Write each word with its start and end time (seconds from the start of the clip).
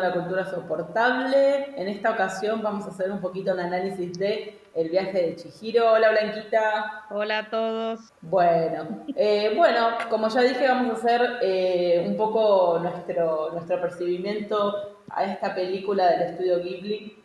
La 0.00 0.14
cultura 0.14 0.46
soportable. 0.46 1.74
En 1.76 1.86
esta 1.86 2.12
ocasión 2.12 2.62
vamos 2.62 2.86
a 2.86 2.88
hacer 2.88 3.12
un 3.12 3.20
poquito 3.20 3.52
un 3.52 3.60
análisis 3.60 4.18
de 4.18 4.58
el 4.74 4.88
viaje 4.88 5.12
de 5.12 5.36
Chihiro. 5.36 5.92
Hola 5.92 6.10
Blanquita. 6.10 7.04
Hola 7.10 7.38
a 7.40 7.50
todos. 7.50 8.00
Bueno, 8.22 9.04
eh, 9.14 9.52
bueno, 9.54 9.88
como 10.08 10.28
ya 10.28 10.40
dije, 10.40 10.66
vamos 10.66 10.90
a 10.90 10.92
hacer 10.94 11.38
eh, 11.42 12.02
un 12.06 12.16
poco 12.16 12.78
nuestro, 12.80 13.50
nuestro 13.52 13.78
percibimiento 13.78 14.74
a 15.10 15.24
esta 15.24 15.54
película 15.54 16.12
del 16.12 16.30
estudio 16.30 16.62
Ghibli 16.62 17.22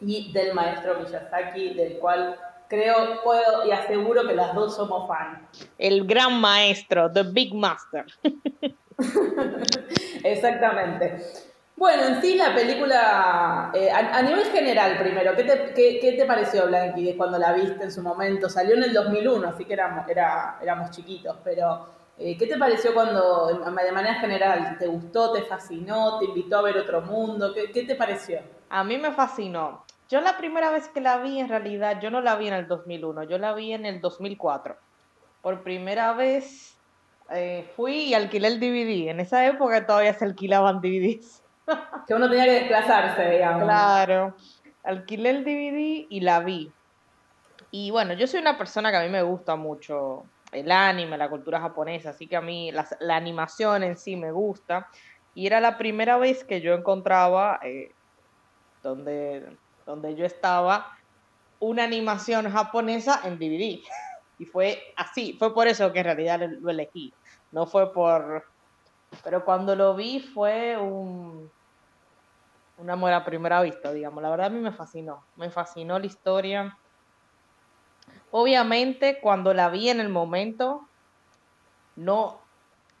y 0.00 0.32
del 0.32 0.54
maestro 0.54 1.00
Miyazaki, 1.00 1.74
del 1.74 1.98
cual 1.98 2.34
creo, 2.68 3.22
puedo 3.22 3.66
y 3.66 3.72
aseguro 3.72 4.26
que 4.26 4.34
las 4.34 4.54
dos 4.54 4.74
somos 4.74 5.06
fans. 5.06 5.68
El 5.76 6.06
gran 6.06 6.40
maestro, 6.40 7.12
The 7.12 7.24
Big 7.24 7.54
Master. 7.54 8.06
Exactamente. 10.24 11.49
Bueno, 11.80 12.02
en 12.02 12.20
sí 12.20 12.34
la 12.34 12.54
película, 12.54 13.70
eh, 13.72 13.90
a, 13.90 14.20
nivel 14.20 14.44
general 14.52 14.98
primero, 14.98 15.34
¿qué 15.34 15.44
te, 15.44 15.72
qué, 15.72 16.12
te 16.12 16.26
pareció 16.26 16.66
Blanqui 16.66 17.14
cuando 17.14 17.38
la 17.38 17.54
viste 17.54 17.84
en 17.84 17.90
su 17.90 18.02
momento? 18.02 18.50
Salió 18.50 18.74
en 18.74 18.82
el 18.82 18.92
2001, 18.92 19.48
así 19.48 19.64
que 19.64 19.72
éramos, 19.72 20.06
era, 20.06 20.58
éramos 20.60 20.90
chiquitos, 20.90 21.38
pero 21.42 21.86
eh, 22.18 22.36
¿qué 22.36 22.46
te 22.46 22.58
pareció 22.58 22.92
cuando, 22.92 23.46
de 23.46 23.92
manera 23.92 24.16
general, 24.16 24.76
te 24.78 24.88
gustó, 24.88 25.32
te 25.32 25.40
fascinó, 25.44 26.18
te 26.18 26.26
invitó 26.26 26.58
a 26.58 26.62
ver 26.64 26.76
otro 26.76 27.00
mundo? 27.00 27.54
¿Qué, 27.54 27.72
qué 27.72 27.84
te 27.84 27.94
pareció? 27.94 28.40
A 28.68 28.84
mí 28.84 28.98
me 28.98 29.12
fascinó. 29.12 29.86
Yo 30.10 30.20
la 30.20 30.36
primera 30.36 30.70
vez 30.70 30.86
que 30.88 31.00
la 31.00 31.16
vi, 31.16 31.40
en 31.40 31.48
realidad, 31.48 31.98
yo 31.98 32.10
no 32.10 32.20
la 32.20 32.36
vi 32.36 32.48
en 32.48 32.54
el 32.54 32.68
2001, 32.68 33.22
yo 33.22 33.38
la 33.38 33.54
vi 33.54 33.72
en 33.72 33.86
el 33.86 34.02
2004. 34.02 34.76
Por 35.40 35.62
primera 35.62 36.12
vez 36.12 36.76
eh, 37.30 37.66
fui 37.74 38.02
y 38.02 38.12
alquilé 38.12 38.48
el 38.48 38.60
DVD. 38.60 39.08
En 39.08 39.20
esa 39.20 39.46
época 39.46 39.86
todavía 39.86 40.12
se 40.12 40.26
alquilaban 40.26 40.82
DVDs. 40.82 41.39
que 42.06 42.14
uno 42.14 42.28
tenía 42.28 42.44
que 42.44 42.52
desplazarse, 42.52 43.30
digamos. 43.30 43.64
Claro. 43.64 44.34
Alquilé 44.82 45.30
el 45.30 45.44
DVD 45.44 46.06
y 46.08 46.20
la 46.20 46.40
vi. 46.40 46.72
Y 47.70 47.90
bueno, 47.90 48.14
yo 48.14 48.26
soy 48.26 48.40
una 48.40 48.58
persona 48.58 48.90
que 48.90 48.96
a 48.96 49.02
mí 49.02 49.08
me 49.08 49.22
gusta 49.22 49.56
mucho 49.56 50.24
el 50.52 50.70
anime, 50.70 51.16
la 51.16 51.30
cultura 51.30 51.60
japonesa, 51.60 52.10
así 52.10 52.26
que 52.26 52.36
a 52.36 52.40
mí 52.40 52.72
la, 52.72 53.16
animación 53.16 53.82
en 53.82 53.96
sí 53.96 54.16
me 54.16 54.32
gusta. 54.32 54.88
Y 55.34 55.46
era 55.46 55.60
la 55.60 55.78
primera 55.78 56.16
vez 56.16 56.42
que 56.42 56.60
yo 56.60 56.74
encontraba, 56.74 57.60
eh, 57.62 57.92
donde, 58.82 59.56
donde 59.86 60.16
yo 60.16 60.24
estaba, 60.24 60.96
una 61.60 61.84
animación 61.84 62.50
japonesa 62.50 63.20
en 63.24 63.38
DVD. 63.38 63.80
Y 64.38 64.46
fue 64.46 64.94
así, 64.96 65.36
fue 65.38 65.52
por 65.52 65.68
eso 65.68 65.92
que 65.92 65.98
en 65.98 66.06
realidad 66.06 66.40
lo 66.40 66.70
elegí. 66.70 67.12
No 67.52 67.66
fue 67.66 67.92
por... 67.92 68.46
Pero 69.24 69.44
cuando 69.44 69.74
lo 69.74 69.94
vi 69.94 70.20
fue 70.20 70.76
un, 70.76 71.50
un 72.80 72.90
amor 72.90 73.12
a 73.12 73.24
primera 73.24 73.60
vista, 73.60 73.92
digamos. 73.92 74.22
La 74.22 74.30
verdad 74.30 74.46
a 74.46 74.50
mí 74.50 74.60
me 74.60 74.72
fascinó. 74.72 75.22
Me 75.36 75.50
fascinó 75.50 75.98
la 75.98 76.06
historia. 76.06 76.78
Obviamente 78.30 79.18
cuando 79.20 79.52
la 79.52 79.68
vi 79.68 79.90
en 79.90 80.00
el 80.00 80.08
momento, 80.08 80.88
no, 81.96 82.40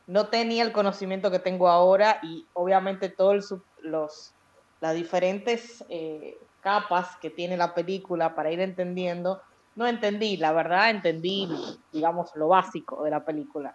no 0.06 0.26
tenía 0.26 0.64
el 0.64 0.72
conocimiento 0.72 1.30
que 1.30 1.38
tengo 1.38 1.68
ahora 1.68 2.18
y 2.22 2.46
obviamente 2.52 3.08
todos 3.08 3.54
los, 3.82 4.34
las 4.80 4.94
diferentes 4.94 5.84
eh, 5.88 6.36
capas 6.60 7.16
que 7.18 7.30
tiene 7.30 7.56
la 7.56 7.74
película 7.74 8.34
para 8.34 8.50
ir 8.50 8.60
entendiendo, 8.60 9.40
no 9.76 9.86
entendí, 9.86 10.36
la 10.36 10.52
verdad 10.52 10.90
entendí, 10.90 11.48
digamos, 11.92 12.30
lo 12.34 12.48
básico 12.48 13.04
de 13.04 13.10
la 13.10 13.24
película 13.24 13.74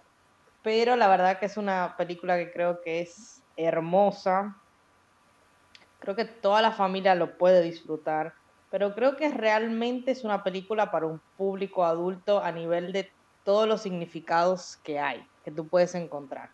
pero 0.66 0.96
la 0.96 1.08
verdad 1.08 1.38
que 1.38 1.46
es 1.46 1.58
una 1.58 1.96
película 1.96 2.38
que 2.38 2.52
creo 2.52 2.82
que 2.82 3.02
es 3.02 3.44
hermosa. 3.56 4.58
Creo 6.00 6.16
que 6.16 6.26
toda 6.26 6.60
la 6.64 6.72
familia 6.72 7.14
lo 7.14 7.38
puede 7.38 7.62
disfrutar, 7.62 8.34
pero 8.72 8.96
creo 8.96 9.16
que 9.16 9.30
realmente 9.30 10.10
es 10.10 10.24
una 10.24 10.44
película 10.44 10.90
para 10.90 11.06
un 11.06 11.22
público 11.38 11.86
adulto 11.86 12.44
a 12.44 12.52
nivel 12.52 12.94
de 12.94 13.12
todos 13.44 13.68
los 13.68 13.84
significados 13.84 14.78
que 14.78 15.00
hay, 15.00 15.24
que 15.44 15.52
tú 15.52 15.68
puedes 15.68 15.94
encontrar. 15.94 16.50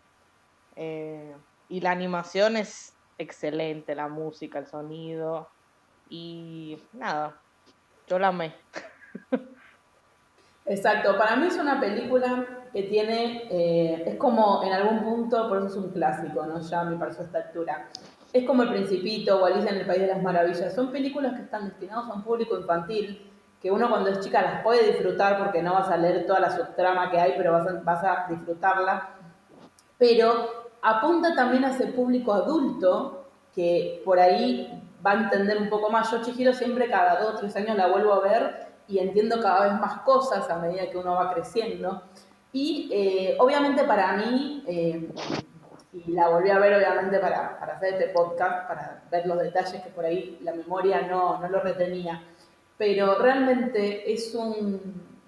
Eh, 0.76 1.34
y 1.70 1.80
la 1.80 1.92
animación 1.92 2.58
es 2.58 2.92
excelente, 3.16 3.94
la 3.94 4.08
música, 4.08 4.58
el 4.58 4.66
sonido, 4.66 5.48
y 6.10 6.78
nada, 6.92 7.40
yo 8.06 8.18
la 8.18 8.28
amé. 8.28 8.54
Exacto, 10.66 11.16
para 11.16 11.34
mí 11.36 11.46
es 11.46 11.56
una 11.56 11.80
película 11.80 12.61
que 12.72 12.84
tiene, 12.84 13.48
eh, 13.50 14.02
es 14.06 14.16
como 14.16 14.62
en 14.64 14.72
algún 14.72 15.00
punto, 15.00 15.48
por 15.48 15.58
eso 15.58 15.66
es 15.66 15.76
un 15.76 15.90
clásico, 15.90 16.46
¿no? 16.46 16.60
Ya 16.60 16.84
me 16.84 16.96
pareció 16.96 17.22
a 17.22 17.26
esta 17.26 17.38
altura. 17.38 17.88
Es 18.32 18.46
como 18.46 18.62
El 18.62 18.70
Principito 18.70 19.38
o 19.38 19.44
Alicia 19.44 19.70
en 19.70 19.76
el 19.78 19.86
País 19.86 20.00
de 20.00 20.06
las 20.06 20.22
Maravillas. 20.22 20.74
Son 20.74 20.90
películas 20.90 21.34
que 21.34 21.42
están 21.42 21.68
destinadas 21.68 22.08
a 22.08 22.14
un 22.14 22.22
público 22.22 22.58
infantil, 22.58 23.30
que 23.60 23.70
uno 23.70 23.90
cuando 23.90 24.10
es 24.10 24.20
chica 24.20 24.40
las 24.40 24.62
puede 24.62 24.92
disfrutar 24.92 25.38
porque 25.38 25.62
no 25.62 25.74
vas 25.74 25.88
a 25.90 25.96
leer 25.96 26.26
toda 26.26 26.40
la 26.40 26.50
subtrama 26.50 27.10
que 27.10 27.20
hay, 27.20 27.34
pero 27.36 27.52
vas 27.52 27.66
a, 27.66 27.80
vas 27.84 28.02
a 28.02 28.26
disfrutarla. 28.30 29.10
Pero 29.98 30.70
apunta 30.80 31.34
también 31.34 31.64
a 31.64 31.70
ese 31.70 31.88
público 31.88 32.32
adulto 32.32 33.26
que 33.54 34.02
por 34.04 34.18
ahí 34.18 34.82
va 35.04 35.12
a 35.12 35.24
entender 35.24 35.58
un 35.58 35.68
poco 35.68 35.90
más. 35.90 36.10
Yo 36.10 36.22
Chihiro 36.22 36.54
siempre 36.54 36.88
cada 36.88 37.20
dos 37.20 37.34
o 37.34 37.38
tres 37.38 37.54
años 37.56 37.76
la 37.76 37.88
vuelvo 37.88 38.14
a 38.14 38.20
ver 38.20 38.72
y 38.88 38.98
entiendo 38.98 39.40
cada 39.40 39.64
vez 39.64 39.80
más 39.80 40.00
cosas 40.00 40.48
a 40.50 40.58
medida 40.58 40.90
que 40.90 40.98
uno 40.98 41.14
va 41.14 41.32
creciendo. 41.32 42.02
Y 42.52 42.90
eh, 42.92 43.36
obviamente 43.38 43.84
para 43.84 44.12
mí, 44.14 44.62
eh, 44.66 45.08
y 45.92 46.12
la 46.12 46.28
volví 46.28 46.50
a 46.50 46.58
ver 46.58 46.74
obviamente 46.74 47.18
para, 47.18 47.58
para, 47.58 47.76
hacer 47.76 47.94
este 47.94 48.08
podcast, 48.08 48.68
para 48.68 49.02
ver 49.10 49.26
los 49.26 49.38
detalles 49.38 49.82
que 49.82 49.90
por 49.90 50.04
ahí 50.04 50.38
la 50.42 50.52
memoria 50.52 51.02
no, 51.02 51.38
no 51.38 51.48
lo 51.48 51.60
retenía, 51.60 52.22
pero 52.76 53.18
realmente 53.18 54.12
es 54.12 54.34
un, 54.34 54.80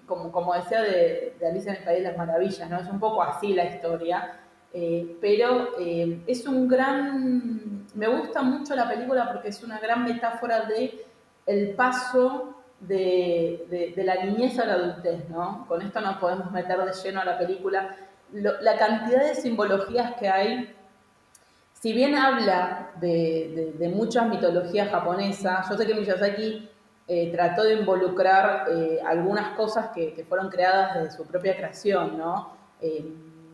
como, 0.05 0.31
como 0.31 0.53
decía 0.53 0.81
de, 0.81 1.35
de, 1.39 1.47
Alicia 1.47 1.71
en 1.71 1.77
el 1.79 1.83
País 1.83 1.97
de 1.99 2.09
las 2.09 2.17
Maravillas, 2.17 2.69
¿no? 2.69 2.79
es 2.79 2.89
un 2.89 2.99
poco 2.99 3.23
así 3.23 3.53
la 3.53 3.65
historia, 3.65 4.39
eh, 4.73 5.17
pero 5.21 5.69
es 5.77 6.45
un 6.45 6.67
gran, 6.67 7.87
me 7.95 8.07
gusta 8.07 8.41
mucho 8.41 8.75
la 8.75 8.87
película 8.87 9.31
porque 9.31 9.49
es 9.49 9.63
una 9.63 9.79
gran 9.79 10.03
metáfora 10.03 10.65
de 10.65 11.05
el 11.45 11.75
paso 11.75 12.54
de, 12.79 13.93
la 13.97 14.23
niñez 14.23 14.59
a 14.59 14.65
la 14.65 14.73
adultez, 14.73 15.29
¿no? 15.29 15.65
Con 15.67 15.81
esto 15.81 16.01
nos 16.01 16.17
podemos 16.17 16.51
meter 16.51 16.77
de 16.77 16.93
lleno 17.03 17.21
a 17.21 17.25
la 17.25 17.37
película. 17.37 17.95
la 18.31 18.77
cantidad 18.77 19.23
de 19.23 19.35
simbologías 19.35 20.13
que 20.15 20.29
hay, 20.29 20.75
si 21.73 21.93
bien 21.93 22.15
habla 22.15 22.91
de, 22.99 23.91
muchas 23.93 24.27
mitologías 24.27 24.89
japonesas, 24.89 25.69
yo 25.69 25.77
sé 25.77 25.85
que 25.85 25.93
Miyazaki 25.93 26.69
eh, 27.07 27.31
trató 27.31 27.63
de 27.63 27.75
involucrar 27.75 28.65
eh, 28.69 28.99
algunas 29.05 29.55
cosas 29.55 29.89
que, 29.93 30.25
fueron 30.27 30.49
creadas 30.49 30.95
de 30.95 31.11
su 31.11 31.25
propia 31.25 31.55
creación, 31.55 32.17
¿no? 32.17 32.53
Eh, 32.81 33.05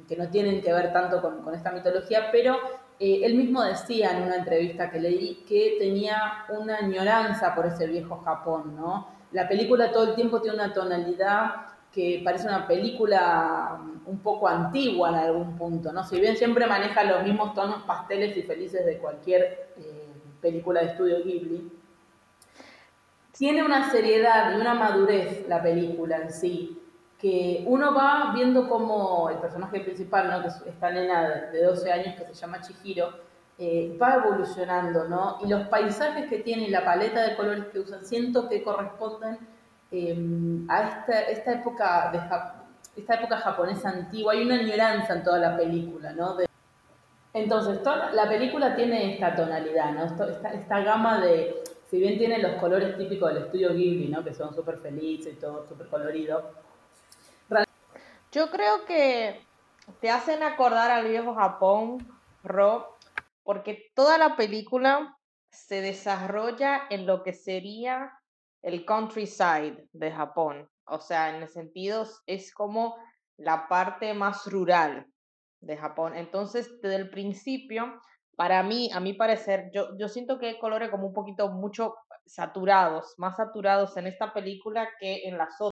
que 0.07 0.15
no 0.15 0.29
tienen 0.29 0.61
que 0.61 0.71
ver 0.73 0.91
tanto 0.91 1.21
con, 1.21 1.41
con 1.41 1.53
esta 1.53 1.71
mitología, 1.71 2.29
pero 2.31 2.57
él 2.99 3.33
mismo 3.35 3.63
decía 3.63 4.11
en 4.15 4.23
una 4.23 4.35
entrevista 4.35 4.91
que 4.91 4.99
leí 4.99 5.43
que 5.47 5.77
tenía 5.79 6.45
una 6.49 6.77
añoranza 6.77 7.55
por 7.55 7.65
ese 7.65 7.87
viejo 7.87 8.17
Japón, 8.17 8.75
¿no? 8.75 9.07
La 9.31 9.47
película 9.47 9.91
todo 9.91 10.09
el 10.09 10.15
tiempo 10.15 10.41
tiene 10.41 10.57
una 10.57 10.73
tonalidad 10.73 11.67
que 11.91 12.21
parece 12.23 12.47
una 12.47 12.67
película 12.67 13.79
um, 13.79 13.99
un 14.05 14.19
poco 14.19 14.47
antigua 14.47 15.09
en 15.09 15.15
algún 15.15 15.57
punto, 15.57 15.91
¿no? 15.91 16.03
Si 16.03 16.19
bien 16.19 16.37
siempre 16.37 16.65
maneja 16.65 17.03
los 17.03 17.23
mismos 17.23 17.53
tonos 17.53 17.83
pasteles 17.83 18.35
y 18.37 18.43
felices 18.43 18.85
de 18.85 18.97
cualquier 18.97 19.73
eh, 19.77 20.07
película 20.41 20.81
de 20.81 20.87
estudio 20.87 21.23
Ghibli, 21.23 21.71
tiene 23.33 23.63
una 23.63 23.91
seriedad 23.91 24.53
y 24.53 24.61
una 24.61 24.73
madurez 24.73 25.47
la 25.47 25.61
película 25.61 26.17
en 26.17 26.31
sí, 26.31 26.77
que 27.19 27.63
uno 27.67 27.93
va 27.93 28.31
viendo 28.33 28.69
como 28.69 29.29
el 29.29 29.37
personaje 29.37 29.81
principal, 29.81 30.29
¿no? 30.29 30.41
que 30.41 30.47
es 30.47 30.61
esta 30.65 30.91
nena 30.91 31.49
de 31.51 31.63
12 31.63 31.91
años 31.91 32.15
que 32.15 32.25
se 32.25 32.33
llama 32.33 32.61
Chihiro, 32.61 33.09
eh, 33.63 33.95
va 34.01 34.15
evolucionando, 34.15 35.07
¿no? 35.07 35.37
Y 35.45 35.47
los 35.47 35.67
paisajes 35.67 36.27
que 36.27 36.39
tiene 36.39 36.63
y 36.63 36.71
la 36.71 36.83
paleta 36.83 37.21
de 37.21 37.35
colores 37.35 37.65
que 37.65 37.77
usan, 37.77 38.03
siento 38.03 38.49
que 38.49 38.63
corresponden 38.63 39.37
eh, 39.91 40.65
a 40.67 40.81
esta, 40.81 41.21
esta, 41.29 41.51
época 41.53 42.09
de 42.11 42.17
esta 42.99 43.13
época 43.13 43.37
japonesa 43.37 43.89
antigua. 43.89 44.33
Hay 44.33 44.43
una 44.43 44.55
añoranza 44.55 45.13
en 45.13 45.23
toda 45.23 45.37
la 45.37 45.55
película, 45.55 46.11
¿no? 46.11 46.37
Entonces, 47.35 47.83
toda 47.83 48.11
la 48.13 48.27
película 48.27 48.75
tiene 48.75 49.13
esta 49.13 49.35
tonalidad, 49.35 49.91
¿no? 49.91 50.05
Esta, 50.05 50.53
esta, 50.53 50.79
gama 50.79 51.21
de, 51.21 51.63
si 51.87 51.99
bien 51.99 52.17
tiene 52.17 52.39
los 52.39 52.59
colores 52.59 52.97
típicos 52.97 53.31
del 53.31 53.43
estudio 53.43 53.75
Ghibli, 53.75 54.07
¿no? 54.07 54.23
Que 54.23 54.33
son 54.33 54.55
súper 54.55 54.79
felices 54.79 55.33
y 55.33 55.39
todo 55.39 55.67
súper 55.67 55.85
colorido, 55.85 56.49
yo 58.31 58.49
creo 58.49 58.85
que 58.85 59.45
te 59.99 60.09
hacen 60.09 60.41
acordar 60.41 60.89
al 60.89 61.05
viejo 61.05 61.35
Japón, 61.35 61.99
Rob, 62.43 62.90
porque 63.51 63.91
toda 63.95 64.17
la 64.17 64.37
película 64.37 65.17
se 65.51 65.81
desarrolla 65.81 66.83
en 66.89 67.05
lo 67.05 67.21
que 67.21 67.33
sería 67.33 68.09
el 68.61 68.85
countryside 68.85 69.89
de 69.91 70.09
Japón. 70.09 70.69
O 70.85 71.01
sea, 71.01 71.35
en 71.35 71.41
el 71.41 71.49
sentido 71.49 72.07
es 72.27 72.53
como 72.53 72.95
la 73.35 73.67
parte 73.67 74.13
más 74.13 74.45
rural. 74.45 75.05
de 75.59 75.75
Japón. 75.75 76.15
Entonces, 76.15 76.79
desde 76.81 76.95
el 76.95 77.09
principio, 77.09 77.99
para 78.37 78.63
mí, 78.63 78.89
a 78.93 79.01
mi 79.01 79.13
parecer, 79.13 79.69
yo, 79.73 79.97
yo 79.97 80.07
siento 80.07 80.39
que 80.39 80.47
hay 80.47 80.57
colores 80.57 80.89
como 80.89 81.07
un 81.07 81.13
poquito 81.13 81.49
mucho 81.49 81.95
saturados, 82.25 83.15
más 83.17 83.35
saturados 83.35 83.97
en 83.97 84.07
esta 84.07 84.33
película 84.33 84.87
que 84.97 85.27
en 85.27 85.37
las 85.37 85.59
otras 85.59 85.73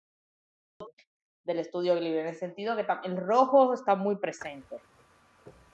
del 1.43 1.59
estudio 1.59 1.95
Ghibli, 1.95 2.19
en 2.19 2.27
el 2.27 2.35
sentido 2.35 2.77
que 2.77 2.85
el 3.03 3.17
rojo 3.17 3.73
está 3.73 3.95
muy 3.95 4.15
presente. 4.15 4.79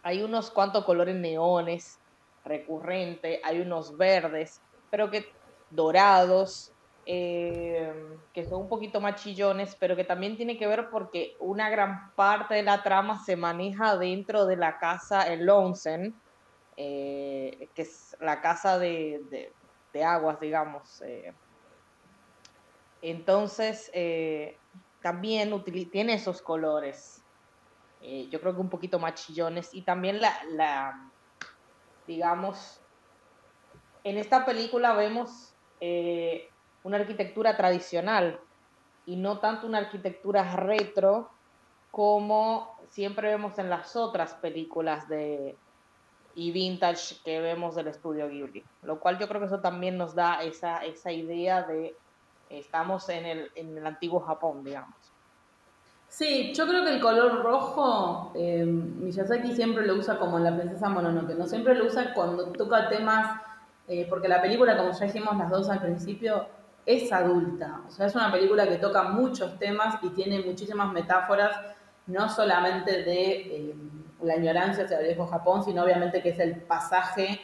Hay 0.03 0.23
unos 0.23 0.51
cuantos 0.51 0.83
colores 0.85 1.15
neones 1.15 1.99
recurrentes, 2.43 3.39
hay 3.43 3.61
unos 3.61 3.97
verdes, 3.97 4.61
pero 4.89 5.11
que 5.11 5.31
dorados, 5.69 6.73
eh, 7.05 7.93
que 8.33 8.45
son 8.45 8.61
un 8.61 8.69
poquito 8.69 9.01
más 9.01 9.21
chillones, 9.21 9.75
pero 9.79 9.95
que 9.95 10.03
también 10.03 10.37
tiene 10.37 10.57
que 10.57 10.67
ver 10.67 10.89
porque 10.89 11.35
una 11.39 11.69
gran 11.69 12.11
parte 12.15 12.55
de 12.55 12.63
la 12.63 12.83
trama 12.83 13.23
se 13.23 13.35
maneja 13.35 13.97
dentro 13.97 14.45
de 14.45 14.57
la 14.57 14.77
casa, 14.77 15.23
el 15.23 15.49
onsen, 15.49 16.13
eh, 16.77 17.69
que 17.73 17.81
es 17.83 18.15
la 18.19 18.41
casa 18.41 18.77
de, 18.77 19.51
aguas, 20.03 20.39
digamos. 20.39 21.01
Eh. 21.01 21.33
Entonces, 23.01 23.91
también 25.01 25.63
tiene 25.91 26.13
esos 26.13 26.41
colores, 26.41 27.20
yo 28.01 28.39
creo 28.41 28.55
que 28.55 28.61
un 28.61 28.69
poquito 28.69 28.99
más 28.99 29.15
chillones, 29.15 29.73
y 29.73 29.83
también 29.83 30.21
la, 30.21 30.33
la 30.51 31.11
digamos, 32.07 32.81
en 34.03 34.17
esta 34.17 34.45
película 34.45 34.93
vemos 34.93 35.53
una 36.83 36.97
arquitectura 36.97 37.57
tradicional 37.57 38.39
y 39.05 39.15
no 39.15 39.39
tanto 39.39 39.67
una 39.67 39.79
arquitectura 39.79 40.55
retro 40.55 41.29
como 41.91 42.75
siempre 42.89 43.29
vemos 43.29 43.57
en 43.59 43.69
las 43.69 43.95
otras 43.95 44.33
películas 44.35 45.07
de 45.07 45.57
y 46.33 46.51
vintage 46.51 47.17
que 47.25 47.41
vemos 47.41 47.75
del 47.75 47.87
estudio 47.87 48.29
Ghibli, 48.29 48.63
lo 48.83 48.99
cual 48.99 49.19
yo 49.19 49.27
creo 49.27 49.41
que 49.41 49.47
eso 49.47 49.59
también 49.59 49.97
nos 49.97 50.15
da 50.15 50.43
esa, 50.43 50.85
esa 50.85 51.11
idea 51.11 51.63
de 51.63 51.93
estamos 52.49 53.09
en 53.09 53.25
el, 53.25 53.51
en 53.55 53.77
el 53.77 53.85
antiguo 53.85 54.21
Japón, 54.21 54.63
digamos. 54.63 54.95
Sí, 56.11 56.51
yo 56.53 56.67
creo 56.67 56.83
que 56.83 56.93
el 56.95 56.99
color 56.99 57.41
rojo, 57.41 58.33
eh, 58.35 58.65
Miyazaki 58.65 59.55
siempre 59.55 59.87
lo 59.87 59.95
usa 59.95 60.19
como 60.19 60.37
en 60.37 60.43
la 60.43 60.57
princesa 60.57 60.89
Mononoke, 60.89 61.35
¿no? 61.35 61.47
Siempre 61.47 61.73
lo 61.73 61.85
usa 61.85 62.13
cuando 62.13 62.51
toca 62.51 62.89
temas, 62.89 63.39
eh, 63.87 64.05
porque 64.09 64.27
la 64.27 64.41
película, 64.41 64.75
como 64.75 64.91
ya 64.91 65.05
dijimos 65.05 65.37
las 65.37 65.49
dos 65.49 65.69
al 65.69 65.79
principio, 65.79 66.47
es 66.85 67.13
adulta. 67.13 67.79
O 67.87 67.91
sea, 67.91 68.07
es 68.07 68.15
una 68.15 68.29
película 68.29 68.67
que 68.67 68.75
toca 68.75 69.03
muchos 69.03 69.57
temas 69.57 70.03
y 70.03 70.09
tiene 70.09 70.41
muchísimas 70.41 70.91
metáforas, 70.91 71.55
no 72.07 72.27
solamente 72.27 73.03
de 73.03 73.31
eh, 73.31 73.75
la 74.21 74.35
ignorancia 74.35 74.83
hacia 74.83 74.99
el 74.99 75.05
viejo 75.05 75.27
Japón, 75.27 75.63
sino 75.63 75.81
obviamente 75.81 76.21
que 76.21 76.29
es 76.31 76.39
el 76.39 76.57
pasaje 76.57 77.39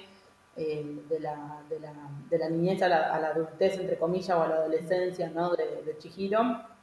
de, 0.57 1.19
la, 1.21 1.61
de, 1.69 1.79
la, 1.79 1.93
de, 2.29 2.37
la, 2.37 2.49
niñez 2.49 2.81
a 2.81 2.89
la, 2.89 3.27
adultez, 3.27 3.79
entre 3.79 3.97
comillas, 3.97 4.37
o 4.37 4.43
a 4.43 4.47
la 4.49 4.55
adolescencia, 4.55 5.29
¿no? 5.29 5.55
De, 5.55 5.83
de 5.85 5.97
Chihiro. 5.99 6.75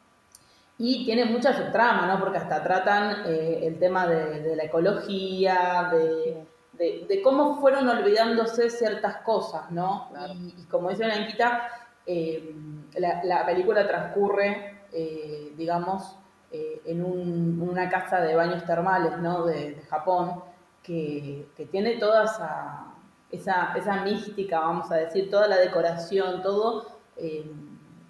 Y 0.79 1.05
tiene 1.05 1.25
mucha 1.25 1.53
subtrama, 1.53 2.07
¿no? 2.07 2.19
Porque 2.19 2.39
hasta 2.39 2.63
tratan 2.63 3.27
eh, 3.27 3.61
el 3.63 3.79
tema 3.79 4.07
de, 4.07 4.57
la 4.57 4.65
ecología, 4.65 5.93
de, 5.93 7.23
cómo 7.23 7.61
fueron 7.61 7.89
olvidándose 7.89 8.69
ciertas 8.71 9.19
cosas, 9.19 9.71
¿no? 9.71 10.11
Y, 10.35 10.63
y, 10.63 10.65
como 10.65 10.91
dice 10.91 11.05
Blanquita, 11.05 11.69
eh, 12.07 12.55
la, 12.97 13.47
película 13.47 13.87
transcurre, 13.87 14.83
eh, 14.93 15.53
digamos, 15.57 16.17
eh, 16.53 16.83
en 16.85 17.03
una 17.03 17.89
casa 17.89 18.21
de 18.21 18.37
baños 18.37 18.65
termales 18.67 19.19
¿no? 19.19 19.47
de, 19.47 19.83
Japón, 19.89 20.43
que, 20.83 21.49
tiene 21.71 21.97
toda 21.97 22.25
esa, 22.25 22.95
esa, 23.31 24.05
mística, 24.05 24.61
vamos 24.61 24.91
a 24.93 24.97
decir, 24.97 25.31
toda 25.31 25.49
la 25.49 25.57
decoración, 25.57 26.43
todo, 26.43 26.87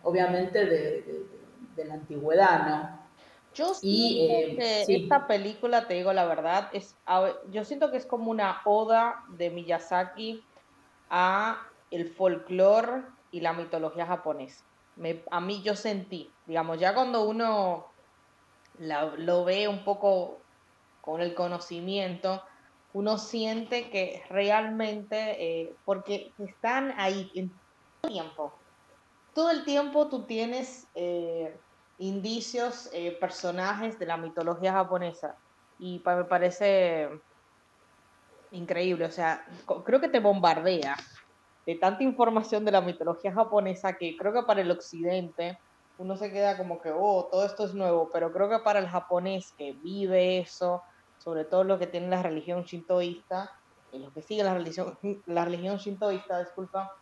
obviamente, 0.02 0.66
de, 0.66 1.23
la 1.84 1.94
antigüedad, 1.94 2.66
¿no? 2.68 3.04
Yo 3.54 3.72
siento 3.72 4.58
que 4.58 4.84
esta 4.88 5.26
película, 5.26 5.86
te 5.86 5.94
digo 5.94 6.12
la 6.12 6.24
verdad, 6.24 6.68
es, 6.72 6.96
yo 7.50 7.64
siento 7.64 7.90
que 7.90 7.96
es 7.96 8.06
como 8.06 8.30
una 8.30 8.60
oda 8.64 9.24
de 9.28 9.50
Miyazaki 9.50 10.44
a 11.08 11.58
el 11.90 12.08
folclore 12.08 13.02
y 13.30 13.40
la 13.40 13.52
mitología 13.52 14.06
japonesa. 14.06 14.64
a 15.30 15.40
mí 15.40 15.62
yo 15.62 15.76
sentí, 15.76 16.30
digamos, 16.46 16.80
ya 16.80 16.94
cuando 16.94 17.28
uno 17.28 17.86
lo 18.78 19.44
ve 19.44 19.68
un 19.68 19.84
poco 19.84 20.38
con 21.00 21.20
el 21.20 21.34
conocimiento, 21.34 22.42
uno 22.92 23.18
siente 23.18 23.90
que 23.90 24.22
realmente, 24.30 25.62
eh, 25.62 25.74
porque 25.84 26.32
están 26.38 26.94
ahí 26.96 27.30
en 27.34 27.50
todo 27.50 27.60
el 28.04 28.10
tiempo, 28.10 28.52
todo 29.34 29.50
el 29.50 29.64
tiempo 29.64 30.08
tú 30.08 30.22
tienes 30.22 30.86
eh, 30.94 31.56
indicios, 31.98 32.90
eh, 32.92 33.16
personajes 33.20 33.98
de 33.98 34.06
la 34.06 34.16
mitología 34.16 34.72
japonesa, 34.72 35.36
y 35.78 36.02
me 36.04 36.24
parece 36.24 37.08
increíble, 38.50 39.06
o 39.06 39.10
sea, 39.10 39.44
creo 39.84 40.00
que 40.00 40.08
te 40.08 40.20
bombardea 40.20 40.96
de 41.66 41.74
tanta 41.76 42.02
información 42.02 42.64
de 42.64 42.72
la 42.72 42.80
mitología 42.80 43.32
japonesa 43.32 43.94
que 43.94 44.16
creo 44.16 44.32
que 44.32 44.42
para 44.42 44.60
el 44.60 44.70
occidente 44.70 45.58
uno 45.98 46.16
se 46.16 46.30
queda 46.30 46.56
como 46.56 46.80
que, 46.80 46.92
oh, 46.92 47.28
todo 47.30 47.44
esto 47.44 47.64
es 47.64 47.74
nuevo, 47.74 48.10
pero 48.12 48.32
creo 48.32 48.48
que 48.48 48.58
para 48.58 48.80
el 48.80 48.88
japonés 48.88 49.52
que 49.56 49.72
vive 49.72 50.38
eso, 50.38 50.82
sobre 51.18 51.44
todo 51.44 51.64
lo 51.64 51.78
que 51.78 51.86
tiene 51.86 52.08
la 52.08 52.22
religión 52.22 52.64
shintoísta, 52.64 53.50
y 53.92 53.98
los 54.00 54.12
que 54.12 54.22
siguen 54.22 54.46
la 54.46 54.54
religión, 54.54 54.98
la 55.26 55.44
religión 55.44 55.76
shintoísta, 55.76 56.40
disculpa, 56.40 56.92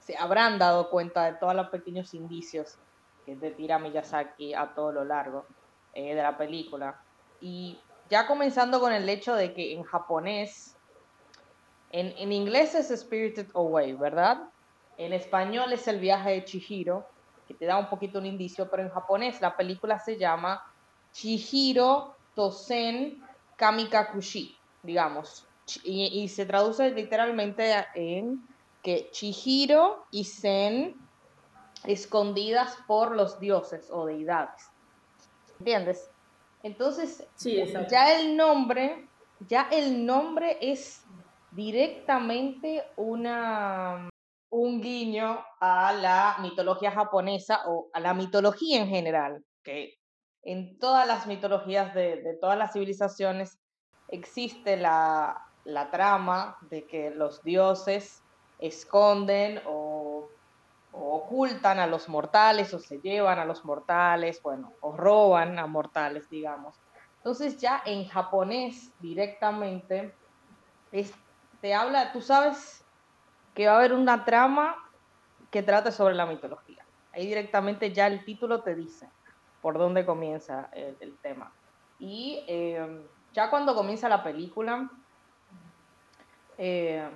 se 0.00 0.16
habrán 0.16 0.58
dado 0.58 0.90
cuenta 0.90 1.24
de 1.24 1.38
todos 1.38 1.54
los 1.54 1.68
pequeños 1.68 2.14
indicios 2.14 2.78
que 3.24 3.36
te 3.36 3.50
tira 3.50 3.78
Miyazaki 3.78 4.54
a 4.54 4.74
todo 4.74 4.92
lo 4.92 5.04
largo 5.04 5.46
eh, 5.94 6.14
de 6.14 6.22
la 6.22 6.36
película. 6.36 7.00
Y 7.40 7.78
ya 8.10 8.26
comenzando 8.26 8.80
con 8.80 8.92
el 8.92 9.08
hecho 9.08 9.34
de 9.34 9.54
que 9.54 9.72
en 9.74 9.82
japonés 9.82 10.74
en, 11.96 12.32
inglés 12.32 12.74
es 12.74 12.88
Spirited 13.00 13.46
Away, 13.54 13.92
¿verdad? 13.92 14.48
En 14.98 15.12
español 15.12 15.72
es 15.72 15.86
El 15.86 16.00
viaje 16.00 16.30
de 16.30 16.44
Chihiro, 16.44 17.06
que 17.46 17.54
te 17.54 17.66
da 17.66 17.78
un 17.78 17.88
poquito 17.88 18.18
un 18.18 18.26
indicio, 18.26 18.68
pero 18.68 18.82
en 18.82 18.90
japonés 18.90 19.40
la 19.40 19.56
película 19.56 20.00
se 20.00 20.18
llama 20.18 20.60
Chihiro 21.12 22.16
Tosen 22.34 23.22
Kamikakushi, 23.54 24.58
digamos. 24.82 25.46
Y, 25.84 26.26
se 26.28 26.44
traduce 26.46 26.90
literalmente 26.90 27.72
en 27.94 28.44
que 28.82 29.08
Chihiro 29.12 30.04
y 30.10 30.24
Zen 30.24 30.96
escondidas 31.86 32.76
por 32.86 33.14
los 33.14 33.40
dioses 33.40 33.88
o 33.90 34.06
deidades. 34.06 34.70
¿Entiendes? 35.58 36.10
Entonces, 36.62 37.26
ya 37.90 38.18
el 38.18 38.36
nombre, 38.36 39.08
ya 39.40 39.68
el 39.70 40.04
nombre 40.06 40.58
es 40.60 41.04
directamente 41.50 42.82
una, 42.96 44.08
un 44.50 44.80
guiño 44.80 45.44
a 45.60 45.92
la 45.92 46.36
mitología 46.40 46.90
japonesa 46.90 47.62
o 47.66 47.88
a 47.92 48.00
la 48.00 48.14
mitología 48.14 48.80
en 48.80 48.88
general, 48.88 49.44
que 49.62 49.94
en 50.42 50.78
todas 50.78 51.06
las 51.06 51.26
mitologías 51.26 51.92
de, 51.94 52.38
todas 52.40 52.56
las 52.56 52.72
civilizaciones 52.72 53.58
existe 54.08 54.76
la, 54.76 55.40
trama 55.90 56.56
de 56.70 56.86
que 56.86 57.10
los 57.10 57.42
dioses 57.42 58.22
esconden 58.58 59.60
o, 59.66 60.13
o, 60.94 61.16
ocultan 61.16 61.78
a 61.78 61.86
los 61.86 62.08
mortales 62.08 62.72
o 62.74 62.78
se 62.78 63.00
llevan 63.00 63.38
a 63.38 63.44
los 63.44 63.64
mortales, 63.64 64.40
bueno, 64.42 64.72
o 64.80 64.96
roban 64.96 65.58
a 65.58 65.66
mortales, 65.66 66.28
digamos. 66.30 66.76
Entonces 67.16 67.58
ya 67.58 67.82
en 67.84 68.06
japonés 68.06 68.92
directamente 69.00 70.14
es 70.92 71.12
te 71.60 71.72
habla, 71.72 72.12
tú 72.12 72.20
sabes 72.20 72.84
que 73.54 73.66
va 73.66 73.72
a 73.72 73.76
haber 73.78 73.94
una 73.94 74.26
trama 74.26 74.76
que 75.50 75.62
trate 75.62 75.90
sobre 75.92 76.14
la 76.14 76.26
mitología. 76.26 76.84
Ahí 77.12 77.26
directamente 77.26 77.90
ya 77.90 78.06
el 78.06 78.24
título 78.24 78.62
te 78.62 78.74
dice 78.74 79.08
por 79.62 79.78
dónde 79.78 80.04
comienza 80.04 80.68
el, 80.72 81.16
tema. 81.22 81.50
Y 81.98 82.44
eh, 82.48 83.06
ya 83.32 83.48
cuando 83.48 83.74
comienza 83.74 84.10
la 84.10 84.22
película, 84.22 84.90
eh, 86.58 87.08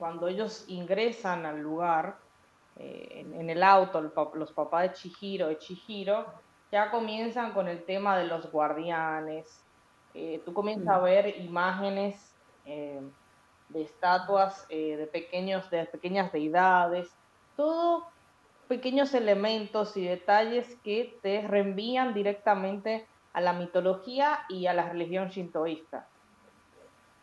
cuando 0.00 0.26
ellos 0.26 0.64
ingresan 0.66 1.46
al 1.46 1.60
lugar, 1.60 2.18
eh, 2.82 3.24
en, 3.38 3.48
el 3.48 3.62
auto, 3.62 4.00
los 4.34 4.52
papás 4.52 4.82
de 4.82 4.92
Chihiro, 4.94 5.46
de 5.46 5.58
Chihiro, 5.58 6.26
ya 6.72 6.90
comienzan 6.90 7.52
con 7.52 7.68
el 7.68 7.84
tema 7.84 8.18
de 8.18 8.24
los 8.24 8.50
guardianes. 8.50 9.64
tú 10.44 10.52
comienzas 10.52 10.88
a 10.88 10.98
mm. 10.98 11.04
ver 11.04 11.40
imágenes 11.40 12.34
eh, 12.66 13.00
de 13.68 13.82
estatuas 13.82 14.66
eh, 14.68 14.96
de, 14.96 15.06
pequeños, 15.06 15.70
de 15.70 15.86
pequeñas 15.86 16.32
deidades, 16.32 17.08
todo 17.56 18.06
pequeños 18.68 19.14
elementos 19.14 19.96
y 19.96 20.04
detalles 20.04 20.76
que 20.82 21.16
te 21.22 21.46
reenvían 21.46 22.14
directamente 22.14 23.06
a 23.32 23.40
la 23.40 23.52
mitología 23.52 24.40
y 24.48 24.66
a 24.66 24.74
la 24.74 24.88
religión 24.88 25.28
shintoísta. 25.28 26.08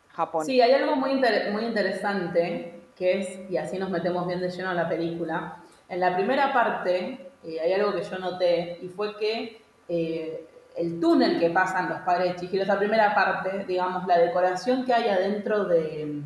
Japón. 0.10 0.46
Sí, 0.46 0.62
hay 0.62 0.72
algo 0.72 0.96
muy, 0.96 1.22
muy 1.52 1.66
interesante 1.66 2.79
que 3.00 3.20
es, 3.20 3.50
y 3.50 3.58
así 3.58 3.80
nos 3.80 3.90
metemos 3.90 4.28
bien 4.28 4.42
de 4.42 4.50
lleno 4.52 4.70
a 4.70 4.74
la 4.74 4.88
película, 4.88 5.64
en 5.88 6.00
la 6.02 6.14
primera 6.16 6.54
parte 6.54 7.32
eh, 7.44 7.60
hay 7.60 7.74
algo 7.74 7.94
que 7.94 8.04
yo 8.04 8.20
noté 8.20 8.78
y 8.82 8.90
fue 8.90 9.18
que 9.18 9.62
eh, 9.88 10.46
el 10.76 11.00
túnel 11.00 11.40
que 11.40 11.50
pasan 11.50 11.90
los 11.90 12.00
padres 12.02 12.34
de 12.34 12.40
Chihiro, 12.40 12.64
esa 12.64 12.78
primera 12.78 13.16
parte, 13.16 13.66
digamos, 13.66 14.06
la 14.06 14.18
decoración 14.18 14.86
que 14.86 14.94
hay 14.94 15.10
adentro 15.10 15.66
del 15.66 16.24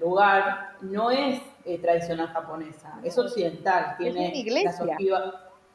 lugar 0.00 0.72
no 0.80 1.10
es 1.10 1.40
eh, 1.64 1.78
tradicional 1.78 2.28
japonesa, 2.28 2.98
es 3.04 3.16
occidental. 3.16 3.94
Tiene 3.96 4.26
es 4.26 4.32
una 4.32 4.38
iglesia. 4.38 4.96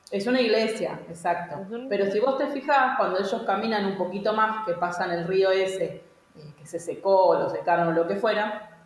Es 0.10 0.26
una 0.26 0.40
iglesia, 0.40 1.00
exacto. 1.10 1.66
Pero 1.90 2.10
si 2.10 2.20
vos 2.20 2.38
te 2.38 2.48
fijas, 2.48 2.98
cuando 2.98 3.20
ellos 3.20 3.44
caminan 3.46 3.86
un 3.86 3.98
poquito 3.98 4.32
más, 4.34 4.66
que 4.66 4.74
pasan 4.74 5.12
el 5.12 5.28
río 5.28 5.52
ese, 5.52 5.86
eh, 5.86 6.54
que 6.58 6.66
se 6.66 6.80
secó, 6.80 7.38
lo 7.38 7.50
secaron 7.50 7.90
o 7.90 7.92
lo 7.92 8.08
que 8.08 8.16
fuera, 8.16 8.77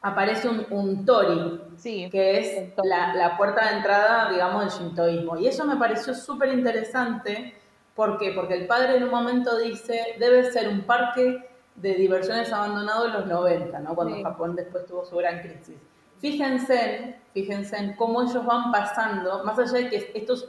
aparece 0.00 0.48
un, 0.48 1.04
tori, 1.04 1.60
que 1.82 2.38
es 2.38 2.72
la, 2.84 3.14
la, 3.14 3.36
puerta 3.36 3.68
de 3.68 3.76
entrada, 3.78 4.30
digamos, 4.30 4.62
del 4.62 4.88
shintoísmo. 4.88 5.38
Y 5.38 5.48
eso 5.48 5.64
me 5.64 5.76
pareció 5.76 6.14
súper 6.14 6.50
interesante. 6.50 7.54
¿Por 7.94 8.18
qué? 8.18 8.32
Porque 8.32 8.54
el 8.54 8.66
padre 8.66 8.96
en 8.96 9.04
un 9.04 9.10
momento 9.10 9.58
dice, 9.58 10.14
debe 10.18 10.50
ser 10.52 10.68
un 10.68 10.82
parque 10.82 11.48
de 11.74 11.94
diversiones 11.94 12.52
abandonado 12.52 13.06
en 13.06 13.12
los 13.12 13.26
90, 13.26 13.78
¿no? 13.80 13.94
Cuando 13.94 14.22
Japón 14.22 14.56
después 14.56 14.86
tuvo 14.86 15.04
su 15.04 15.16
gran 15.16 15.40
crisis. 15.40 15.76
Fíjense, 16.20 17.16
fíjense 17.32 17.76
en 17.76 17.94
cómo 17.94 18.22
ellos 18.22 18.44
van 18.44 18.72
pasando, 18.72 19.44
más 19.44 19.58
allá 19.58 19.84
de 19.84 19.88
que 19.88 20.12
estos 20.14 20.48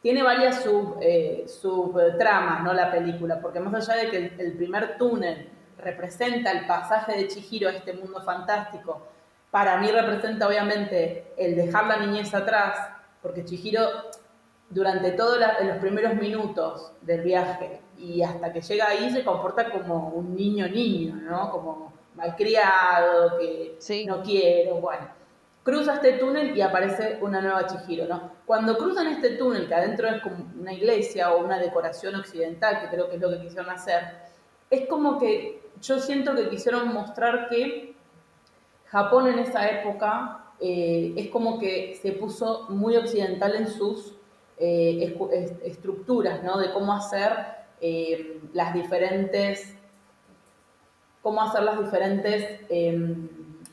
tiene 0.00 0.22
varias 0.22 0.62
sub, 0.62 0.96
eh, 1.02 1.44
subtramas, 1.46 2.64
¿no? 2.64 2.72
La 2.72 2.90
película, 2.90 3.40
porque 3.40 3.60
más 3.60 3.88
allá 3.88 4.04
de 4.04 4.10
que 4.10 4.16
el, 4.38 4.56
primer 4.56 4.96
túnel 4.96 5.48
representa 5.80 6.50
el 6.50 6.66
pasaje 6.66 7.12
de 7.16 7.28
Chihiro 7.28 7.68
a 7.68 7.72
este 7.72 7.92
mundo 7.92 8.22
fantástico, 8.22 9.06
para 9.50 9.78
mí 9.78 9.90
representa 9.90 10.46
obviamente 10.46 11.32
el 11.36 11.56
dejar 11.56 11.86
la 11.86 11.96
niñez 11.98 12.34
atrás, 12.34 12.78
porque 13.22 13.44
Chihiro 13.44 13.82
durante 14.68 15.12
todos 15.12 15.38
los 15.38 15.76
primeros 15.78 16.14
minutos 16.14 16.92
del 17.00 17.22
viaje 17.22 17.80
y 17.98 18.22
hasta 18.22 18.52
que 18.52 18.60
llega 18.60 18.86
ahí 18.86 19.10
se 19.10 19.24
comporta 19.24 19.70
como 19.70 20.10
un 20.10 20.34
niño 20.36 20.68
niño, 20.68 21.16
¿no? 21.16 21.50
Como 21.50 21.92
malcriado, 22.14 23.38
que 23.38 23.76
no 24.06 24.22
quiero, 24.22 24.76
bueno 24.76 25.20
cruza 25.62 25.94
este 25.94 26.14
túnel 26.14 26.56
y 26.56 26.60
aparece 26.60 27.18
una 27.20 27.40
nueva 27.40 27.66
Chihiro, 27.66 28.06
¿no? 28.06 28.32
Cuando 28.46 28.76
cruzan 28.78 29.08
este 29.08 29.30
túnel, 29.36 29.68
que 29.68 29.74
adentro 29.74 30.08
es 30.08 30.22
como 30.22 30.36
una 30.58 30.72
iglesia 30.72 31.32
o 31.32 31.44
una 31.44 31.58
decoración 31.58 32.14
occidental, 32.16 32.80
que 32.80 32.88
creo 32.88 33.08
que 33.08 33.16
es 33.16 33.20
lo 33.20 33.30
que 33.30 33.40
quisieron 33.40 33.70
hacer, 33.70 34.02
es 34.70 34.88
como 34.88 35.18
que 35.18 35.69
yo 35.82 35.98
siento 35.98 36.34
que 36.34 36.48
quisieron 36.48 36.92
mostrar 36.92 37.48
que 37.48 37.94
Japón 38.86 39.28
en 39.28 39.38
esa 39.38 39.68
época 39.68 40.52
eh, 40.60 41.14
es 41.16 41.28
como 41.30 41.58
que 41.58 41.98
se 42.02 42.12
puso 42.12 42.66
muy 42.68 42.96
occidental 42.96 43.54
en 43.54 43.68
sus 43.68 44.14
eh, 44.58 45.16
estructuras, 45.64 46.42
¿no? 46.42 46.58
De 46.58 46.70
cómo 46.72 46.92
hacer 46.92 47.32
eh, 47.80 48.40
las 48.52 48.74
diferentes, 48.74 49.74
cómo 51.22 51.42
hacer 51.42 51.62
las 51.62 51.78
diferentes 51.78 52.60
em, 52.68 53.28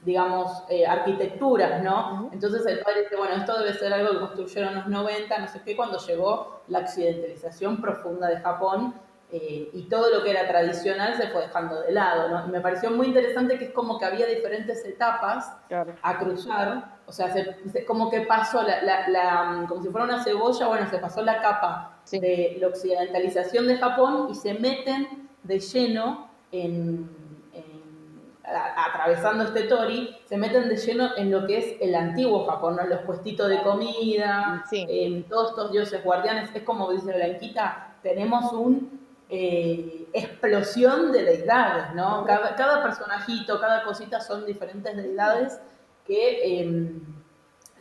digamos, 0.05 0.63
arquitecturas, 0.87 1.83
¿no? 1.83 2.29
Entonces 2.31 2.65
el 2.65 2.79
padre 2.79 3.01
dice, 3.01 3.17
bueno, 3.17 3.35
esto 3.35 3.59
debe 3.59 3.73
ser 3.73 3.91
algo 3.91 4.11
que 4.13 4.19
construyeron 4.19 4.69
en 4.69 4.79
los 4.79 4.87
90, 4.87 5.37
no 5.37 5.47
sé 5.49 5.61
qué, 5.65 5.75
cuando 5.75 5.97
llegó 5.97 6.61
la 6.69 6.79
occidentalización 6.79 7.81
profunda 7.81 8.29
de 8.29 8.37
Japón 8.37 8.93
eh, 9.29 9.69
y 9.74 9.84
todo 9.89 10.10
lo 10.10 10.24
que 10.24 10.31
era 10.31 10.48
tradicional 10.48 11.15
se 11.15 11.27
fue 11.27 11.41
dejando 11.41 11.81
de 11.81 11.91
lado, 11.91 12.29
¿no? 12.29 12.48
Y 12.48 12.50
me 12.50 12.62
pareció 12.62 12.91
muy 12.91 13.07
interesante 13.07 13.60
que 13.60 13.65
es 13.65 13.72
como 13.72 14.00
que 14.00 14.05
había 14.05 14.25
diferentes 14.25 14.86
etapas 14.86 15.53
a 16.01 16.17
cruzar, 16.17 16.98
o 17.05 17.12
sea, 17.12 17.34
como 17.86 18.10
que 18.10 18.22
pasó 18.22 18.63
la, 18.63 19.65
como 19.67 19.84
si 19.84 19.89
fuera 19.89 20.05
una 20.05 20.24
cebolla, 20.24 20.67
bueno, 20.67 20.89
se 20.89 20.98
pasó 21.00 21.22
la 21.24 21.41
capa 21.41 22.00
de 22.10 22.55
la 22.57 22.67
occidentalización 22.67 23.67
de 23.67 23.77
Japón 23.77 24.29
y 24.31 24.36
se 24.36 24.53
meten 24.53 25.29
de 25.43 25.60
lleno 25.60 26.29
en 26.53 27.10
atravesando 28.50 29.43
este 29.43 29.63
tori, 29.63 30.15
se 30.24 30.38
meten 30.38 30.69
de 30.69 30.77
lleno 30.77 31.10
en 31.17 31.31
lo 31.31 31.46
que 31.46 31.57
es 31.57 31.75
el 31.81 31.93
antiguo 31.96 32.46
Japón, 32.46 32.77
los 32.88 33.01
puestitos 33.01 33.50
de 33.50 33.62
comida, 33.62 34.63
todos 35.27 35.50
estos 35.50 35.72
dioses 35.74 36.01
guardianes. 36.01 36.50
Es 36.53 36.63
como 36.63 36.89
dice 36.93 37.13
Blanquita, 37.13 37.96
tenemos 38.01 38.53
una 38.53 38.79
eh, 39.29 40.07
explosión 40.13 41.12
de 41.12 41.24
deidades, 41.24 41.93
¿no? 41.93 42.25
Cada, 42.25 42.81
personajito, 42.81 43.60
cada 43.60 43.84
cosita 43.84 44.22
son 44.22 44.46
diferentes 44.46 44.96
deidades 44.96 45.60
que 46.05 46.62
em, 46.62 47.01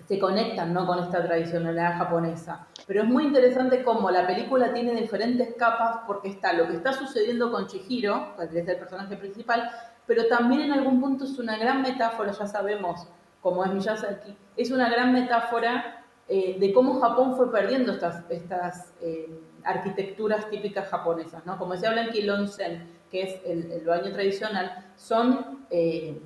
se 0.07 0.19
conectan 0.19 0.73
¿no? 0.73 0.87
con 0.87 1.01
esta 1.01 1.25
tradicionalidad 1.25 1.99
japonesa. 1.99 2.67
Pero 2.87 3.03
es 3.03 3.09
muy 3.09 3.25
interesante 3.25 3.83
cómo 3.83 4.11
la 4.11 4.27
película 4.27 4.73
tiene 4.73 4.95
diferentes 4.95 5.55
capas 5.55 5.99
porque 6.07 6.29
está 6.29 6.53
lo 6.53 6.69
que 6.69 6.75
está 6.75 6.93
sucediendo 6.93 7.51
con 7.51 7.67
Chihiro, 7.67 8.35
que 8.37 8.59
es 8.61 8.69
el 8.69 8.79
personaje 8.79 9.17
principal, 9.17 9.71
pero 10.07 10.27
también 10.27 10.63
en 10.63 10.73
algún 10.73 11.01
punto 11.01 11.25
es 11.25 11.39
una 11.39 11.57
gran 11.59 11.83
metáfora, 11.83 12.31
ya 12.33 12.47
sabemos 12.47 13.09
cómo 13.41 13.65
es 13.65 13.73
Miyazaki, 13.73 14.37
es 14.57 14.71
una 14.71 14.89
gran 14.89 15.13
metáfora 15.13 16.05
eh, 16.29 16.57
de 16.59 16.73
cómo 16.73 17.01
Japón 17.01 17.37
fue 17.37 17.51
perdiendo 17.51 17.93
estas, 17.93 18.93
eh, 19.01 19.29
arquitecturas 19.67 20.49
típicas 20.49 20.89
japonesas, 20.89 21.45
¿no? 21.45 21.59
Como 21.59 21.75
decía 21.75 21.91
Blanqui, 21.91 22.21
el 22.21 22.31
onsen, 22.31 22.89
que 23.11 23.23
es 23.23 23.41
el, 23.45 23.85
baño 23.85 24.13
tradicional, 24.13 24.93
son 24.97 25.67
eh, 25.71 26.19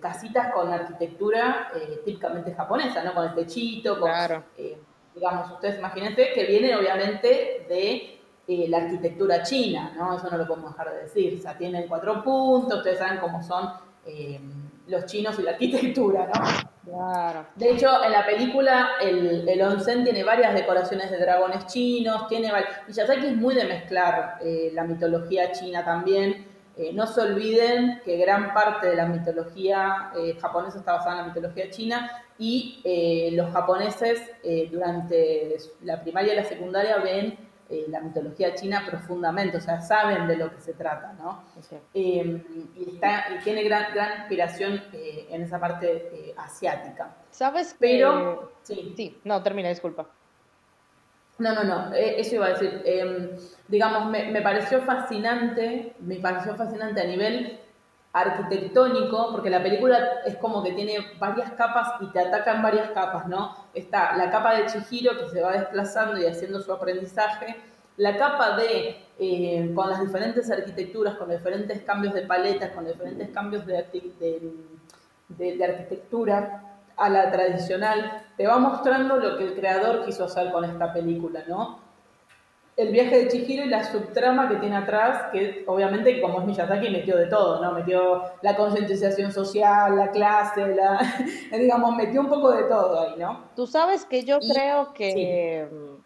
casitas 0.00 0.52
con 0.52 0.72
arquitectura 0.72 1.70
típicamente 2.04 2.54
japonesa, 2.54 3.02
¿no? 3.02 3.14
Con 3.14 3.24
el 3.26 3.34
techito, 3.34 3.98
con, 3.98 4.10
digamos, 5.14 5.52
ustedes 5.52 5.78
imagínense 5.78 6.32
que 6.34 6.44
vienen 6.44 6.74
obviamente 6.76 7.66
de 7.68 8.20
eh, 8.46 8.66
la 8.68 8.78
arquitectura 8.78 9.42
china, 9.42 9.94
¿no? 9.96 10.16
Eso 10.16 10.28
no 10.30 10.36
lo 10.36 10.46
podemos 10.46 10.72
dejar 10.72 10.92
de 10.92 11.02
decir. 11.02 11.38
O 11.38 11.42
sea, 11.42 11.56
tienen 11.56 11.88
cuatro 11.88 12.22
puntos, 12.22 12.78
ustedes 12.78 12.98
saben 12.98 13.18
cómo 13.18 13.42
son 13.42 13.70
eh, 14.04 14.38
los 14.86 15.06
chinos 15.06 15.38
y 15.38 15.42
la 15.42 15.52
arquitectura, 15.52 16.26
¿no? 16.26 16.64
Claro. 16.84 17.46
De 17.56 17.70
hecho, 17.70 18.04
en 18.04 18.12
la 18.12 18.26
película 18.26 18.90
el, 19.00 19.48
el, 19.48 19.62
onsen 19.62 20.04
tiene 20.04 20.22
varias 20.22 20.54
decoraciones 20.54 21.10
de 21.10 21.18
dragones 21.18 21.66
chinos, 21.66 22.28
tiene 22.28 22.52
Miyazaki 22.86 23.26
es 23.26 23.36
muy 23.36 23.54
de 23.54 23.64
mezclar 23.64 24.38
eh, 24.42 24.70
la 24.74 24.84
mitología 24.84 25.50
china 25.52 25.82
también. 25.84 26.46
no 26.92 27.06
se 27.06 27.20
olviden 27.20 28.02
que 28.04 28.18
gran 28.18 28.52
parte 28.52 28.88
de 28.88 28.96
la 28.96 29.06
mitología 29.06 30.10
japonesa 30.40 30.78
está 30.78 30.92
basada 30.92 31.12
en 31.12 31.18
la 31.18 31.26
mitología 31.28 31.70
china 31.70 32.10
y 32.36 32.82
los 33.34 33.50
japoneses 33.52 34.20
durante 34.70 35.56
la 35.82 36.02
primaria 36.02 36.32
y 36.34 36.36
la 36.36 36.44
secundaria 36.44 36.98
ven 36.98 37.38
eh, 37.70 37.86
la 37.88 38.00
mitología 38.00 38.54
china 38.54 38.84
profundamente, 38.86 39.56
o 39.56 39.60
sea, 39.60 39.80
saben 39.80 40.26
de 40.26 40.36
lo 40.36 40.54
que 40.54 40.60
se 40.60 40.74
trata, 40.74 41.14
¿no? 41.14 41.44
Eh, 41.94 42.42
y, 42.74 43.00
tiene 43.42 43.64
gran, 43.64 43.94
gran 43.94 44.18
inspiración 44.18 44.82
eh, 44.92 45.28
en 45.30 45.42
esa 45.42 45.58
parte 45.58 46.34
asiática. 46.36 47.14
¿Sabes? 47.30 47.74
Pero, 47.78 48.52
sí. 48.62 48.92
sí, 48.96 49.18
no, 49.24 49.42
termina, 49.42 49.70
disculpa. 49.70 50.06
No, 51.38 51.54
no, 51.54 51.64
no, 51.64 51.92
eso 51.94 52.34
iba 52.36 52.46
a 52.46 52.50
decir. 52.50 52.82
Em, 52.84 53.30
digamos, 53.66 54.10
me, 54.10 54.30
me, 54.30 54.42
pareció 54.42 54.82
fascinante, 54.82 55.94
me 56.00 56.16
pareció 56.16 56.54
fascinante 56.54 57.00
a 57.00 57.06
nivel 57.06 57.58
arquitectónico, 58.14 59.32
porque 59.32 59.50
la 59.50 59.60
película 59.62 60.20
es 60.24 60.36
como 60.36 60.62
que 60.62 60.72
tiene 60.72 60.98
varias 61.18 61.50
capas 61.52 61.94
y 62.00 62.06
te 62.12 62.20
atacan 62.20 62.62
varias 62.62 62.90
capas, 62.90 63.26
¿no? 63.26 63.54
Está 63.74 64.16
la 64.16 64.30
capa 64.30 64.54
de 64.54 64.66
Chihiro 64.66 65.18
que 65.18 65.28
se 65.28 65.42
va 65.42 65.52
desplazando 65.52 66.16
y 66.16 66.24
haciendo 66.24 66.60
su 66.60 66.72
aprendizaje, 66.72 67.56
la 67.96 68.16
capa 68.16 68.56
de, 68.56 69.04
eh, 69.18 69.72
con 69.74 69.90
las 69.90 70.00
diferentes 70.00 70.48
arquitecturas, 70.48 71.16
con 71.16 71.28
diferentes 71.28 71.82
cambios 71.82 72.14
de 72.14 72.22
paletas, 72.22 72.70
con 72.70 72.86
diferentes 72.86 73.30
cambios 73.30 73.66
de, 73.66 73.84
de, 75.28 75.56
de 75.56 75.64
arquitectura 75.64 76.62
a 76.96 77.08
la 77.08 77.32
tradicional, 77.32 78.22
te 78.36 78.46
va 78.46 78.58
mostrando 78.58 79.16
lo 79.16 79.36
que 79.36 79.44
el 79.44 79.54
creador 79.54 80.04
quiso 80.04 80.24
hacer 80.24 80.52
con 80.52 80.64
esta 80.64 80.92
película, 80.92 81.42
¿no? 81.48 81.83
El 82.76 82.88
viaje 82.90 83.18
de 83.18 83.28
Chihiro 83.28 83.64
y 83.64 83.68
la 83.68 83.84
subtrama 83.84 84.48
que 84.48 84.56
tiene 84.56 84.76
atrás, 84.76 85.30
que 85.32 85.64
obviamente 85.66 86.20
como 86.20 86.40
es 86.40 86.46
Miyazaki 86.46 86.90
metió 86.90 87.16
de 87.16 87.26
todo, 87.26 87.62
¿no? 87.62 87.72
Metió 87.72 88.22
la 88.42 88.56
concientización 88.56 89.32
social, 89.32 89.96
la 89.96 90.10
clase, 90.10 90.74
la, 90.74 90.98
digamos, 91.52 91.94
metió 91.94 92.20
un 92.20 92.28
poco 92.28 92.50
de 92.50 92.64
todo 92.64 93.00
ahí, 93.00 93.14
¿no? 93.16 93.44
Tú 93.54 93.66
sabes 93.66 94.04
que 94.04 94.24
yo 94.24 94.38
creo 94.40 94.92
que 94.92 95.68
mm, 95.70 96.02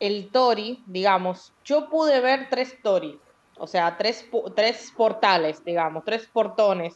el 0.00 0.30
Tori, 0.30 0.82
digamos, 0.86 1.54
yo 1.64 1.88
pude 1.88 2.20
ver 2.20 2.48
tres 2.50 2.76
Tori, 2.82 3.18
o 3.58 3.66
sea, 3.66 3.96
tres, 3.96 4.28
tres 4.54 4.92
portales, 4.94 5.64
digamos, 5.64 6.04
tres 6.04 6.26
portones 6.26 6.94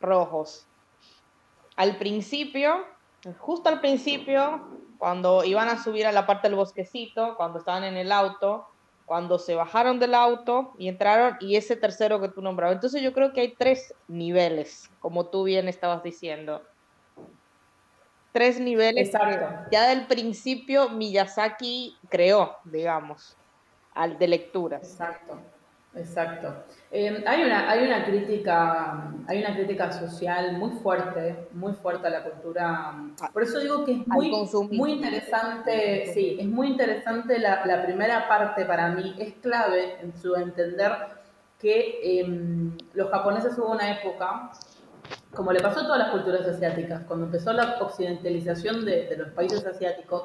rojos. 0.00 0.66
Al 1.76 1.96
principio, 1.98 2.84
justo 3.38 3.68
al 3.68 3.80
principio, 3.80 4.62
cuando 4.98 5.44
iban 5.44 5.68
a 5.68 5.82
subir 5.82 6.06
a 6.06 6.12
la 6.12 6.26
parte 6.26 6.48
del 6.48 6.56
bosquecito, 6.56 7.36
cuando 7.36 7.60
estaban 7.60 7.84
en 7.84 7.96
el 7.96 8.12
auto, 8.12 8.66
cuando 9.06 9.38
se 9.38 9.54
bajaron 9.54 9.98
del 9.98 10.14
auto 10.14 10.74
y 10.76 10.88
entraron, 10.88 11.36
y 11.40 11.56
ese 11.56 11.76
tercero 11.76 12.20
que 12.20 12.28
tú 12.28 12.42
nombrabas. 12.42 12.74
Entonces 12.74 13.00
yo 13.00 13.12
creo 13.12 13.32
que 13.32 13.40
hay 13.40 13.54
tres 13.54 13.94
niveles, 14.06 14.90
como 15.00 15.26
tú 15.26 15.44
bien 15.44 15.68
estabas 15.68 16.02
diciendo. 16.02 16.62
Tres 18.32 18.60
niveles 18.60 19.08
Exacto. 19.08 19.68
ya 19.72 19.88
del 19.88 20.06
principio 20.06 20.90
Miyazaki 20.90 21.96
creó, 22.10 22.56
digamos, 22.64 23.36
al 23.94 24.18
de 24.18 24.28
lecturas. 24.28 24.82
Exacto. 24.82 25.38
Exacto. 25.94 26.64
Eh, 26.90 27.24
hay, 27.26 27.42
una, 27.44 27.70
hay, 27.70 27.86
una 27.86 28.04
crítica, 28.04 29.10
hay 29.26 29.40
una 29.40 29.54
crítica 29.54 29.90
social 29.90 30.56
muy 30.56 30.70
fuerte, 30.70 31.48
muy 31.52 31.72
fuerte 31.72 32.06
a 32.06 32.10
la 32.10 32.22
cultura. 32.22 32.94
Por 33.32 33.42
eso 33.42 33.58
digo 33.60 33.84
que 33.84 33.92
es 33.92 34.06
muy, 34.06 34.30
muy 34.70 34.92
interesante, 34.92 36.10
sí, 36.14 36.36
es 36.38 36.46
muy 36.46 36.68
interesante 36.68 37.38
la, 37.38 37.64
la, 37.66 37.84
primera 37.84 38.28
parte 38.28 38.64
para 38.64 38.90
mí, 38.90 39.14
es 39.18 39.34
clave 39.34 39.96
en 40.00 40.16
su 40.16 40.34
entender 40.36 40.92
que 41.58 42.20
em, 42.20 42.76
los 42.94 43.10
japoneses 43.10 43.58
hubo 43.58 43.72
una 43.72 43.90
época, 43.98 44.50
como 45.34 45.52
le 45.52 45.60
pasó 45.60 45.80
a 45.80 45.84
todas 45.84 45.98
las 45.98 46.10
culturas 46.10 46.46
asiáticas, 46.46 47.02
cuando 47.06 47.26
empezó 47.26 47.52
la 47.52 47.78
occidentalización 47.80 48.84
de, 48.84 49.06
de 49.06 49.16
los 49.16 49.30
países 49.30 49.64
asiáticos, 49.66 50.22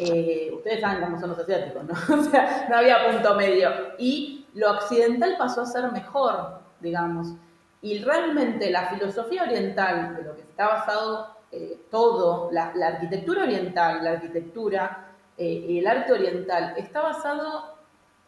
eh, 0.00 0.50
ustedes 0.54 0.80
saben 0.80 1.02
cómo 1.02 1.18
son 1.18 1.30
los 1.30 1.38
asiáticos, 1.38 1.84
¿no? 1.84 1.94
O 2.20 2.22
sea, 2.24 2.66
no 2.68 2.76
había 2.76 3.10
punto 3.10 3.34
medio. 3.34 3.70
Y 3.98 4.37
lo 4.54 4.70
occidental 4.72 5.36
pasó 5.38 5.62
a 5.62 5.66
ser 5.66 5.90
mejor, 5.92 6.60
digamos. 6.80 7.34
Y 7.80 7.98
realmente 7.98 8.70
la 8.70 8.88
filosofía 8.88 9.44
oriental, 9.44 10.16
de 10.16 10.22
lo 10.22 10.34
que 10.34 10.42
está 10.42 10.68
basado 10.68 11.36
eh, 11.52 11.78
todo, 11.90 12.50
la, 12.52 12.72
arquitectura 12.86 13.44
oriental, 13.44 14.02
la 14.02 14.12
arquitectura 14.12 15.08
eh, 15.36 15.78
el 15.78 15.86
arte 15.86 16.12
oriental, 16.12 16.74
está 16.76 17.00
basado 17.00 17.76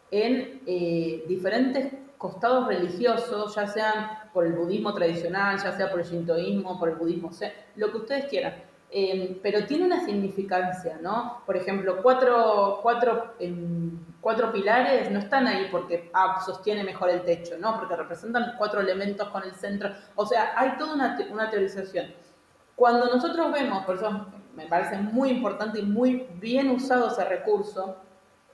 en 0.09 0.61
eh, 0.65 1.25
diferentes 1.27 1.93
costados 2.17 2.67
religiosos, 2.67 3.55
ya 3.55 3.67
sean 3.67 4.09
por 4.33 4.45
el 4.45 4.53
budismo 4.53 4.93
tradicional, 4.93 5.57
ya 5.61 5.71
sea 5.75 5.89
por 5.89 5.99
el 5.99 6.05
shintoísmo, 6.05 6.79
por 6.79 6.89
el 6.89 6.95
budismo, 6.95 7.31
lo 7.75 7.91
que 7.91 7.97
ustedes 7.97 8.25
quieran. 8.25 8.53
Em, 8.89 9.39
pero 9.41 9.65
tiene 9.65 9.85
una 9.85 10.05
significancia, 10.05 10.99
¿no? 11.01 11.41
Por 11.45 11.57
ejemplo, 11.57 12.01
cuatro, 12.03 12.79
cuatro, 12.81 13.35
em, 13.39 13.97
cuatro 14.21 14.51
pilares 14.51 15.11
no 15.11 15.19
están 15.19 15.47
ahí 15.47 15.67
porque 15.71 16.09
ah, 16.13 16.41
sostiene 16.45 16.83
mejor 16.83 17.09
el 17.09 17.23
techo, 17.23 17.57
¿no? 17.59 17.77
Porque 17.77 17.95
representan 17.95 18.53
cuatro 18.57 18.79
elementos 18.79 19.27
con 19.29 19.43
el 19.43 19.53
centro. 19.55 19.89
O 20.15 20.25
sea, 20.25 20.53
hay 20.55 20.77
toda 20.77 20.93
una, 20.93 21.19
una 21.31 21.49
teorización. 21.49 22.13
Cuando 22.75 23.07
nosotros 23.07 23.51
vemos, 23.51 23.83
por 23.83 23.95
eso 23.95 24.27
me 24.55 24.67
parece 24.67 24.97
muy 24.97 25.29
importante 25.29 25.79
y 25.79 25.83
muy 25.83 26.27
bien 26.35 26.69
usado 26.69 27.07
ese 27.07 27.25
recurso 27.25 27.97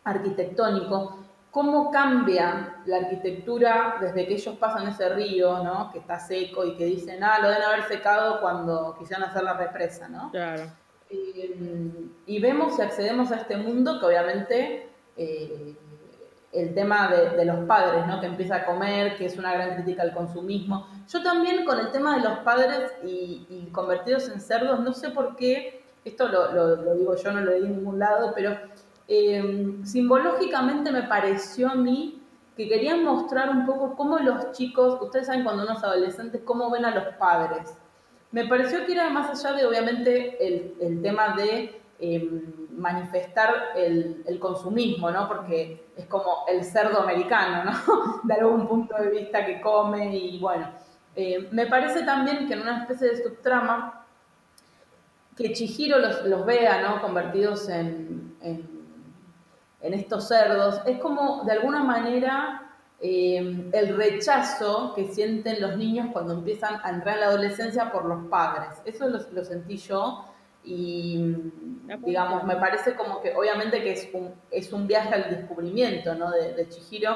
arquitectónico, 0.03 1.19
cómo 1.51 1.91
cambia 1.91 2.81
la 2.85 2.97
arquitectura 2.97 3.97
desde 3.99 4.27
que 4.27 4.35
ellos 4.35 4.55
pasan 4.57 4.87
ese 4.87 5.09
río, 5.09 5.63
¿no? 5.63 5.91
Que 5.91 5.99
está 5.99 6.19
seco 6.19 6.65
y 6.65 6.75
que 6.75 6.85
dicen, 6.85 7.23
ah, 7.23 7.39
lo 7.39 7.49
deben 7.49 7.63
haber 7.63 7.83
secado 7.83 8.39
cuando 8.39 8.95
quisieron 8.97 9.27
hacer 9.27 9.43
la 9.43 9.53
represa, 9.53 10.07
¿no? 10.07 10.31
Claro. 10.31 10.63
Eh, 11.09 12.09
y 12.25 12.39
vemos 12.41 12.77
y 12.77 12.81
accedemos 12.81 13.31
a 13.31 13.37
este 13.37 13.57
mundo 13.57 13.99
que 13.99 14.05
obviamente 14.05 14.89
eh, 15.17 15.75
el 16.53 16.73
tema 16.73 17.09
de, 17.09 17.45
los 17.45 17.59
padres, 17.65 18.07
¿no? 18.07 18.19
Que 18.19 18.27
empieza 18.27 18.57
a 18.57 18.65
comer, 18.65 19.17
que 19.17 19.25
es 19.25 19.37
una 19.37 19.53
gran 19.53 19.75
crítica 19.75 20.03
al 20.03 20.13
consumismo. 20.13 20.87
Yo 21.07 21.21
también 21.21 21.65
con 21.65 21.79
el 21.79 21.91
tema 21.91 22.17
de 22.17 22.23
los 22.23 22.39
padres 22.39 22.93
y, 23.03 23.69
convertidos 23.71 24.29
en 24.29 24.39
cerdos, 24.39 24.79
no 24.79 24.93
sé 24.93 25.09
por 25.09 25.35
qué, 25.35 25.83
esto 26.05 26.27
lo, 26.29 26.95
digo 26.95 27.15
yo, 27.15 27.31
no 27.31 27.41
lo 27.41 27.51
leí 27.51 27.65
en 27.65 27.77
ningún 27.77 27.99
lado, 27.99 28.31
pero 28.33 28.57
eh, 29.07 29.75
simbológicamente 29.83 30.91
me 30.91 31.03
pareció 31.03 31.69
a 31.69 31.75
mí 31.75 32.21
que 32.57 32.67
querían 32.67 33.03
mostrar 33.03 33.51
un 33.51 33.67
poco 33.67 33.95
cómo 33.95 34.17
los 34.17 34.51
chicos, 34.51 34.99
ustedes 34.99 35.27
saben 35.27 35.43
cuando 35.43 35.63
unos 35.63 35.83
adolescentes, 35.83 36.41
cómo 36.43 36.71
ven 36.71 36.85
a 36.85 36.95
los 36.95 37.13
padres. 37.15 37.77
Me 38.31 38.47
pareció 38.47 38.85
que 38.85 38.93
era 38.93 39.09
más 39.09 39.29
allá 39.29 39.55
de, 39.55 39.65
obviamente, 39.65 40.73
el, 40.79 41.01
tema 41.01 41.35
de 41.35 41.79
em, 41.99 42.67
manifestar 42.71 43.69
el, 43.75 44.37
consumismo, 44.39 45.09
¿no? 45.11 45.27
Porque 45.27 45.87
es 45.95 46.05
como 46.05 46.45
el 46.47 46.63
cerdo 46.63 47.01
americano, 47.01 47.71
¿no? 47.71 48.21
de 48.23 48.33
algún 48.33 48.67
punto 48.67 48.95
de 48.97 49.09
vista 49.09 49.45
que 49.45 49.61
come 49.61 50.15
y 50.15 50.39
bueno. 50.39 50.69
Eh, 51.15 51.47
me 51.51 51.65
parece 51.65 52.03
también 52.03 52.47
que 52.47 52.53
en 52.53 52.61
una 52.61 52.83
especie 52.83 53.09
de 53.09 53.23
subtrama, 53.23 54.05
que 55.35 55.53
Chihiro 55.53 55.97
los, 55.99 56.45
vea, 56.45 56.81
¿no? 56.81 57.01
Convertidos 57.01 57.69
en 57.69 58.37
en 59.81 59.93
estos 59.93 60.27
cerdos, 60.27 60.81
es 60.85 60.99
como 60.99 61.43
de 61.43 61.53
alguna 61.53 61.83
manera 61.83 62.73
eh, 62.99 63.69
el 63.71 63.95
rechazo 63.95 64.93
que 64.95 65.05
sienten 65.05 65.61
los 65.61 65.77
niños 65.77 66.07
cuando 66.11 66.33
empiezan 66.33 66.79
a 66.83 66.89
entrar 66.89 67.15
en 67.15 67.21
la 67.21 67.27
adolescencia 67.27 67.91
por 67.91 68.05
los 68.05 68.27
padres. 68.27 68.81
Eso 68.85 69.07
lo, 69.07 69.45
sentí 69.45 69.77
yo 69.77 70.25
y 70.69 71.51
digamos, 71.99 72.43
me 72.43 72.57
parece 72.57 72.93
como 72.93 73.21
que 73.21 73.33
obviamente 73.33 73.81
que 73.81 73.93
es 73.93 74.09
un, 74.13 74.35
es 74.51 74.73
un 74.73 74.85
viaje 74.85 75.13
al 75.13 75.29
descubrimiento 75.29 76.13
¿no? 76.13 76.29
de, 76.29 76.53
de 76.55 76.67
Chihiro. 76.67 77.15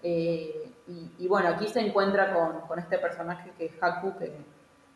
Eh, 0.00 0.70
y, 1.18 1.26
bueno, 1.26 1.48
aquí 1.48 1.66
se 1.66 1.80
encuentra 1.80 2.32
con, 2.68 2.78
este 2.78 2.98
personaje 2.98 3.50
que 3.58 3.64
es 3.66 3.72
Haku, 3.80 4.16
que 4.16 4.26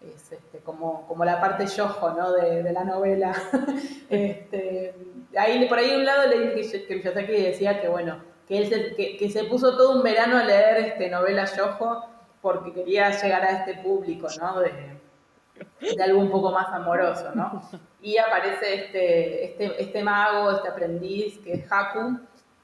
es 0.02 0.32
este, 0.32 0.58
como, 0.58 1.08
como 1.08 1.24
la 1.24 1.40
parte 1.40 1.66
yojo 1.66 2.10
¿no? 2.10 2.32
de, 2.34 2.62
de 2.62 2.72
la 2.72 2.84
novela. 2.84 3.34
este, 4.10 4.94
ahí, 5.36 5.66
por 5.66 5.78
ahí 5.78 5.96
un 5.96 6.04
lado 6.04 6.28
leí 6.28 6.54
que, 6.54 6.86
que 6.86 6.94
Miyazaki 6.94 7.32
decía 7.32 7.80
que, 7.80 7.88
bueno, 7.88 8.22
que, 8.46 8.58
él 8.58 8.68
se, 8.68 8.94
que, 8.94 9.30
se 9.30 9.44
puso 9.44 9.76
todo 9.76 9.96
un 9.96 10.04
verano 10.04 10.36
a 10.36 10.44
leer 10.44 10.76
este, 10.86 11.10
novela 11.10 11.46
yojo 11.46 12.04
porque 12.40 12.72
quería 12.72 13.10
llegar 13.10 13.42
a 13.42 13.50
este 13.50 13.82
público, 13.82 14.28
¿no? 14.38 14.60
De, 14.60 14.97
de 15.80 16.02
algo 16.02 16.20
un 16.20 16.30
poco 16.30 16.50
más 16.50 16.68
amoroso, 16.68 17.30
¿no? 17.34 17.62
Y 18.00 18.16
aparece 18.16 18.74
este, 18.74 19.44
este, 19.44 19.82
este 19.82 20.02
mago, 20.02 20.50
este 20.52 20.68
aprendiz, 20.68 21.38
que 21.38 21.54
es 21.54 21.72
Haku, 21.72 22.18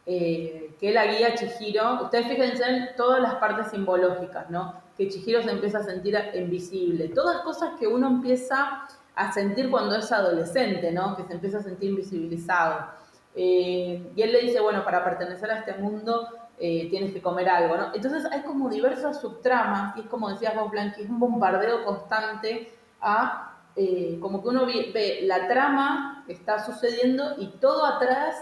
eh, 0.06 0.74
que 0.78 0.92
la 0.92 1.06
guía 1.06 1.34
Chihiro. 1.34 2.02
Ustedes 2.04 2.26
fíjense 2.26 2.64
en 2.64 2.96
todas 2.96 3.20
las 3.20 3.36
partes 3.36 3.68
simbológicas, 3.68 4.50
¿no? 4.50 4.74
Que 4.96 5.08
Chihiro 5.08 5.42
se 5.42 5.50
empieza 5.50 5.78
a 5.78 5.82
sentir 5.82 6.16
invisible. 6.34 7.08
Todas 7.08 7.42
cosas 7.42 7.70
que 7.78 7.86
uno 7.86 8.08
empieza 8.08 8.86
a 9.16 9.32
sentir 9.32 9.70
cuando 9.70 9.96
es 9.96 10.10
adolescente, 10.12 10.92
¿no? 10.92 11.16
Que 11.16 11.24
se 11.24 11.34
empieza 11.34 11.58
a 11.58 11.62
sentir 11.62 11.90
invisibilizado. 11.90 12.86
Eh, 13.34 14.12
y 14.14 14.22
él 14.22 14.32
le 14.32 14.40
dice, 14.40 14.60
bueno, 14.60 14.84
para 14.84 15.04
pertenecer 15.04 15.50
a 15.50 15.58
este 15.58 15.74
mundo 15.74 16.28
eh, 16.58 16.88
tienes 16.88 17.12
que 17.12 17.20
comer 17.20 17.48
algo, 17.48 17.76
¿no? 17.76 17.94
Entonces 17.94 18.24
hay 18.30 18.42
como 18.42 18.68
diversas 18.68 19.20
subtramas, 19.20 19.96
y 19.96 20.00
es 20.00 20.06
como 20.06 20.30
decías 20.30 20.54
vos, 20.54 20.70
Blanqui, 20.70 21.02
es 21.02 21.10
un 21.10 21.18
bombardeo 21.18 21.84
constante 21.84 22.72
a, 23.04 23.58
eh, 23.76 24.18
como 24.20 24.42
que 24.42 24.48
uno 24.48 24.66
ve, 24.66 25.20
la 25.24 25.46
trama 25.46 26.24
que 26.26 26.32
está 26.32 26.64
sucediendo 26.64 27.34
y 27.38 27.48
todo 27.60 27.84
atrás, 27.84 28.36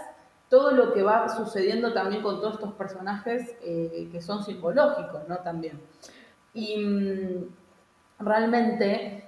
todo 0.49 0.71
lo 0.71 0.93
que 0.93 1.03
va 1.03 1.29
sucediendo 1.29 1.93
también 1.93 2.21
con 2.21 2.39
todos 2.39 2.55
estos 2.55 2.73
personajes 2.73 3.57
que 3.61 4.21
son 4.21 4.43
psicológicos, 4.43 5.27
¿no? 5.27 5.37
También. 5.37 5.81
Y 6.53 6.77
mm, 6.77 7.47
realmente 8.19 9.25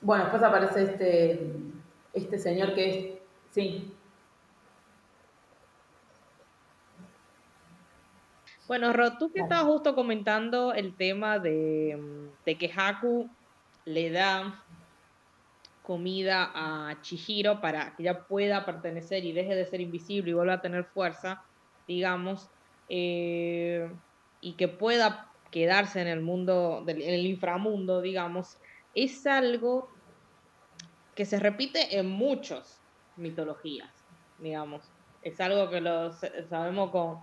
bueno, 0.00 0.24
después 0.24 0.42
aparece 0.42 0.82
este, 0.84 1.52
este 2.12 2.38
señor 2.38 2.74
que 2.74 2.88
es, 2.88 3.18
sí. 3.50 3.92
Bueno, 8.68 8.92
Rod, 8.92 9.14
tú 9.18 9.32
que 9.32 9.40
estabas 9.40 9.64
justo 9.64 9.94
comentando 9.94 10.74
el 10.74 10.94
tema 10.94 11.38
de, 11.38 11.98
que 12.44 12.70
Haku 12.74 13.28
le 13.88 14.10
da 14.10 14.64
comida 15.82 16.50
a 16.54 17.00
Chihiro 17.00 17.60
para 17.60 17.96
que 17.96 18.02
ella 18.02 18.26
pueda 18.26 18.66
pertenecer 18.66 19.24
y 19.24 19.32
deje 19.32 19.54
de 19.54 19.66
ser 19.66 19.80
invisible 19.80 20.30
y 20.30 20.34
vuelva 20.34 20.54
a 20.54 20.60
tener 20.60 20.84
fuerza, 20.84 21.42
digamos, 21.86 22.48
eh, 22.88 23.90
y 24.40 24.52
que 24.52 24.68
pueda 24.68 25.30
quedarse 25.50 26.00
en 26.00 26.08
el 26.08 26.20
mundo, 26.20 26.84
en 26.86 27.00
el 27.00 27.26
inframundo, 27.26 28.02
digamos 28.02 28.58
es 28.94 29.26
algo 29.26 29.88
que 31.14 31.24
se 31.24 31.38
repite 31.38 31.98
en 31.98 32.08
muchas 32.08 32.80
mitologías, 33.16 33.90
digamos. 34.38 34.82
Es 35.22 35.40
algo 35.40 35.70
que 35.70 35.80
lo 35.80 36.12
sabemos 36.12 36.90
con 36.90 37.18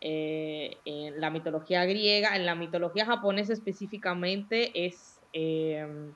eh, 0.00 0.76
en 0.84 1.20
la 1.20 1.30
mitología 1.30 1.84
griega, 1.84 2.36
en 2.36 2.46
la 2.46 2.54
mitología 2.54 3.04
japonesa 3.04 3.52
específicamente 3.52 4.86
es 4.86 5.17
em, 5.32 6.12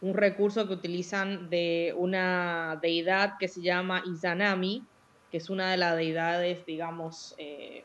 un 0.00 0.14
recurso 0.14 0.66
que 0.66 0.74
utilizan 0.74 1.48
de 1.48 1.94
una 1.96 2.78
deidad 2.82 3.34
que 3.38 3.48
se 3.48 3.62
llama 3.62 4.02
Izanami, 4.06 4.82
que 5.30 5.38
es 5.38 5.48
una 5.48 5.70
de 5.70 5.76
las 5.76 5.96
deidades, 5.96 6.66
digamos, 6.66 7.34
eh, 7.38 7.84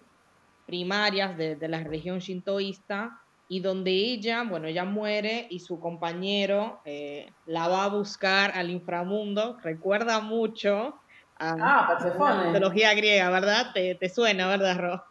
primarias 0.65 1.37
de, 1.37 1.55
de 1.55 1.67
la 1.67 1.83
religión 1.83 2.19
shintoísta, 2.19 3.11
y 3.49 3.61
donde 3.61 3.91
ella, 3.91 4.43
bueno, 4.43 4.67
ella 4.67 4.83
muere 4.83 5.47
y 5.49 5.59
su 5.59 5.79
compañero 5.79 6.81
eh, 6.85 7.27
la 7.45 7.67
va 7.67 7.85
a 7.85 7.89
buscar 7.89 8.51
al 8.53 8.69
inframundo, 8.69 9.57
recuerda 9.63 10.19
mucho 10.19 10.95
a, 11.39 11.55
ah, 11.59 11.87
Persephone. 11.87 12.47
mitología 12.47 12.93
griega, 12.93 13.29
¿verdad? 13.29 13.71
Te, 13.73 13.95
te 13.95 14.09
suena, 14.09 14.47
¿verdad, 14.47 14.77
Ro? 14.77 15.03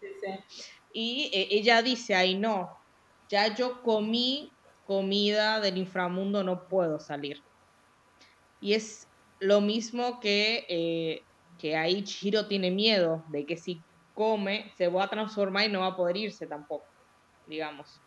Sí, 0.00 0.06
sí. 0.20 0.32
Y 0.94 1.30
eh, 1.32 1.48
ella 1.52 1.80
dice 1.80 2.14
ahí, 2.14 2.34
no, 2.34 2.68
ya 3.32 3.54
yo 3.54 3.80
comí 3.80 4.52
comida 4.86 5.58
del 5.58 5.78
inframundo, 5.78 6.44
no 6.44 6.68
puedo 6.68 7.00
salir. 7.00 7.42
Y 8.60 8.74
es 8.74 9.08
lo 9.40 9.62
mismo 9.62 10.20
que, 10.20 10.66
eh, 10.68 11.22
que 11.58 11.74
ahí 11.74 12.04
Chihiro 12.04 12.46
tiene 12.46 12.70
miedo 12.70 13.24
de 13.28 13.46
que 13.46 13.56
si 13.56 13.80
come 14.12 14.70
se 14.76 14.88
va 14.88 15.04
a 15.04 15.08
transformar 15.08 15.64
y 15.64 15.72
no 15.72 15.80
va 15.80 15.86
a 15.86 15.96
poder 15.96 16.18
irse 16.18 16.46
tampoco, 16.46 16.84
digamos. 17.46 18.02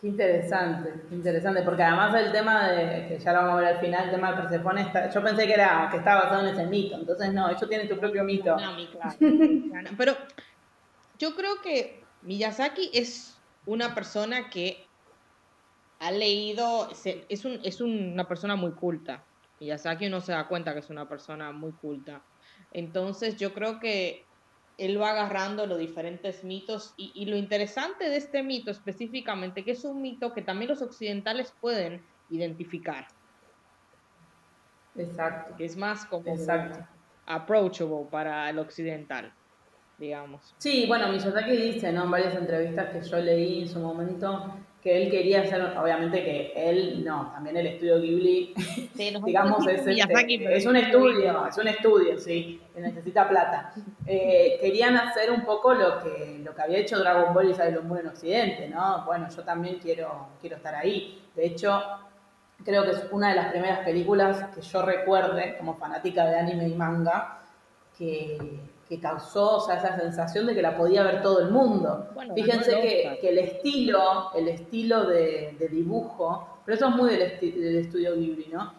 Qué 0.00 0.06
interesante, 0.06 0.94
interesante, 1.10 1.62
porque 1.64 1.82
además 1.82 2.14
el 2.14 2.32
tema 2.32 2.70
de, 2.70 3.08
que 3.08 3.18
ya 3.18 3.32
lo 3.34 3.40
vamos 3.40 3.52
a 3.52 3.56
ver 3.56 3.74
al 3.74 3.80
final, 3.80 4.04
el 4.04 4.10
tema 4.10 4.32
de 4.32 4.40
Persephone, 4.40 4.92
yo 5.14 5.22
pensé 5.22 5.46
que 5.46 5.52
era 5.52 5.88
que 5.90 5.98
estaba 5.98 6.22
basado 6.22 6.48
en 6.48 6.54
ese 6.54 6.66
mito, 6.66 6.96
entonces 6.96 7.34
no, 7.34 7.50
eso 7.50 7.68
tiene 7.68 7.86
tu 7.88 7.98
propio 7.98 8.24
mito. 8.24 8.56
Pero 9.98 10.16
yo 11.18 11.34
creo 11.36 11.60
que 11.62 12.05
Miyazaki 12.22 12.90
es 12.92 13.38
una 13.66 13.94
persona 13.94 14.50
que 14.50 14.86
ha 15.98 16.10
leído, 16.10 16.88
es, 17.28 17.44
un, 17.44 17.60
es 17.62 17.80
una 17.80 18.28
persona 18.28 18.56
muy 18.56 18.72
culta. 18.72 19.24
Miyazaki 19.60 20.06
uno 20.06 20.20
se 20.20 20.32
da 20.32 20.48
cuenta 20.48 20.72
que 20.72 20.80
es 20.80 20.90
una 20.90 21.08
persona 21.08 21.52
muy 21.52 21.72
culta. 21.72 22.22
Entonces 22.72 23.36
yo 23.36 23.54
creo 23.54 23.80
que 23.80 24.26
él 24.78 25.00
va 25.00 25.10
agarrando 25.10 25.66
los 25.66 25.78
diferentes 25.78 26.44
mitos 26.44 26.92
y, 26.96 27.24
lo 27.26 27.36
interesante 27.36 28.08
de 28.08 28.16
este 28.16 28.42
mito 28.42 28.70
específicamente, 28.70 29.64
que 29.64 29.70
es 29.70 29.84
un 29.84 30.02
mito 30.02 30.34
que 30.34 30.42
también 30.42 30.70
los 30.70 30.82
occidentales 30.82 31.54
pueden 31.60 32.04
identificar. 32.28 33.06
Exacto. 34.96 35.56
Que 35.56 35.64
es 35.64 35.76
más 35.76 36.04
como 36.06 36.34
approachable 37.26 38.06
para 38.10 38.50
el 38.50 38.58
occidental, 38.58 39.32
digamos. 39.98 40.54
Sí, 40.58 40.84
bueno, 40.86 41.08
Miyazaki 41.08 41.56
dice 41.56 41.92
¿no? 41.92 42.04
en 42.04 42.10
varias 42.10 42.34
entrevistas 42.34 42.90
que 42.90 43.02
yo 43.02 43.16
leí 43.18 43.62
en 43.62 43.68
su 43.68 43.78
momento 43.78 44.52
que 44.86 45.02
él 45.02 45.10
quería 45.10 45.40
hacer, 45.40 45.76
obviamente 45.76 46.22
que 46.22 46.52
él, 46.54 47.04
no, 47.04 47.32
también 47.32 47.56
el 47.56 47.66
estudio 47.66 48.00
Ghibli, 48.00 48.54
digamos, 49.24 49.66
es, 49.66 49.84
este, 49.84 50.56
es, 50.56 50.64
un 50.64 50.76
estudio, 50.76 51.44
es 51.48 51.58
un 51.58 51.66
estudio, 51.66 52.16
sí, 52.20 52.62
que 52.72 52.80
necesita 52.80 53.28
plata. 53.28 53.72
Eh, 54.08 54.58
querían 54.60 54.96
hacer 54.96 55.32
un 55.32 55.44
poco 55.44 55.74
lo 55.74 56.00
que, 56.00 56.40
lo 56.44 56.54
que 56.54 56.62
había 56.62 56.78
hecho 56.78 56.96
Dragon 56.96 57.34
Ball 57.34 57.50
y 57.50 57.54
Sailor 57.54 57.82
Moon 57.82 57.98
en 57.98 58.06
Occidente, 58.06 58.68
¿no? 58.68 59.04
Bueno, 59.04 59.26
yo 59.28 59.42
también 59.42 59.80
quiero, 59.80 60.28
quiero 60.40 60.54
estar 60.54 60.76
ahí. 60.76 61.24
De 61.34 61.44
hecho, 61.44 61.82
creo 62.64 62.84
que 62.84 62.92
es 62.92 63.08
una 63.10 63.30
de 63.30 63.34
las 63.34 63.48
primeras 63.48 63.80
películas 63.80 64.44
que 64.54 64.60
yo 64.60 64.82
recuerde, 64.82 65.56
como 65.58 65.74
fanática 65.74 66.24
de 66.26 66.38
anime 66.38 66.68
y 66.68 66.74
manga, 66.76 67.40
que 67.98 68.60
que 68.88 69.00
causó 69.00 69.70
esa 69.70 69.98
sensación 69.98 70.46
de 70.46 70.54
que 70.54 70.62
la 70.62 70.76
podía 70.76 71.02
ver 71.02 71.22
todo 71.22 71.40
el 71.40 71.50
mundo. 71.50 72.08
Fíjense 72.34 73.18
que, 73.20 73.28
el 73.28 73.38
estilo, 73.38 74.32
el 74.34 74.48
estilo 74.48 75.06
de, 75.06 75.56
dibujo, 75.70 76.60
pero 76.64 76.76
eso 76.76 76.88
es 76.88 76.94
muy 76.94 77.10
del, 77.10 77.22
estudio 77.76 78.14
Ghibli, 78.14 78.48
¿no? 78.52 78.72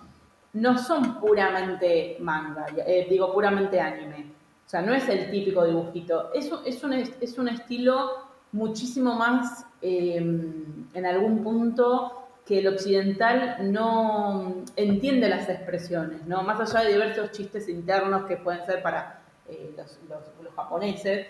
No 0.54 0.78
son 0.78 1.20
puramente 1.20 2.18
manga, 2.20 2.66
eh, 2.86 3.06
digo 3.10 3.34
puramente 3.34 3.80
anime. 3.80 4.32
O 4.66 4.70
sea, 4.70 4.82
no 4.82 4.94
es 4.94 5.08
el 5.08 5.30
típico 5.30 5.66
dibujito. 5.66 6.32
Es, 6.34 6.50
es, 6.66 6.84
un, 6.84 6.94
es 6.94 7.38
un 7.38 7.48
estilo 7.48 8.28
muchísimo 8.52 9.16
más, 9.16 9.66
em, 9.82 10.88
en 10.94 11.06
algún 11.06 11.44
punto, 11.44 12.28
que 12.46 12.60
el 12.60 12.68
occidental 12.68 13.72
no 13.72 14.64
entiende 14.78 15.28
las 15.28 15.50
expresiones, 15.50 16.26
¿no? 16.26 16.44
Más 16.44 16.60
allá 16.62 16.86
de 16.86 16.94
diversos 16.94 17.32
chistes 17.32 17.68
internos 17.68 18.26
que 18.26 18.38
pueden 18.38 18.66
ser 18.66 18.82
para 18.82 19.20
eh, 19.50 19.74
los, 19.78 20.54
japoneses. 20.54 21.28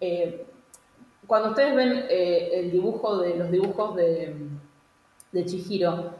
Eh, 0.00 0.46
cuando 1.26 1.50
ustedes 1.50 1.74
ven 1.74 2.06
eh, 2.08 2.50
el 2.54 2.70
dibujo 2.70 3.18
de 3.18 3.36
los 3.36 3.50
dibujos 3.50 3.96
de, 3.96 4.34
de 5.32 5.44
Chihiro, 5.44 6.14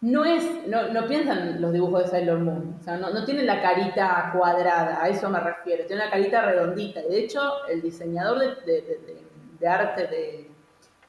no 0.00 0.24
es, 0.24 0.44
no, 0.66 1.06
piensan 1.06 1.60
los 1.60 1.72
dibujos 1.72 2.02
de 2.02 2.08
Sailor 2.08 2.40
Moon, 2.40 2.76
o 2.80 2.82
sea, 2.82 2.96
no, 2.96 3.10
no 3.10 3.24
tienen 3.24 3.46
la 3.46 3.62
carita 3.62 4.32
cuadrada, 4.36 5.00
a 5.00 5.08
eso 5.08 5.30
me 5.30 5.38
refiero, 5.38 5.86
tiene 5.86 6.02
una 6.02 6.10
carita 6.10 6.42
redondita. 6.42 7.02
De 7.02 7.20
hecho, 7.20 7.64
el 7.68 7.80
diseñador 7.80 8.40
de, 8.64 9.68
arte 9.68 10.08
de, 10.08 10.50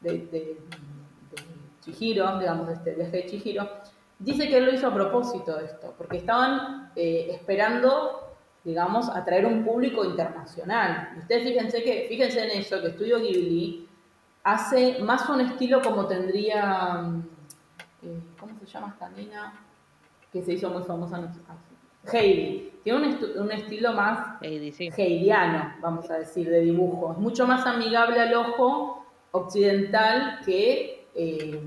de, 0.01 0.57
Chihiro, 1.81 2.38
digamos, 2.38 2.67
de 2.67 2.73
este 2.73 2.93
viaje 2.93 3.17
de 3.17 3.25
Chihiro, 3.25 3.67
dice 4.19 4.47
que 4.47 4.57
él 4.57 4.65
lo 4.65 4.73
hizo 4.73 4.88
a 4.88 4.93
propósito 4.93 5.59
esto, 5.59 5.95
porque 5.97 6.17
estaban 6.17 6.91
esperando 6.95 8.33
digamos, 8.63 9.10
atraer 9.10 9.45
un 9.45 9.63
público 9.63 10.06
internacional. 10.06 11.15
Ustedes 11.19 11.43
fíjense 11.43 11.84
que, 11.84 12.06
fíjense 12.08 12.43
en 12.43 12.60
eso, 12.60 12.82
que 12.82 12.88
Estudio 12.88 13.19
Ghibli 13.19 13.88
hace 14.43 14.99
más 14.99 15.28
un 15.30 15.41
estilo 15.41 15.82
como 15.82 16.06
tendría, 16.06 17.04
eh, 18.02 18.19
¿cómo 18.39 18.54
se 18.60 18.65
llama 18.65 18.89
esta 18.93 19.10
nena? 19.10 19.54
Que 20.32 20.41
se 20.41 20.54
hizo 20.54 20.69
muy 20.69 20.84
famosa 20.84 21.17
en 21.19 21.30
Heidi. 22.12 22.71
Tiene 22.84 23.17
un, 23.38 23.52
estilo 23.52 23.93
más 23.93 24.41
heidiano, 24.41 25.76
vamos 25.80 26.10
a 26.10 26.17
decir, 26.17 26.49
de 26.49 26.60
dibujo. 26.60 27.13
Es 27.13 27.17
mucho 27.17 27.47
más 27.47 27.65
amigable 27.65 28.19
al 28.19 28.34
ojo 28.34 29.06
occidental 29.32 30.39
que 30.45 31.08
eh, 31.15 31.62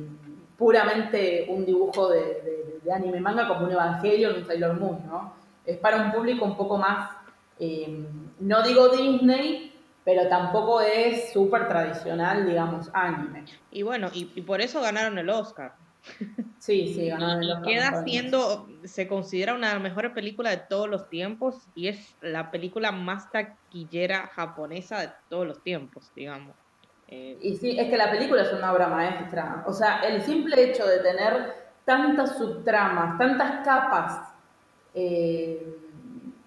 puramente 0.59 1.47
un 1.49 1.65
dibujo 1.65 2.11
de, 2.11 2.81
de, 2.85 2.93
anime 2.93 3.21
manga 3.21 3.49
como 3.49 3.65
un 3.67 3.73
Evangelio 3.73 4.31
o 4.31 4.37
un 4.37 4.45
Sailor 4.45 4.79
Moon, 4.79 5.07
¿no? 5.07 5.33
Es 5.67 5.77
para 5.79 5.97
un 5.97 6.13
público 6.13 6.45
un 6.45 6.57
poco 6.57 6.79
más, 6.79 7.11
eh, 7.59 8.07
no 8.41 8.63
digo 8.63 8.89
Disney, 8.89 9.73
pero 10.05 10.29
tampoco 10.29 10.81
es 10.81 11.33
súper 11.33 11.67
tradicional, 11.67 12.47
digamos, 12.47 12.89
anime. 12.95 13.45
Y 13.73 13.83
bueno, 13.83 14.09
y, 14.15 14.25
por 14.43 14.61
eso 14.61 14.81
ganaron 14.81 15.19
el 15.19 15.29
Oscar. 15.29 15.75
Sí, 16.59 16.95
sí, 16.95 17.09
ganaron 17.09 17.43
el 17.43 17.51
Oscar. 17.51 17.65
Queda 17.65 18.05
siendo, 18.05 18.69
se 18.85 19.09
considera 19.09 19.55
una 19.55 19.69
de 19.69 19.75
las 19.75 19.83
mejores 19.83 20.13
películas 20.13 20.53
de 20.53 20.63
todos 20.69 20.89
los 20.89 21.09
tiempos 21.09 21.69
y 21.75 21.89
es 21.89 22.17
la 22.21 22.51
película 22.51 22.91
más 22.93 23.31
taquillera 23.31 24.29
japonesa 24.29 25.01
de 25.01 25.11
todos 25.29 25.47
los 25.47 25.63
tiempos, 25.63 26.11
digamos. 26.15 26.57
Eh, 27.09 27.39
y 27.41 27.57
sí, 27.57 27.79
es 27.79 27.89
que 27.89 27.97
la 27.97 28.11
película 28.11 28.43
es 28.43 28.53
una 28.53 28.73
obra 28.73 28.89
maestra. 28.89 29.65
O 29.67 29.73
sea, 29.73 30.01
el 30.01 30.23
simple 30.23 30.71
hecho 30.71 30.87
de 30.87 30.99
tener 31.01 31.55
tantas 31.85 32.37
subtramas, 32.37 33.19
tantas 33.19 33.65
capas 33.65 34.36
eh, 34.99 35.77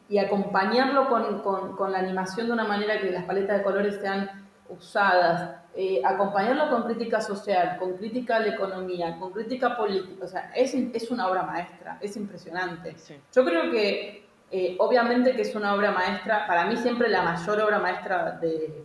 y 0.10 0.18
acompañarlo 0.18 1.08
con, 1.08 1.92
la 1.92 2.00
animación 2.00 2.48
de 2.48 2.54
una 2.54 2.64
manera 2.64 3.00
que 3.00 3.12
las 3.12 3.26
paletas 3.26 3.60
de 3.60 3.64
colores 3.64 4.00
sean 4.02 4.50
usadas, 4.70 5.52
eh, 5.76 6.02
acompañarlo 6.04 6.68
con 6.72 6.82
crítica 6.82 7.22
social, 7.22 7.78
con 7.78 7.94
crítica 7.94 8.38
a 8.38 8.40
la 8.40 8.56
economía, 8.56 9.20
con 9.20 9.32
crítica 9.32 9.78
política, 9.78 10.26
o 10.26 10.28
sea, 10.28 10.52
es, 10.56 10.74
es 10.74 11.12
una 11.12 11.28
obra 11.28 11.44
maestra, 11.44 12.00
es 12.02 12.18
impresionante. 12.18 12.96
Yo 13.32 13.46
creo 13.46 13.70
que, 13.70 14.28
eh, 14.50 14.76
obviamente 14.80 15.36
que 15.36 15.44
es 15.44 15.54
una 15.54 15.76
obra 15.76 15.92
maestra, 15.92 16.48
para 16.48 16.66
mí 16.66 16.76
siempre 16.76 17.08
la 17.08 17.22
mayor 17.22 17.62
obra 17.62 17.78
maestra 17.78 18.32
de, 18.32 18.84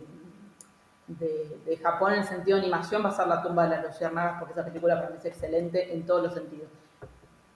de, 1.07 1.77
Japón 1.81 2.13
en 2.13 2.19
el 2.19 2.25
sentido 2.25 2.57
de 2.57 2.63
animación 2.63 3.03
va 3.03 3.09
a 3.09 3.13
ser 3.13 3.27
La 3.27 3.41
tumba 3.41 3.63
de 3.63 3.77
las 3.77 3.85
luciérnagas, 3.85 4.37
porque 4.37 4.53
esa 4.53 4.63
película 4.63 4.95
para 4.95 5.09
mí 5.09 5.15
es 5.17 5.25
excelente 5.25 5.91
en 5.91 6.05
todos 6.05 6.21
los 6.21 6.33
sentidos 6.35 6.69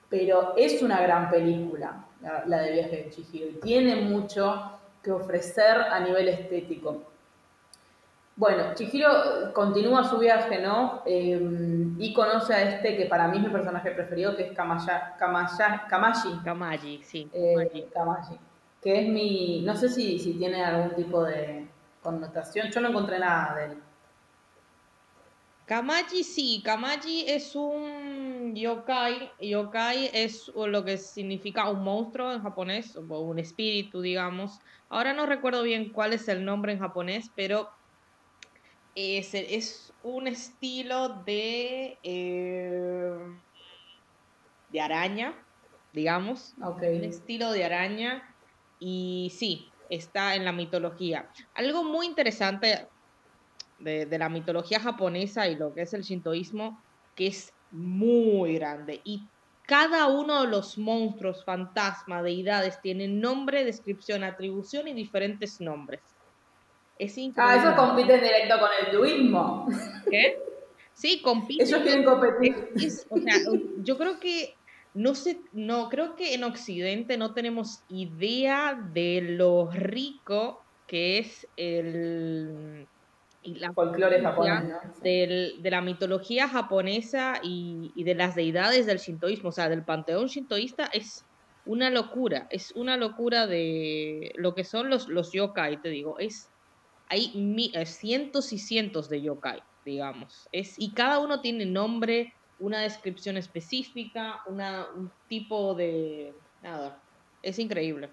pero 0.10 0.54
es 0.58 0.82
una 0.82 1.02
gran 1.02 1.30
película, 1.30 2.06
la, 2.45 2.62
de 2.62 2.72
Viaje 2.74 3.04
de 3.04 3.10
Chihiro, 3.10 3.48
y 3.48 3.54
tiene 3.62 3.98
mucho 3.98 4.80
que 5.04 5.12
ofrecer 5.12 5.78
a 5.78 6.00
nivel 6.00 6.28
estético. 6.28 7.04
Bueno, 8.36 8.74
Chihiro 8.74 9.54
continúa 9.54 10.04
su 10.04 10.17
viaje, 10.17 10.60
¿no? 10.60 11.02
Em, 11.06 11.95
y 12.00 12.13
conoce 12.13 12.54
a 12.54 12.62
este 12.62 12.95
que 12.95 13.06
para 13.06 13.28
mí 13.28 13.38
es 13.38 13.43
mi 13.43 13.50
personaje 13.50 13.91
preferido, 13.91 14.36
que 14.36 14.43
es 14.43 14.54
Kamaya, 14.54 15.15
Kamaya, 15.19 15.86
Kamaji. 15.89 16.39
Kamaji, 16.45 17.04
sí. 17.04 17.30
Eh, 17.34 17.89
Kamaji. 17.93 18.39
Que 18.82 19.02
es 19.02 19.10
mi. 19.10 19.62
No 19.65 19.76
sé 19.76 19.89
si, 19.89 20.17
si 20.19 20.36
tiene 20.36 20.63
algún 20.63 20.95
tipo 20.95 21.22
de 21.26 21.67
connotación. 22.02 22.72
Yo 22.72 22.80
no 22.80 22.88
encontré 22.88 23.19
nada 23.19 23.56
de 23.56 23.65
él. 23.65 23.84
Kamaji 25.65 26.24
sí, 26.24 26.62
Kamaji 26.63 27.26
es 27.28 27.56
un 27.56 27.98
yokai. 28.55 29.31
Yokai 29.39 30.09
es 30.13 30.51
lo 30.55 30.83
que 30.83 30.97
significa 30.97 31.69
un 31.69 31.83
monstruo 31.83 32.31
en 32.31 32.41
japonés, 32.41 32.95
o 32.95 33.19
un 33.19 33.39
espíritu, 33.39 34.01
digamos. 34.01 34.59
Ahora 34.89 35.13
no 35.13 35.25
recuerdo 35.25 35.63
bien 35.63 35.89
cuál 35.89 36.13
es 36.13 36.27
el 36.27 36.45
nombre 36.45 36.73
en 36.73 36.79
japonés, 36.79 37.31
pero 37.35 37.69
es, 38.95 39.33
es 39.33 39.93
un 40.03 40.27
estilo 40.27 41.09
de, 41.25 41.97
eh, 42.03 43.17
de 44.71 44.81
araña, 44.81 45.33
digamos. 45.93 46.55
Un 46.59 47.03
estilo 47.03 47.51
de 47.51 47.65
araña. 47.65 48.35
Y 48.79 49.31
sí, 49.35 49.69
está 49.89 50.35
en 50.35 50.45
la 50.45 50.51
mitología. 50.51 51.29
Algo 51.55 51.83
muy 51.83 52.05
interesante 52.05 52.88
de, 53.79 54.17
la 54.17 54.29
mitología 54.29 54.79
japonesa 54.79 55.47
y 55.47 55.55
lo 55.55 55.73
que 55.73 55.81
es 55.81 55.93
el 55.93 56.03
shintoísmo, 56.03 56.81
que 57.15 57.27
es 57.27 57.53
muy 57.71 58.55
grande. 58.55 59.01
Y 59.03 59.23
cada 59.65 60.08
uno 60.08 60.41
de 60.41 60.47
los 60.47 60.77
monstruos, 60.77 61.43
fantasmas, 61.45 62.23
deidades 62.23 62.82
tienen 62.82 63.21
nombre, 63.21 63.63
descripción, 63.63 64.23
atribución 64.23 64.88
y 64.88 64.93
diferentes 64.93 65.62
nombres. 65.62 66.01
Es 66.97 67.17
increíble. 67.17 67.62
Ah, 67.62 67.71
eso 67.71 67.75
compite 67.75 68.15
en 68.15 68.21
directo 68.21 68.60
con 68.60 68.69
el 68.86 68.97
duismo. 68.97 69.67
¿Qué? 70.10 70.39
Sí, 70.93 71.21
compite. 71.21 71.63
Ellos 71.63 71.82
quieren 71.82 72.03
competir. 72.03 72.69
o 73.10 73.17
sea, 73.17 73.36
yo 73.84 73.97
creo 73.97 74.19
que 74.19 74.55
no 74.93 75.15
sé, 75.15 75.39
no, 75.53 75.88
creo 75.89 76.15
que 76.15 76.34
en 76.34 76.43
Occidente 76.43 77.17
no 77.17 77.34
tenemos 77.34 77.84
idea 77.89 78.73
de 78.93 79.21
lo 79.21 79.69
rico 79.71 80.63
que 80.88 81.19
es 81.19 81.47
el 81.55 82.88
la 83.43 83.71
folclore 83.73 84.21
japonés, 84.21 85.02
de 85.02 85.69
la 85.71 85.82
mitología 85.82 86.47
japonesa 86.47 87.39
y, 87.41 87.91
de 88.04 88.15
las 88.15 88.36
deidades 88.36 88.86
del 88.86 88.99
shintoísmo, 88.99 89.49
o 89.49 89.52
sea, 89.52 89.69
del 89.69 89.84
panteón 89.84 90.28
shintoísta 90.28 90.86
es 90.86 91.25
una 91.65 91.89
locura, 91.89 92.47
es 92.49 92.71
una 92.75 92.97
locura 92.97 93.47
de 93.47 94.34
lo 94.36 94.56
que 94.56 94.63
son 94.63 94.89
los, 94.89 95.08
los 95.08 95.32
yokai, 95.32 95.82
te 95.82 95.89
digo, 95.89 96.17
es 96.19 96.49
hay 97.10 97.32
eh, 97.73 97.86
cientos 97.86 98.54
y 98.54 98.60
cientos 98.60 99.10
de 99.10 99.21
yokai, 99.21 99.62
digamos, 99.86 100.47
es, 100.52 100.75
y 100.78 100.91
cada 100.91 101.19
uno 101.19 101.41
tiene 101.41 101.65
nombre, 101.65 102.34
una 102.60 102.82
descripción 102.82 103.38
específica, 103.38 104.41
una, 104.45 104.88
un 104.95 105.10
tipo 105.28 105.73
de... 105.75 106.34
Nada, 106.62 107.02
es 107.41 107.58
increíble. 107.58 108.10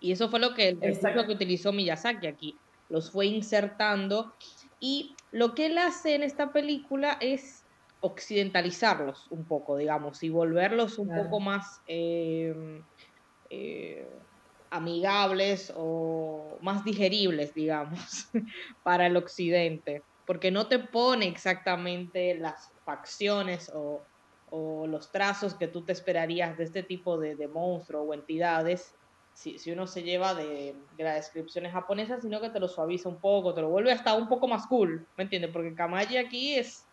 Y 0.00 0.12
eso 0.12 0.28
fue 0.28 0.38
lo 0.38 0.54
que, 0.54 0.68
el 0.68 0.98
que 1.00 1.32
utilizó 1.32 1.72
Miyazaki 1.72 2.28
aquí. 2.28 2.56
Los 2.88 3.10
fue 3.10 3.26
insertando. 3.26 4.34
Y 4.80 5.14
lo 5.32 5.54
que 5.54 5.66
él 5.66 5.78
hace 5.78 6.14
en 6.14 6.22
esta 6.22 6.52
película 6.52 7.18
es 7.20 7.64
occidentalizarlos 8.00 9.26
un 9.30 9.44
poco, 9.44 9.76
digamos, 9.76 10.22
y 10.22 10.28
volverlos 10.28 10.98
un 10.98 11.08
poco 11.08 11.40
más 11.40 11.80
em, 11.86 12.82
eh, 13.50 14.08
amigables 14.70 15.72
o 15.76 16.58
más 16.60 16.84
digeribles, 16.84 17.54
digamos, 17.54 18.28
para 18.82 19.06
el 19.06 19.16
occidente. 19.16 20.02
Porque 20.26 20.50
no 20.50 20.68
te 20.68 20.78
pone 20.78 21.26
exactamente 21.26 22.36
las 22.38 22.70
facciones 22.84 23.70
o, 23.74 24.02
los 24.50 25.12
trazos 25.12 25.54
que 25.54 25.68
tú 25.68 25.84
te 25.84 25.92
esperarías 25.92 26.56
de 26.56 26.64
este 26.64 26.82
tipo 26.82 27.18
de, 27.18 27.36
de 27.36 27.48
monstruo 27.48 28.04
o 28.04 28.14
entidades 28.14 28.97
si, 29.38 29.56
si, 29.56 29.70
uno 29.70 29.86
se 29.86 30.02
lleva 30.02 30.34
de, 30.34 30.74
de 30.96 31.04
las 31.04 31.14
descripciones 31.14 31.72
japonesas, 31.72 32.22
sino 32.22 32.40
que 32.40 32.50
te 32.50 32.58
lo 32.58 32.66
suaviza 32.66 33.08
un 33.08 33.20
poco, 33.20 33.54
te 33.54 33.60
lo 33.60 33.68
vuelve 33.68 33.92
hasta 33.92 34.14
un 34.14 34.28
poco 34.28 34.48
más 34.48 34.66
cool, 34.66 35.06
¿me 35.16 35.22
entiendes? 35.22 35.52
Porque 35.52 35.76
Kamaji 35.76 36.16
aquí 36.16 36.54
es 36.56 36.84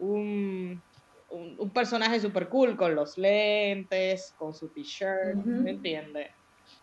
un, 0.00 0.82
un, 1.30 1.70
personaje 1.70 2.18
súper 2.18 2.48
cool, 2.48 2.76
con 2.76 2.96
los 2.96 3.16
lentes, 3.16 4.34
con 4.36 4.54
su 4.54 4.70
t-shirt, 4.70 5.36
¿me 5.36 5.70
entiendes? 5.70 6.32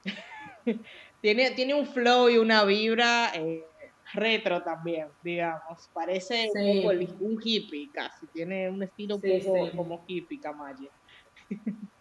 tiene, 1.21 1.51
tiene 1.51 1.73
un 1.73 1.85
flow 1.85 2.29
y 2.29 2.37
una 2.37 2.63
vibra 2.63 3.33
eh, 3.35 3.65
retro 4.13 4.63
también, 4.63 5.09
digamos. 5.21 5.89
Parece 5.93 6.49
un, 6.55 7.37
hippie 7.43 7.89
casi. 7.91 8.27
Tiene 8.27 8.69
un 8.69 8.81
estilo 8.81 9.17
un 9.17 9.21
poco 9.21 9.71
como 9.75 10.05
hippie, 10.07 10.39
Kamaye. 10.39 10.89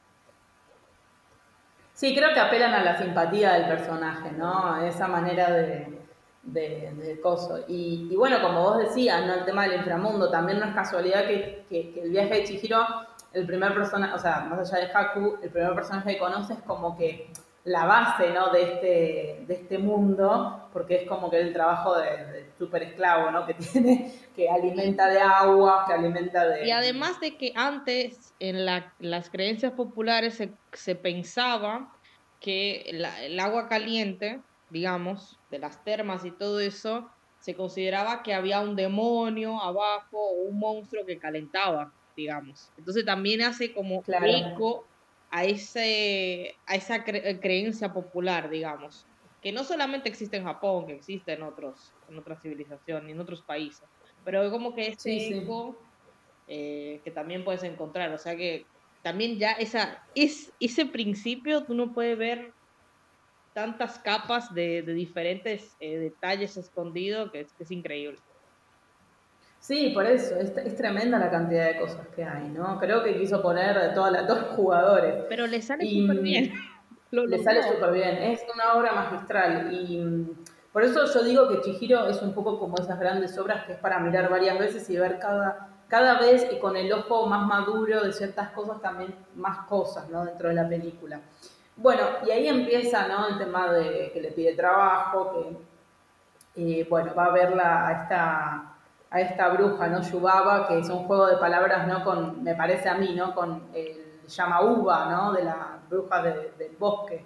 Sí, 2.02 2.16
creo 2.16 2.34
que 2.34 2.40
apelan 2.40 2.74
a 2.74 2.82
la 2.82 2.98
simpatía 2.98 3.52
del 3.52 3.68
personaje, 3.68 4.32
¿no? 4.32 4.74
A 4.74 4.88
esa 4.88 5.06
manera 5.06 5.52
de, 5.52 6.00
de, 6.42 7.20
coso. 7.22 7.60
Y, 7.68 8.12
bueno, 8.16 8.42
como 8.42 8.60
vos 8.60 8.78
decías, 8.78 9.24
¿no? 9.24 9.34
El 9.34 9.44
tema 9.44 9.68
del 9.68 9.74
inframundo, 9.74 10.28
también 10.28 10.58
no 10.58 10.66
es 10.66 10.74
casualidad 10.74 11.28
que, 11.28 11.64
que, 11.68 12.00
el 12.02 12.10
viaje 12.10 12.34
de 12.34 12.42
Chihiro, 12.42 12.84
el 13.32 13.46
primer 13.46 13.72
personaje, 13.72 14.14
o 14.14 14.18
sea, 14.18 14.40
más 14.40 14.72
allá 14.72 14.84
de 14.84 14.92
Haku, 14.92 15.36
el 15.44 15.50
primer 15.50 15.76
personaje 15.76 16.14
que 16.14 16.18
conoces 16.18 16.58
como 16.66 16.98
que 16.98 17.30
la 17.66 17.86
base 17.86 18.30
¿no? 18.32 18.50
de, 18.50 18.62
este, 18.62 19.44
de 19.46 19.54
este 19.54 19.78
mundo, 19.78 20.61
porque 20.72 20.96
es 20.96 21.08
como 21.08 21.30
que 21.30 21.40
el 21.40 21.52
trabajo 21.52 21.96
de, 21.98 22.50
super 22.58 22.82
esclavo 22.82 23.30
¿no? 23.30 23.46
que 23.46 23.54
tiene, 23.72 24.12
que 24.34 24.48
alimenta 24.48 25.08
de 25.08 25.20
agua, 25.20 25.84
que 25.86 25.92
alimenta 25.92 26.46
de... 26.48 26.66
Y 26.66 26.70
además 26.70 27.20
de 27.20 27.36
que 27.36 27.52
antes 27.54 28.34
en 28.40 28.64
las 28.66 29.30
creencias 29.30 29.72
populares 29.72 30.42
se, 30.72 30.94
pensaba 30.94 31.92
que 32.40 32.82
el 32.88 33.38
agua 33.40 33.68
caliente, 33.68 34.40
digamos, 34.70 35.38
de 35.50 35.58
las 35.58 35.84
termas 35.84 36.24
y 36.24 36.30
todo 36.30 36.60
eso, 36.60 37.08
se 37.42 37.54
consideraba 37.56 38.22
que 38.22 38.34
había 38.34 38.60
un 38.60 38.76
demonio 38.76 39.60
abajo 39.60 40.16
o 40.16 40.42
un 40.44 40.60
monstruo 40.60 41.04
que 41.04 41.18
calentaba, 41.18 41.92
digamos. 42.16 42.70
Entonces 42.78 43.04
también 43.04 43.42
hace 43.42 43.72
como 43.72 44.02
eco 44.06 44.86
a, 45.28 45.44
ese, 45.44 46.54
a 46.66 46.76
esa 46.76 46.96
eh, 47.04 47.40
creencia 47.40 47.92
popular, 47.92 48.48
digamos, 48.48 49.06
que 49.42 49.52
no 49.52 49.64
solamente 49.64 50.08
existe 50.08 50.36
en 50.36 50.44
Japón, 50.44 50.86
que 50.86 50.94
existe 50.94 51.32
en, 51.32 51.42
otros, 51.42 51.92
en 52.08 52.18
otras 52.18 52.40
civilizaciones, 52.40 53.10
en 53.10 53.20
otros 53.20 53.42
países, 53.42 53.82
pero 54.24 54.48
como 54.50 54.74
que 54.74 54.86
ese 54.88 55.36
eco 55.36 55.76
eh, 56.46 57.00
que 57.04 57.10
también 57.10 57.44
puedes 57.44 57.64
encontrar, 57.64 58.12
o 58.12 58.18
sea 58.18 58.36
que 58.36 58.66
también 59.02 59.38
ya 59.38 59.52
esa, 59.52 60.06
es, 60.14 60.52
ese 60.60 60.86
principio 60.86 61.64
tú 61.64 61.74
no 61.74 61.92
puedes 61.92 62.16
ver 62.16 62.52
tantas 63.52 63.98
capas 63.98 64.54
de, 64.54 64.82
diferentes 64.82 65.76
eh, 65.80 65.98
detalles 65.98 66.56
escondidos 66.56 67.32
que 67.32 67.40
es, 67.40 67.52
que 67.52 67.64
es 67.64 67.70
increíble. 67.72 68.18
Sí, 69.58 69.90
por 69.94 70.06
eso, 70.06 70.36
es, 70.36 70.76
tremenda 70.76 71.18
la 71.18 71.30
cantidad 71.30 71.66
de 71.66 71.78
cosas 71.78 72.08
que 72.08 72.24
hay, 72.24 72.48
¿no? 72.48 72.78
Creo 72.80 73.04
que 73.04 73.16
quiso 73.16 73.40
poner 73.40 73.78
de 73.78 73.94
todos 73.94 74.10
los 74.10 74.56
jugadores. 74.56 75.24
Pero 75.28 75.46
le 75.46 75.62
sale 75.62 75.88
súper 75.88 76.20
bien. 76.20 76.52
le 77.12 77.42
sale 77.42 77.62
súper 77.62 77.92
bien, 77.92 78.16
es 78.16 78.42
una 78.52 78.74
obra 78.74 78.92
magistral 78.92 79.72
y 79.72 79.98
mm, 79.98 80.44
por 80.72 80.82
eso 80.82 81.04
yo 81.04 81.22
digo 81.22 81.48
que 81.48 81.60
Chihiro 81.60 82.06
es 82.06 82.22
un 82.22 82.32
poco 82.32 82.58
como 82.58 82.76
esas 82.78 82.98
grandes 82.98 83.36
obras 83.38 83.66
que 83.66 83.72
es 83.72 83.78
para 83.78 83.98
mirar 83.98 84.30
varias 84.30 84.58
veces 84.58 84.88
y 84.88 84.96
ver 84.96 85.18
cada, 85.18 85.68
cada 85.88 86.18
vez 86.18 86.48
y 86.50 86.58
con 86.58 86.74
el 86.74 86.90
ojo 86.90 87.26
más 87.26 87.46
maduro 87.46 88.02
de 88.02 88.12
ciertas 88.14 88.50
cosas 88.52 88.80
también 88.80 89.14
más 89.34 89.66
cosas, 89.66 90.08
¿no? 90.08 90.24
Dentro 90.24 90.48
de 90.48 90.54
la 90.54 90.66
película. 90.66 91.20
Bueno, 91.76 92.02
y 92.26 92.30
ahí 92.30 92.48
empieza, 92.48 93.06
¿no? 93.06 93.28
El 93.28 93.38
tema 93.38 93.70
de 93.70 94.10
que 94.12 94.20
le 94.22 94.32
pide 94.32 94.54
trabajo, 94.54 95.58
que, 96.54 96.80
eh, 96.80 96.86
bueno, 96.88 97.14
va 97.14 97.26
a 97.26 97.32
verla 97.32 97.88
a 97.88 98.02
esta 98.02 98.68
a 99.10 99.20
esta 99.20 99.48
bruja, 99.50 99.88
¿no? 99.88 100.00
Yubaba, 100.00 100.66
que 100.66 100.78
es 100.78 100.88
un 100.88 101.04
juego 101.04 101.26
de 101.26 101.36
palabras, 101.36 101.86
¿no? 101.86 102.02
Con, 102.02 102.42
me 102.42 102.54
parece 102.54 102.88
a 102.88 102.94
mí, 102.94 103.14
¿no? 103.14 103.34
Con 103.34 103.64
el 104.32 104.36
Yamauba, 104.36 105.10
¿no? 105.10 105.32
De 105.32 105.44
la 105.44 105.78
bruja 105.88 106.22
del 106.22 106.76
bosque. 106.78 107.24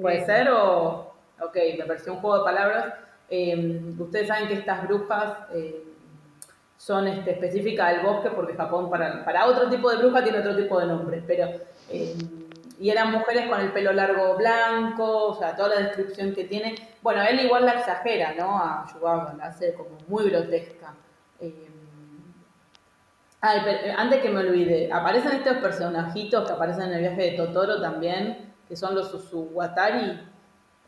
¿Puede 0.00 0.24
ser? 0.24 0.50
O, 0.50 1.14
ok, 1.40 1.56
me 1.78 1.84
pareció 1.84 2.14
un 2.14 2.20
juego 2.20 2.38
de 2.38 2.44
palabras. 2.44 2.94
Em, 3.28 4.00
ustedes 4.00 4.28
saben 4.28 4.48
que 4.48 4.54
estas 4.54 4.86
brujas 4.86 5.34
em, 5.52 5.74
son 6.76 7.06
este, 7.06 7.32
específicas 7.32 7.94
del 7.94 8.04
bosque 8.04 8.30
porque 8.30 8.54
Japón 8.54 8.90
para, 8.90 9.24
para 9.24 9.46
otro 9.46 9.68
tipo 9.68 9.90
de 9.90 9.98
bruja 9.98 10.22
tiene 10.22 10.40
otro 10.40 10.56
tipo 10.56 10.78
de 10.78 10.86
nombre, 10.86 11.22
pero... 11.26 11.48
Em, 11.90 12.40
y 12.80 12.88
eran 12.88 13.12
mujeres 13.12 13.46
con 13.46 13.60
el 13.60 13.72
pelo 13.72 13.92
largo 13.92 14.36
blanco, 14.36 15.26
o 15.26 15.34
sea, 15.34 15.54
toda 15.54 15.68
la 15.68 15.80
descripción 15.82 16.34
que 16.34 16.44
tiene. 16.44 16.74
Bueno, 17.02 17.22
él 17.22 17.40
igual 17.40 17.66
la 17.66 17.72
exagera, 17.72 18.32
¿no? 18.32 18.56
A 18.56 18.86
Yubaba, 18.90 19.34
la 19.36 19.44
hace 19.44 19.74
como 19.74 19.98
muy 20.08 20.30
grotesca. 20.30 20.94
Eh, 21.40 21.69
ay, 23.40 23.60
eh, 23.66 23.94
antes 23.96 24.20
que 24.20 24.30
me 24.30 24.40
olvide, 24.40 24.92
aparecen 24.92 25.32
estos 25.32 25.56
personajitos 25.58 26.46
que 26.46 26.52
aparecen 26.52 26.84
en 26.84 26.92
el 26.94 27.00
viaje 27.00 27.30
de 27.30 27.36
Totoro 27.36 27.80
también, 27.80 28.52
que 28.68 28.76
son 28.76 28.94
los 28.94 29.10
Susuwatari, 29.10 30.20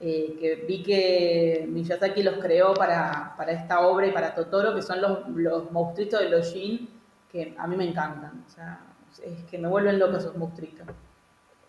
eh, 0.01 0.37
que 0.39 0.65
vi 0.67 0.83
que 0.83 1.67
Miyazaki 1.69 2.23
los 2.23 2.39
creó 2.39 2.75
para, 2.75 3.37
esta 3.49 3.87
obra 3.87 4.07
y 4.07 4.13
para 4.13 4.35
Totoro, 4.35 4.75
que 4.75 4.83
son 4.83 5.01
los, 5.01 5.29
los 5.29 5.71
monstruitos 5.71 6.21
de 6.21 6.29
los 6.29 6.53
Jin, 6.53 6.89
que 7.31 7.55
a 7.57 7.67
mí 7.67 7.77
me 7.77 7.89
encantan. 7.89 8.45
O 8.47 8.51
sea, 8.51 8.81
es 9.25 9.45
que 9.45 9.59
me 9.59 9.69
vuelven 9.69 9.99
locos 9.99 10.19
esos 10.19 10.37
monstruitos. 10.37 10.87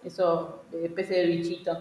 Esos 0.03 0.49
especie 0.71 1.19
de 1.19 1.25
bichito. 1.27 1.77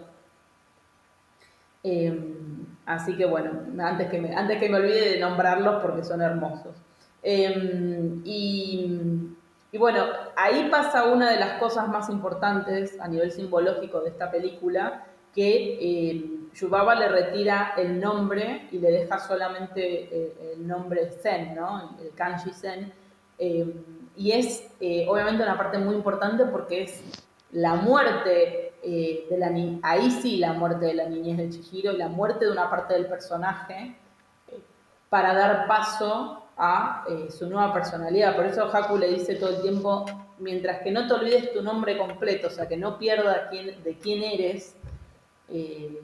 así 2.87 3.17
que 3.17 3.25
bueno, 3.27 3.51
antes 3.83 4.09
que, 4.09 4.21
me, 4.21 4.35
antes 4.35 4.59
que 4.61 4.69
me 4.69 4.77
olvide 4.77 5.15
de 5.15 5.21
nombrarlos 5.21 5.83
porque 5.83 6.05
son 6.05 6.23
hermosos. 6.23 6.77
Em, 7.23 8.21
y, 8.25 8.99
bueno, 9.79 10.05
ahí 10.37 10.69
pasa 10.71 11.05
una 11.05 11.31
de 11.31 11.39
las 11.39 11.59
cosas 11.59 11.89
más 11.89 12.09
importantes 12.11 12.99
a 13.01 13.09
nivel 13.09 13.31
simbológico 13.31 14.01
de 14.01 14.11
esta 14.11 14.31
película, 14.31 15.07
que 15.35 15.79
eh, 15.81 16.43
Yubaba 16.55 16.95
le 16.95 17.09
retira 17.09 17.73
el 17.77 17.99
nombre 18.01 18.69
y 18.71 18.79
le 18.79 18.91
deja 18.91 19.19
solamente 19.19 20.05
eh, 20.05 20.53
el 20.55 20.67
nombre 20.67 21.11
Zen, 21.11 21.55
¿no? 21.55 21.97
el 22.01 22.13
kanji 22.15 22.51
Zen. 22.51 22.93
Em, 23.39 23.73
y 24.17 24.33
es 24.33 24.71
eh, 24.81 25.07
obviamente 25.09 25.43
una 25.43 25.57
parte 25.57 25.79
muy 25.79 25.95
importante 25.95 26.45
porque 26.45 26.83
es 26.83 27.03
la 27.53 27.75
muerte 27.75 28.75
eh, 28.83 29.27
de 29.31 29.39
la 29.39 29.51
ahí 29.83 30.11
sí 30.11 30.37
la 30.37 30.53
muerte 30.53 30.87
de 30.87 30.95
la 30.95 31.09
niñez 31.09 31.39
de 31.39 31.51
Chihiro, 31.51 31.93
la 31.93 32.09
muerte 32.09 32.45
de 32.45 32.53
una 32.53 32.69
parte 32.69 32.95
del 32.95 33.07
personaje 33.07 33.97
para 35.09 35.35
dar 35.35 35.67
paso 35.67 36.42
a 36.57 37.05
eh, 37.09 37.31
su 37.31 37.49
nueva 37.49 37.73
personalidad. 37.73 38.37
Por 38.37 38.47
eso 38.47 38.65
Haku 38.65 38.99
le 38.99 39.09
dice 39.09 39.37
todo 39.37 39.57
el 39.57 39.63
tiempo, 39.63 40.05
mientras 40.39 40.83
que 40.83 40.91
no 40.91 41.07
te 41.07 41.15
olvides 41.15 41.53
tu 41.53 41.63
nombre 41.63 41.97
completo, 41.97 42.49
o 42.49 42.51
sea, 42.51 42.69
que 42.69 42.77
no 42.77 42.99
pierdas 42.99 43.49
quién, 43.51 43.83
de 43.83 43.95
quién 43.99 44.23
eres, 44.23 44.77
eh, 45.49 46.01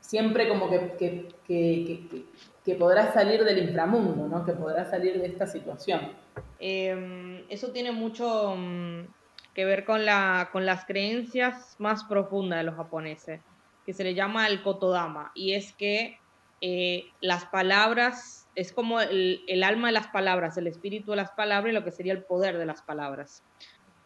siempre 0.00 0.48
como 0.48 0.68
que, 0.68 1.28
que, 1.46 2.74
podrás 2.78 3.12
salir 3.14 3.42
del 3.42 3.58
inframundo, 3.68 4.28
¿no? 4.28 4.44
que 4.44 4.52
podrás 4.52 4.90
salir 4.90 5.20
de 5.20 5.26
esta 5.26 5.46
situación. 5.46 6.12
Em, 6.60 7.44
eso 7.48 7.72
tiene 7.72 7.90
mucho 7.90 8.54
mm, 8.56 9.06
que 9.54 9.64
ver 9.64 9.84
con, 9.84 10.04
la, 10.04 10.50
con 10.52 10.66
las 10.66 10.84
creencias 10.84 11.74
más 11.78 12.04
profundas 12.04 12.60
de 12.60 12.64
los 12.64 12.76
japoneses, 12.76 13.40
que 13.84 13.92
se 13.92 14.04
le 14.04 14.14
llama 14.14 14.46
el 14.46 14.62
kotodama, 14.62 15.32
y 15.34 15.54
es 15.54 15.72
que 15.72 16.18
eh, 16.60 17.06
las 17.20 17.46
palabras, 17.46 18.39
es 18.54 18.72
como 18.72 19.00
el, 19.00 19.62
alma 19.64 19.88
de 19.88 19.92
las 19.92 20.08
palabras, 20.08 20.56
el 20.56 20.66
espíritu 20.66 21.12
de 21.12 21.16
las 21.16 21.30
palabras 21.32 21.70
y 21.70 21.74
lo 21.74 21.84
que 21.84 21.92
sería 21.92 22.12
el 22.12 22.24
poder 22.24 22.58
de 22.58 22.66
las 22.66 22.82
palabras. 22.82 23.42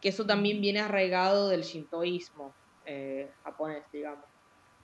Que 0.01 0.11
eso 0.11 0.27
también 0.27 0.61
viene 0.61 0.81
arraigado 0.81 1.49
del 1.49 1.63
shintoísmo 1.63 2.55
eh, 2.85 3.31
japonés, 3.43 3.85
digamos. 3.93 4.27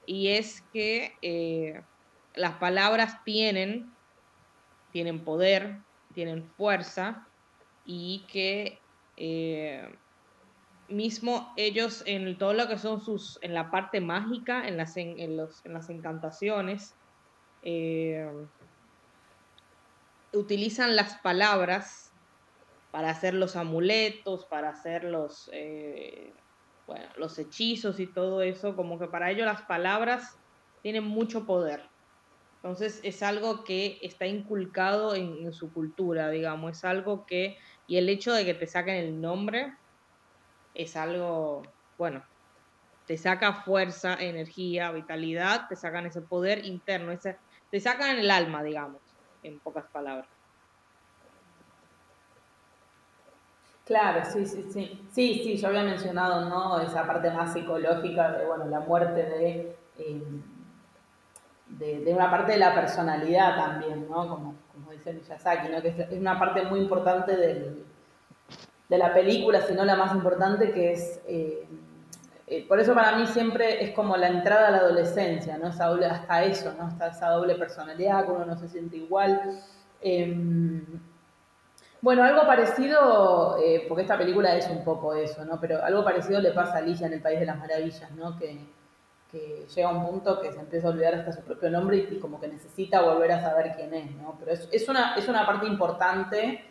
Y 0.07 0.29
es 0.29 0.63
que 0.73 1.15
eh, 1.23 1.83
las 2.35 2.55
palabras 2.55 3.23
tienen, 3.25 3.93
tienen 4.93 5.23
poder, 5.25 5.79
tienen 6.15 6.49
fuerza 6.57 7.27
y 7.85 8.25
que 8.29 8.79
mismo 10.91 11.53
ellos 11.57 12.03
en 12.07 12.37
todo 12.37 12.53
lo 12.53 12.69
que 12.69 12.79
son 12.79 13.01
sus, 13.01 13.39
en 13.43 13.55
la 13.55 13.71
parte 13.71 14.01
mágica, 14.01 14.67
en 14.67 14.77
las, 14.77 14.97
en 14.97 15.37
los, 15.37 15.65
en 15.65 15.73
las 15.73 15.89
encantaciones, 15.89 16.95
eh, 17.63 18.29
utilizan 20.33 20.97
las 20.97 21.17
palabras 21.19 22.13
para 22.91 23.11
hacer 23.11 23.35
los 23.35 23.57
amuletos, 23.57 24.47
para 24.47 24.71
hacer 24.71 25.05
los, 25.05 25.49
eh, 25.53 26.33
los 27.17 27.39
hechizos 27.39 28.01
y 28.01 28.07
todo 28.07 28.43
eso, 28.43 28.75
como 28.75 28.99
que 28.99 29.07
para 29.07 29.31
ellos 29.31 29.47
las 29.47 29.63
palabras 29.63 30.39
tienen 30.83 31.05
mucho 31.05 31.47
poder. 31.47 31.89
Entonces 32.57 33.01
es 33.05 33.23
algo 33.23 33.65
que 33.65 33.99
está 34.03 34.27
inculcado 34.27 35.15
en, 35.15 35.47
en, 35.47 35.53
su 35.53 35.73
cultura, 35.73 36.31
digamos, 36.31 36.79
es 36.79 36.85
algo 36.85 37.25
que, 37.25 37.57
y 37.87 37.97
el 37.97 38.09
hecho 38.09 38.33
de 38.35 38.45
que 38.45 38.55
te 38.55 38.67
saquen 38.67 38.97
el 38.97 39.21
nombre 39.21 39.73
es 40.75 40.95
algo, 40.97 41.63
bueno, 41.97 42.23
te 43.07 43.17
saca 43.17 43.55
fuerza, 43.63 44.15
energía, 44.15 44.93
vitalidad, 44.93 45.69
te 45.69 45.77
sacan 45.77 46.07
ese 46.07 46.21
poder 46.21 46.65
interno, 46.65 47.13
ese, 47.13 47.39
te 47.71 47.81
sacan 47.81 48.19
el 48.19 48.31
alma, 48.31 48.63
digamos, 48.63 49.01
en 49.43 49.59
pocas 49.61 49.85
palabras. 49.87 50.27
Claro, 53.85 54.21
sí, 54.25 54.47
sí, 54.47 54.63
sí. 54.73 55.05
Sí, 55.11 55.41
sí, 55.43 55.57
yo 55.57 55.69
había 55.69 55.83
mencionado, 55.83 56.49
¿no? 56.49 56.81
Esa 56.81 57.05
parte 57.07 57.29
más 57.31 57.53
psicológica 57.53 58.31
de, 58.33 58.47
bueno, 58.47 58.67
la 58.67 58.81
muerte 58.81 59.25
de, 59.25 59.77
eh, 59.99 60.23
de, 61.67 62.15
una 62.15 62.31
parte 62.31 62.53
de 62.53 62.59
la 62.59 62.73
personalidad 62.73 63.57
también, 63.57 64.09
¿no? 64.09 64.29
Como, 64.29 64.55
como 64.73 64.93
dice 64.93 65.13
Miyazaki, 65.13 65.69
¿no? 65.71 65.83
Que 65.83 65.89
es, 65.89 66.13
una 66.13 66.39
parte 66.39 66.63
muy 66.67 66.81
importante 66.81 67.37
de 67.37 68.99
la 68.99 69.13
película, 69.13 69.61
si 69.63 69.75
no 69.75 69.85
la 69.85 69.97
más 69.97 70.15
importante, 70.15 70.71
que 70.71 70.93
es 70.93 71.21
eh, 71.27 71.67
eh, 72.53 72.67
por 72.67 72.81
eso 72.81 72.95
para 72.95 73.17
mí 73.17 73.29
siempre 73.29 73.85
es 73.85 73.93
como 73.93 74.17
la 74.17 74.27
entrada 74.27 74.67
a 74.67 74.71
la 74.73 74.79
adolescencia, 74.79 75.57
¿no? 75.57 75.69
Esa 75.69 75.87
doble, 75.87 76.07
hasta 76.07 76.43
eso, 76.43 76.75
¿no? 76.77 76.87
Hasta 76.87 77.07
esa 77.07 77.31
doble 77.31 77.55
personalidad, 77.55 78.25
que 78.27 78.33
uno 78.33 78.45
no 78.45 78.57
se 78.57 78.69
siente 78.69 78.97
igual. 78.97 79.63
Em, 80.01 80.85
bueno, 82.01 82.25
algo 82.25 82.45
parecido, 82.47 83.57
eh, 83.63 83.85
porque 83.87 84.03
esta 84.03 84.19
película 84.19 84.57
es 84.57 84.69
un 84.69 84.83
poco 84.83 85.15
eso, 85.15 85.45
¿no? 85.45 85.61
Pero 85.61 85.81
algo 85.85 86.03
parecido 86.03 86.41
le 86.41 86.51
pasa 86.51 86.75
a 86.75 86.79
Alicia 86.79 87.07
en 87.07 87.13
el 87.13 87.23
País 87.23 87.39
de 87.39 87.47
las 87.47 87.57
Maravillas, 87.57 88.11
¿no? 88.13 88.37
Que, 88.37 88.59
llega 89.73 89.89
a 89.89 89.93
un 89.93 90.05
punto 90.09 90.41
que 90.41 90.51
se 90.51 90.59
empieza 90.59 90.89
a 90.89 90.91
olvidar 90.91 91.15
hasta 91.15 91.33
su 91.33 91.43
propio 91.43 91.71
nombre 91.71 91.99
y, 91.99 92.19
como 92.19 92.41
que 92.41 92.49
necesita 92.49 93.01
volver 93.01 93.31
a 93.31 93.41
saber 93.41 93.75
quién 93.77 93.95
es, 93.95 94.11
¿no? 94.17 94.37
Pero 94.41 94.51
es, 94.73 94.89
una, 94.89 95.15
es 95.15 95.29
una 95.29 95.47
parte 95.47 95.69
importante. 95.69 96.65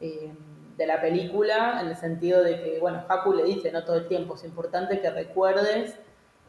Eh, 0.00 0.32
de 0.76 0.86
la 0.86 1.00
película, 1.00 1.80
en 1.80 1.88
el 1.88 1.96
sentido 1.96 2.42
de 2.42 2.62
que, 2.62 2.78
bueno, 2.80 3.04
Haku 3.08 3.32
le 3.32 3.44
dice, 3.44 3.72
no 3.72 3.84
todo 3.84 3.96
el 3.96 4.08
tiempo, 4.08 4.34
es 4.34 4.44
importante 4.44 5.00
que 5.00 5.10
recuerdes 5.10 5.98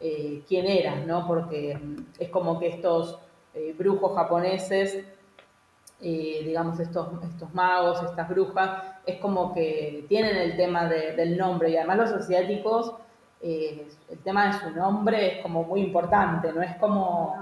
eh, 0.00 0.42
quién 0.46 0.66
eras, 0.66 1.06
¿no? 1.06 1.26
Porque 1.26 1.76
mm, 1.76 2.04
es 2.18 2.28
como 2.28 2.58
que 2.58 2.68
estos 2.68 3.18
eh, 3.54 3.74
brujos 3.76 4.14
japoneses, 4.14 5.04
eh, 6.00 6.42
digamos, 6.44 6.78
estos, 6.78 7.08
estos 7.24 7.52
magos, 7.54 8.02
estas 8.02 8.28
brujas, 8.28 8.82
es 9.06 9.18
como 9.18 9.54
que 9.54 10.04
tienen 10.08 10.36
el 10.36 10.56
tema 10.56 10.86
del 10.88 11.36
nombre 11.36 11.70
y 11.70 11.76
además 11.76 11.98
los 11.98 12.12
asiáticos 12.12 12.94
eh, 13.40 13.86
el 14.10 14.18
tema 14.18 14.48
de 14.48 14.58
su 14.58 14.70
nombre 14.70 15.36
es 15.36 15.42
como 15.42 15.62
muy 15.62 15.80
importante, 15.80 16.52
no 16.52 16.60
es 16.60 16.74
como, 16.76 17.36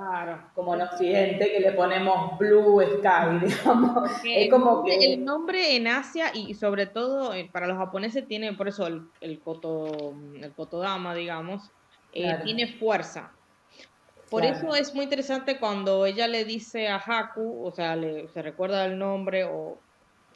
como 0.55 0.75
en 0.75 0.83
Occidente 0.83 1.51
que 1.51 1.61
le 1.61 1.73
ponemos 1.73 2.39
Blue 2.39 2.83
Sky, 2.83 3.39
digamos. 3.47 4.11
es 4.23 4.51
como 4.51 4.85
que... 4.85 5.15
El 5.15 5.25
nombre 5.25 5.75
en 5.75 5.87
Asia 5.87 6.33
y 6.35 6.53
sobre 6.53 6.87
todo 6.87 7.33
eh, 7.33 7.49
para 7.51 7.67
los 7.67 7.79
japoneses 7.79 8.27
tiene, 8.29 8.53
por 8.53 8.69
eso 8.69 8.87
el, 8.87 9.09
el, 9.23 9.41
koto, 9.41 10.15
el 10.35 10.53
kotodama, 10.53 11.15
digamos, 11.15 11.71
eh, 12.13 12.41
tiene 12.45 12.67
fuerza. 12.67 13.33
Por 14.29 14.45
eso 14.45 14.75
es 14.75 14.95
muy 14.95 15.05
interesante 15.05 15.59
cuando 15.59 16.05
ella 16.05 16.27
le 16.27 16.45
dice 16.45 16.89
a 16.89 16.97
Haku, 16.97 17.65
o 17.65 17.71
sea, 17.71 17.97
le, 17.97 18.29
se 18.29 18.43
recuerda 18.43 18.85
el 18.85 18.99
nombre, 18.99 19.45
o 19.45 19.79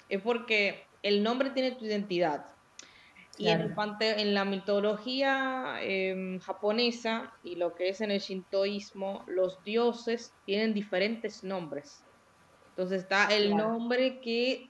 es 0.09 0.23
porque 0.23 0.85
el 1.03 1.23
nombre 1.23 1.51
tiene 1.51 1.73
tu 1.73 1.85
identidad. 1.85 2.47
Y 3.41 3.49
en, 3.49 3.75
en 4.01 4.35
la 4.35 4.45
mitología 4.45 5.79
em, 5.81 6.39
japonesa 6.41 7.33
y 7.43 7.57
lo 7.57 7.75
que 7.75 7.89
es 7.89 8.03
en 8.03 8.11
el 8.11 8.21
shintoísmo, 8.21 9.25
los 9.27 9.65
dioses 9.65 10.35
tienen 10.45 10.75
diferentes 10.75 11.43
nombres. 11.43 12.05
Entonces 12.71 13.03
está 13.03 13.29
el 13.29 13.57
nombre 13.57 14.21
que 14.21 14.69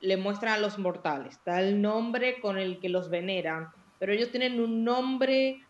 le 0.00 0.16
muestran 0.16 0.52
a 0.52 0.58
los 0.58 0.78
mortales, 0.78 1.34
está 1.34 1.60
el 1.60 1.82
nombre 1.82 2.40
con 2.40 2.58
el 2.58 2.78
que 2.78 2.88
los 2.88 3.10
veneran, 3.10 3.70
pero 3.98 4.12
ellos 4.12 4.30
tienen 4.30 4.60
un 4.60 4.84
nombre 4.84 5.64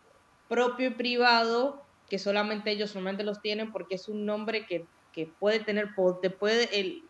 propio 0.47 0.89
y 0.89 0.93
privado 0.93 1.83
que 2.09 2.19
solamente 2.19 2.69
ellos 2.69 2.91
solamente 2.91 3.23
los 3.23 3.41
tienen 3.41 3.71
porque 3.71 3.95
es 3.95 4.07
un 4.07 4.25
nombre 4.25 4.67
que, 4.67 4.85
que 5.11 5.25
puede 5.25 5.59
tener, 5.59 5.89
puede, 5.95 6.79
el, 6.79 7.03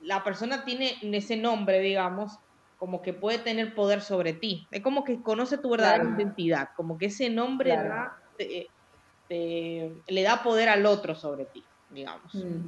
la 0.00 0.22
persona 0.22 0.64
tiene 0.64 0.98
ese 1.00 1.36
nombre, 1.36 1.80
digamos, 1.80 2.38
como 2.82 3.00
que 3.00 3.12
puede 3.12 3.38
tener 3.38 3.76
poder 3.76 4.00
sobre 4.00 4.32
ti. 4.32 4.66
Es 4.72 4.82
como 4.82 5.04
que 5.04 5.22
conoce 5.22 5.56
tu 5.56 5.70
verdadera 5.70 6.02
identidad, 6.02 6.70
como 6.74 6.98
que 6.98 7.06
ese 7.06 7.30
nombre 7.30 7.78
le 9.28 10.22
da 10.24 10.42
poder 10.42 10.68
al 10.68 10.84
otro 10.84 11.14
sobre 11.14 11.44
ti, 11.44 11.62
digamos. 11.90 12.34
Mm. 12.34 12.58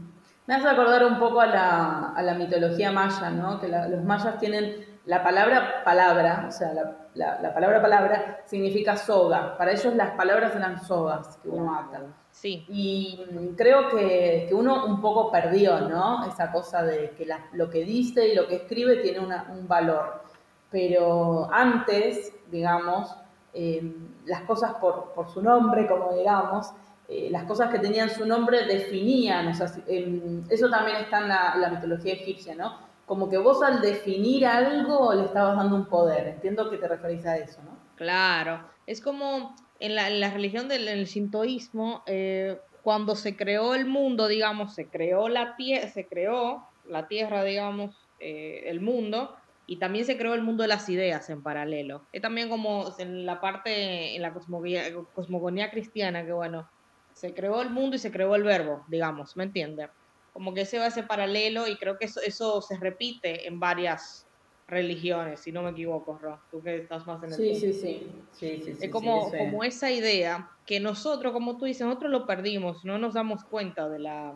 Me 0.46 0.55
hace 0.55 0.68
acordar 0.68 1.05
un 1.05 1.18
poco 1.18 1.40
a 1.40 1.46
la, 1.48 2.37
mitología 2.38 2.92
maya, 2.92 3.29
¿no? 3.31 3.61
Que 3.61 3.66
los 3.66 4.05
mayas 4.05 4.38
tienen 4.38 4.87
la 5.06 5.22
palabra 5.22 5.84
palabra, 5.84 6.46
o 6.48 6.50
sea, 6.50 6.72
la, 6.72 7.38
la, 7.40 7.54
palabra 7.54 7.82
palabra 7.82 8.40
significa 8.46 8.96
soga. 8.96 9.56
Para 9.56 9.72
ellos 9.72 9.94
las 9.94 10.12
palabras 10.12 10.56
eran 10.56 10.82
sogas 10.82 11.38
que 11.42 11.48
uno 11.48 11.78
ata. 11.78 12.00
Sí. 12.30 12.64
Y 12.68 13.54
creo 13.56 13.90
que, 13.90 14.48
uno 14.52 14.86
un 14.86 15.00
poco 15.00 15.30
perdió, 15.30 15.80
¿no? 15.82 16.26
Esa 16.26 16.50
cosa 16.50 16.82
de 16.82 17.10
que 17.10 17.28
lo 17.52 17.70
que 17.70 17.84
dice 17.84 18.28
y 18.28 18.34
lo 18.34 18.48
que 18.48 18.56
escribe 18.56 18.96
tiene 18.96 19.20
un 19.20 19.68
valor. 19.68 20.22
Pero 20.70 21.48
antes, 21.52 22.32
digamos, 22.50 23.14
eh, 23.52 23.94
las 24.26 24.42
cosas 24.42 24.74
por, 24.74 25.12
su 25.33 25.40
nombre, 25.40 25.87
como 25.87 26.12
digamos, 26.14 26.72
eh, 27.08 27.29
las 27.31 27.44
cosas 27.44 27.70
que 27.70 27.79
tenían 27.79 28.10
su 28.10 28.26
nombre 28.26 28.66
definían, 28.66 29.48
o 29.48 29.54
sea, 29.54 29.66
eso 29.66 30.70
también 30.70 30.96
está 30.96 31.18
en 31.20 31.29
la, 31.29 31.54
la, 31.56 31.68
mitología 31.68 32.14
egipcia, 32.14 32.56
¿no? 32.56 32.79
Como 33.07 33.29
que 33.29 33.38
vos 33.38 33.63
al 33.63 33.81
definir 33.81 34.46
algo 34.46 35.13
le 35.15 35.25
estabas 35.25 35.57
dando 35.57 35.77
un 35.77 35.87
poder, 35.87 36.29
entiendo 36.29 36.71
que 36.71 36.79
te 36.79 36.88
referís 36.88 37.27
a 37.27 37.37
eso, 37.37 37.63
¿no? 37.63 37.77
Claro, 37.96 38.67
es 38.87 39.00
como 39.00 39.55
en 39.79 39.94
la, 39.94 40.31
religión 40.31 40.69
del 40.69 41.05
shintoísmo, 41.05 42.02
eh, 42.07 42.59
cuando 42.83 43.17
se 43.17 43.37
creó 43.37 43.75
el 43.75 43.87
mundo, 43.87 44.29
digamos, 44.29 44.75
se 44.75 44.88
creó 44.88 45.29
la 45.29 45.57
tierra, 45.57 45.88
se 45.88 46.07
creó 46.07 46.69
la 46.87 47.09
tierra, 47.09 47.42
digamos, 47.44 47.96
eh, 48.21 48.65
el 48.67 48.81
mundo, 48.81 49.35
y 49.67 49.79
también 49.79 50.05
se 50.05 50.19
creó 50.19 50.35
el 50.35 50.42
mundo 50.42 50.63
de 50.63 50.69
las 50.69 50.88
ideas 50.88 51.31
en 51.31 51.42
paralelo. 51.42 52.02
Es 52.13 52.21
también 52.21 52.50
como 52.50 52.94
en 52.98 53.25
la 53.25 53.40
parte, 53.40 54.15
en 54.15 54.23
la 54.23 54.35
cosmogonía, 54.35 55.71
cristiana, 55.71 56.25
que 56.27 56.33
bueno, 56.33 56.69
se 57.15 57.33
creó 57.33 57.63
el 57.63 57.71
mundo 57.71 57.96
y 57.96 57.98
se 57.98 58.13
creó 58.13 58.35
el 58.35 58.42
verbo, 58.42 58.85
digamos, 58.88 59.37
¿me 59.37 59.44
entiendes? 59.44 59.88
Como 60.35 60.52
que 60.52 60.62
ese 60.62 60.78
va 60.78 60.88
ese 60.88 61.04
paralelo 61.04 61.66
y 61.66 61.76
creo 61.76 61.96
que 61.96 62.04
eso, 62.04 62.20
eso 62.20 62.60
se 62.60 62.76
repite 62.76 63.48
en 63.48 63.58
varias 63.58 64.26
religiones, 64.66 65.40
si 65.40 65.52
no 65.52 65.62
me 65.62 65.70
equivoco, 65.70 66.18
Ro, 66.20 66.40
tú 66.50 66.62
que 66.62 66.76
estás 66.76 67.06
más 67.06 67.22
en 67.22 67.30
el 67.30 67.37
sí, 67.37 67.54
sí, 67.54 67.72
sí, 67.72 68.10
sí, 68.32 68.62
sí, 68.64 68.76
Es 68.80 68.90
como, 68.90 69.30
como 69.30 69.62
esa 69.62 69.90
idea 69.90 70.50
que 70.66 70.80
nosotros, 70.80 71.32
como 71.32 71.58
tú 71.58 71.66
dices, 71.66 71.87
nosotros 71.87 72.10
lo 72.10 72.26
perdimos, 72.26 72.85
no 72.85 72.98
nos 72.98 73.14
damos 73.14 73.44
cuenta 73.44 73.88
de 73.88 73.98
la, 73.98 74.35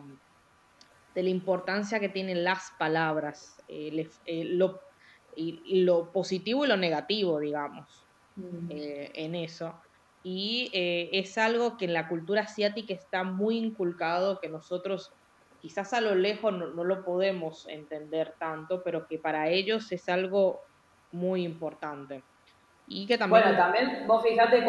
de 1.15 1.23
la 1.23 1.29
importancia 1.29 1.99
que 1.99 2.09
tienen 2.09 2.43
las 2.43 2.71
palabras, 2.77 3.57
eh, 3.67 4.07
lo, 4.45 4.79
y, 5.35 5.83
lo 5.83 6.11
positivo 6.11 6.63
y 6.63 6.67
lo 6.67 6.77
negativo, 6.77 7.39
digamos, 7.39 8.05
mm. 8.35 8.67
en 8.69 9.35
eso. 9.35 9.73
Y 10.21 10.69
es 10.73 11.37
algo 11.37 11.77
que 11.77 11.85
en 11.85 11.93
la 11.93 12.09
cultura 12.09 12.41
asiática 12.41 12.93
está 12.93 13.23
muy 13.23 13.57
inculcado, 13.57 14.39
que 14.41 14.49
nosotros 14.49 15.13
quizás 15.61 15.93
a 15.93 16.01
lo 16.01 16.15
lejos 16.15 16.53
no, 16.53 16.83
lo 16.83 17.03
podemos 17.03 17.67
entender 17.67 18.33
tanto, 18.39 18.81
pero 18.83 19.07
que 19.07 19.17
para 19.17 19.49
ellos 19.49 19.91
es 19.91 20.07
algo 20.09 20.61
muy 21.11 21.43
importante. 21.43 22.23
Y 22.87 23.05
que 23.05 23.17
también... 23.17 23.43
Bueno, 23.43 23.57
también 23.57 24.07
vos 24.07 24.23
fijate 24.23 24.65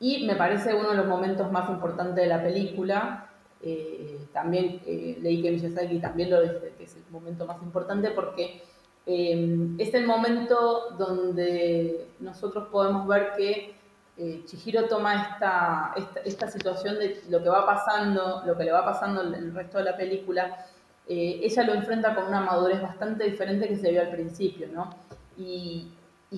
Y 0.00 0.26
me 0.26 0.36
parece 0.36 0.74
uno 0.74 0.90
de 0.90 0.96
los 0.96 1.06
momentos 1.06 1.50
más 1.50 1.68
importantes 1.68 2.16
de 2.16 2.26
la 2.26 2.42
película, 2.42 3.28
eh, 3.66 4.18
también 4.32 4.82
eh, 4.84 5.18
leí 5.22 5.40
que 5.40 5.50
Miyazaki 5.50 5.98
también 5.98 6.28
lo 6.28 6.42
dice, 6.42 6.74
que 6.76 6.84
es 6.84 6.96
el 6.96 7.04
momento 7.10 7.46
más 7.46 7.62
importante 7.62 8.10
porque 8.10 8.62
eh, 9.06 9.74
es 9.78 9.94
el 9.94 10.06
momento 10.06 10.90
donde 10.98 12.08
nosotros 12.20 12.68
podemos 12.70 13.06
ver 13.06 13.32
que 13.38 13.74
eh, 14.16 14.44
Chihiro 14.46 14.86
toma 14.86 15.22
esta, 15.22 15.94
esta, 16.24 16.48
situación 16.48 16.98
de 16.98 17.24
lo 17.28 17.42
que 17.42 17.48
va 17.48 17.66
pasando, 17.66 18.42
lo 18.46 18.56
que 18.56 18.64
le 18.64 18.70
va 18.70 18.84
pasando 18.84 19.22
el 19.22 19.52
resto 19.52 19.78
de 19.78 19.84
la 19.84 19.96
película, 19.96 20.66
eh, 21.08 21.40
ella 21.42 21.64
lo 21.64 21.74
enfrenta 21.74 22.14
con 22.14 22.26
una 22.26 22.40
madurez 22.40 22.80
bastante 22.80 23.24
diferente 23.24 23.68
que 23.68 23.76
se 23.76 23.90
vio 23.90 24.00
al 24.00 24.10
principio, 24.10 24.68
¿no? 24.72 24.90
Y, 25.36 25.90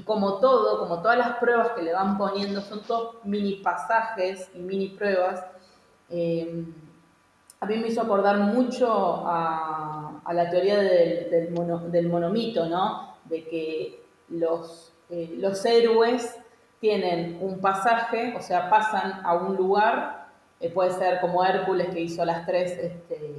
como 0.04 0.40
todo, 0.40 0.78
como 0.78 1.00
todas 1.00 1.16
las 1.16 1.38
pruebas 1.38 1.70
que 1.70 1.80
le 1.80 1.94
van 1.94 2.18
poniendo, 2.18 2.60
son 2.60 2.82
todos 2.82 3.24
mini 3.24 3.54
pasajes 3.56 4.50
y 4.54 4.58
mini 4.58 4.88
pruebas, 4.90 5.42
eh, 6.10 6.64
a 7.60 7.66
mí 7.66 7.76
me 7.78 7.88
hizo 7.88 8.02
acordar 8.02 8.36
mucho 8.36 9.24
a, 9.26 10.20
la 10.34 10.50
teoría 10.50 10.80
del, 10.80 11.50
del, 11.90 12.08
monomito, 12.08 12.66
¿no? 12.66 13.16
De 13.24 13.44
que 13.44 14.04
los, 14.28 14.92
los 15.08 15.64
héroes 15.64 16.36
tienen 16.80 17.38
un 17.40 17.60
pasaje, 17.60 18.34
o 18.36 18.40
sea, 18.40 18.68
pasan 18.70 19.20
a 19.24 19.34
un 19.34 19.56
lugar, 19.56 20.26
eh, 20.60 20.70
puede 20.70 20.92
ser 20.92 21.20
como 21.20 21.44
Hércules 21.44 21.88
que 21.88 22.00
hizo 22.00 22.24
las 22.24 22.46
tres, 22.46 22.72
este, 22.72 23.36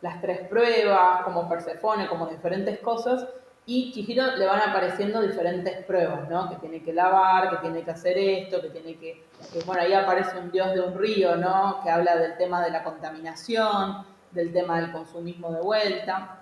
las 0.00 0.20
tres 0.20 0.46
pruebas, 0.48 1.22
como 1.22 1.48
Persefone, 1.48 2.08
como 2.08 2.26
diferentes 2.26 2.78
cosas, 2.80 3.26
y 3.66 3.92
Chihiro 3.92 4.36
le 4.36 4.46
van 4.46 4.60
apareciendo 4.60 5.20
diferentes 5.20 5.84
pruebas, 5.84 6.28
¿no? 6.28 6.48
Que 6.48 6.56
tiene 6.56 6.82
que 6.82 6.92
lavar, 6.92 7.50
que 7.50 7.56
tiene 7.58 7.82
que 7.82 7.90
hacer 7.90 8.18
esto, 8.18 8.60
que 8.60 8.70
tiene 8.70 8.96
que, 8.96 9.24
bueno, 9.64 9.82
ahí 9.82 9.92
aparece 9.92 10.38
un 10.38 10.50
dios 10.50 10.72
de 10.74 10.80
un 10.80 10.98
río, 10.98 11.36
¿no? 11.36 11.80
Que 11.82 11.90
habla 11.90 12.16
del 12.16 12.36
tema 12.36 12.64
de 12.64 12.70
la 12.70 12.82
contaminación, 12.82 14.04
del 14.32 14.52
tema 14.52 14.80
del 14.80 14.90
consumismo 14.90 15.52
de 15.52 15.60
vuelta. 15.60 16.40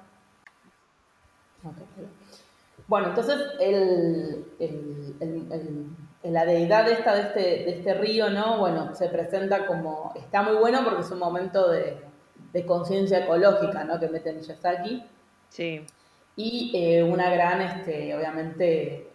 Bueno, 2.89 3.09
entonces 3.09 3.39
el, 3.61 4.47
la 6.22 6.45
deidad 6.47 6.89
esta 6.89 7.14
de 7.14 7.20
este, 7.20 7.41
de 7.41 7.70
este 7.70 7.95
río, 7.95 8.30
¿no? 8.30 8.59
Bueno, 8.59 8.95
se 8.95 9.09
presenta 9.09 9.66
como, 9.66 10.12
está 10.16 10.43
muy 10.43 10.57
bueno 10.57 10.80
porque 10.84 11.03
es 11.03 11.11
un 11.11 11.18
momento 11.18 11.70
de, 11.70 12.07
conciencia 12.66 13.20
ecológica, 13.20 13.84
¿no? 13.84 14.01
Que 14.01 14.09
mete 14.09 14.32
Miyazaki. 14.32 15.05
Sí. 15.49 15.86
Y 16.34 16.72
eh, 16.74 17.05
una 17.05 17.30
gran, 17.30 17.61
este, 17.61 18.16
obviamente, 18.16 19.09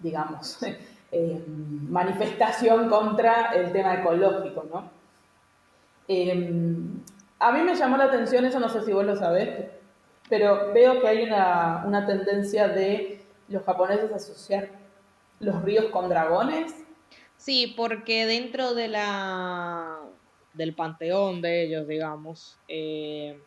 digamos, 0.00 0.58
eh, 1.12 1.44
manifestación 1.46 2.88
contra 2.88 3.52
el 3.54 3.70
tema 3.70 3.94
ecológico, 3.94 4.64
¿no? 4.72 4.90
Em, 6.08 7.00
a 7.38 7.52
mí 7.52 7.62
me 7.62 7.74
llamó 7.74 7.96
la 7.96 8.04
atención, 8.04 8.44
eso 8.44 8.58
no 8.58 8.68
sé 8.68 8.82
si 8.82 8.92
vos 8.92 9.04
lo 9.04 9.14
sabés, 9.14 9.66
pero 10.28 10.72
veo 10.72 11.00
que 11.00 11.08
hay 11.08 11.22
una, 11.24 11.84
una 11.86 12.06
tendencia 12.06 12.68
de 12.68 13.20
los 13.48 13.62
japoneses 13.64 14.12
asociar 14.12 14.70
los 15.40 15.62
ríos 15.62 15.86
con 15.86 16.08
dragones. 16.08 16.74
Sí, 17.36 17.74
porque 17.76 18.26
dentro 18.26 18.74
de 18.74 18.88
la 18.88 20.00
del 20.54 20.74
panteón 20.74 21.42
de 21.42 21.64
ellos, 21.64 21.86
digamos, 21.86 22.56
eh, 22.68 23.38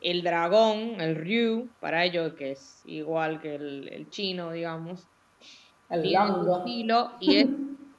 el 0.00 0.22
dragón, 0.22 1.00
el 1.00 1.14
Ryu, 1.16 1.68
para 1.78 2.04
ellos, 2.04 2.34
que 2.34 2.52
es 2.52 2.82
igual 2.84 3.40
que 3.40 3.54
el, 3.54 4.08
chino, 4.10 4.50
digamos, 4.50 5.06
el 5.88 6.02
tiene 6.02 6.26
estilo 6.58 7.12
y 7.20 7.36
es 7.36 7.46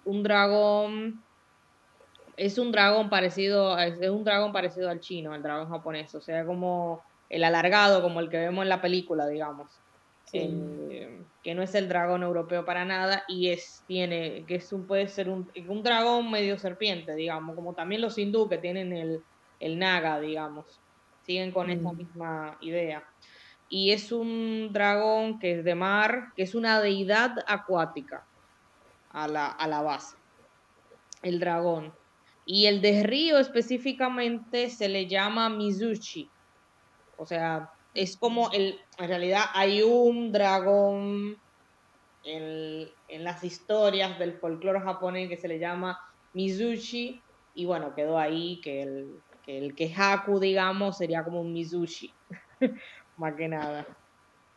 un 0.06 0.24
dragón 0.24 1.24
es 2.38 2.58
un 2.58 2.72
dragón 2.72 3.10
parecido 3.10 3.78
es 3.78 4.10
un 4.10 4.24
dragón 4.24 4.52
parecido 4.52 4.90
al 4.90 5.00
chino, 5.00 5.34
al 5.34 5.44
dragón 5.44 5.70
japonés, 5.70 6.14
o 6.16 6.22
sea, 6.22 6.46
como 6.46 7.04
el 7.32 7.46
alargado, 7.46 8.02
como 8.02 8.20
el 8.20 8.30
que 8.30 8.38
vemos 8.38 8.64
en 8.64 8.70
la 8.70 8.82
película, 8.82 9.26
digamos. 9.26 9.82
Eh, 10.34 11.24
que 11.44 11.56
no 11.56 11.62
es 11.62 11.76
el 11.76 11.90
dragón 11.90 12.24
europeo 12.24 12.64
para 12.64 12.86
nada 12.86 13.26
y 13.28 13.50
es 13.50 13.84
tiene 13.86 14.46
que 14.48 14.56
es 14.56 14.72
un 14.72 14.88
puede 14.88 15.10
ser 15.10 15.28
un, 15.28 15.52
un 15.68 15.84
dragón 15.84 16.32
medio 16.32 16.58
serpiente 16.58 17.16
digamos 17.16 17.54
como 17.54 17.74
también 17.74 18.00
los 18.00 18.18
hindú 18.18 18.48
que 18.48 18.58
tienen 18.58 18.94
el, 18.94 19.22
el 19.60 19.78
naga 19.78 20.22
digamos 20.22 20.80
siguen 21.26 21.52
con 21.52 21.70
esa 21.70 21.92
mm. 21.92 21.98
misma 21.98 22.58
idea 22.62 23.04
y 23.68 23.92
es 23.92 24.14
un 24.14 24.70
dragón 24.72 25.38
que 25.38 25.60
es 25.60 25.66
de 25.66 25.76
mar 25.76 26.32
que 26.38 26.44
es 26.44 26.56
una 26.56 26.80
deidad 26.80 27.36
acuática 27.46 28.26
a 29.12 29.28
la, 29.28 29.48
a 29.48 29.68
la 29.68 29.82
base 29.82 30.16
el 31.24 31.42
dragón 31.42 31.92
y 32.46 32.68
el 32.68 32.82
de 32.82 33.04
río 33.04 33.38
específicamente 33.38 34.70
se 34.70 34.88
le 34.88 35.08
llama 35.08 35.50
Mizuchi 35.50 36.30
o 37.22 37.26
sea, 37.28 37.70
es 37.94 38.18
como 38.18 38.52
el, 38.52 38.80
en 38.98 39.08
realidad 39.08 39.44
hay 39.54 39.84
un 39.84 40.32
dragón 40.32 41.38
en, 42.24 42.90
las 43.24 43.44
historias 43.44 44.18
del 44.18 44.34
folclore 44.34 44.80
japonés 44.80 45.30
que 45.30 45.38
se 45.38 45.48
le 45.48 45.60
llama 45.60 46.00
Mizuchi, 46.34 47.22
y 47.54 47.66
bueno, 47.66 47.94
quedó 47.94 48.18
ahí 48.18 48.60
que 48.62 48.82
el 48.82 49.22
que, 49.46 49.60
el 49.60 49.76
que 49.76 49.94
Haku, 49.96 50.40
digamos, 50.40 50.98
sería 50.98 51.24
como 51.24 51.42
un 51.42 51.54
Mizuchi, 51.54 52.12
más 53.18 53.36
que 53.36 53.48
nada. 53.48 53.86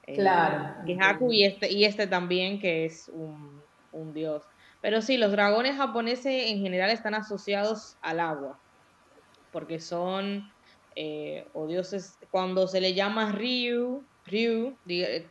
Eh, 0.07 0.15
claro. 0.15 0.87
que 0.87 0.97
Haku 0.99 1.33
y 1.33 1.45
este, 1.45 1.71
y 1.71 1.85
este 1.85 2.07
también, 2.07 2.59
que 2.61 2.87
es 2.87 3.11
un, 3.11 3.61
un 3.93 4.15
dios. 4.15 4.43
Pero 4.81 5.03
sí, 5.03 5.19
los 5.19 5.33
dragones 5.33 5.77
japoneses 5.77 6.51
en 6.51 6.63
general 6.63 6.89
están 6.89 7.15
asociados 7.15 7.99
al 8.01 8.21
agua, 8.21 8.59
porque 9.53 9.81
son 9.81 10.51
eh, 10.97 11.47
o 11.53 11.67
dioses, 11.67 12.19
cuando 12.31 12.67
se 12.69 12.81
le 12.81 12.95
llama 12.95 13.33
Ryu, 13.33 14.05
Ryu 14.27 14.77
eh, 14.89 15.27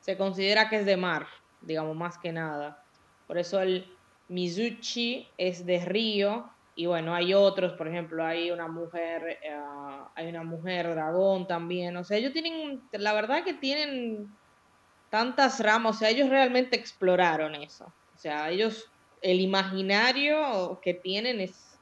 se 0.00 0.16
considera 0.16 0.68
que 0.68 0.76
es 0.76 0.86
de 0.86 0.96
mar, 0.96 1.26
digamos, 1.60 1.96
más 1.96 2.18
que 2.18 2.32
nada. 2.32 2.82
Por 3.26 3.38
eso 3.38 3.60
el 3.60 3.90
Mizuchi 4.28 5.28
es 5.38 5.66
de 5.66 5.84
río, 5.84 6.50
y 6.76 6.86
bueno, 6.86 7.14
hay 7.14 7.34
otros, 7.34 7.74
por 7.74 7.88
ejemplo, 7.88 8.24
hay 8.24 8.50
una 8.50 8.66
mujer, 8.66 9.38
eh, 9.42 9.56
hay 10.14 10.28
una 10.28 10.42
mujer 10.42 10.90
dragón 10.90 11.46
también, 11.46 11.96
o 11.96 12.04
sea, 12.04 12.18
ellos 12.18 12.32
tienen, 12.32 12.82
la 12.92 13.12
verdad 13.12 13.44
que 13.44 13.54
tienen 13.54 14.28
tantas 15.10 15.60
ramas, 15.60 15.96
o 15.96 15.98
sea, 16.00 16.10
ellos 16.10 16.28
realmente 16.28 16.76
exploraron 16.76 17.54
eso, 17.54 17.92
o 18.14 18.18
sea, 18.18 18.50
ellos, 18.50 18.90
el 19.22 19.40
imaginario 19.40 20.80
que 20.82 20.94
tienen 20.94 21.40
es 21.40 21.73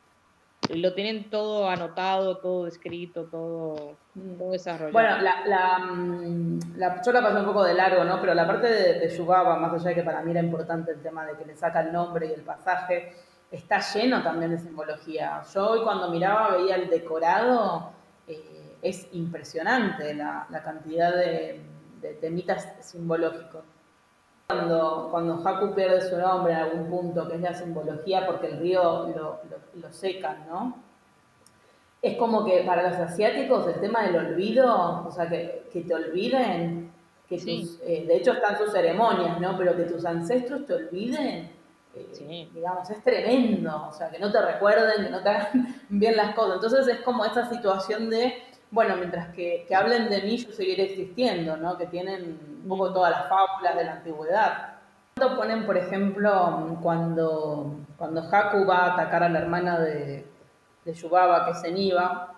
lo 0.70 0.94
tienen 0.94 1.28
todo 1.28 1.68
anotado, 1.68 2.38
todo 2.38 2.66
escrito, 2.66 3.24
todo, 3.24 3.96
todo 4.38 4.52
desarrollado. 4.52 4.92
Bueno, 4.92 5.18
la, 5.18 5.46
la, 5.46 5.78
mm, 5.78 6.76
la, 6.76 7.02
yo 7.02 7.12
la 7.12 7.22
pasé 7.22 7.40
un 7.40 7.46
poco 7.46 7.64
de 7.64 7.74
largo, 7.74 8.04
¿no? 8.04 8.20
Pero 8.20 8.34
la 8.34 8.46
parte 8.46 8.68
de, 8.68 9.00
de 9.00 9.24
más 9.24 9.72
allá 9.72 9.88
de 9.88 9.94
que 9.94 10.02
para 10.02 10.22
mí 10.22 10.30
era 10.30 10.40
importante 10.40 10.92
el 10.92 11.02
tema 11.02 11.26
de 11.26 11.36
que 11.36 11.44
le 11.44 11.56
saca 11.56 11.80
el 11.80 11.92
nombre 11.92 12.26
y 12.26 12.32
el 12.32 12.42
pasaje, 12.42 13.12
está 13.50 13.80
lleno 13.80 14.22
también 14.22 14.52
de 14.52 14.58
simbología. 14.58 15.42
Yo 15.52 15.70
hoy 15.70 15.82
cuando 15.82 16.10
miraba 16.10 16.56
veía 16.56 16.76
el 16.76 16.88
decorado, 16.88 17.90
eh, 18.26 18.76
es 18.80 19.08
impresionante 19.12 20.14
la, 20.14 20.46
la 20.48 20.62
cantidad 20.62 21.14
de, 21.14 21.60
de 22.00 22.14
temitas 22.14 22.68
simbológicos 22.80 23.64
cuando, 24.52 25.08
cuando 25.10 25.48
Haku 25.48 25.74
pierde 25.74 26.00
su 26.00 26.16
nombre 26.16 26.52
en 26.52 26.58
algún 26.58 26.90
punto, 26.90 27.28
que 27.28 27.36
es 27.36 27.40
la 27.40 27.54
simbología 27.54 28.26
porque 28.26 28.48
el 28.48 28.58
río 28.58 29.08
lo, 29.08 29.40
lo, 29.74 29.92
secan, 29.92 30.46
¿no? 30.48 30.76
Es 32.00 32.16
como 32.16 32.44
que 32.44 32.62
para 32.66 32.88
los 32.88 32.98
asiáticos 32.98 33.66
el 33.68 33.80
tema 33.80 34.02
del 34.02 34.16
olvido, 34.16 35.04
o 35.06 35.10
sea, 35.10 35.28
que, 35.28 35.68
que 35.72 35.82
te 35.82 35.94
olviden, 35.94 36.92
que 37.28 37.36
eh, 37.36 38.04
de 38.06 38.16
hecho 38.16 38.32
están 38.32 38.58
sus 38.58 38.72
ceremonias, 38.72 39.40
¿no? 39.40 39.56
Pero 39.56 39.76
que 39.76 39.84
tus 39.84 40.04
ancestros 40.04 40.66
te 40.66 40.74
olviden, 40.74 41.50
eh, 41.94 42.48
digamos, 42.52 42.90
es 42.90 43.02
tremendo, 43.02 43.86
o 43.88 43.92
sea, 43.92 44.10
que 44.10 44.18
no 44.18 44.30
te 44.30 44.42
recuerden, 44.42 45.04
que 45.04 45.10
no 45.10 45.22
te 45.22 45.28
hagan 45.28 45.82
bien 45.88 46.16
las 46.16 46.34
cosas. 46.34 46.56
Entonces 46.56 46.88
es 46.88 47.00
como 47.02 47.24
esa 47.24 47.48
situación 47.48 48.10
de 48.10 48.34
bueno, 48.72 48.96
mientras 48.96 49.28
que, 49.34 49.66
hablen 49.74 50.08
de 50.08 50.22
mí, 50.22 50.38
yo 50.38 50.50
seguiré 50.50 50.84
existiendo, 50.84 51.58
¿no? 51.58 51.76
Que 51.76 51.86
tienen 51.86 52.40
un 52.62 52.68
poco 52.68 52.92
todas 52.92 53.10
las 53.10 53.28
fábulas 53.28 53.76
de 53.76 53.84
la 53.84 53.92
antigüedad. 53.92 54.68
Ponen, 55.14 55.66
por 55.66 55.76
ejemplo, 55.76 56.78
cuando, 56.82 57.76
cuando 57.98 58.22
Haku 58.22 58.66
va 58.66 58.78
a 58.78 58.92
atacar 58.94 59.22
a 59.22 59.28
la 59.28 59.40
hermana 59.40 59.78
de, 59.78 60.26
de 60.86 60.94
Yubaba, 60.94 61.44
que 61.44 61.50
es 61.52 61.64
Eniva, 61.64 62.34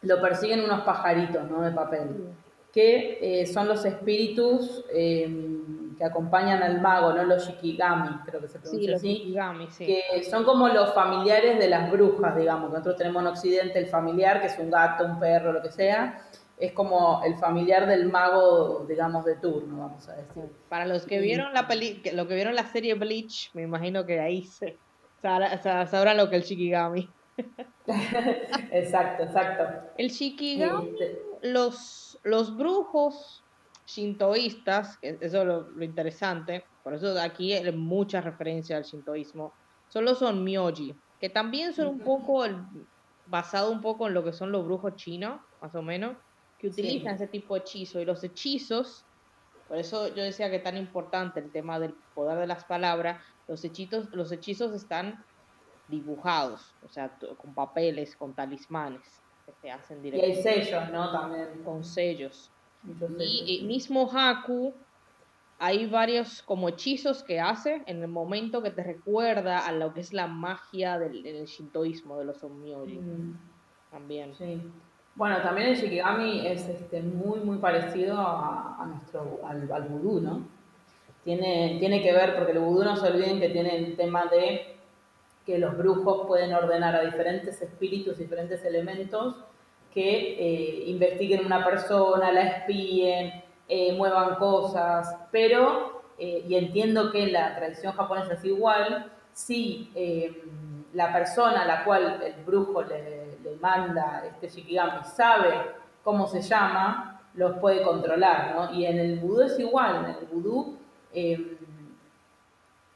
lo 0.00 0.20
persiguen 0.20 0.64
unos 0.64 0.80
pajaritos, 0.80 1.48
¿no? 1.50 1.60
De 1.60 1.70
papel, 1.70 2.34
que 2.72 3.42
eh, 3.42 3.46
son 3.46 3.68
los 3.68 3.84
espíritus 3.84 4.84
em, 4.90 5.81
que 5.96 6.04
acompañan 6.04 6.62
al 6.62 6.80
mago, 6.80 7.12
¿no? 7.12 7.24
Los 7.24 7.46
shikigami, 7.46 8.18
creo 8.24 8.40
que 8.40 8.48
se 8.48 8.58
pronuncia 8.58 8.80
sí, 8.80 8.86
los 8.86 8.96
así. 8.98 9.14
Shikigami, 9.14 9.66
sí. 9.70 9.86
Que 9.86 10.24
son 10.24 10.44
como 10.44 10.68
los 10.68 10.94
familiares 10.94 11.58
de 11.58 11.68
las 11.68 11.90
brujas, 11.90 12.36
digamos. 12.36 12.70
Nosotros 12.70 12.96
tenemos 12.96 13.22
en 13.22 13.28
Occidente 13.28 13.78
el 13.78 13.86
familiar, 13.86 14.40
que 14.40 14.46
es 14.46 14.58
un 14.58 14.70
gato, 14.70 15.04
un 15.04 15.18
perro, 15.18 15.52
lo 15.52 15.62
que 15.62 15.70
sea. 15.70 16.22
Es 16.58 16.72
como 16.72 17.22
el 17.24 17.36
familiar 17.36 17.86
del 17.86 18.10
mago, 18.10 18.84
digamos, 18.88 19.24
de 19.24 19.36
turno, 19.36 19.78
vamos 19.78 20.08
a 20.08 20.14
decir. 20.14 20.44
Para 20.68 20.86
los 20.86 21.06
que 21.06 21.18
vieron 21.20 21.52
la 21.52 21.66
peli 21.66 22.02
lo 22.12 22.28
que 22.28 22.34
vieron 22.34 22.54
la 22.54 22.66
serie 22.66 22.94
Bleach, 22.94 23.50
me 23.54 23.62
imagino 23.62 24.06
que 24.06 24.20
ahí 24.20 24.44
se, 24.44 24.76
sabrán 25.20 26.16
lo 26.16 26.30
que 26.30 26.36
es 26.36 26.42
el 26.42 26.48
Shikigami. 26.48 27.10
exacto, 28.70 29.24
exacto. 29.24 29.64
El 29.96 30.10
Shikigami, 30.10 30.90
este 30.90 31.32
los, 31.42 32.18
los 32.22 32.56
brujos 32.56 33.41
shintoístas, 33.86 34.98
eso 35.02 35.40
es 35.40 35.46
lo, 35.46 35.82
interesante, 35.82 36.64
por 36.82 36.94
eso 36.94 37.18
aquí 37.20 37.52
hay 37.52 37.72
mucha 37.72 38.20
referencia 38.20 38.76
al 38.76 38.84
shintoísmo, 38.84 39.52
solo 39.88 40.14
son 40.14 40.44
myoji, 40.44 40.94
que 41.20 41.28
también 41.28 41.72
son 41.72 41.88
un 41.88 42.00
poco 42.00 42.44
basado 43.26 43.70
un 43.70 43.80
poco 43.80 44.08
en 44.08 44.14
lo 44.14 44.24
que 44.24 44.32
son 44.32 44.52
los 44.52 44.64
brujos 44.64 44.96
chinos, 44.96 45.40
más 45.60 45.74
o 45.74 45.82
menos, 45.82 46.16
que 46.58 46.68
utilizan 46.68 47.14
ese 47.14 47.26
tipo 47.26 47.54
de 47.54 47.60
hechizos. 47.60 48.02
Y 48.02 48.04
los 48.04 48.22
hechizos, 48.22 49.04
por 49.68 49.78
eso 49.78 50.08
yo 50.08 50.22
decía 50.22 50.50
que 50.50 50.56
es 50.56 50.62
tan 50.62 50.76
importante 50.76 51.40
el 51.40 51.50
tema 51.50 51.78
del 51.78 51.94
poder 52.14 52.38
de 52.38 52.46
las 52.46 52.64
palabras, 52.64 53.20
los 53.48 53.64
hechizos, 53.64 54.10
los 54.12 54.30
hechizos 54.32 54.72
están 54.74 55.24
dibujados, 55.88 56.74
o 56.84 56.88
sea, 56.88 57.16
con 57.36 57.54
papeles, 57.54 58.16
con 58.16 58.34
talismanes 58.34 59.02
que 59.44 59.52
se 59.60 59.70
hacen 59.70 60.02
directamente. 60.02 60.40
Y 60.40 60.48
hay 60.48 60.64
sellos, 60.64 60.90
¿no? 60.90 61.10
También. 61.10 61.62
Con 61.64 61.84
sellos. 61.84 62.51
Y, 63.46 63.62
mismo 63.64 64.10
Haku, 64.12 64.74
hay 65.58 65.86
varios 65.86 66.42
como 66.42 66.68
hechizos 66.68 67.22
que 67.22 67.40
hace 67.40 67.82
en 67.86 68.02
el 68.02 68.08
momento 68.08 68.62
que 68.62 68.70
te 68.70 68.82
recuerda 68.82 69.66
a 69.66 69.72
lo 69.72 69.94
que 69.94 70.00
es 70.00 70.12
la 70.12 70.26
magia 70.26 70.98
del, 70.98 71.46
shintoísmo 71.46 72.18
de 72.18 72.24
los. 72.24 72.42
Mm. 72.42 73.34
También. 73.90 74.34
Sí. 74.34 74.60
Bueno, 75.14 75.42
también 75.42 75.68
el 75.68 75.76
Shikigami 75.76 76.46
es 76.46 76.66
este, 76.68 77.02
muy, 77.02 77.40
muy 77.40 77.58
parecido 77.58 78.16
a, 78.18 78.84
nuestro, 78.88 79.40
al, 79.44 79.70
al 79.70 79.82
vudú, 79.82 80.20
¿no? 80.20 80.42
Tiene, 81.22 81.76
tiene 81.78 82.02
que 82.02 82.12
ver, 82.12 82.34
porque 82.34 82.52
el 82.52 82.58
vudú 82.58 82.82
no 82.82 82.96
se 82.96 83.08
olviden 83.08 83.38
que 83.38 83.50
tiene 83.50 83.76
el 83.76 83.96
tema 83.96 84.24
de 84.26 84.74
que 85.46 85.58
los 85.58 85.76
brujos 85.76 86.26
pueden 86.26 86.54
ordenar 86.54 86.96
a 86.96 87.04
diferentes 87.04 87.60
espíritus, 87.60 88.18
diferentes 88.18 88.64
elementos 88.64 89.36
que 89.92 90.36
eh, 90.38 90.84
investiguen 90.86 91.44
una 91.44 91.64
persona, 91.64 92.32
la 92.32 92.42
espíen, 92.42 93.42
eh, 93.68 93.92
muevan 93.92 94.36
cosas, 94.36 95.16
pero, 95.30 96.02
eh, 96.18 96.44
y 96.48 96.54
entiendo 96.56 97.10
que 97.10 97.26
la 97.26 97.54
tradición 97.54 97.92
japonesa 97.92 98.34
es 98.34 98.44
igual, 98.44 99.12
si 99.32 99.90
la 100.92 101.10
persona 101.10 101.62
a 101.62 101.64
la 101.64 101.84
cual 101.84 102.20
el 102.22 102.44
brujo 102.44 102.82
le, 102.82 103.22
manda 103.60 104.24
este 104.26 104.48
shikigami 104.48 105.04
sabe 105.04 105.54
cómo 106.02 106.26
se 106.26 106.42
llama, 106.42 107.22
los 107.34 107.58
puede 107.58 107.82
controlar, 107.82 108.54
¿no? 108.54 108.74
Y 108.74 108.86
en 108.86 108.98
el 108.98 109.20
vudú 109.20 109.42
es 109.42 109.58
igual, 109.58 110.04
en 110.04 110.16
el 110.16 110.26
vudú 110.26 110.78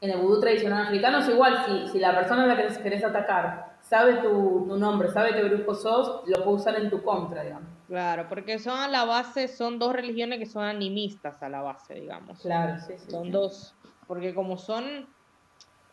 en 0.00 0.10
el 0.10 0.18
vudú 0.18 0.40
tradicional 0.40 0.86
africano 0.86 1.18
es 1.18 1.28
igual, 1.28 1.64
si, 1.64 1.88
si 1.88 1.98
la 1.98 2.14
persona 2.14 2.44
a 2.44 2.46
la 2.46 2.56
que 2.56 2.82
querés 2.82 3.04
atacar 3.04 3.75
sabe 3.88 4.22
tu, 4.22 4.76
nombre, 4.76 5.08
sabe 5.10 5.34
qué 5.34 5.48
grupo 5.48 5.74
sos, 5.74 6.22
lo 6.26 6.44
puede 6.44 6.56
usar 6.56 6.80
en 6.80 6.90
tu 6.90 7.02
contra, 7.02 7.42
digamos. 7.42 7.68
Claro, 7.86 8.28
porque 8.28 8.58
son 8.58 8.78
a 8.78 8.88
la 8.88 9.04
base, 9.04 9.46
son 9.48 9.78
dos 9.78 9.92
religiones 9.92 10.38
que 10.38 10.46
son 10.46 10.64
animistas 10.64 11.40
a 11.42 11.48
la 11.48 11.62
base, 11.62 11.94
digamos. 11.94 12.40
Claro, 12.42 12.78
sí, 12.80 12.94
sí. 12.98 13.10
Son 13.10 13.30
dos, 13.30 13.74
porque 14.08 14.34
como 14.34 14.58
son 14.58 15.08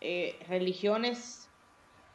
eh, 0.02 0.40
religiones 0.48 1.50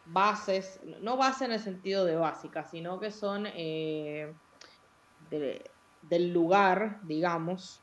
bases, 0.07 0.81
no 1.01 1.17
base 1.17 1.45
en 1.45 1.53
el 1.53 1.61
sentido 1.61 2.05
de 2.05 2.17
básica, 2.17 2.65
sino 2.65 2.99
que 2.99 3.13
son 3.13 3.47
eh, 3.47 4.35
del 5.31 6.33
lugar, 6.33 7.01
digamos, 7.05 7.81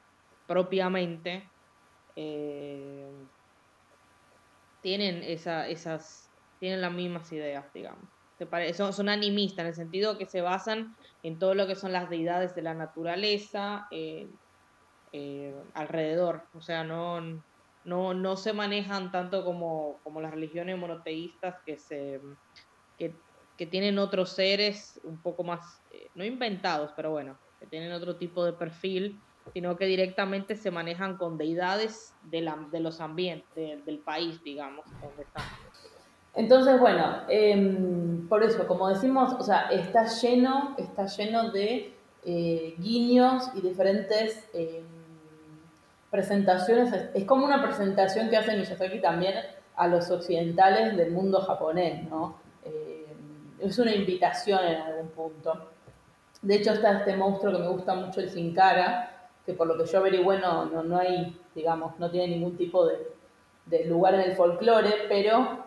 propiamente. 0.47 1.49
Eh, 2.17 3.09
tienen 4.81 5.23
esa, 5.23 5.67
esas, 5.67 6.24
tienen 6.65 6.81
las 6.81 6.93
mismas 6.93 7.31
ideas, 7.31 7.71
digamos. 7.75 8.09
Son, 8.73 8.91
son 8.91 9.07
animistas 9.07 9.59
en 9.59 9.67
el 9.67 9.75
sentido 9.75 10.17
que 10.17 10.25
se 10.25 10.41
basan 10.41 10.95
en 11.21 11.37
todo 11.37 11.53
lo 11.53 11.67
que 11.67 11.75
son 11.75 11.91
las 11.93 12.09
deidades 12.09 12.55
de 12.55 12.63
la 12.63 12.73
naturaleza 12.73 13.85
eh, 13.91 14.27
eh, 15.11 15.53
alrededor. 15.75 16.41
O 16.55 16.61
sea, 16.61 16.83
no, 16.83 17.21
no, 17.83 18.15
no 18.15 18.35
se 18.35 18.51
manejan 18.51 19.11
tanto 19.11 19.45
como, 19.45 19.99
como 20.01 20.21
las 20.21 20.31
religiones 20.31 20.75
monoteístas 20.75 21.57
que 21.67 21.77
se 21.77 22.19
que, 22.97 23.13
que 23.59 23.67
tienen 23.67 23.99
otros 23.99 24.31
seres 24.31 24.99
un 25.03 25.21
poco 25.21 25.43
más, 25.43 25.83
eh, 25.91 26.09
no 26.15 26.25
inventados, 26.25 26.93
pero 26.95 27.11
bueno, 27.11 27.37
que 27.59 27.67
tienen 27.67 27.91
otro 27.91 28.15
tipo 28.17 28.43
de 28.43 28.53
perfil 28.53 29.21
sino 29.53 29.77
que 29.77 29.85
directamente 29.85 30.55
se 30.55 30.71
manejan 30.71 31.17
con 31.17 31.37
deidades 31.37 32.13
de, 32.23 32.41
la, 32.41 32.67
de 32.71 32.79
los 32.79 32.99
ambientes, 32.99 33.85
del 33.85 33.99
país, 33.99 34.41
digamos, 34.43 34.85
donde 34.99 35.23
están. 35.23 35.43
Entonces, 36.35 36.79
bueno, 36.79 37.21
em, 37.29 38.27
por 38.27 38.43
eso, 38.43 38.67
como 38.67 38.89
decimos, 38.89 39.33
o 39.39 39.43
sea, 39.43 39.69
está 39.71 40.05
lleno, 40.05 40.75
está 40.77 41.05
lleno 41.05 41.51
de 41.51 41.93
eh, 42.25 42.75
guiños 42.77 43.51
y 43.55 43.61
diferentes 43.61 44.47
em, 44.53 44.83
presentaciones. 46.11 46.93
Es 47.13 47.25
como 47.25 47.45
una 47.45 47.61
presentación 47.61 48.29
que 48.29 48.37
hace 48.37 48.55
Miyazaki 48.57 48.99
también 48.99 49.35
a 49.75 49.87
los 49.87 50.09
occidentales 50.09 50.97
del 50.97 51.11
mundo 51.11 51.41
japonés, 51.41 52.03
¿no? 52.09 52.35
Em, 52.63 53.59
es 53.59 53.79
una 53.79 53.93
invitación 53.93 54.59
en 54.65 54.81
algún 54.81 55.07
punto. 55.09 55.69
De 56.41 56.55
hecho, 56.55 56.73
está 56.73 56.99
este 56.99 57.15
monstruo 57.15 57.53
que 57.53 57.59
me 57.59 57.67
gusta 57.69 57.95
mucho, 57.95 58.21
el 58.21 58.29
Sin 58.29 58.53
Cara, 58.53 59.29
que 59.45 59.53
por 59.53 59.67
lo 59.67 59.77
que 59.77 59.85
yo 59.85 59.99
averigüé 59.99 60.39
no, 60.39 60.65
no, 60.65 60.97
hay, 60.97 61.39
digamos, 61.53 61.97
no 61.99 62.09
tiene 62.09 62.35
ningún 62.35 62.57
tipo 62.57 62.85
de, 62.85 63.85
lugar 63.85 64.15
en 64.15 64.21
el 64.21 64.35
folclore, 64.35 64.93
pero 65.09 65.64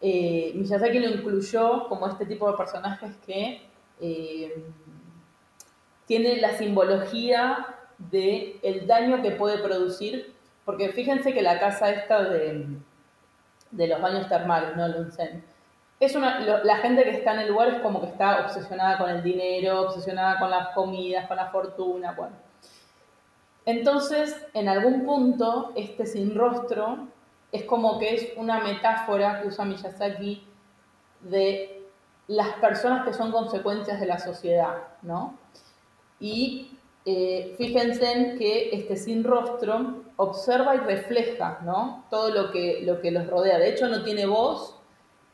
eh, 0.00 0.52
Miyazaki 0.54 0.98
lo 0.98 1.08
incluyó 1.08 1.88
como 1.88 2.06
este 2.06 2.26
tipo 2.26 2.50
de 2.50 2.56
personajes 2.56 3.16
que 3.26 3.62
eh, 4.00 4.64
tiene 6.06 6.40
la 6.40 6.56
simbología 6.56 7.66
de 7.98 8.58
el 8.62 8.86
daño 8.86 9.22
que 9.22 9.30
puede 9.30 9.58
producir, 9.58 10.34
porque 10.64 10.90
fíjense 10.90 11.32
que 11.32 11.42
la 11.42 11.58
casa 11.58 11.90
esta 11.90 12.22
de, 12.24 12.66
de 13.70 13.86
los 13.86 14.00
baños 14.00 14.28
termales, 14.28 14.76
¿no? 14.76 14.86
El 14.86 14.94
es 16.00 16.14
una, 16.16 16.40
la 16.40 16.76
gente 16.78 17.04
que 17.04 17.10
está 17.10 17.34
en 17.34 17.40
el 17.40 17.48
lugar 17.48 17.68
es 17.68 17.80
como 17.80 18.00
que 18.00 18.08
está 18.08 18.44
obsesionada 18.44 18.98
con 18.98 19.10
el 19.10 19.22
dinero, 19.22 19.82
obsesionada 19.82 20.38
con 20.38 20.50
las 20.50 20.68
comidas, 20.70 21.26
con 21.26 21.36
la 21.36 21.50
fortuna, 21.50 22.12
bueno. 22.12 22.36
Entonces, 23.64 24.46
en 24.52 24.68
algún 24.68 25.04
punto, 25.04 25.72
este 25.76 26.04
sin 26.04 26.34
rostro 26.34 27.08
es 27.54 27.62
como 27.62 28.00
que 28.00 28.14
es 28.16 28.32
una 28.36 28.58
metáfora 28.64 29.40
que 29.40 29.46
usa 29.46 29.64
Miyazaki 29.64 30.44
de 31.20 31.84
las 32.26 32.48
personas 32.54 33.06
que 33.06 33.14
son 33.14 33.30
consecuencias 33.30 34.00
de 34.00 34.06
la 34.06 34.18
sociedad, 34.18 34.88
¿no? 35.02 35.38
Y 36.18 36.76
eh, 37.04 37.54
fíjense 37.56 38.10
en 38.10 38.38
que 38.38 38.70
este 38.74 38.96
sin 38.96 39.22
rostro 39.22 40.02
observa 40.16 40.74
y 40.74 40.78
refleja, 40.78 41.60
¿no? 41.64 42.04
Todo 42.10 42.30
lo 42.30 42.50
que, 42.50 42.80
lo 42.82 43.00
que 43.00 43.12
los 43.12 43.28
rodea. 43.28 43.58
De 43.58 43.68
hecho, 43.68 43.86
no 43.86 44.02
tiene 44.02 44.26
voz 44.26 44.76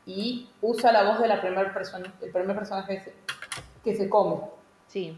y 0.05 0.47
usa 0.61 0.91
la 0.91 1.09
voz 1.09 1.19
de 1.21 1.27
la 1.27 1.41
primer 1.41 1.73
persona, 1.73 2.13
el 2.21 2.31
primer 2.31 2.55
personaje 2.55 2.97
que 2.97 3.03
se, 3.03 3.13
que 3.83 3.95
se 3.95 4.07
come. 4.07 4.41
Sí. 4.85 5.17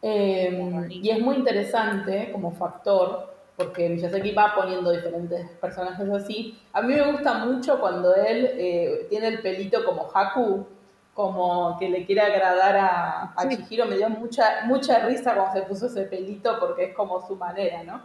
Em, 0.00 0.90
y 0.90 1.10
es 1.10 1.20
muy 1.20 1.36
interesante 1.36 2.30
como 2.32 2.52
factor, 2.52 3.33
porque 3.56 3.88
Miyazaki 3.88 4.32
va 4.32 4.54
poniendo 4.54 4.90
diferentes 4.90 5.48
personajes 5.60 6.08
así. 6.10 6.58
A 6.72 6.82
mí 6.82 6.94
me 6.94 7.12
gusta 7.12 7.34
mucho 7.34 7.78
cuando 7.78 8.14
él 8.14 8.50
eh, 8.52 9.06
tiene 9.08 9.28
el 9.28 9.42
pelito 9.42 9.84
como 9.84 10.10
Haku, 10.12 10.66
como 11.14 11.78
que 11.78 11.88
le 11.88 12.04
quiere 12.04 12.22
agradar 12.22 12.76
a, 12.76 13.32
a 13.36 13.48
Chihiro. 13.48 13.86
Me 13.86 13.96
dio 13.96 14.08
mucha, 14.08 14.62
mucha 14.64 15.06
risa 15.06 15.34
cuando 15.34 15.52
se 15.52 15.62
puso 15.62 15.86
ese 15.86 16.02
pelito 16.02 16.58
porque 16.58 16.86
es 16.86 16.94
como 16.94 17.24
su 17.24 17.36
manera, 17.36 17.84
¿no? 17.84 18.02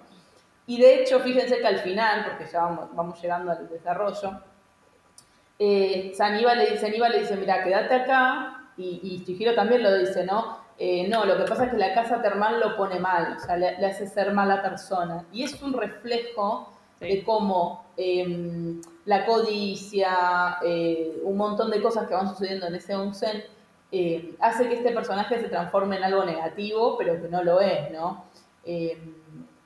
Y 0.68 0.80
de 0.80 1.02
hecho, 1.02 1.20
fíjense 1.20 1.58
que 1.58 1.68
al 1.68 1.80
final, 1.80 2.26
porque 2.26 2.46
ya 2.46 2.62
vamos, 2.94 3.20
llegando 3.20 3.52
al 3.52 3.68
desarrollo, 3.68 4.40
eh, 5.58 6.14
le 6.16 6.72
dice, 6.72 6.90
le 6.92 7.20
dice, 7.20 7.36
mira, 7.38 7.64
quédate 7.64 7.96
acá, 7.96 8.70
y, 8.78 9.00
y 9.02 9.26
Chihiro 9.26 9.56
también 9.56 9.82
lo 9.82 9.98
dice, 9.98 10.24
¿no? 10.24 10.59
Eh, 10.80 11.08
no, 11.10 11.26
lo 11.26 11.38
que 11.38 11.44
pasa 11.44 11.66
es 11.66 11.72
que 11.72 11.78
la 11.78 11.94
casa 11.94 12.22
termal 12.22 12.60
lo 12.60 12.78
pone 12.78 13.00
mal, 13.00 13.36
o 13.36 13.40
sea, 13.40 13.58
le, 13.58 13.86
hace 13.86 14.08
ser 14.08 14.34
mala 14.34 14.62
persona. 14.62 15.26
Y 15.32 15.44
es 15.44 15.62
un 15.62 15.74
reflejo 15.74 16.74
de 17.02 17.24
cómo 17.24 17.86
em, 17.98 18.82
la 19.06 19.26
codicia, 19.26 20.58
eh, 20.64 21.20
un 21.24 21.38
montón 21.38 21.70
de 21.70 21.82
cosas 21.82 22.08
que 22.08 22.14
van 22.14 22.30
sucediendo 22.30 22.68
en 22.68 22.76
ese 22.76 22.96
onsen, 22.96 23.44
eh, 23.92 24.36
hace 24.40 24.70
que 24.70 24.76
este 24.76 24.92
personaje 24.92 25.40
se 25.40 25.50
transforme 25.50 25.98
en 25.98 26.04
algo 26.04 26.24
negativo, 26.24 26.98
pero 26.98 27.22
que 27.22 27.28
no 27.28 27.44
lo 27.44 27.60
es, 27.60 27.92
¿no? 27.92 28.26
Eh, 28.64 28.98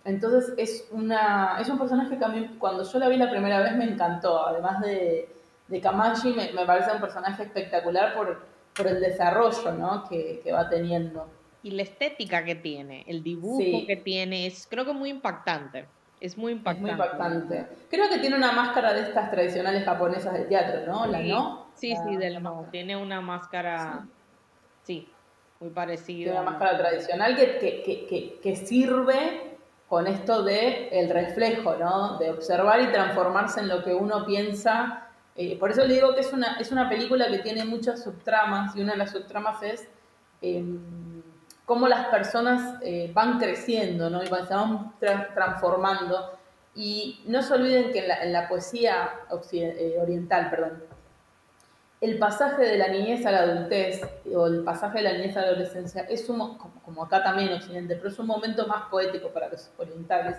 entonces 0.05 0.53
es, 0.57 0.87
una, 0.91 1.57
es 1.59 1.69
un 1.69 1.77
personaje 1.77 2.17
que 2.17 2.25
a 2.25 2.29
mí, 2.29 2.55
cuando 2.59 2.83
yo 2.83 2.99
la 2.99 3.09
vi 3.09 3.17
la 3.17 3.29
primera 3.29 3.59
vez, 3.59 3.75
me 3.75 3.85
encantó. 3.85 4.45
Además 4.45 4.81
de, 4.81 5.29
de 5.67 5.81
Kamashi, 5.81 6.33
me, 6.33 6.65
parece 6.65 6.91
un 6.91 7.01
personaje 7.01 7.43
espectacular 7.43 8.13
por, 8.13 8.45
por 8.75 8.87
el 8.87 8.99
desarrollo 8.99 9.71
¿no? 9.73 10.03
que, 10.09 10.41
que, 10.43 10.51
va 10.51 10.69
teniendo. 10.69 11.27
Y 11.61 11.71
la 11.71 11.83
estética 11.83 12.43
que 12.43 12.55
tiene, 12.55 13.03
el 13.07 13.23
dibujo 13.23 13.85
que 13.87 13.95
tiene, 13.95 14.47
es 14.47 14.67
creo 14.69 14.85
que 14.85 14.93
muy 14.93 15.09
impactante. 15.09 15.85
Es 16.19 16.37
muy 16.37 16.53
impactante. 16.53 16.93
muy 16.93 17.05
impactante. 17.05 17.67
Creo 17.89 18.09
que 18.09 18.19
tiene 18.19 18.37
una 18.37 18.53
máscara 18.53 18.93
de 18.93 19.01
estas 19.01 19.29
tradicionales 19.29 19.83
japonesas 19.83 20.33
de 20.33 20.45
teatro, 20.45 20.85
¿no? 20.85 21.05
La 21.05 21.19
no. 21.19 21.67
Sí, 21.75 21.95
sí, 22.07 22.15
del 22.15 22.41
no. 22.41 22.65
Tiene 22.71 22.95
una 22.95 23.19
máscara, 23.19 24.05
sí, 24.83 25.09
muy 25.59 25.69
parecida. 25.71 26.31
Tiene 26.31 26.39
una 26.39 26.51
máscara 26.51 26.77
tradicional 26.77 27.35
que, 27.35 27.57
que, 27.57 28.05
que, 28.07 28.39
que 28.41 28.55
sirve 28.55 29.57
con 29.87 30.07
esto 30.07 30.43
de 30.43 30.87
el 30.89 31.09
reflejo, 31.09 31.75
¿no? 31.75 32.17
De 32.17 32.31
observar 32.31 32.81
y 32.81 32.87
transformarse 32.87 33.59
en 33.59 33.67
lo 33.67 33.83
que 33.83 33.93
uno 33.93 34.25
piensa. 34.25 35.07
Eh, 35.35 35.57
por 35.57 35.71
eso 35.71 35.83
le 35.85 35.95
digo 35.95 36.13
que 36.13 36.21
es 36.21 36.31
una, 36.31 36.57
es 36.59 36.71
una 36.71 36.89
película 36.89 37.27
que 37.27 37.39
tiene 37.39 37.65
muchas 37.65 38.03
subtramas 38.03 38.75
y 38.75 38.81
una 38.81 38.91
de 38.91 38.99
las 38.99 39.11
subtramas 39.11 39.63
es 39.63 39.87
em, 40.41 41.23
cómo 41.65 41.87
las 41.87 42.07
personas 42.07 42.79
eh, 42.83 43.11
van 43.13 43.39
creciendo, 43.39 44.09
¿no? 44.09 44.21
Y 44.21 44.27
se 44.27 44.53
van 44.53 44.93
transformando. 44.99 46.37
Y 46.75 47.23
no 47.27 47.41
se 47.41 47.53
olviden 47.53 47.91
que 47.91 47.99
en 47.99 48.07
la, 48.07 48.23
en 48.23 48.33
la 48.33 48.47
poesía 48.47 49.11
eh, 49.51 49.97
oriental, 49.99 50.49
perdón, 50.49 50.83
el 52.03 52.19
pasaje 52.19 52.63
de 52.63 52.77
la 52.77 52.89
niñez 52.89 53.25
a 53.25 53.31
la 53.31 53.39
adultez 53.43 54.01
o 54.35 54.47
el 54.47 54.63
pasaje 54.65 54.97
de 54.97 55.03
la 55.05 55.13
niñez 55.13 55.37
a 55.37 55.41
la 55.41 55.47
adolescencia 55.47 56.01
es 56.09 56.27
un, 56.27 56.57
como 56.57 57.03
acá 57.03 57.23
también 57.23 57.47
en 57.47 57.55
Occidente, 57.55 57.95
pero 57.95 58.09
es 58.09 58.19
un 58.19 58.27
momento 58.27 58.67
más 58.67 58.89
poético 58.89 59.29
para 59.29 59.47
los 59.47 59.71
orientales, 59.77 60.35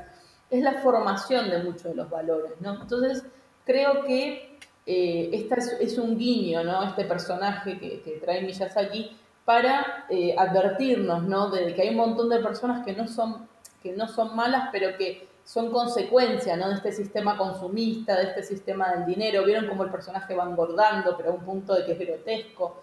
es 0.51 0.63
la 0.63 0.75
formación 0.75 1.49
de 1.49 1.63
muchos 1.63 1.85
de 1.85 1.95
los 1.95 2.11
valores, 2.11 2.53
¿no? 2.61 2.83
Entonces, 2.83 3.25
creo 3.65 4.05
que 4.05 4.54
eh, 4.87 5.31
esta 5.33 5.57
es, 5.81 5.99
un 5.99 6.19
guiño, 6.19 6.63
¿no? 6.65 6.83
Este 6.85 7.05
personaje 7.05 7.79
que, 7.79 8.03
que 8.03 8.13
trae 8.13 8.43
Miyazaki 8.43 9.17
para 9.45 10.07
eh, 10.09 10.35
advertirnos, 10.37 11.23
¿no? 11.25 11.51
De 11.51 11.75
que 11.75 11.83
hay 11.83 11.91
un 11.91 11.97
montón 11.97 12.29
de 12.29 12.39
personas 12.39 12.85
que 12.85 12.93
no 12.93 13.07
son, 13.07 13.49
que 13.83 13.93
no 13.93 14.09
son 14.09 14.35
malas, 14.35 14.69
pero 14.73 14.97
que 14.97 15.29
son 15.45 15.71
consecuencia 15.71 16.57
¿no? 16.57 16.69
de 16.69 16.77
este 16.77 16.93
sistema 16.93 17.37
consumista, 17.37 18.17
de 18.17 18.25
este 18.25 18.43
sistema 18.43 18.93
del 18.93 19.05
dinero. 19.05 19.45
Vieron 19.45 19.69
cómo 19.69 19.85
el 19.85 19.91
personaje 19.91 20.35
va 20.35 20.45
engordando, 20.45 21.17
pero 21.17 21.31
a 21.31 21.35
un 21.35 21.45
punto 21.45 21.75
de 21.75 21.85
que 21.85 21.93
es 21.93 21.99
grotesco. 21.99 22.83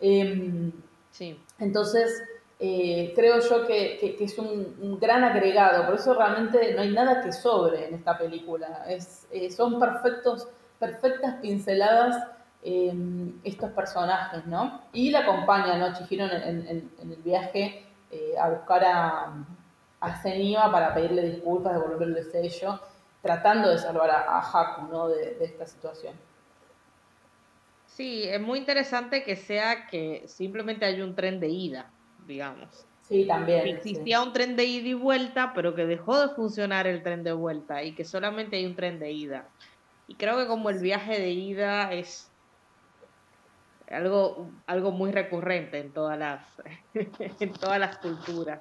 Em, 0.00 0.70
sí. 1.10 1.38
Entonces, 1.58 2.22
eh, 2.60 3.12
creo 3.16 3.40
yo 3.40 3.66
que, 3.66 4.16
es 4.20 4.38
un, 4.38 4.98
gran 5.00 5.24
agregado. 5.24 5.84
Por 5.84 5.96
eso 5.96 6.14
realmente 6.14 6.74
no 6.74 6.82
hay 6.82 6.92
nada 6.92 7.22
que 7.22 7.32
sobre 7.32 7.88
en 7.88 7.94
esta 7.94 8.16
película. 8.16 8.84
Es, 8.88 9.26
eh, 9.32 9.50
son 9.50 9.80
perfectos, 9.80 10.46
perfectas 10.78 11.36
pinceladas 11.36 12.22
em, 12.62 13.32
estos 13.44 13.70
personajes, 13.70 14.46
¿no? 14.46 14.82
Y 14.92 15.10
la 15.10 15.20
acompaña, 15.20 15.76
¿no? 15.76 15.94
Chihiro 15.94 16.26
en, 16.26 16.90
el 16.98 17.16
viaje 17.24 17.86
eh, 18.10 18.34
a 18.38 18.50
buscar 18.50 18.84
a 18.84 19.32
a 20.00 20.72
para 20.72 20.94
pedirle 20.94 21.22
disculpas, 21.22 21.72
devolverle 21.74 22.20
el 22.20 22.30
sello, 22.30 22.80
tratando 23.22 23.70
de 23.70 23.78
salvar 23.78 24.10
a, 24.10 24.40
Haku 24.40 24.86
¿no? 24.88 25.08
de, 25.08 25.36
esta 25.40 25.66
situación. 25.66 26.14
Sí, 27.86 28.24
es 28.24 28.40
muy 28.40 28.58
interesante 28.58 29.24
que 29.24 29.36
sea 29.36 29.86
que 29.86 30.24
simplemente 30.26 30.84
hay 30.84 31.00
un 31.00 31.14
tren 31.14 31.40
de 31.40 31.48
ida, 31.48 31.90
digamos. 32.26 32.86
Sí, 33.02 33.24
también. 33.26 33.66
existía 33.68 34.20
un 34.20 34.32
tren 34.32 34.56
de 34.56 34.64
ida 34.64 34.88
y 34.88 34.94
vuelta, 34.94 35.52
pero 35.54 35.74
que 35.74 35.86
dejó 35.86 36.20
de 36.20 36.34
funcionar 36.34 36.86
el 36.86 37.02
tren 37.02 37.22
de 37.22 37.32
vuelta 37.32 37.82
y 37.84 37.94
que 37.94 38.04
solamente 38.04 38.56
hay 38.56 38.66
un 38.66 38.74
tren 38.74 38.98
de 38.98 39.12
ida. 39.12 39.48
Y 40.08 40.14
creo 40.14 40.36
que 40.36 40.46
como 40.46 40.70
el 40.70 40.78
viaje 40.78 41.20
de 41.20 41.30
ida 41.30 41.92
es 41.92 42.30
algo, 43.90 44.48
algo 44.66 44.90
muy 44.92 45.12
recurrente 45.12 45.78
en 45.78 45.92
todas 45.92 46.18
las, 46.18 46.42
en 47.40 47.52
todas 47.52 47.78
las 47.78 47.98
culturas. 47.98 48.60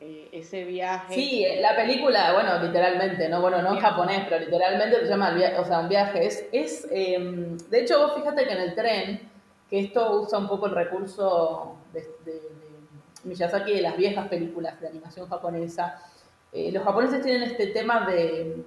Eh, 0.00 0.28
ese 0.32 0.64
viaje. 0.64 1.14
Sí, 1.14 1.46
la 1.60 1.76
película, 1.76 2.32
bueno, 2.32 2.58
literalmente, 2.60 3.28
no 3.28 3.40
bueno, 3.40 3.62
no 3.62 3.74
en 3.74 3.80
japonés, 3.80 4.26
pero 4.28 4.44
literalmente 4.44 5.00
se 5.00 5.06
llama 5.06 5.36
o 5.58 5.64
sea, 5.64 5.78
un 5.80 5.88
viaje. 5.88 6.26
Es, 6.26 6.46
es 6.50 6.86
em, 6.90 7.56
de 7.56 7.80
hecho, 7.80 8.00
vos 8.00 8.14
fíjate 8.16 8.44
que 8.44 8.52
en 8.52 8.60
el 8.60 8.74
tren, 8.74 9.30
que 9.70 9.78
esto 9.78 10.20
usa 10.20 10.38
un 10.38 10.48
poco 10.48 10.66
el 10.66 10.74
recurso 10.74 11.76
de, 11.92 12.00
de, 12.24 12.42
Miyazaki 13.22 13.72
de 13.72 13.82
las 13.82 13.96
viejas 13.96 14.28
películas 14.28 14.78
de 14.80 14.88
animación 14.88 15.28
japonesa, 15.28 16.02
eh, 16.52 16.70
los 16.72 16.82
japoneses 16.82 17.22
tienen 17.22 17.44
este 17.44 17.68
tema 17.68 18.04
de 18.06 18.64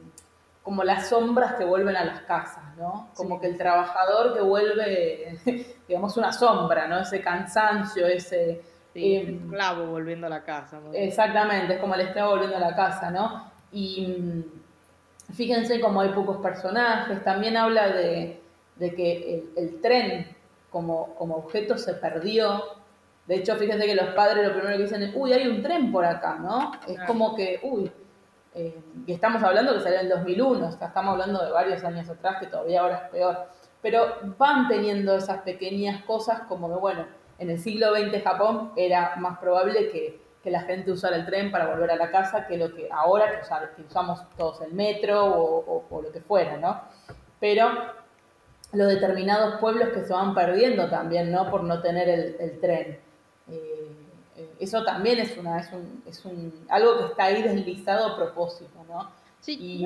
como 0.68 0.84
las 0.84 1.08
sombras 1.08 1.54
que 1.54 1.64
vuelven 1.64 1.96
a 1.96 2.04
las 2.04 2.24
casas, 2.24 2.76
¿no? 2.76 3.08
Como 3.16 3.40
que 3.40 3.48
el 3.48 3.58
trabajador 3.58 4.34
que 4.34 4.42
vuelve, 4.42 5.40
digamos, 5.88 6.18
una 6.18 6.34
sombra, 6.34 6.90
¿no? 6.90 7.00
Ese 7.00 7.22
cansancio, 7.22 8.06
ese 8.06 8.62
Sí, 8.92 9.16
el 9.16 9.30
em, 9.30 9.44
esclavo 9.46 9.86
volviendo 9.86 10.28
a 10.28 10.30
la 10.30 10.44
casa. 10.44 10.82
Exactamente, 10.92 11.76
es 11.76 11.80
como 11.80 11.96
el 11.96 12.02
esclavo 12.02 12.32
volviendo 12.32 12.58
a 12.58 12.60
la 12.60 12.76
casa, 12.76 13.10
¿no? 13.10 13.50
Y 13.72 14.08
mm, 14.08 15.34
fíjense 15.36 15.80
cómo 15.80 16.02
hay 16.02 16.10
pocos 16.10 16.40
personajes, 16.40 17.24
también 17.24 17.56
habla 17.56 17.88
de, 17.88 18.42
que 18.78 19.46
el, 19.56 19.80
tren 19.80 20.36
como, 20.70 21.16
como 21.16 21.38
objeto 21.38 21.78
se 21.78 21.94
perdió. 21.94 22.62
De 23.26 23.36
hecho, 23.36 23.56
fíjense 23.56 23.86
que 23.86 23.96
los 23.96 24.10
padres 24.10 24.46
lo 24.46 24.52
primero 24.52 24.76
que 24.76 24.84
dicen 24.84 25.02
es, 25.02 25.12
uy, 25.16 25.32
hay 25.32 25.48
un 25.48 25.62
tren 25.62 25.94
por 25.94 26.04
acá, 26.04 26.36
¿no? 26.42 26.74
Es 26.86 27.00
como 27.08 27.38
que, 27.38 27.62
uy, 27.64 27.90
eh, 28.58 28.76
y 29.06 29.14
estamos 29.14 29.44
hablando 29.44 29.76
que 29.76 29.82
salió 29.82 30.00
en 30.00 30.10
2001, 30.10 30.68
o 30.68 30.72
sea, 30.72 30.88
estamos 30.88 31.12
hablando 31.12 31.46
de 31.46 31.52
varios 31.52 31.84
años 31.84 32.10
atrás, 32.10 32.38
que 32.40 32.48
todavía 32.48 32.82
ahora 32.82 33.04
es 33.06 33.12
peor. 33.12 33.38
Pero 33.84 34.16
van 34.40 34.68
teniendo 34.68 35.16
esas 35.16 35.42
pequeñas 35.44 36.04
cosas 36.06 36.42
como 36.48 36.68
de, 36.68 36.76
bueno, 36.78 37.06
en 37.38 37.52
el 37.52 37.60
siglo 37.60 37.96
XX 37.96 38.24
Japón 38.24 38.72
era 38.76 39.16
más 39.18 39.38
probable 39.38 39.90
que, 39.90 40.26
la 40.48 40.62
gente 40.62 40.94
usara 40.94 41.18
el 41.18 41.26
tren 41.26 41.52
para 41.52 41.68
volver 41.68 41.92
a 41.92 41.98
la 41.98 42.10
casa 42.10 42.48
que 42.48 42.56
lo 42.56 42.74
que 42.74 42.88
ahora 42.90 43.42
que, 43.76 43.82
usamos 43.82 44.22
todos 44.38 44.62
el 44.62 44.72
metro 44.72 45.26
o, 45.26 46.02
lo 46.02 46.10
que 46.10 46.22
fuera, 46.22 46.56
¿no? 46.56 46.84
Pero 47.42 47.70
los 48.72 48.88
determinados 48.88 49.60
pueblos 49.60 49.90
que 49.90 50.06
se 50.06 50.14
van 50.14 50.34
perdiendo 50.34 50.90
también, 50.90 51.34
¿no? 51.34 51.52
Por 51.52 51.66
no 51.66 51.82
tener 51.82 52.08
el, 52.40 52.62
tren. 52.62 52.98
Eso 54.60 54.84
también 54.84 55.20
es, 55.20 55.38
una, 55.38 55.60
es, 55.60 55.72
un, 55.72 56.04
es 56.06 56.26
un, 56.26 56.66
algo 56.70 56.98
que 56.98 57.06
está 57.06 57.26
ahí 57.26 57.44
deslizado 57.44 58.14
a 58.14 58.16
propósito, 58.16 58.84
¿no? 58.88 59.10
Sí, 59.40 59.58
y, 59.60 59.86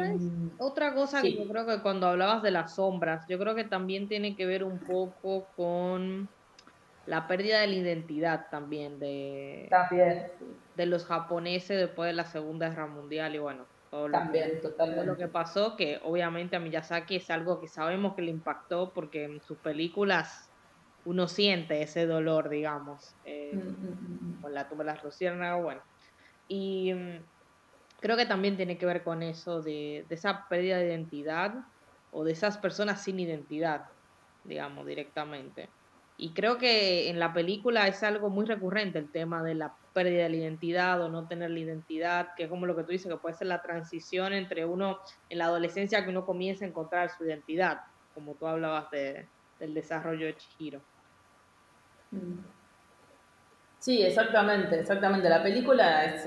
otra 0.58 0.94
cosa 0.94 1.22
que 1.22 1.34
yo 1.34 1.48
creo 1.48 1.66
que 1.66 1.82
cuando 1.82 2.08
hablabas 2.08 2.42
de 2.42 2.52
las 2.52 2.76
sombras, 2.76 3.28
yo 3.28 3.38
creo 3.38 3.54
que 3.54 3.64
también 3.64 4.08
tiene 4.08 4.36
que 4.36 4.46
ver 4.46 4.64
un 4.64 4.80
poco 4.80 5.46
con 5.56 6.30
la 7.06 7.28
pérdida 7.28 7.60
de 7.60 7.68
la 7.68 7.76
identidad 7.76 8.48
también 8.50 9.00
de, 9.00 9.70
de 10.76 10.86
los 10.86 11.06
japoneses 11.06 11.80
después 11.80 12.08
de 12.08 12.14
la 12.14 12.26
Segunda 12.26 12.70
Guerra 12.70 12.88
Mundial 12.88 13.36
y 13.36 13.40
bueno, 13.40 13.66
todo 13.90 14.08
lo, 14.08 14.18
también, 14.18 14.62
totalmente. 14.62 15.06
lo 15.06 15.18
que 15.18 15.28
pasó, 15.28 15.76
que 15.76 16.00
obviamente 16.04 16.56
a 16.56 16.60
Miyazaki 16.60 17.18
es 17.18 17.30
algo 17.30 17.60
que 17.60 17.68
sabemos 17.68 18.16
que 18.16 18.22
le 18.22 18.32
impactó 18.32 18.92
porque 18.94 19.26
en 19.26 19.42
sus 19.42 19.58
películas 19.58 20.51
uno 21.06 21.28
siente 21.28 21.82
ese 21.82 22.06
dolor, 22.06 22.50
digamos, 22.50 23.16
eh, 23.24 23.52
mm, 23.56 23.60
mm, 23.60 24.38
mm, 24.38 24.42
con 24.42 24.54
la 24.54 24.68
tumba 24.68 24.84
de 24.84 24.92
las 24.92 25.04
luciérnagas, 25.04 25.64
bueno. 25.64 25.82
Y 26.48 26.94
creo 28.00 28.18
que 28.18 28.26
también 28.26 28.58
tiene 28.58 28.78
que 28.78 28.86
ver 28.86 29.04
con 29.04 29.24
eso 29.24 29.62
de, 29.62 30.06
de 30.08 30.16
esa 30.16 30.48
pérdida 30.50 30.78
de 30.78 30.88
identidad 30.88 31.54
o 32.12 32.24
de 32.24 32.34
esas 32.34 32.58
personas 32.58 33.04
sin 33.04 33.20
identidad, 33.20 33.86
digamos, 34.44 34.86
directamente. 34.86 35.70
Y 36.18 36.34
creo 36.34 36.58
que 36.60 37.10
en 37.10 37.20
la 37.20 37.34
película 37.34 37.88
es 37.88 38.04
algo 38.04 38.30
muy 38.30 38.46
recurrente 38.46 39.00
el 39.00 39.12
tema 39.12 39.42
de 39.42 39.56
la 39.56 39.76
pérdida 39.94 40.24
de 40.24 40.30
la 40.30 40.36
identidad 40.36 41.02
o 41.02 41.10
no 41.10 41.28
tener 41.28 41.50
la 41.50 41.60
identidad, 41.60 42.30
que 42.38 42.44
es 42.44 42.50
como 42.50 42.66
lo 42.68 42.76
que 42.76 42.84
tú 42.84 42.92
dices, 42.92 43.12
que 43.12 43.18
puede 43.18 43.36
ser 43.36 43.48
la 43.48 43.62
transición 43.62 44.34
entre 44.34 44.66
uno 44.66 45.00
en 45.30 45.38
la 45.40 45.46
adolescencia 45.46 46.04
que 46.04 46.12
uno 46.12 46.26
comienza 46.26 46.64
a 46.64 46.68
encontrar 46.68 47.10
su 47.10 47.26
identidad, 47.26 47.80
como 48.14 48.36
tú 48.36 48.46
hablabas 48.46 48.92
de, 48.92 49.30
del 49.60 49.74
desarrollo 49.74 50.28
de 50.28 50.36
Chihiro. 50.36 50.82
Mm. 52.12 52.40
Sí, 53.80 54.04
exactamente, 54.04 54.80
exactamente. 54.80 55.28
La 55.28 55.42
película 55.42 56.06
es... 56.06 56.26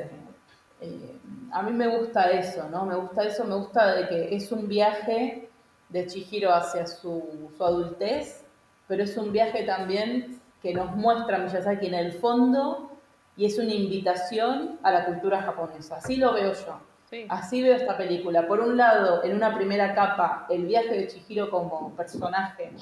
Eh, 0.80 1.20
a 1.52 1.62
mí 1.62 1.72
me 1.72 1.86
gusta 1.86 2.30
eso, 2.30 2.68
¿no? 2.68 2.84
Me 2.84 2.96
gusta 2.96 3.24
eso, 3.24 3.44
me 3.44 3.54
gusta 3.54 3.94
de 3.94 4.08
que 4.08 4.34
es 4.34 4.50
un 4.50 4.66
viaje 4.66 5.48
de 5.88 6.06
Chihiro 6.06 6.52
hacia 6.52 6.86
su, 6.86 7.50
su 7.56 7.64
adultez 7.64 8.44
pero 8.86 9.02
es 9.02 9.16
un 9.16 9.32
viaje 9.32 9.64
también 9.64 10.40
que 10.62 10.74
nos 10.74 10.94
muestra 10.96 11.38
Miyazaki 11.38 11.86
en 11.86 11.94
el 11.94 12.12
fondo 12.12 12.90
y 13.36 13.46
es 13.46 13.58
una 13.58 13.72
invitación 13.72 14.78
a 14.82 14.92
la 14.92 15.06
cultura 15.06 15.42
japonesa. 15.42 15.96
Así 15.96 16.16
lo 16.16 16.34
veo 16.34 16.52
yo. 16.52 16.80
Así 17.28 17.62
veo 17.62 17.76
esta 17.76 17.96
película. 17.96 18.46
Por 18.46 18.60
un 18.60 18.76
lado, 18.76 19.22
en 19.22 19.36
una 19.36 19.54
primera 19.54 19.94
capa, 19.94 20.46
el 20.50 20.66
viaje 20.66 20.90
de 20.90 21.06
Chihiro 21.06 21.48
como 21.48 21.94
personaje 21.94 22.72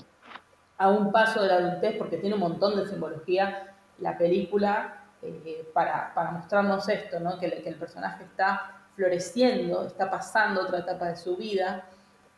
a 0.79 0.89
un 0.89 1.12
paso 1.12 1.43
de 1.43 1.49
la 1.49 1.55
adultez, 1.55 1.97
porque 1.97 2.16
tiene 2.16 2.35
un 2.35 2.41
montón 2.41 2.77
de 2.77 2.87
simbología 2.87 3.75
la 3.99 4.18
película 4.18 5.05
eh, 5.23 5.70
para, 5.73 6.12
para, 6.14 6.33
mostrarnos 6.33 6.89
esto, 6.89 7.20
¿no? 7.20 7.39
que, 7.39 7.62
que, 7.62 7.68
el 7.68 7.77
personaje 7.77 8.25
está 8.25 8.83
floreciendo, 8.97 9.87
está 9.87 10.11
pasando 10.11 10.62
otra 10.62 10.81
etapa 10.81 11.07
de 11.07 11.16
su 11.16 11.37
vida, 11.37 11.85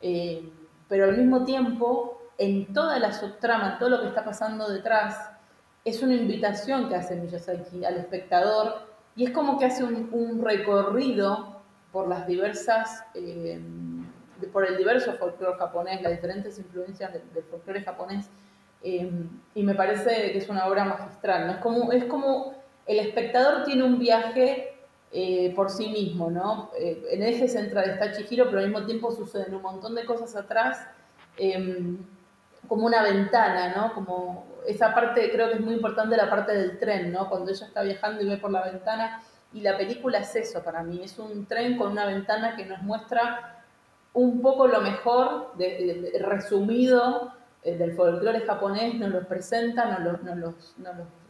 eh, 0.01 0.53
pero 0.89 1.07
al 1.07 1.17
mismo 1.17 1.45
tiempo, 1.45 2.21
en 2.37 2.73
toda 2.73 2.99
la 2.99 3.13
subtrama, 3.13 3.79
todo 3.79 3.89
lo 3.89 4.01
que 4.03 4.09
está 4.09 4.25
pasando 4.25 4.69
detrás, 4.69 5.31
es 5.85 6.03
una 6.03 6.15
invitación 6.15 6.89
que 6.89 6.97
hace 6.97 7.17
Miyazaki 7.17 7.85
al 7.85 7.97
espectador 7.97 8.87
y 9.17 9.25
es 9.25 9.31
como 9.31 9.59
que 9.59 9.67
hace 9.67 9.85
un, 9.85 10.43
recorrido 10.43 11.63
por 11.93 12.09
las 12.09 12.27
diversas, 12.27 13.05
eh, 13.15 13.61
por 14.53 14.67
el 14.67 14.77
diverso 14.77 15.15
folclore 15.15 15.59
japonés, 15.59 16.03
las 16.03 16.13
diferentes 16.13 16.59
influencias 16.59 17.13
del, 17.13 17.45
folclore 17.45 17.83
japonés, 17.83 18.29
eh, 18.83 19.11
y 19.55 19.63
me 19.63 19.75
parece 19.75 20.33
que 20.33 20.39
es 20.39 20.49
una 20.49 20.67
obra 20.67 20.85
magistral, 20.85 21.47
¿no? 21.47 21.53
Es 21.55 21.59
como, 21.59 21.93
es 21.93 22.05
como 22.05 22.55
el 22.87 22.99
espectador 22.99 23.65
tiene 23.65 23.83
un 23.83 23.99
viaje 23.99 24.75
eh, 25.13 25.53
por 25.55 25.71
sí 25.71 25.89
mismo, 25.89 26.31
¿no? 26.31 26.71
en 26.77 27.23
el 27.23 27.35
eje 27.35 27.49
central 27.49 27.89
está 27.89 28.13
Chihiro, 28.13 28.47
pero 28.47 28.59
al 28.59 28.69
mismo 28.69 28.85
tiempo 28.85 29.13
suceden 29.13 29.55
un 29.55 29.63
montón 29.63 29.95
de 29.95 30.05
cosas 30.05 30.35
atrás, 30.35 30.85
como 32.69 32.87
una 32.87 33.03
ventana, 33.03 33.75
¿no? 33.75 33.95
Como 33.95 34.47
esa 34.67 34.95
parte 34.95 35.31
creo 35.31 35.49
que 35.49 35.55
es 35.55 35.61
muy 35.61 35.75
importante 35.75 36.17
la 36.17 36.31
parte 36.31 36.53
del 36.53 36.79
tren, 36.79 37.13
¿no? 37.13 37.29
Cuando 37.29 37.51
ella 37.51 37.67
está 37.67 37.83
viajando 37.83 38.23
y 38.23 38.29
ve 38.29 38.37
por 38.39 38.51
la 38.51 38.63
ventana. 38.63 39.23
Y 39.53 39.61
la 39.61 39.77
película 39.77 40.19
es 40.19 40.35
eso 40.35 40.63
para 40.65 40.83
mí, 40.83 41.01
es 41.05 41.17
un 41.19 41.47
tren 41.47 41.77
con 41.77 41.93
una 41.93 42.07
ventana 42.07 42.57
que 42.57 42.67
nos 42.67 42.83
muestra 42.83 43.54
un 44.15 44.41
poco 44.41 44.67
lo 44.69 44.81
mejor, 44.81 45.53
resumido 46.21 47.33
eh, 47.63 47.77
del 47.77 47.95
folclore 47.95 48.41
japonés, 48.41 48.95
nos 48.95 49.11
lo 49.11 49.27
presenta, 49.27 49.99
nos 49.99 50.23
lo, 50.37 50.55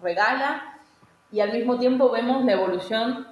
regala 0.02 0.80
y 1.32 1.40
al 1.40 1.52
mismo 1.52 1.78
tiempo 1.78 2.10
vemos 2.10 2.44
la 2.44 2.52
evolución 2.52 3.26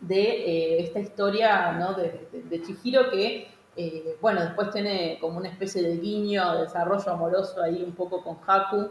de 0.00 0.22
eh, 0.22 0.82
esta 0.82 1.00
historia 1.00 1.72
¿no? 1.72 1.94
de, 1.94 2.28
de, 2.30 2.62
Chihiro 2.62 3.10
que, 3.10 3.50
eh, 3.74 4.16
bueno, 4.20 4.42
después 4.42 4.70
tiene 4.70 5.18
como 5.20 5.38
una 5.38 5.48
especie 5.48 5.82
de 5.82 5.96
guiño, 5.96 6.60
desarrollo 6.60 7.10
amoroso 7.10 7.62
ahí 7.62 7.82
un 7.82 7.92
poco 7.92 8.22
con 8.22 8.38
Haku, 8.46 8.90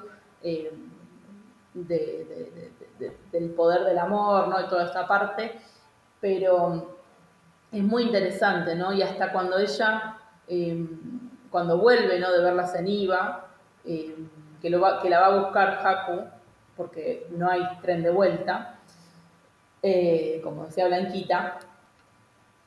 del 1.73 3.49
poder 3.55 3.83
del 3.83 3.99
amor, 3.99 4.47
¿no? 4.47 4.59
Y 4.59 4.67
toda 4.67 4.85
esta 4.85 5.07
parte, 5.07 5.59
pero 6.19 6.96
es 7.79 7.83
muy 7.83 8.03
interesante, 8.03 8.75
¿no? 8.75 8.93
Y 8.93 9.01
hasta 9.01 9.31
cuando 9.31 9.57
ella, 9.57 10.17
eh, 10.47 10.85
cuando 11.49 11.77
vuelve, 11.77 12.19
¿no? 12.19 12.31
De 12.31 12.43
verla 12.43 12.69
en 12.75 12.87
IVA, 12.87 13.45
eh, 13.85 14.15
que, 14.61 14.69
la 14.69 14.79
va 14.79 15.25
a 15.25 15.39
buscar 15.39 15.79
Haku, 15.85 16.21
porque 16.75 17.27
no 17.31 17.49
hay 17.49 17.61
tren 17.81 18.03
de 18.03 18.11
vuelta, 18.11 18.75
como 20.43 20.65
decía 20.65 20.87
Blanquita, 20.87 21.59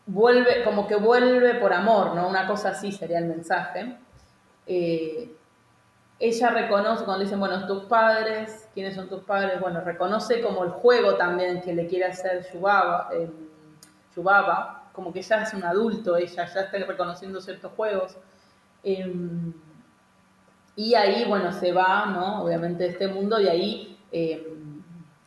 vuelve, 0.07 0.65
como 0.65 0.87
que 0.87 0.97
vuelve 0.97 1.55
por 1.55 1.73
amor, 1.73 2.15
¿no? 2.15 2.29
Una 2.29 2.47
cosa 2.47 2.71
así 2.71 2.93
sería 2.93 3.19
el 3.19 3.27
mensaje 3.27 3.97
ella 6.21 6.51
reconoce, 6.51 7.05
cuando 7.05 7.25
dicen, 7.25 7.41
bueno, 7.41 7.67
tus 7.67 7.85
padres, 7.85 8.69
¿quiénes 8.75 8.95
son 8.95 9.09
tus 9.09 9.25
padres? 9.25 9.59
Bueno, 9.59 9.81
reconoce 9.81 10.43
como 10.43 10.65
el 10.65 10.71
juego 10.71 11.17
también 11.17 11.63
que 11.63 11.73
le 11.73 11.87
quiere 11.87 12.05
hacer 12.05 12.47
Yubaba, 12.53 13.09
eh, 13.11 13.31
como 14.93 15.13
que 15.13 15.23
ya 15.23 15.43
es 15.43 15.55
un 15.55 15.65
adulto, 15.65 16.17
ella 16.17 16.47
ya 16.47 16.61
está 16.61 16.79
reconociendo 16.79 17.41
ciertos 17.41 17.73
juegos. 17.73 18.17
Em, 18.83 19.53
y 20.77 20.95
ahí, 20.95 21.25
bueno, 21.27 21.53
se 21.53 21.73
va, 21.73 22.07
¿no? 22.07 22.43
Obviamente 22.45 22.85
de 22.85 22.91
este 22.91 23.09
mundo 23.09 23.41
y 23.41 23.49
ahí 23.49 23.99
em, 24.13 24.71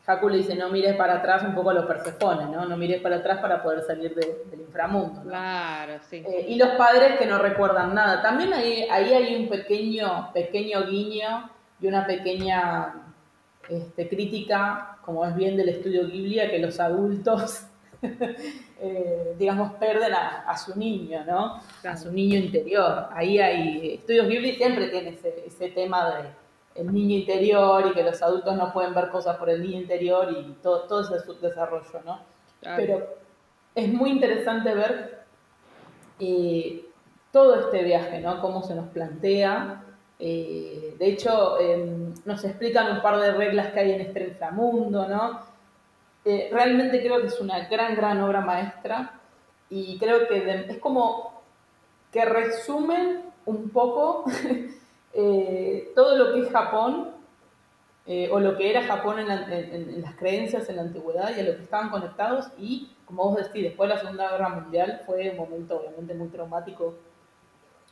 Haku 0.05 0.27
le 0.27 0.37
dice, 0.37 0.55
no 0.55 0.69
mires 0.69 0.95
para 0.95 1.15
atrás 1.15 1.43
un 1.43 1.55
poco 1.55 1.69
a 1.69 1.73
los 1.73 1.85
Persefones, 1.85 2.49
¿no? 2.49 2.65
No 2.65 2.75
mires 2.75 3.01
para 3.01 3.17
atrás 3.17 3.39
para 3.39 3.63
poder 3.63 3.83
salir 3.83 4.13
del 4.13 4.59
inframundo. 4.59 5.21
Claro, 5.21 5.93
sí. 6.09 6.17
Eh, 6.17 6.45
y 6.49 6.55
los 6.55 6.69
padres 6.69 7.17
que 7.17 7.25
no 7.25 7.37
recuerdan 7.37 7.93
nada. 7.95 8.21
También 8.21 8.53
ahí, 8.53 8.85
ahí 8.91 9.13
hay 9.13 9.35
un 9.35 9.47
pequeño, 9.47 10.31
pequeño 10.33 10.85
guiño 10.85 11.49
y 11.79 11.87
una 11.87 12.05
pequeña 12.05 13.13
este, 13.69 14.09
crítica, 14.09 14.97
como 15.05 15.25
es 15.25 15.33
bien 15.35 15.55
del 15.55 15.69
estudio 15.69 16.05
Ghibli, 16.05 16.49
que 16.49 16.59
los 16.59 16.81
adultos, 16.81 17.67
eh, 18.81 19.35
digamos, 19.37 19.73
pierden 19.73 20.13
a, 20.13 20.57
su 20.57 20.77
niño, 20.77 21.23
¿no? 21.25 21.59
A 21.83 21.97
su 21.97 22.11
niño 22.11 22.37
interior. 22.37 23.07
Ahí 23.11 23.39
hay, 23.39 23.95
estudios 23.95 24.27
Ghibli 24.27 24.55
siempre 24.55 24.89
tiene 24.89 25.09
ese, 25.09 25.43
ese 25.47 25.69
tema 25.69 26.09
de 26.09 26.43
el 26.75 26.91
niño 26.91 27.17
interior 27.17 27.85
y 27.87 27.93
que 27.93 28.03
los 28.03 28.21
adultos 28.21 28.55
no 28.55 28.73
pueden 28.73 28.93
ver 28.93 29.09
cosas 29.09 29.37
por 29.37 29.49
el 29.49 29.61
niño 29.61 29.81
interior 29.81 30.29
y 30.31 30.53
todo, 30.61 30.81
todo 30.83 31.01
ese 31.01 31.31
desarrollo, 31.41 32.01
¿no? 32.05 32.19
Pero 32.61 33.07
es 33.75 33.91
muy 33.91 34.11
interesante 34.11 34.73
ver 34.73 35.23
eh, 36.19 36.85
todo 37.31 37.55
este 37.55 37.83
viaje, 37.83 38.19
¿no? 38.21 38.41
Cómo 38.41 38.63
se 38.63 38.73
nos 38.75 38.87
plantea. 38.89 39.83
Eh, 40.19 40.95
de 40.97 41.05
hecho, 41.07 41.59
em, 41.59 42.13
nos 42.25 42.43
explican 42.45 42.95
un 42.95 43.01
par 43.01 43.19
de 43.19 43.33
reglas 43.33 43.73
que 43.73 43.79
hay 43.81 43.91
en 43.91 44.01
este 44.01 44.27
inframundo, 44.29 45.07
¿no? 45.07 45.41
Eh, 46.25 46.49
realmente 46.51 47.01
creo 47.01 47.21
que 47.21 47.27
es 47.27 47.39
una 47.39 47.67
gran, 47.67 47.95
gran 47.95 48.21
obra 48.21 48.41
maestra 48.41 49.19
y 49.69 49.97
creo 49.97 50.27
que 50.27 50.65
es 50.69 50.77
como 50.79 51.41
que 52.11 52.23
resumen 52.25 53.23
un 53.45 53.69
poco 53.69 54.25
Eh, 55.13 55.91
todo 55.95 56.17
lo 56.17 56.33
que 56.33 56.41
es 56.41 56.51
Japón, 56.51 57.11
eh, 58.07 58.29
o 58.31 58.39
lo 58.39 58.57
que 58.57 58.69
era 58.69 58.83
Japón 58.83 59.19
en, 59.19 60.01
las 60.01 60.15
creencias 60.15 60.67
en 60.67 60.77
la 60.77 60.81
antigüedad 60.81 61.35
y 61.35 61.39
a 61.39 61.43
lo 61.43 61.55
que 61.55 61.63
estaban 61.63 61.89
conectados, 61.89 62.47
y 62.57 62.91
como 63.05 63.29
vos 63.29 63.37
decís, 63.37 63.63
después 63.63 63.89
de 63.89 63.95
la 63.95 64.01
Segunda 64.01 64.31
Guerra 64.31 64.49
Mundial 64.49 65.01
fue 65.05 65.29
un 65.29 65.37
momento 65.37 65.77
obviamente 65.79 66.13
muy 66.15 66.29
traumático 66.29 66.95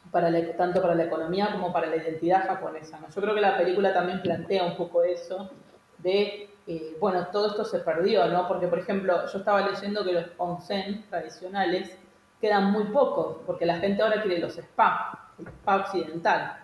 para 0.09 0.31
tanto 0.57 0.81
para 0.81 0.95
la 0.95 1.03
economía 1.03 1.51
como 1.51 1.71
para 1.71 1.87
la 1.87 1.97
identidad 1.97 2.47
japonesa. 2.47 2.99
Yo 3.15 3.21
creo 3.21 3.35
que 3.35 3.41
la 3.41 3.57
película 3.57 3.93
también 3.93 4.21
plantea 4.21 4.63
un 4.65 4.75
poco 4.75 5.03
eso 5.03 5.51
de, 5.99 6.49
eh, 6.67 6.95
bueno, 6.99 7.27
todo 7.31 7.47
esto 7.47 7.65
se 7.65 7.79
perdió, 7.79 8.27
¿no? 8.27 8.47
Porque, 8.47 8.67
por 8.67 8.79
ejemplo, 8.79 9.25
yo 9.25 9.39
estaba 9.39 9.69
leyendo 9.69 10.03
que 10.03 10.13
los 10.13 10.25
onsen 10.37 11.05
tradicionales 11.09 11.97
quedan 12.39 12.71
muy 12.71 12.85
pocos, 12.85 13.37
porque 13.45 13.65
la 13.65 13.77
gente 13.77 14.01
ahora 14.01 14.21
quiere 14.21 14.39
los 14.39 14.57
spa, 14.57 15.31
el 15.39 15.47
spa 15.47 15.75
occidental 15.77 16.57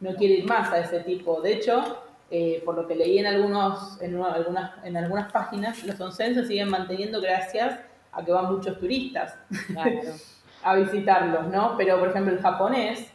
no 0.00 0.14
quiere 0.14 0.34
ir 0.34 0.46
más 0.46 0.72
a 0.72 0.78
ese 0.78 1.00
tipo. 1.00 1.40
De 1.40 1.54
hecho, 1.54 2.02
eh, 2.30 2.62
por 2.64 2.76
lo 2.76 2.86
que 2.86 2.94
leí 2.94 3.18
en, 3.18 3.26
algunos, 3.26 4.00
en, 4.00 4.22
algunas, 4.22 4.72
en 4.84 4.96
algunas 4.96 5.30
páginas, 5.32 5.82
los 5.84 6.00
onsen 6.00 6.34
se 6.34 6.46
siguen 6.46 6.70
manteniendo 6.70 7.20
gracias 7.20 7.78
a 8.12 8.24
que 8.24 8.32
van 8.32 8.52
muchos 8.52 8.78
turistas 8.78 9.36
a 10.64 10.74
visitarlos, 10.76 11.48
¿no? 11.48 11.76
Pero, 11.76 11.98
por 11.98 12.08
ejemplo, 12.08 12.32
el 12.32 12.40
japonés 12.40 13.10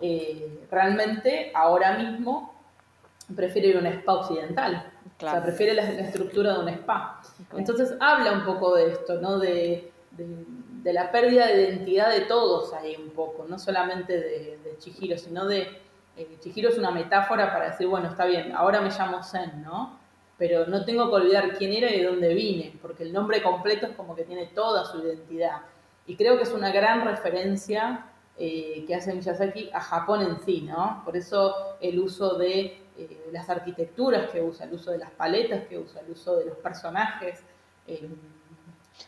eh, 0.00 0.66
realmente 0.70 1.50
ahora 1.54 1.96
mismo 1.96 2.54
prefiere 3.34 3.68
ir 3.68 3.76
a 3.76 3.80
un 3.80 3.86
spa 3.86 4.14
occidental. 4.14 4.92
O 5.26 5.30
sea, 5.30 5.42
prefiere 5.42 5.74
la, 5.74 5.82
estructura 5.82 6.54
de 6.54 6.60
un 6.60 6.68
spa. 6.70 7.20
Entonces 7.54 7.94
habla 8.00 8.32
un 8.32 8.44
poco 8.44 8.74
de 8.74 8.92
esto, 8.92 9.20
¿no? 9.20 9.38
De, 9.38 9.92
de, 10.12 10.92
la 10.92 11.12
pérdida 11.12 11.46
de 11.46 11.62
identidad 11.62 12.10
de 12.10 12.22
todos 12.22 12.72
ahí 12.72 12.96
un 12.96 13.10
poco, 13.10 13.44
no 13.48 13.58
solamente 13.58 14.14
de, 14.14 14.58
de 14.64 14.78
Chihiro, 14.78 15.18
sino 15.18 15.46
de 15.46 15.68
eh, 16.16 16.36
Chihiro 16.40 16.68
es 16.68 16.78
una 16.78 16.90
metáfora 16.90 17.52
para 17.52 17.70
decir, 17.70 17.86
bueno, 17.86 18.08
está 18.08 18.26
bien, 18.26 18.52
ahora 18.52 18.80
me 18.80 18.90
llamo 18.90 19.22
Zen, 19.22 19.62
¿no? 19.62 19.98
Pero 20.36 20.66
no 20.66 20.84
tengo 20.84 21.08
que 21.08 21.16
olvidar 21.16 21.56
quién 21.56 21.72
era 21.72 21.90
y 21.90 22.00
de 22.00 22.06
dónde 22.06 22.34
vine, 22.34 22.74
porque 22.82 23.04
el 23.04 23.12
nombre 23.12 23.42
completo 23.42 23.86
es 23.86 23.92
como 23.92 24.14
que 24.14 24.24
tiene 24.24 24.46
toda 24.46 24.84
su 24.84 24.98
identidad. 24.98 25.58
Y 26.06 26.16
creo 26.16 26.36
que 26.36 26.42
es 26.42 26.52
una 26.52 26.72
gran 26.72 27.04
referencia 27.04 28.06
eh, 28.36 28.84
que 28.86 28.94
hace 28.94 29.14
Miyazaki 29.14 29.70
a 29.72 29.80
Japón 29.80 30.22
en 30.22 30.40
sí, 30.40 30.62
¿no? 30.62 31.02
Por 31.04 31.16
eso 31.16 31.54
el 31.80 31.98
uso 31.98 32.36
de 32.36 32.82
eh, 33.04 33.30
las 33.32 33.48
arquitecturas 33.48 34.30
que 34.30 34.42
usa, 34.42 34.66
el 34.66 34.74
uso 34.74 34.90
de 34.90 34.98
las 34.98 35.10
paletas 35.10 35.66
que 35.66 35.78
usa, 35.78 36.00
el 36.00 36.10
uso 36.12 36.36
de 36.36 36.46
los 36.46 36.56
personajes, 36.58 37.40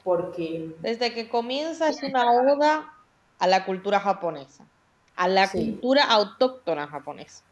porque... 0.02 0.74
Desde 0.80 1.12
que 1.12 1.28
comienza 1.28 1.88
es 1.88 2.02
una 2.02 2.30
oda 2.32 2.94
a 3.38 3.46
la 3.46 3.64
cultura 3.64 4.00
japonesa 4.00 4.64
a 5.16 5.28
la 5.28 5.50
cultura 5.50 6.04
autóctona 6.04 6.86
japonesa. 6.86 7.44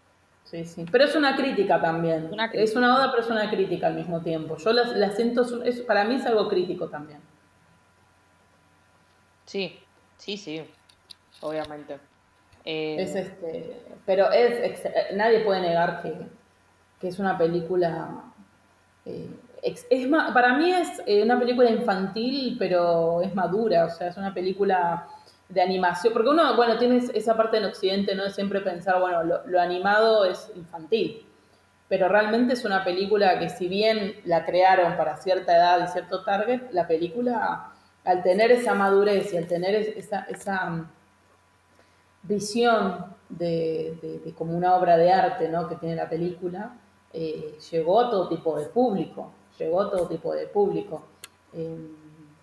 Sí, 0.45 0.65
sí. 0.65 0.85
Pero 0.91 1.05
es 1.05 1.15
una 1.15 1.37
crítica 1.37 1.81
también. 1.81 2.31
Es 2.53 2.75
una 2.75 2.97
oda, 2.97 3.11
pero 3.11 3.23
es 3.23 3.31
una 3.31 3.49
crítica 3.49 3.87
al 3.87 3.95
mismo 3.95 4.21
tiempo. 4.21 4.57
Yo 4.57 4.73
la, 4.73 5.11
siento, 5.13 5.63
es, 5.63 5.81
para 5.83 6.05
mí 6.05 6.17
es 6.17 6.27
algo 6.27 6.49
crítico 6.49 6.89
también. 6.89 7.21
Sí, 9.45 9.79
sí, 10.17 10.37
sí, 10.37 10.65
obviamente. 11.41 12.01
Eh, 12.65 12.97
es 12.99 13.15
este, 13.15 13.81
pero 14.05 14.31
es, 14.31 14.83
nadie 15.15 15.41
puede 15.41 15.61
negar 15.61 16.03
que, 16.03 17.09
es 17.09 17.19
una 17.19 17.39
película. 17.39 18.25
Eh, 19.07 19.31
es, 19.63 19.87
para 20.35 20.57
mí 20.57 20.73
es 20.73 21.03
eh, 21.07 21.23
una 21.23 21.39
película 21.39 21.71
infantil, 21.71 22.57
pero 22.59 23.23
es 23.23 23.35
madura, 23.35 23.87
o 23.87 23.91
sea, 23.91 24.09
es 24.09 24.17
una 24.17 24.33
película 24.33 25.07
de 25.49 25.61
animación, 25.61 26.13
porque 26.13 26.29
uno, 26.29 26.57
bueno, 26.57 26.79
tiene 26.79 26.99
esa 27.15 27.37
parte 27.37 27.59
en 27.59 27.65
Occidente, 27.65 28.15
¿no? 28.15 28.25
De 28.25 28.31
siempre 28.31 28.61
pensar, 28.61 29.01
bueno, 29.01 29.23
lo, 29.23 29.61
animado 29.61 30.25
es 30.25 30.51
infantil, 30.55 31.27
pero 31.89 32.09
realmente 32.09 32.55
es 32.55 32.65
una 32.65 32.85
película 32.85 33.39
que 33.39 33.49
si 33.49 33.67
bien 33.69 34.17
la 34.25 34.45
crearon 34.45 34.97
para 34.97 35.17
cierta 35.17 35.57
edad 35.57 35.85
y 35.85 35.91
cierto 35.91 36.23
target, 36.23 36.71
la 36.73 36.87
película, 36.87 37.73
al 38.05 38.23
tener 38.23 38.53
esa 38.53 38.75
madurez 38.75 39.33
y 39.35 39.39
al 39.39 39.47
tener 39.47 39.75
esa, 39.75 40.27
esa 40.29 40.87
visión 42.23 43.07
de, 43.29 44.33
como 44.37 44.57
una 44.57 44.75
obra 44.77 44.97
de 44.97 45.13
arte, 45.13 45.49
¿no? 45.49 45.69
Que 45.69 45.77
tiene 45.77 45.97
la 45.97 46.09
película, 46.09 46.77
eh, 47.13 47.59
llegó 47.71 48.01
a 48.01 48.11
todo 48.11 48.29
tipo 48.29 48.59
de 48.59 48.67
público, 48.67 49.33
llegó 49.59 49.83
a 49.83 49.91
todo 49.91 50.07
tipo 50.09 50.35
de 50.35 50.47
público. 50.47 51.03
Eh, 51.53 51.77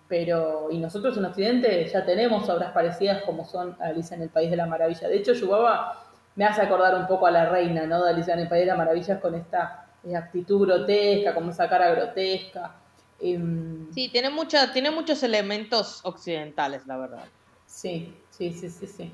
pero, 0.08 0.68
y 0.70 0.78
nosotros 0.78 1.16
en 1.18 1.26
Occidente 1.26 1.86
ya 1.86 2.04
tenemos 2.04 2.48
obras 2.48 2.72
parecidas 2.72 3.22
como 3.24 3.44
son 3.44 3.76
Alicia 3.78 4.16
en 4.16 4.22
el 4.22 4.30
País 4.30 4.50
de 4.50 4.56
la 4.56 4.66
Maravilla. 4.66 5.06
De 5.06 5.16
hecho, 5.18 5.34
Yubaba 5.34 6.02
me 6.34 6.44
hace 6.46 6.62
acordar 6.62 6.94
un 6.94 7.06
poco 7.06 7.26
a 7.26 7.30
la 7.30 7.50
reina, 7.50 7.86
¿no? 7.86 8.02
De 8.02 8.10
Alicia 8.10 8.34
en 8.34 8.40
el 8.40 8.48
País 8.48 8.62
de 8.62 8.66
las 8.68 8.78
Maravillas 8.78 9.20
con 9.20 9.34
esta 9.34 9.86
eh, 10.04 10.16
actitud 10.16 10.66
grotesca, 10.66 11.34
como 11.34 11.50
esa 11.50 11.68
cara 11.68 11.90
grotesca. 11.90 12.74
Em, 13.20 13.92
sí, 13.92 14.08
tiene, 14.08 14.30
mucha, 14.30 14.72
tiene 14.72 14.90
muchos 14.90 15.22
elementos 15.22 16.00
occidentales, 16.04 16.86
la 16.86 16.96
verdad. 16.96 17.24
Sí, 17.66 18.16
sí, 18.30 18.52
sí, 18.52 18.70
sí, 18.70 18.86
sí. 18.86 19.12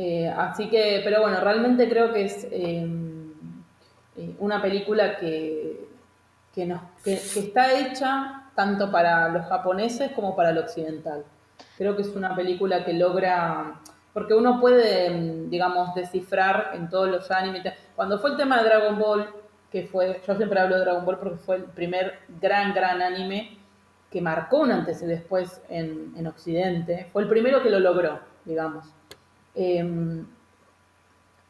Eh, 0.00 0.28
así 0.28 0.70
que, 0.70 1.00
pero 1.02 1.22
bueno, 1.22 1.40
realmente 1.40 1.88
creo 1.88 2.12
que 2.12 2.24
es 2.26 2.46
em, 2.52 3.32
eh, 4.16 4.36
una 4.38 4.62
película 4.62 5.16
que, 5.16 5.88
que, 6.54 6.66
nos, 6.66 6.80
que 7.02 7.14
está 7.14 7.72
hecha 7.72 8.44
tanto 8.54 8.92
para 8.92 9.28
los 9.28 9.46
japoneses 9.46 10.12
como 10.12 10.36
para 10.36 10.50
el 10.50 10.58
occidental. 10.58 11.24
Creo 11.76 11.96
que 11.96 12.02
es 12.02 12.14
una 12.14 12.36
película 12.36 12.84
que 12.84 12.92
logra, 12.92 13.80
porque 14.12 14.34
uno 14.34 14.60
puede, 14.60 15.48
digamos, 15.48 15.92
descifrar 15.96 16.70
en 16.74 16.88
todos 16.88 17.08
los 17.08 17.30
animes. 17.32 17.64
Cuando 17.96 18.20
fue 18.20 18.30
el 18.30 18.36
tema 18.36 18.62
de 18.62 18.68
Dragon 18.68 19.00
Ball, 19.00 19.28
que 19.72 19.88
fue, 19.88 20.22
yo 20.24 20.36
siempre 20.36 20.60
hablo 20.60 20.76
de 20.76 20.82
Dragon 20.82 21.04
Ball 21.04 21.18
porque 21.18 21.38
fue 21.38 21.56
el 21.56 21.64
primer 21.64 22.20
gran, 22.40 22.72
gran 22.72 23.02
anime 23.02 23.58
que 24.12 24.20
marcó 24.20 24.60
un 24.60 24.70
antes 24.70 25.02
y 25.02 25.06
después 25.06 25.60
en, 25.68 26.24
Occidente, 26.24 27.08
fue 27.12 27.22
el 27.22 27.28
primero 27.28 27.62
que 27.64 27.70
lo 27.70 27.80
logró, 27.80 28.20
digamos. 28.44 28.86
Em, 29.60 30.24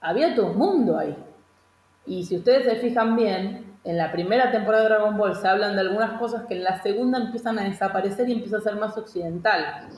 había 0.00 0.34
todo 0.34 0.52
un 0.52 0.56
mundo 0.56 0.96
ahí. 0.96 1.14
Y 2.06 2.24
si 2.24 2.36
ustedes 2.36 2.64
se 2.64 2.76
fijan 2.76 3.16
bien, 3.16 3.76
en 3.84 3.98
la 3.98 4.10
primera 4.10 4.50
temporada 4.50 4.84
de 4.84 4.88
Dragon 4.88 5.18
Ball 5.18 5.36
se 5.36 5.46
hablan 5.46 5.74
de 5.74 5.82
algunas 5.82 6.18
cosas 6.18 6.46
que 6.46 6.54
en 6.54 6.64
la 6.64 6.80
segunda 6.82 7.18
empiezan 7.18 7.58
a 7.58 7.64
desaparecer 7.64 8.26
y 8.28 8.32
empieza 8.32 8.56
a 8.56 8.60
ser 8.62 8.76
más 8.76 8.96
occidental. 8.96 9.88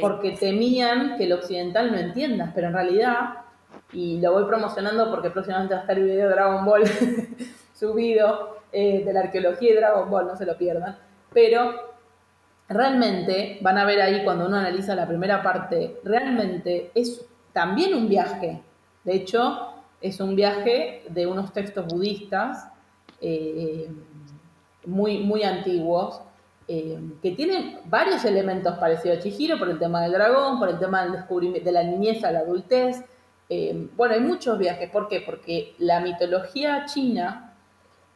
Porque 0.00 0.32
temían 0.32 1.16
que 1.16 1.24
el 1.24 1.32
occidental 1.32 1.92
no 1.92 1.98
entiendas, 1.98 2.50
pero 2.56 2.66
en 2.66 2.72
realidad, 2.72 3.34
y 3.92 4.20
lo 4.20 4.32
voy 4.32 4.46
promocionando 4.46 5.08
porque 5.08 5.30
próximamente 5.30 5.74
va 5.74 5.80
a 5.80 5.82
estar 5.82 5.96
el 5.96 6.04
video 6.04 6.28
de 6.28 6.34
Dragon 6.34 6.64
Ball 6.64 6.82
subido 7.74 8.56
eh, 8.72 9.04
de 9.04 9.12
la 9.12 9.20
arqueología 9.20 9.74
de 9.74 9.80
Dragon 9.80 10.10
Ball, 10.10 10.26
no 10.26 10.36
se 10.36 10.44
lo 10.44 10.58
pierdan. 10.58 10.98
Pero 11.32 11.72
realmente 12.68 13.58
van 13.62 13.78
a 13.78 13.84
ver 13.84 14.00
ahí 14.00 14.24
cuando 14.24 14.46
uno 14.46 14.56
analiza 14.56 14.96
la 14.96 15.06
primera 15.06 15.40
parte, 15.40 16.00
realmente 16.02 16.90
es 16.96 17.30
también 17.52 17.94
un 17.94 18.08
viaje. 18.08 18.60
De 19.04 19.14
hecho, 19.14 19.74
es 20.00 20.20
un 20.20 20.36
viaje 20.36 21.04
de 21.08 21.26
unos 21.26 21.52
textos 21.52 21.86
budistas 21.86 22.68
eh, 23.20 23.90
muy, 24.86 25.18
muy 25.18 25.42
antiguos, 25.42 26.22
eh, 26.66 26.98
que 27.22 27.32
tienen 27.32 27.80
varios 27.84 28.24
elementos 28.24 28.78
parecidos 28.78 29.18
a 29.18 29.20
Chihiro 29.20 29.58
por 29.58 29.68
el 29.68 29.78
tema 29.78 30.02
del 30.02 30.12
dragón, 30.12 30.58
por 30.58 30.68
el 30.68 30.78
tema 30.78 31.02
del 31.02 31.12
descubrimiento 31.12 31.66
de 31.66 31.72
la 31.72 31.82
niñez 31.82 32.24
a 32.24 32.32
la 32.32 32.40
adultez. 32.40 33.04
Eh, 33.48 33.88
bueno, 33.96 34.14
hay 34.14 34.20
muchos 34.20 34.58
viajes. 34.58 34.88
¿Por 34.90 35.08
qué? 35.08 35.20
Porque 35.20 35.74
la 35.78 36.00
mitología 36.00 36.86
china 36.86 37.54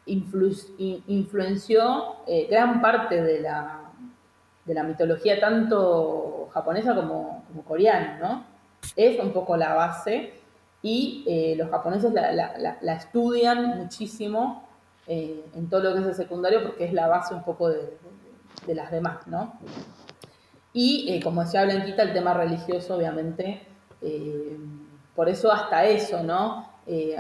influenció 0.07 2.17
gran 2.49 2.83
parte 2.83 3.23
de 3.23 3.41
la, 3.41 3.85
de 4.65 4.75
la 4.75 4.83
mitología 4.83 5.41
tanto 5.41 6.51
japonesa 6.53 6.95
como, 6.95 7.45
coreana, 7.67 8.19
¿no? 8.21 8.54
Es 8.97 9.19
un 9.19 9.33
poco 9.33 9.57
la 9.57 9.75
base 9.75 10.35
y 10.85 11.55
los 11.57 11.71
japoneses 11.71 12.13
la, 12.13 12.93
estudian 12.93 13.79
muchísimo 13.79 14.69
eh, 15.07 15.45
en 15.55 15.69
todo 15.69 15.83
lo 15.83 15.95
que 15.95 16.01
es 16.01 16.07
el 16.07 16.15
secundario 16.15 16.63
porque 16.63 16.85
es 16.85 16.93
la 16.93 17.09
base 17.09 17.35
un 17.35 17.43
poco 17.43 17.71
de, 17.71 17.97
las 18.69 18.91
demás, 18.91 19.27
¿no? 19.27 19.59
Y 20.73 21.07
eh, 21.11 21.23
como 21.23 21.43
decía 21.43 21.65
Blanquita, 21.65 22.03
el 22.03 22.13
tema 22.13 22.35
religioso, 22.35 22.97
obviamente, 22.97 23.67
eh, 24.03 24.57
por 25.15 25.29
eso 25.29 25.51
hasta 25.51 25.85
eso, 25.87 26.23
¿no? 26.23 26.73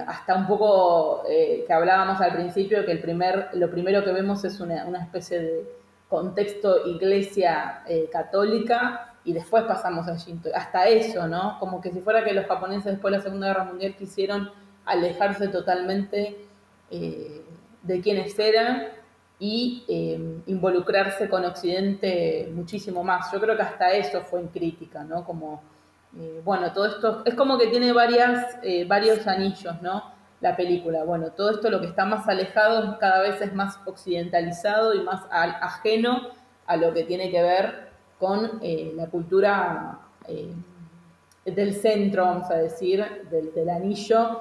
hasta 0.07 0.35
un 0.35 0.47
poco 0.47 1.23
que 1.27 1.73
hablábamos 1.73 2.21
al 2.21 2.35
principio, 2.35 2.85
que 2.85 2.93
el 2.93 3.01
primer, 3.01 3.49
lo 3.55 3.71
primero 3.71 4.05
que 4.05 4.13
vemos 4.13 4.45
es 4.45 4.61
una, 4.61 4.85
una 4.85 5.03
especie 5.03 5.41
de 5.41 5.65
contexto 6.07 6.87
iglesia 6.87 7.83
católica 8.13 9.14
y 9.25 9.33
después 9.33 9.65
pasamos 9.65 10.07
a 10.09 10.17
Shinto. 10.17 10.51
Hasta 10.55 10.87
eso, 10.89 11.27
¿no? 11.27 11.59
Como 11.59 11.81
que 11.81 11.91
si 11.91 12.01
fuera 12.01 12.25
que 12.25 12.33
los 12.33 12.47
japoneses 12.47 12.93
después 12.93 13.13
de 13.13 13.19
la 13.19 13.23
Segunda 13.23 13.47
Guerra 13.49 13.65
Mundial 13.65 13.95
quisieron 13.97 14.51
alejarse 14.85 15.49
totalmente 15.49 16.47
de 16.91 18.01
quienes 18.01 18.39
eran 18.39 18.89
y 19.39 19.85
eh, 19.89 20.41
involucrarse 20.47 21.29
con 21.29 21.45
Occidente 21.45 22.51
muchísimo 22.55 23.03
más. 23.03 23.33
Yo 23.33 23.41
creo 23.41 23.57
que 23.57 23.63
hasta 23.63 23.93
eso 23.93 24.23
fue 24.23 24.41
en 24.41 24.49
crítica, 24.49 25.05
¿no? 25.05 25.25
Como, 25.25 25.63
eh, 26.17 26.41
bueno, 26.45 26.73
todo 26.73 26.87
esto 26.87 27.23
es 27.25 27.35
como 27.35 27.59
que 27.59 27.67
tiene 27.67 27.93
varias, 27.93 28.57
eh, 28.63 28.85
varios 28.87 29.27
anillos, 29.27 29.83
¿no? 29.83 30.13
La 30.41 30.57
película. 30.57 31.05
Bueno, 31.05 31.31
todo 31.33 31.51
esto 31.51 31.71
lo 31.71 31.81
que 31.81 31.89
está 31.89 32.05
más 32.05 32.29
alejado 32.29 32.99
cada 32.99 33.21
vez 33.21 33.41
es 33.41 33.55
más 33.55 33.79
occidentalizado 33.87 34.95
y 34.95 35.01
más 35.03 35.23
ajeno 35.31 36.29
a 36.67 36.77
lo 36.77 36.93
que 36.93 37.05
tiene 37.05 37.31
que 37.31 37.43
ver 37.43 37.84
con 38.25 38.61
la 38.63 39.07
cultura 39.11 39.99
del 41.45 41.75
centro, 41.75 42.25
vamos 42.25 42.51
a 42.51 42.55
decir, 42.55 43.05
del, 43.31 43.69
anillo 43.69 44.41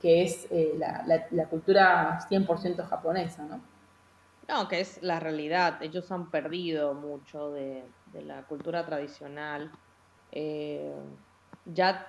que 0.00 0.22
es 0.22 0.46
eh, 0.50 0.74
la, 0.78 1.04
la, 1.30 1.46
cultura 1.46 2.18
100% 2.28 2.88
japonesa, 2.88 3.44
¿no? 3.44 3.60
No, 4.48 4.66
que 4.66 4.80
es 4.80 5.02
la 5.02 5.20
realidad. 5.20 5.82
Ellos 5.82 6.10
han 6.10 6.30
perdido 6.30 6.94
mucho 6.94 7.50
de, 7.50 7.84
la 8.14 8.42
cultura 8.44 8.84
tradicional. 8.84 9.70
Eh, 10.32 10.92
ya 11.66 12.06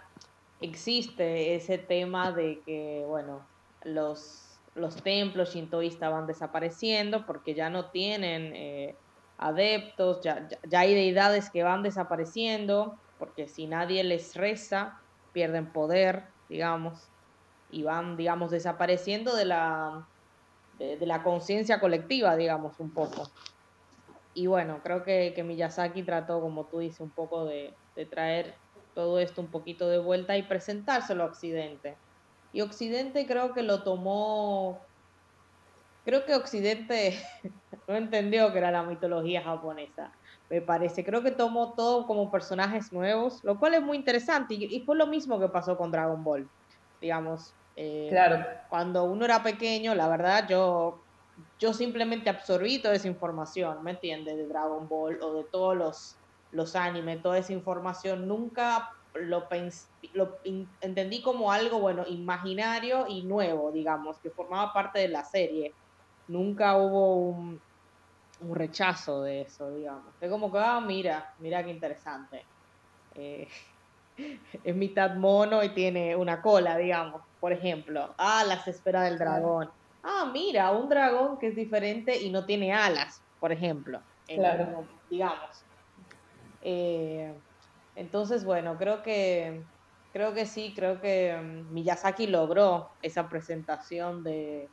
existe 0.62 1.56
ese 1.56 1.78
tema 1.78 2.32
de 2.32 2.62
que, 2.66 3.04
bueno, 3.08 3.46
los, 3.84 4.58
los 4.74 4.96
templos 5.04 5.54
shintoístas 5.54 6.12
van 6.12 6.28
desapareciendo 6.28 7.26
porque 7.26 7.54
ya 7.54 7.70
no 7.70 7.86
tienen 7.92 8.54
eh, 8.56 8.96
adeptos, 9.42 10.22
ya, 10.22 10.48
ya, 10.70 10.80
hay 10.80 10.94
deidades 10.94 11.50
que 11.50 11.64
van 11.64 11.84
desapareciendo, 11.84 12.98
porque 13.20 13.50
si 13.50 13.68
nadie 13.68 14.04
les 14.06 14.36
reza, 14.36 15.02
pierden 15.34 15.74
poder, 15.74 16.24
digamos 16.48 17.12
y 17.72 17.84
van, 17.84 18.18
digamos, 18.18 18.52
desapareciendo 18.52 19.36
de 19.36 19.46
la, 19.46 20.06
de, 20.78 21.06
la 21.06 21.24
conciencia 21.24 21.80
colectiva, 21.80 22.36
digamos, 22.36 22.80
un 22.80 22.92
poco. 22.92 23.30
Y 24.34 24.48
bueno, 24.48 24.80
creo 24.84 25.04
que, 25.04 25.34
que, 25.36 25.44
Miyazaki 25.44 26.04
trató, 26.04 26.42
como 26.42 26.66
tú 26.66 26.80
dices, 26.80 27.00
un 27.00 27.10
poco 27.10 27.46
de, 27.46 27.74
de 27.96 28.06
traer 28.06 28.56
todo 28.94 29.20
esto 29.20 29.42
un 29.42 29.48
poquito 29.48 29.90
de 29.90 30.00
vuelta 30.00 30.38
y 30.38 30.44
presentárselo 30.44 31.24
a 31.24 31.28
Occidente. 31.28 31.98
Y 32.54 32.62
Occidente 32.62 33.26
creo 33.26 33.54
que 33.54 33.64
lo 33.64 33.84
tomó, 33.84 34.80
creo 36.04 36.26
que 36.26 36.36
Occidente 36.36 37.18
no 37.88 37.96
entendió 37.96 38.52
que 38.52 38.60
era 38.60 38.72
la 38.72 38.84
mitología 38.84 39.42
japonesa, 39.42 40.12
me 40.50 40.62
parece. 40.62 41.04
Creo 41.04 41.24
que 41.24 41.32
tomó 41.32 41.74
todo 41.74 42.06
como 42.06 42.32
personajes 42.32 42.92
nuevos, 42.92 43.44
lo 43.44 43.60
cual 43.60 43.76
es 43.76 43.82
muy 43.82 43.98
interesante. 43.98 44.56
Y, 44.56 44.66
y 44.66 44.86
fue 44.86 44.96
lo 44.96 45.08
mismo 45.08 45.40
que 45.40 45.48
pasó 45.48 45.78
con 45.78 45.92
Dragon 45.92 46.24
Ball. 46.24 46.50
Digamos, 47.00 47.56
eh, 47.76 48.08
claro. 48.10 48.46
Cuando 48.70 49.04
uno 49.06 49.26
era 49.26 49.44
pequeño, 49.44 49.96
la 49.96 50.08
verdad, 50.08 50.48
yo, 50.48 51.04
yo 51.60 51.74
simplemente 51.74 52.30
absorbí 52.30 52.82
toda 52.82 52.96
esa 52.96 53.08
información, 53.08 53.84
¿me 53.84 53.92
entiendes? 53.92 54.38
De 54.38 54.48
Dragon 54.48 54.88
Ball 54.88 55.20
o 55.22 55.34
de 55.34 55.44
todos 55.46 55.76
los, 55.76 56.20
los 56.52 56.76
animes, 56.76 57.22
toda 57.22 57.38
esa 57.38 57.54
información. 57.54 58.28
Nunca 58.28 58.90
lo, 59.14 59.48
lo 60.14 60.38
entendí 60.82 61.22
como 61.22 61.52
algo, 61.52 61.80
bueno, 61.80 62.04
imaginario 62.08 63.06
y 63.08 63.24
nuevo, 63.24 63.72
digamos, 63.72 64.20
que 64.20 64.30
formaba 64.30 64.74
parte 64.74 65.00
de 65.00 65.08
la 65.08 65.24
serie. 65.24 65.74
Nunca 66.32 66.78
hubo 66.78 67.30
un, 67.30 67.62
un 68.40 68.56
rechazo 68.56 69.24
de 69.24 69.42
eso, 69.42 69.74
digamos. 69.74 70.16
Es 70.20 70.30
como 70.30 70.52
que, 70.52 70.60
ah, 70.60 70.82
mira, 70.82 71.28
mira 71.40 71.64
qué 71.64 71.72
interesante. 71.72 72.48
Eh, 73.14 73.48
es 74.64 74.76
mitad 74.76 75.16
mono 75.16 75.64
y 75.64 75.74
tiene 75.74 76.16
una 76.16 76.42
cola, 76.42 76.78
digamos, 76.78 77.22
por 77.40 77.54
ejemplo. 77.54 78.16
Ah, 78.18 78.44
las 78.48 78.68
esferas 78.68 79.10
del 79.10 79.20
dragón. 79.20 79.70
Ah, 80.04 80.32
mira, 80.34 80.72
un 80.72 80.90
dragón 80.90 81.38
que 81.38 81.48
es 81.50 81.56
diferente 81.56 82.20
y 82.20 82.32
no 82.32 82.46
tiene 82.46 82.74
alas, 82.74 83.24
por 83.40 83.52
ejemplo. 83.52 84.04
Claro. 84.26 84.88
digamos. 85.10 85.66
Eh, 86.62 87.42
Entonces, 87.96 88.46
bueno, 88.46 88.78
creo 88.78 89.02
que, 89.04 89.68
creo 90.12 90.34
que 90.34 90.46
sí, 90.46 90.74
creo 90.76 91.02
que 91.02 91.36
mm, 91.36 91.74
Miyazaki 91.74 92.28
logró 92.28 92.92
esa 93.02 93.28
presentación 93.30 94.24
de, 94.24 94.72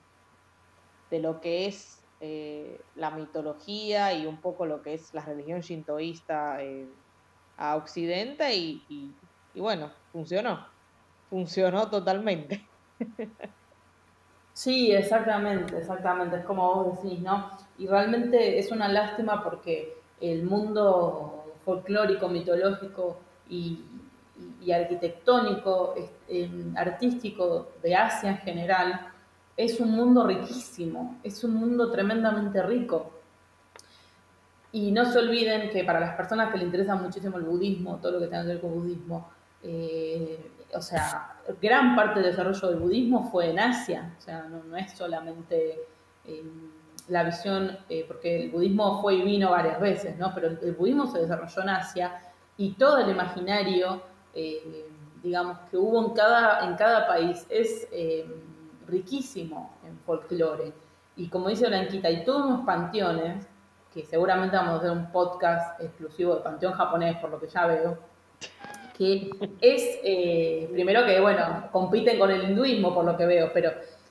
de 1.11 1.21
lo 1.21 1.41
que 1.41 1.67
es 1.67 2.03
eh, 2.21 2.81
la 2.97 3.11
mitología 3.11 4.13
y 4.13 4.27
un 4.27 4.39
poco 4.39 4.67
lo 4.67 4.83
que 4.83 4.95
es 4.95 5.15
la 5.15 5.25
religión 5.25 5.61
shintoísta 5.61 6.63
eh, 6.63 6.87
a 7.57 7.77
Occidente 7.77 8.55
y, 8.55 9.15
y 9.55 9.61
bueno, 9.61 9.91
funcionó, 10.13 10.67
funcionó 11.31 11.89
totalmente. 11.89 12.67
Sí, 14.59 14.91
exactamente, 14.91 15.79
exactamente, 15.79 16.39
es 16.39 16.45
como 16.45 16.75
vos 16.75 17.01
decís, 17.01 17.21
¿no? 17.21 17.49
Y 17.79 17.87
realmente 17.87 18.59
es 18.59 18.73
una 18.73 18.89
lástima 18.89 19.45
porque 19.45 19.97
el 20.21 20.43
mundo 20.43 21.55
folclórico, 21.65 22.29
mitológico 22.29 23.21
y, 23.49 23.85
arquitectónico, 24.75 25.95
artístico 26.75 27.69
de 27.85 27.95
Asia 27.95 28.31
en 28.31 28.39
general, 28.39 29.13
es 29.59 29.81
un 29.81 29.91
mundo 29.91 30.25
riquísimo, 30.25 31.19
es 31.25 31.43
un 31.43 31.55
mundo 31.55 31.91
tremendamente 31.91 32.63
rico. 32.63 33.11
Y 34.71 34.93
no 34.93 35.05
se 35.05 35.19
olviden 35.19 35.69
que 35.71 35.83
para 35.83 35.99
las 35.99 36.15
personas 36.15 36.53
que 36.53 36.59
le 36.59 36.65
interesa 36.65 36.95
muchísimo 36.95 37.39
el 37.39 37.43
budismo, 37.43 37.97
todo 37.97 38.13
lo 38.13 38.21
que 38.21 38.27
tenga 38.27 38.43
que 38.43 38.49
ver 38.51 38.61
con 38.61 38.73
budismo, 38.75 39.29
eh, 39.65 40.53
o 40.73 40.81
sea, 40.81 41.41
gran 41.61 41.97
parte 41.97 42.21
del 42.21 42.31
desarrollo 42.31 42.69
del 42.69 42.79
budismo 42.79 43.29
fue 43.33 43.51
en 43.51 43.59
Asia, 43.59 44.15
o 44.17 44.21
sea, 44.21 44.45
no, 44.45 44.77
es 44.77 44.93
solamente 44.93 45.81
eh, 46.25 46.45
la 47.09 47.25
visión, 47.25 47.77
eh, 47.89 48.05
porque 48.07 48.45
el 48.45 48.51
budismo 48.53 49.03
fue 49.03 49.15
y 49.15 49.23
vino 49.23 49.51
varias 49.51 49.81
veces, 49.81 50.17
¿no? 50.19 50.33
Pero 50.37 50.49
el, 50.49 50.73
budismo 50.75 51.09
se 51.09 51.19
desarrolló 51.19 51.63
en 51.63 51.69
Asia 51.71 52.21
y 52.57 52.75
todo 52.75 52.99
el 52.99 53.11
imaginario, 53.11 54.03
digamos, 55.21 55.59
que 55.69 55.77
hubo 55.77 56.07
en 56.07 56.15
cada, 56.15 56.65
en 56.65 56.77
cada 56.77 57.09
país 57.09 57.45
es 57.51 57.89
riquísimo 58.89 59.77
en 59.85 59.99
folclore. 60.01 60.73
Y 61.17 61.29
como 61.29 61.49
dice 61.49 61.69
Blanquita, 61.69 62.09
hay 62.09 62.25
todos 62.25 62.47
unos 62.47 62.65
panteones, 62.65 63.47
que 63.93 64.05
seguramente 64.05 64.57
vamos 64.57 64.75
a 64.75 64.77
hacer 64.79 64.91
un 64.91 65.11
podcast 65.11 65.81
exclusivo 65.81 66.37
de 66.37 66.43
panteón 66.43 66.73
japonés, 66.75 67.17
por 67.19 67.31
lo 67.31 67.41
que 67.41 67.49
ya 67.49 67.67
veo, 67.67 67.99
que 68.97 69.31
es, 69.61 70.01
eh, 70.03 70.69
primero 70.73 71.07
que, 71.07 71.21
bueno, 71.21 71.69
compiten 71.71 72.19
con 72.19 72.31
el 72.31 72.51
hinduismo 72.51 72.95
por 72.95 73.05
lo 73.05 73.17
que 73.17 73.27
veo, 73.27 73.51
pero 73.55 73.71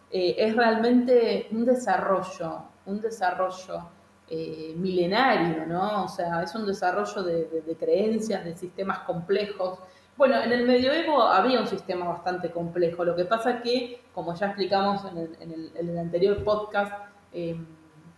eh, 0.10 0.36
es 0.38 0.56
realmente 0.56 1.48
un 1.52 1.66
desarrollo, 1.66 2.64
un 2.86 3.02
desarrollo 3.02 3.90
eh, 4.30 4.74
milenario, 4.78 5.66
¿no? 5.66 6.06
O 6.06 6.08
sea, 6.08 6.42
es 6.44 6.54
un 6.56 6.66
desarrollo 6.66 7.24
de, 7.24 7.78
creencias, 7.80 8.44
de 8.44 8.56
sistemas 8.56 9.00
complejos. 9.00 9.80
Bueno, 10.18 10.42
en 10.42 10.52
el 10.52 10.66
medioevo 10.66 11.22
había 11.22 11.62
un 11.62 11.68
sistema 11.68 12.08
bastante 12.08 12.50
complejo, 12.50 13.06
lo 13.06 13.16
que 13.16 13.26
pasa 13.26 13.62
que, 13.62 14.02
como 14.14 14.34
ya 14.34 14.48
explicamos 14.48 15.04
en 15.06 15.72
el, 15.76 15.98
anterior 15.98 16.44
podcast, 16.44 16.92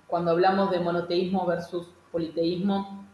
cuando 0.08 0.32
hablamos 0.32 0.72
de 0.72 0.80
monoteísmo 0.80 1.46
versus 1.46 1.90
politeísmo, 2.12 3.06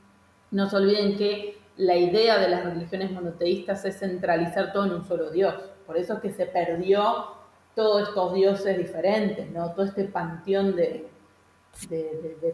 no 0.51 0.69
se 0.69 0.75
olviden 0.77 1.17
que 1.17 1.59
la 1.77 1.95
idea 1.95 2.37
de 2.37 2.47
las 2.47 2.63
religiones 2.63 3.11
monoteístas 3.11 3.83
es 3.85 3.99
centralizar 3.99 4.71
todo 4.71 4.85
en 4.85 4.93
un 4.93 5.03
solo 5.03 5.29
Dios. 5.31 5.55
Por 5.85 5.97
eso 5.97 6.13
es 6.13 6.19
que 6.19 6.31
se 6.31 6.45
perdió 6.45 7.35
todos 7.75 8.07
estos 8.07 8.33
dioses 8.33 8.77
diferentes, 8.77 9.49
¿no? 9.51 9.71
Todo 9.71 9.85
este 9.85 10.05
panteón 10.05 10.75
de, 10.75 11.09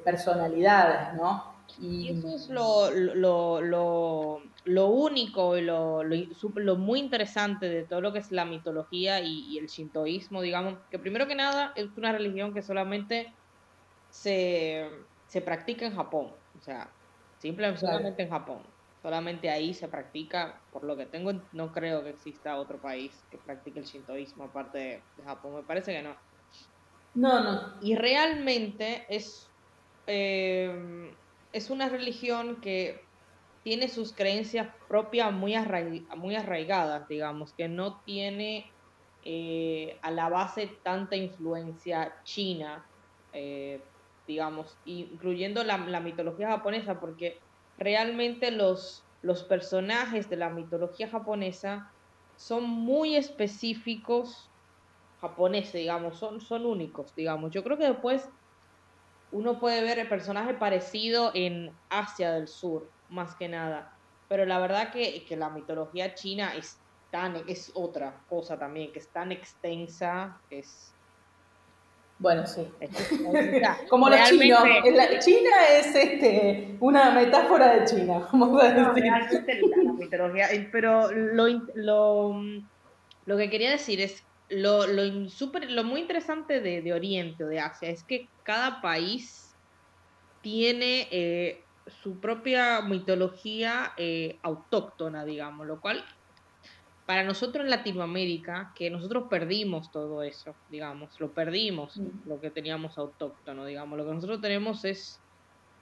personalidades, 0.04 1.14
¿no? 1.14 1.51
Y, 1.80 2.10
eso 2.10 2.36
es 2.36 2.50
lo, 2.50 3.62
lo, 4.66 4.88
único 4.88 5.58
y 5.58 5.62
lo, 5.62 6.04
lo, 6.04 6.76
muy 6.76 7.00
interesante 7.00 7.70
de 7.70 7.84
todo 7.84 8.02
lo 8.02 8.14
que 8.14 8.20
es 8.20 8.32
la 8.32 8.46
mitología 8.46 9.20
y, 9.22 9.58
el 9.58 9.68
shintoísmo, 9.68 10.42
digamos, 10.42 10.78
que 10.90 11.00
primero 11.00 11.28
que 11.28 11.36
nada 11.36 11.74
es 11.76 11.88
una 11.98 12.12
religión 12.12 12.54
que 12.54 12.62
solamente 12.62 13.34
se, 14.10 14.90
practica 15.46 15.86
en 15.86 15.96
Japón, 15.96 16.32
o 16.60 16.64
sea, 16.64 16.90
simplemente 17.40 17.82
solamente 17.82 18.24
en 18.24 18.30
Japón. 18.30 18.62
Solamente 19.02 19.50
ahí 19.50 19.74
se 19.74 19.88
practica, 19.88 20.62
por 20.72 20.84
lo 20.84 20.96
que 20.96 21.08
tengo, 21.08 21.34
no 21.54 21.72
creo 21.72 22.04
que 22.04 22.12
exista 22.12 22.58
otro 22.58 22.80
país 22.80 23.12
que 23.32 23.38
practique 23.40 23.80
el 23.80 23.86
shintoísmo 23.86 24.44
aparte 24.44 24.78
de, 24.78 25.24
Japón, 25.24 25.56
me 25.56 25.64
parece 25.64 25.92
que 25.92 26.04
no. 26.04 26.16
No, 27.16 27.44
no. 27.44 27.74
Y 27.82 27.96
realmente 27.96 29.06
es, 29.10 29.50
eh, 30.06 31.12
es 31.54 31.70
una 31.70 31.90
religión 31.90 32.62
que 32.62 33.04
tiene 33.64 33.88
sus 33.90 34.14
creencias 34.14 34.68
propias 34.88 35.32
muy, 35.32 35.56
muy 36.18 36.36
arraigadas, 36.36 37.08
digamos, 37.08 37.54
que 37.54 37.68
no 37.68 38.02
tiene 38.02 38.72
eh, 39.24 40.00
a 40.02 40.10
la 40.10 40.30
base 40.30 40.68
tanta 40.82 41.16
influencia 41.16 42.16
china, 42.24 42.86
eh, 43.34 43.82
digamos, 44.28 44.78
incluyendo 44.86 45.64
la, 45.64 45.78
la 45.78 46.00
mitología 46.00 46.50
japonesa, 46.50 47.00
porque 47.00 47.40
realmente 47.78 48.50
los, 48.50 49.04
los 49.22 49.44
personajes 49.44 50.30
de 50.30 50.38
la 50.38 50.50
mitología 50.50 51.08
japonesa 51.08 51.92
son 52.36 52.64
muy 52.68 53.16
específicos 53.16 54.50
japoneses, 55.20 55.74
digamos, 55.74 56.18
son, 56.18 56.42
son 56.42 56.66
únicos, 56.66 57.14
digamos. 57.16 57.52
Yo 57.52 57.64
creo 57.64 57.78
que 57.78 57.86
después 57.86 58.28
uno 59.32 59.60
puede 59.60 59.82
ver 59.82 60.00
el 60.00 60.08
personaje 60.08 60.54
parecido 60.54 61.32
en 61.34 61.72
Asia 61.90 62.32
del 62.32 62.48
Sur, 62.48 62.90
más 63.10 63.36
que 63.36 63.48
nada. 63.48 63.94
Pero 64.28 64.46
la 64.46 64.60
verdad 64.60 64.92
que, 64.92 65.26
que 65.26 65.36
la 65.36 65.50
mitología 65.50 66.14
china 66.16 66.56
es 66.56 66.78
tan, 67.12 67.36
es 67.48 67.72
otra 67.74 68.22
cosa 68.30 68.58
también, 68.58 68.92
que 68.92 69.00
es 69.00 69.08
tan 69.10 69.32
extensa, 69.32 70.40
es 70.50 70.94
bueno, 72.22 72.46
sí. 72.46 72.68
como 73.90 74.08
los 74.08 74.30
chinos. 74.30 74.64
China 75.26 75.50
es 75.72 75.96
este, 75.96 76.78
una 76.80 77.12
metáfora 77.12 77.76
de 77.76 77.86
China, 77.86 78.28
como 78.32 78.46
no, 78.46 78.62
la, 78.62 78.94
mitología. 79.98 80.48
Pero 80.72 81.12
lo, 81.12 81.48
lo, 81.74 82.42
lo, 83.26 83.38
que 83.38 83.50
quería 83.50 83.72
decir 83.72 84.00
es, 84.02 84.24
lo, 84.52 84.86
lo, 84.86 85.30
super, 85.30 85.70
lo 85.72 85.84
muy 85.84 86.02
interesante 86.02 86.60
de, 86.60 86.82
de, 86.82 86.94
Oriente 86.94 87.44
o 87.44 87.48
de 87.48 87.60
Asia 87.60 87.90
es 87.90 88.04
que 88.04 88.28
cada 88.44 88.82
país 88.82 89.56
tiene 90.42 91.08
eh, 91.12 91.64
su 91.88 92.20
propia 92.20 92.82
mitología 92.82 93.94
eh, 93.98 94.38
autóctona, 94.42 95.26
digamos, 95.26 95.68
lo 95.68 95.80
cual 95.80 96.04
para 97.06 97.24
nosotros 97.24 97.66
en 97.66 97.72
Latinoamérica, 97.72 98.74
que 98.76 98.90
nosotros 98.90 99.26
perdimos 99.30 99.92
todo 99.92 100.24
eso, 100.24 100.56
digamos, 100.70 101.20
lo 101.20 101.32
perdimos, 101.32 101.98
mm. 101.98 102.28
lo 102.28 102.40
que 102.40 102.52
teníamos 102.52 102.98
autóctono, 102.98 103.66
digamos, 103.66 103.98
lo 103.98 104.06
que 104.06 104.14
nosotros 104.14 104.42
tenemos 104.42 104.86
es 104.86 105.20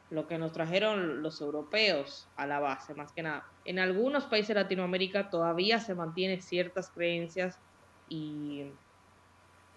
lo 0.10 0.28
que 0.28 0.40
nos 0.40 0.54
trajeron 0.54 1.22
los 1.22 1.40
europeos 1.42 2.28
a 2.36 2.48
la 2.48 2.60
base, 2.60 2.96
más 2.96 3.12
que 3.12 3.22
nada. 3.22 3.46
En 3.64 3.78
algunos 3.78 4.26
países 4.26 4.50
de 4.50 4.56
Latinoamérica 4.56 5.30
todavía 5.30 5.80
se 5.80 5.94
mantienen 5.94 6.42
ciertas 6.42 6.90
creencias 6.90 7.60
y 8.10 8.72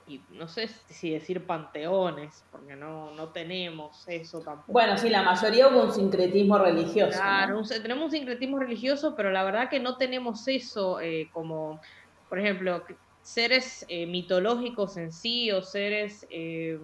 y 0.07 0.21
no 0.31 0.49
sé 0.49 0.69
si 0.69 1.11
decir 1.11 1.47
panteones, 1.47 2.45
porque 2.51 2.75
no, 2.75 3.13
no 3.13 3.29
tenemos 3.29 4.05
eso 4.09 4.41
tampoco. 4.41 4.73
Bueno, 4.73 4.99
sí, 4.99 5.09
la 5.09 5.23
mayoría 5.23 5.69
hubo 5.69 5.85
un 5.85 5.93
sincretismo 5.93 6.59
religioso. 6.59 7.19
Claro, 7.19 7.63
tenemos 7.63 8.07
un 8.07 8.11
sincretismo 8.11 8.59
religioso, 8.59 9.15
pero 9.17 9.31
la 9.31 9.45
verdad 9.45 9.69
que 9.69 9.81
no 9.81 9.97
tenemos 9.97 10.47
eso 10.49 11.01
eh, 11.01 11.31
como, 11.33 11.81
por 12.29 12.39
ejemplo, 12.39 12.85
seres 13.23 13.87
eh, 13.89 14.07
mitológicos 14.07 14.97
en 14.97 15.13
sí 15.13 15.53
o 15.53 15.63
seres 15.63 16.27
eh, 16.31 16.79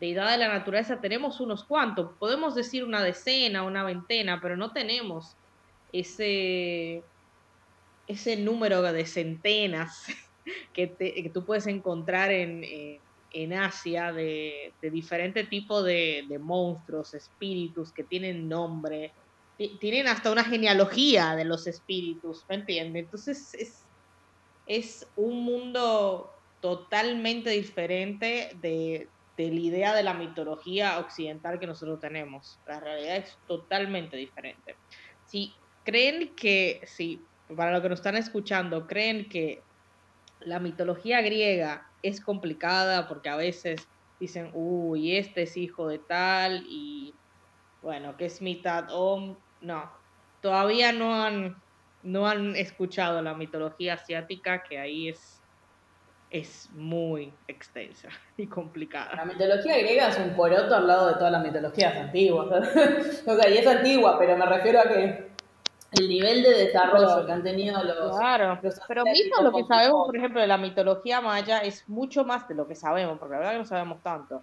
deidad 0.00 0.30
de 0.30 0.38
la 0.38 0.48
naturaleza, 0.48 1.00
tenemos 1.00 1.38
unos 1.40 1.64
cuantos, 1.64 2.12
podemos 2.18 2.54
decir 2.54 2.82
una 2.82 3.02
decena, 3.02 3.62
una 3.62 3.84
veintena, 3.84 4.40
pero 4.40 4.56
no 4.56 4.72
tenemos 4.72 5.36
ese, 5.92 7.04
ese 8.08 8.36
número 8.36 8.82
de 8.82 9.04
centenas 9.06 10.06
que, 10.72 11.30
tú 11.32 11.44
puedes 11.44 11.66
encontrar 11.66 12.30
en, 12.30 12.64
eh, 12.64 13.00
Asia 13.58 14.12
de, 14.12 14.72
diferente 14.80 15.44
tipo 15.44 15.82
de, 15.82 16.24
monstruos, 16.40 17.14
espíritus 17.14 17.92
que 17.92 18.04
tienen 18.04 18.48
nombre, 18.48 19.12
tienen 19.80 20.08
hasta 20.08 20.32
una 20.32 20.44
genealogía 20.44 21.36
de 21.36 21.44
los 21.44 21.66
espíritus, 21.66 22.44
¿me 22.48 22.56
entiendes? 22.56 23.04
Entonces 23.04 23.54
es, 23.54 23.84
es 24.66 25.06
un 25.16 25.44
mundo 25.44 26.30
totalmente 26.60 27.50
diferente 27.50 28.56
de, 28.60 29.08
de 29.36 29.48
la 29.48 29.60
idea 29.60 29.94
de 29.94 30.02
la 30.02 30.14
mitología 30.14 30.98
occidental 30.98 31.58
que 31.58 31.66
nosotros 31.66 32.00
tenemos. 32.00 32.58
La 32.66 32.80
realidad 32.80 33.16
es 33.16 33.38
totalmente 33.46 34.16
diferente. 34.16 34.76
Si 35.26 35.54
creen 35.84 36.34
que, 36.34 36.82
si 36.86 37.20
para 37.56 37.72
lo 37.72 37.82
que 37.82 37.88
nos 37.88 38.00
están 38.00 38.16
escuchando, 38.16 38.86
creen 38.86 39.28
que 39.28 39.62
la 40.46 40.58
mitología 40.58 41.20
griega 41.20 41.88
es 42.02 42.20
complicada 42.20 43.08
porque 43.08 43.28
a 43.28 43.36
veces 43.36 43.88
dicen, 44.20 44.50
uy, 44.54 45.16
este 45.16 45.42
es 45.42 45.56
hijo 45.56 45.88
de 45.88 45.98
tal 45.98 46.64
y 46.68 47.14
bueno, 47.82 48.16
que 48.16 48.26
es 48.26 48.40
mitad 48.40 48.86
hombre. 48.90 49.40
No, 49.60 49.90
todavía 50.40 50.92
no 50.92 51.22
han, 51.22 51.56
no 52.02 52.28
han 52.28 52.56
escuchado 52.56 53.22
la 53.22 53.34
mitología 53.34 53.94
asiática, 53.94 54.62
que 54.62 54.78
ahí 54.78 55.08
es, 55.08 55.42
es 56.30 56.70
muy 56.72 57.32
extensa 57.48 58.08
y 58.36 58.46
complicada. 58.46 59.16
La 59.16 59.24
mitología 59.24 59.78
griega 59.78 60.08
es 60.08 60.18
un 60.18 60.34
poroto 60.34 60.74
al 60.74 60.86
lado 60.86 61.08
de 61.08 61.14
todas 61.14 61.32
las 61.32 61.42
mitologías 61.42 61.94
antiguas. 61.96 62.46
o 63.26 63.36
sea, 63.36 63.48
y 63.48 63.58
es 63.58 63.66
antigua, 63.66 64.18
pero 64.18 64.36
me 64.36 64.46
refiero 64.46 64.80
a 64.80 64.84
que 64.84 65.31
el 65.92 66.08
nivel 66.08 66.42
de 66.42 66.50
desarrollo 66.66 67.26
que 67.26 67.32
han 67.32 67.42
tenido 67.42 67.82
los. 67.82 68.16
Claro, 68.16 68.58
pero 68.88 69.04
mismo 69.04 69.42
lo 69.42 69.52
que 69.52 69.64
sabemos, 69.64 70.06
por 70.06 70.16
ejemplo, 70.16 70.40
de 70.40 70.46
la 70.46 70.58
mitología 70.58 71.20
maya 71.20 71.58
es 71.58 71.88
mucho 71.88 72.24
más 72.24 72.48
de 72.48 72.54
lo 72.54 72.66
que 72.66 72.74
sabemos, 72.74 73.18
porque 73.18 73.32
la 73.32 73.38
verdad 73.38 73.52
que 73.52 73.58
no 73.58 73.64
sabemos 73.64 74.02
tanto. 74.02 74.42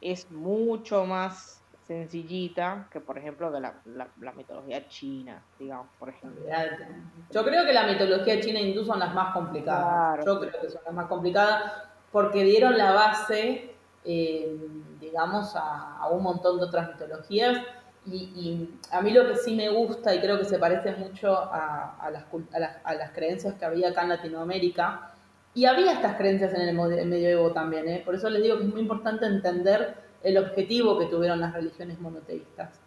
Es 0.00 0.30
mucho 0.30 1.04
más 1.04 1.62
sencillita 1.86 2.88
que, 2.90 3.00
por 3.00 3.16
ejemplo, 3.18 3.50
de 3.50 3.60
la, 3.60 3.74
la, 3.84 4.32
mitología 4.32 4.86
china, 4.88 5.42
digamos, 5.58 5.86
por 5.98 6.08
ejemplo. 6.08 6.44
Yo 7.30 7.44
creo 7.44 7.64
que 7.64 7.72
la 7.72 7.86
mitología 7.86 8.40
china 8.40 8.60
e 8.60 8.68
hindú 8.68 8.84
son 8.84 8.98
las 8.98 9.14
más 9.14 9.32
complicadas. 9.32 10.24
Yo 10.24 10.40
creo 10.40 10.60
que 10.60 10.70
son 10.70 10.80
las 10.84 10.94
más 10.94 11.06
complicadas 11.06 11.72
porque 12.12 12.44
dieron 12.44 12.76
la 12.76 12.92
base, 12.92 13.74
eh, 14.04 14.56
digamos, 15.00 15.54
a, 15.56 15.98
a 15.98 16.08
un 16.08 16.22
montón 16.22 16.58
de 16.58 16.64
otras 16.64 16.88
mitologías 16.88 17.58
y, 18.06 18.70
a 18.90 19.02
mí 19.02 19.10
lo 19.10 19.26
que 19.26 19.36
sí 19.36 19.54
me 19.54 19.68
gusta 19.68 20.14
y 20.14 20.20
creo 20.20 20.38
que 20.38 20.44
se 20.44 20.58
parece 20.58 20.92
mucho 20.96 21.36
a, 21.36 22.10
las, 22.10 23.10
creencias 23.12 23.54
que 23.54 23.64
había 23.64 23.90
acá 23.90 24.02
en 24.02 24.10
Latinoamérica, 24.10 25.12
y 25.54 25.64
había 25.64 25.92
estas 25.92 26.16
creencias 26.16 26.52
en 26.54 26.62
el 26.62 26.74
medioevo 27.06 27.52
también, 27.52 27.88
¿eh? 27.88 28.02
por 28.04 28.14
eso 28.14 28.28
les 28.28 28.42
digo 28.42 28.58
que 28.58 28.64
es 28.64 28.68
muy 28.70 28.82
importante 28.82 29.24
entender 29.24 29.94
el 30.22 30.36
objetivo 30.36 30.98
que 30.98 31.06
tuvieron 31.06 31.40
las 31.40 31.54
religiones 31.54 31.98
monoteístas. 31.98 32.78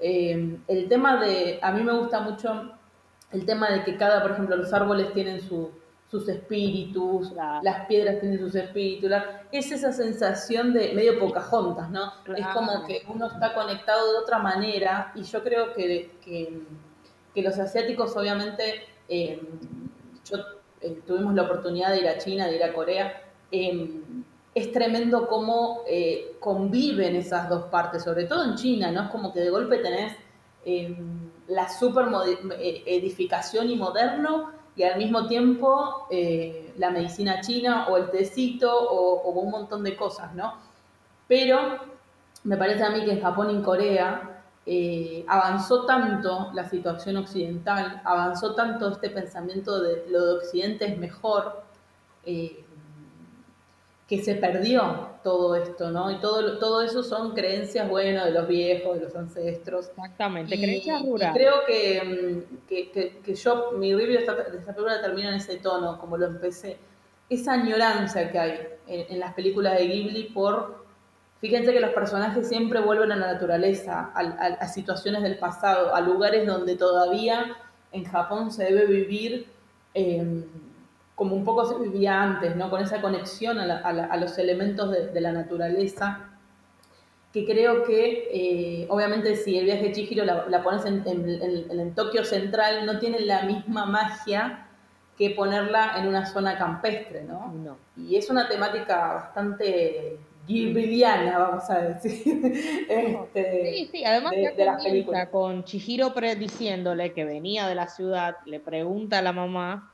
Eh, 0.00 0.58
el 0.66 0.88
tema 0.88 1.20
de, 1.20 1.58
a 1.62 1.70
mí 1.72 1.82
me 1.82 1.92
gusta 1.92 2.20
mucho 2.20 2.72
el 3.30 3.44
tema 3.44 3.70
de 3.70 3.84
que 3.84 3.96
cada, 3.96 4.22
por 4.22 4.32
ejemplo, 4.32 4.56
los 4.56 4.72
árboles 4.72 5.12
tienen 5.12 5.40
su, 5.40 5.70
sus 6.14 6.28
espíritus, 6.28 7.32
las 7.32 7.86
piedras 7.86 8.20
tienen 8.20 8.38
sus 8.38 8.54
espíritus, 8.54 9.10
es 9.50 9.72
esa 9.72 9.92
sensación 9.92 10.72
de 10.72 10.92
medio 10.94 11.18
Pocahontas, 11.18 11.90
¿no? 11.90 12.12
Es 12.36 12.46
como 12.54 12.86
que 12.86 13.02
uno 13.12 13.26
está 13.26 13.52
conectado 13.52 14.12
de 14.12 14.18
otra 14.18 14.38
manera 14.38 15.10
y 15.16 15.24
yo 15.24 15.42
creo 15.42 15.74
que, 15.74 16.12
que, 17.34 17.42
los 17.42 17.58
asiáticos 17.58 18.16
obviamente, 18.16 18.84
eh, 19.08 19.42
yo 20.24 20.36
eh, 20.80 21.02
tuvimos 21.04 21.34
la 21.34 21.42
oportunidad 21.42 21.90
de 21.90 21.98
ir 21.98 22.06
a 22.06 22.18
China, 22.18 22.46
de 22.46 22.54
ir 22.54 22.62
a 22.62 22.72
Corea, 22.72 23.20
em, 23.50 24.24
es 24.54 24.70
tremendo 24.70 25.26
cómo 25.26 25.82
eh, 25.88 26.36
conviven 26.38 27.16
esas 27.16 27.48
dos 27.48 27.64
partes, 27.64 28.04
sobre 28.04 28.26
todo 28.26 28.44
en 28.44 28.54
China, 28.54 28.92
¿no? 28.92 29.02
Es 29.02 29.10
como 29.10 29.32
que 29.32 29.40
de 29.40 29.50
golpe 29.50 29.78
tenés 29.78 30.12
em, 30.64 31.28
la 31.48 31.68
super 31.68 32.06
edificación 32.60 33.68
y 33.68 33.74
moderno 33.74 34.62
y 34.76 34.82
al 34.82 34.98
mismo 34.98 35.26
tiempo 35.26 36.06
eh, 36.10 36.72
la 36.78 36.90
medicina 36.90 37.40
china 37.40 37.86
o 37.88 37.96
el 37.96 38.10
tecito 38.10 38.70
o, 38.76 39.30
un 39.30 39.50
montón 39.50 39.84
de 39.84 39.96
cosas, 39.96 40.34
¿no? 40.34 40.54
Pero 41.28 41.78
me 42.44 42.56
parece 42.56 42.84
a 42.84 42.90
mí 42.90 43.04
que 43.04 43.12
en 43.12 43.22
Japón 43.22 43.50
y 43.50 43.62
Corea 43.62 44.42
eh, 44.66 45.24
avanzó 45.28 45.86
tanto 45.86 46.50
la 46.54 46.68
situación 46.68 47.16
occidental, 47.18 48.02
avanzó 48.04 48.54
tanto 48.54 48.90
este 48.90 49.10
pensamiento 49.10 49.80
de 49.80 50.06
lo 50.10 50.24
de 50.26 50.32
Occidente 50.34 50.86
es 50.86 50.98
mejor, 50.98 51.62
eh, 52.24 52.63
que 54.16 54.22
se 54.22 54.34
perdió 54.36 55.08
todo 55.22 55.56
esto, 55.56 55.90
¿no? 55.90 56.10
Y 56.10 56.20
todo, 56.20 56.58
todo 56.58 56.82
eso 56.82 57.02
son 57.02 57.34
creencias, 57.34 57.88
bueno, 57.88 58.24
de 58.24 58.30
los 58.30 58.46
viejos, 58.46 58.98
de 58.98 59.04
los 59.04 59.16
ancestros. 59.16 59.88
Exactamente, 59.88 60.56
creencias 60.56 61.02
rurales. 61.02 61.34
creo 61.34 61.54
mm, 61.62 62.66
que, 62.68 63.20
que, 63.24 63.34
yo, 63.34 63.72
mi 63.72 63.94
review 63.94 64.14
de 64.14 64.20
esta, 64.20 64.34
de 64.34 64.58
esta, 64.58 64.72
película 64.72 65.00
termina 65.00 65.30
en 65.30 65.36
ese 65.36 65.56
tono, 65.56 65.98
como 65.98 66.16
lo 66.16 66.26
empecé. 66.26 66.78
Esa 67.28 67.54
añoranza 67.54 68.30
que 68.30 68.38
hay 68.38 68.60
en, 68.86 69.18
las 69.18 69.34
películas 69.34 69.78
de 69.78 69.86
Ghibli 69.86 70.24
por... 70.24 70.84
Fíjense 71.40 71.72
que 71.72 71.80
los 71.80 71.90
personajes 71.90 72.48
siempre 72.48 72.80
vuelven 72.80 73.12
a 73.12 73.16
la 73.16 73.32
naturaleza, 73.32 74.12
a, 74.14 74.20
a 74.20 74.68
situaciones 74.68 75.22
del 75.22 75.38
pasado, 75.38 75.94
a 75.94 76.00
lugares 76.00 76.46
donde 76.46 76.76
todavía 76.76 77.56
en 77.92 78.04
Japón 78.04 78.52
se 78.52 78.64
debe 78.64 78.86
vivir... 78.86 79.46
Eh, 79.94 80.44
como 81.14 81.36
un 81.36 81.44
poco 81.44 81.64
se 81.64 81.78
vivía 81.78 82.22
antes, 82.22 82.56
¿no? 82.56 82.70
Con 82.70 82.82
esa 82.82 83.00
conexión 83.00 83.58
a, 83.58 84.16
los 84.16 84.36
elementos 84.38 84.90
de, 84.90 85.20
la 85.20 85.32
naturaleza, 85.32 86.30
que 87.32 87.44
creo 87.44 87.84
que, 87.84 88.28
eh, 88.32 88.86
obviamente, 88.88 89.36
si 89.36 89.58
el 89.58 89.64
viaje 89.64 89.84
de 89.84 89.92
Chihiro 89.92 90.24
la, 90.24 90.62
pones 90.62 90.84
en, 90.86 91.04
en, 91.06 91.94
Tokio 91.94 92.24
Central, 92.24 92.84
no 92.86 92.98
tiene 92.98 93.20
la 93.20 93.42
misma 93.42 93.86
magia 93.86 94.66
que 95.16 95.30
ponerla 95.30 95.94
en 95.98 96.08
una 96.08 96.26
zona 96.26 96.58
campestre, 96.58 97.22
¿no? 97.22 97.52
no. 97.52 97.76
Y 97.96 98.16
es 98.16 98.28
una 98.30 98.48
temática 98.48 99.14
bastante 99.14 100.18
ghibliana, 100.46 101.38
vamos 101.38 101.70
a 101.70 101.80
decir. 101.80 102.40
este, 102.88 103.72
sí, 103.72 103.88
sí, 103.92 104.04
además 104.04 104.32
de, 104.32 105.28
con 105.30 105.62
Chihiro 105.62 106.12
diciéndole 106.36 107.12
que 107.12 107.24
venía 107.24 107.68
de 107.68 107.76
la 107.76 107.86
ciudad, 107.86 108.36
le 108.46 108.58
pregunta 108.58 109.20
a 109.20 109.22
la 109.22 109.32
mamá 109.32 109.93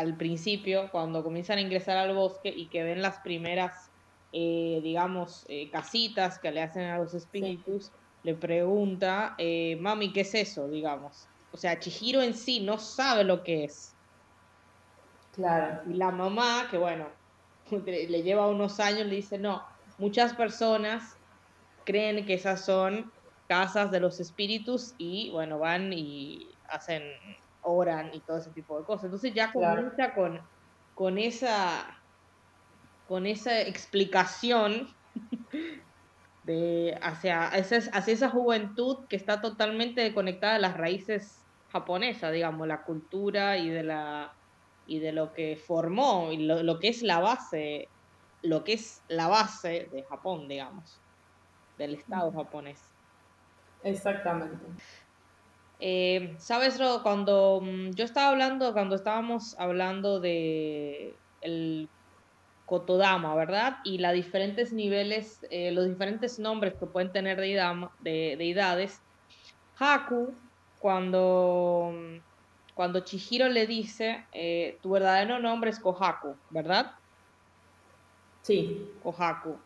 al 0.00 0.16
principio, 0.16 0.90
cuando 0.90 1.22
comienzan 1.22 1.58
a 1.58 1.60
ingresar 1.60 1.96
al 1.98 2.14
bosque 2.14 2.48
y 2.48 2.66
que 2.68 2.82
ven 2.82 3.02
las 3.02 3.18
primeras, 3.18 3.90
eh, 4.32 4.80
digamos, 4.82 5.44
eh, 5.48 5.70
casitas 5.70 6.38
que 6.38 6.50
le 6.50 6.62
hacen 6.62 6.84
a 6.84 6.98
los 6.98 7.12
espíritus, 7.12 7.92
le 8.22 8.34
pregunta, 8.34 9.34
eh, 9.36 9.76
mami, 9.78 10.12
¿qué 10.12 10.22
es 10.22 10.34
eso? 10.34 10.68
Digamos. 10.68 11.28
O 11.52 11.56
sea, 11.56 11.78
Chihiro 11.78 12.22
en 12.22 12.34
sí 12.34 12.60
no 12.60 12.78
sabe 12.78 13.24
lo 13.24 13.42
que 13.42 13.64
es. 13.64 13.94
Claro. 15.34 15.82
Y 15.90 15.94
la 15.94 16.10
mamá, 16.10 16.68
que 16.70 16.78
bueno, 16.78 17.06
le 17.86 18.22
lleva 18.22 18.46
unos 18.46 18.80
años, 18.80 19.06
le 19.06 19.16
dice, 19.16 19.38
no, 19.38 19.62
muchas 19.98 20.32
personas 20.32 21.18
creen 21.84 22.24
que 22.24 22.34
esas 22.34 22.64
son 22.64 23.12
casas 23.48 23.90
de 23.90 24.00
los 24.00 24.18
espíritus 24.18 24.94
y 24.96 25.30
bueno, 25.30 25.58
van 25.58 25.92
y 25.92 26.48
hacen 26.68 27.02
oran 27.62 28.10
y 28.14 28.20
todo 28.20 28.38
ese 28.38 28.50
tipo 28.50 28.78
de 28.78 28.84
cosas. 28.84 29.04
Entonces 29.04 29.34
ya 29.34 29.52
comienza 29.52 30.14
con, 30.14 30.40
con 30.94 31.18
esa 31.18 31.96
con 33.08 33.26
esa 33.26 33.60
explicación 33.62 34.88
de 36.44 36.96
hacia, 37.02 37.48
hacia 37.48 38.14
esa 38.14 38.30
juventud 38.30 39.04
que 39.08 39.16
está 39.16 39.40
totalmente 39.40 40.14
conectada 40.14 40.54
a 40.54 40.58
las 40.60 40.76
raíces 40.76 41.44
japonesas, 41.72 42.32
digamos, 42.32 42.68
la 42.68 42.82
cultura 42.82 43.56
y 43.56 43.68
de 43.68 43.82
la 43.82 44.32
y 44.86 44.98
de 44.98 45.12
lo 45.12 45.32
que 45.32 45.56
formó 45.56 46.32
y 46.32 46.38
lo, 46.38 46.62
lo 46.62 46.78
que 46.80 46.88
es 46.88 47.02
la 47.02 47.20
base, 47.20 47.88
lo 48.42 48.64
que 48.64 48.72
es 48.72 49.02
la 49.08 49.28
base 49.28 49.88
de 49.92 50.02
Japón, 50.04 50.48
digamos, 50.48 51.00
del 51.78 51.94
Estado 51.94 52.32
japonés. 52.32 52.80
Exactamente. 53.82 54.66
Eh, 55.80 56.36
Sabes, 56.38 56.78
cuando 57.02 57.62
mm, 57.62 57.92
yo 57.92 58.04
estaba 58.04 58.28
hablando, 58.28 58.72
cuando 58.74 58.96
estábamos 58.96 59.58
hablando 59.58 60.20
de 60.20 61.14
el 61.40 61.88
Kotodama, 62.66 63.34
¿verdad? 63.34 63.78
Y 63.84 63.98
los 63.98 64.12
diferentes 64.12 64.72
niveles, 64.74 65.40
eh, 65.50 65.72
los 65.72 65.88
diferentes 65.88 66.38
nombres 66.38 66.74
que 66.74 66.86
pueden 66.86 67.10
tener 67.12 67.40
de 67.40 68.36
deidades, 68.36 69.00
Haku, 69.78 70.34
cuando, 70.78 71.92
mm, 71.94 72.16
cuando 72.74 73.00
Chihiro 73.00 73.48
le 73.48 73.66
dice, 73.66 74.26
eh, 74.32 74.78
tu 74.82 74.90
verdadero 74.90 75.38
nombre 75.38 75.70
es 75.70 75.80
Kohaku, 75.80 76.36
¿verdad? 76.50 76.92
Sí. 78.42 78.86
Kohaku. 79.02 79.56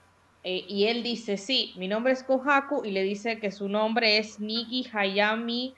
y 0.46 0.84
él 0.84 1.02
dice, 1.02 1.38
sí, 1.38 1.72
mi 1.78 1.88
nombre 1.88 2.12
es 2.12 2.22
Kohaku, 2.22 2.84
y 2.84 2.90
le 2.90 3.02
dice 3.02 3.40
que 3.40 3.50
su 3.50 3.68
nombre 3.68 4.18
es 4.18 4.38
Nigi 4.38 4.86
Hayami 4.92 5.74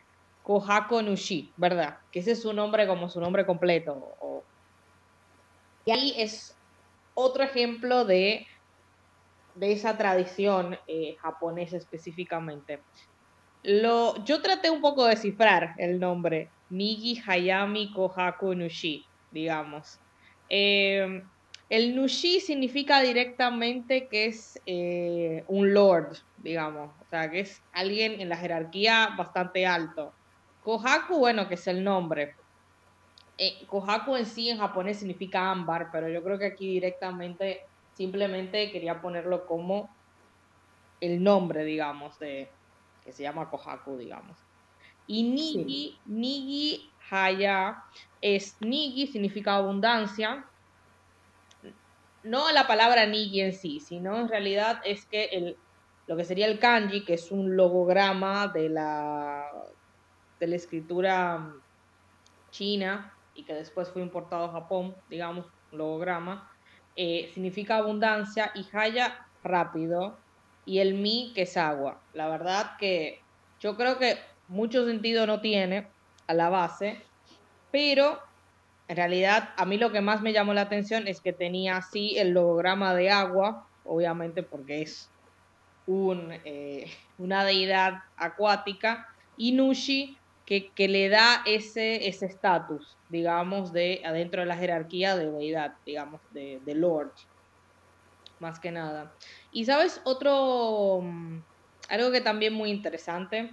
Kohako 0.47 1.02
Nushi, 1.02 1.52
¿verdad? 1.56 1.98
Que 2.12 2.20
ese 2.20 2.31
es 2.31 2.43
su 2.43 2.52
nombre 2.52 2.86
como 2.86 3.09
su 3.09 3.20
nombre 3.20 3.44
completo. 3.44 4.44
Y 5.85 5.90
ahí 5.90 6.14
es 6.16 6.56
otro 7.14 7.43
ejemplo 7.43 8.05
de, 8.05 8.47
de 9.56 9.73
esa 9.73 9.98
tradición 9.98 10.78
eh, 10.86 11.16
japonesa 11.18 11.77
específicamente. 11.77 12.78
Lo, 13.64 14.24
yo 14.24 14.40
traté 14.40 14.70
un 14.70 14.81
poco 14.81 15.06
de 15.06 15.16
cifrar 15.16 15.74
el 15.78 15.98
nombre, 15.98 16.48
Nigi 16.70 17.20
Hayami 17.27 17.93
Kohaku 17.93 18.55
Nushi, 18.55 19.05
digamos. 19.32 19.98
Eh, 20.48 21.24
el 21.68 21.97
Nushi 21.97 22.39
significa 22.39 23.01
directamente 23.01 24.06
que 24.06 24.27
es 24.27 24.62
eh, 24.64 25.43
un 25.48 25.74
lord, 25.74 26.18
digamos, 26.36 26.93
o 27.01 27.10
sea, 27.10 27.28
que 27.28 27.40
es 27.40 27.60
alguien 27.73 28.20
en 28.20 28.28
la 28.28 28.36
jerarquía 28.36 29.09
bastante 29.18 29.66
alto. 29.66 30.12
Kohaku, 30.66 31.18
bueno, 31.18 31.47
que 31.47 31.55
es 31.55 31.64
el 31.68 31.84
nombre. 31.84 32.34
Eh, 33.38 33.64
Kohaku 33.68 34.16
en 34.16 34.26
sí 34.26 34.51
en 34.51 34.59
japonés 34.59 34.98
significa 34.98 35.48
ámbar, 35.48 35.90
pero 35.93 36.09
yo 36.09 36.24
creo 36.24 36.40
que 36.40 36.47
aquí 36.47 36.66
directamente 36.66 37.64
simplemente 37.94 38.72
quería 38.72 39.01
ponerlo 39.01 39.47
como 39.47 39.88
el 41.01 41.22
nombre, 41.22 41.62
digamos, 41.62 42.18
de 42.18 42.48
que 43.05 43.12
se 43.12 43.22
llama 43.22 43.48
Kohaku, 43.48 43.97
digamos. 43.97 44.36
Y 45.06 45.22
Nigi, 45.22 46.01
Nigi 46.05 46.90
Haya 47.12 47.84
es 48.20 48.56
Nigi, 48.59 49.06
significa 49.06 49.55
abundancia. 49.55 50.47
No 52.24 52.51
la 52.51 52.66
palabra 52.66 53.06
Nigi 53.06 53.40
en 53.40 53.52
sí, 53.52 53.78
sino 53.78 54.18
en 54.18 54.28
realidad 54.28 54.80
es 54.84 55.06
que 55.06 55.26
el, 55.26 55.56
lo 56.09 56.16
que 56.16 56.24
sería 56.24 56.47
el 56.47 56.59
kanji, 56.59 57.05
que 57.05 57.14
es 57.14 57.30
un 57.30 57.56
logograma 57.56 58.48
de 58.48 58.68
la, 58.68 59.48
de 60.40 60.46
la 60.46 60.56
escritura 60.56 61.52
china 62.50 63.12
y 63.34 63.44
que 63.44 63.54
después 63.54 63.88
fue 63.90 64.02
importado 64.02 64.46
a 64.46 64.52
Japón, 64.52 64.94
digamos, 65.08 65.46
logograma, 65.72 66.50
eh, 66.96 67.30
significa 67.34 67.76
abundancia 67.76 68.50
y 68.54 68.66
Haya 68.72 69.26
rápido 69.44 70.16
y 70.64 70.78
el 70.78 70.94
mi 70.94 71.32
que 71.34 71.42
es 71.42 71.56
agua. 71.56 72.00
La 72.14 72.28
verdad 72.28 72.76
que 72.78 73.20
yo 73.60 73.76
creo 73.76 73.98
que 73.98 74.18
mucho 74.48 74.86
sentido 74.86 75.26
no 75.26 75.40
tiene 75.40 75.88
a 76.26 76.34
la 76.34 76.48
base, 76.48 77.02
pero 77.70 78.20
en 78.88 78.96
realidad 78.96 79.50
a 79.56 79.64
mí 79.64 79.76
lo 79.76 79.92
que 79.92 80.00
más 80.00 80.22
me 80.22 80.32
llamó 80.32 80.54
la 80.54 80.62
atención 80.62 81.06
es 81.08 81.20
que 81.20 81.32
tenía 81.32 81.76
así 81.76 82.18
el 82.18 82.30
logograma 82.30 82.94
de 82.94 83.10
agua, 83.10 83.66
obviamente 83.84 84.42
porque 84.42 84.82
es 84.82 85.10
un, 85.86 86.32
eh, 86.44 86.90
una 87.18 87.44
deidad 87.44 88.02
acuática, 88.16 89.08
y 89.36 89.52
Nushi 89.52 90.16
que, 90.47 90.89
le 90.89 91.09
da 91.09 91.43
ese 91.44 92.06
estatus, 92.06 92.97
digamos, 93.09 93.73
de 93.73 94.01
adentro 94.05 94.40
de 94.40 94.47
la 94.47 94.56
jerarquía 94.56 95.16
de 95.16 95.31
deidad, 95.31 95.74
digamos, 95.85 96.20
de, 96.32 96.60
de 96.64 96.74
Lord, 96.74 97.12
más 98.39 98.60
que 98.60 98.70
nada. 98.70 99.12
Y 99.51 99.64
sabes, 99.64 100.01
otro, 100.05 101.01
mm, 101.02 101.40
algo 101.89 102.12
que 102.12 102.20
también 102.20 102.55
muy 102.55 102.70
interesante, 102.70 103.52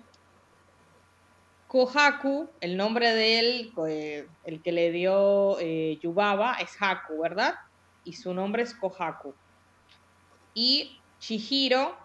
Kohaku, 1.74 2.48
el 2.61 2.78
nombre 2.78 3.11
de 3.14 3.40
él, 3.40 3.74
el 4.44 4.61
que 4.61 4.72
le 4.72 4.91
dio 4.91 5.57
eh, 5.60 5.98
Yubaba, 6.03 6.53
es 6.61 6.78
Haku, 6.80 7.20
¿verdad? 7.20 7.56
Y 8.03 8.14
su 8.14 8.32
nombre 8.32 8.61
es 8.61 8.76
Kohaku. 8.76 9.34
Y 10.53 11.02
Chihiro 11.18 11.98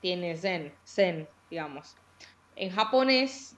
tiene 0.00 0.36
Zen, 0.36 0.72
Zen, 0.86 1.28
digamos. 1.50 1.96
En 2.56 2.70
japonés, 2.70 3.56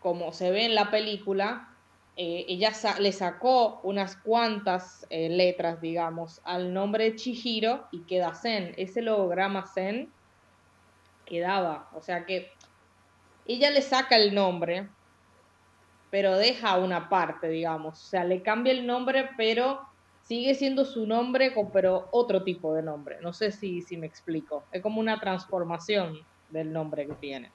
como 0.00 0.32
se 0.32 0.50
ve 0.50 0.64
en 0.64 0.74
la 0.74 0.90
película, 0.90 1.70
eh, 2.16 2.44
ella 2.48 2.72
le 2.98 3.12
sacó 3.12 3.80
unas 3.82 4.16
cuantas 4.16 5.06
eh, 5.10 5.28
letras, 5.28 5.80
digamos, 5.80 6.40
al 6.44 6.72
nombre 6.72 7.04
de 7.04 7.16
Chihiro 7.16 7.88
y 7.92 8.02
queda 8.02 8.34
Zen. 8.34 8.74
Ese 8.76 9.02
logograma 9.02 9.66
Zen 9.66 10.12
quedaba. 11.24 11.88
O 11.94 12.02
sea 12.02 12.26
que 12.26 12.50
ella 13.46 13.70
le 13.70 13.82
saca 13.82 14.16
el 14.16 14.34
nombre, 14.34 14.88
pero 16.10 16.36
deja 16.36 16.78
una 16.78 17.08
parte, 17.08 17.48
digamos. 17.48 18.00
O 18.00 18.06
sea, 18.06 18.24
le 18.24 18.42
cambia 18.42 18.72
el 18.72 18.86
nombre, 18.86 19.30
pero 19.36 19.80
sigue 20.22 20.54
siendo 20.54 20.84
su 20.84 21.06
nombre, 21.06 21.52
pero 21.72 22.08
otro 22.12 22.44
tipo 22.44 22.74
de 22.74 22.82
nombre. 22.82 23.16
No 23.22 23.32
sé 23.32 23.50
si, 23.50 23.82
si 23.82 23.96
me 23.96 24.06
explico. 24.06 24.64
Es 24.72 24.82
como 24.82 25.00
una 25.00 25.18
transformación 25.18 26.18
del 26.50 26.72
nombre 26.72 27.06
que 27.06 27.14
tiene. 27.14 27.50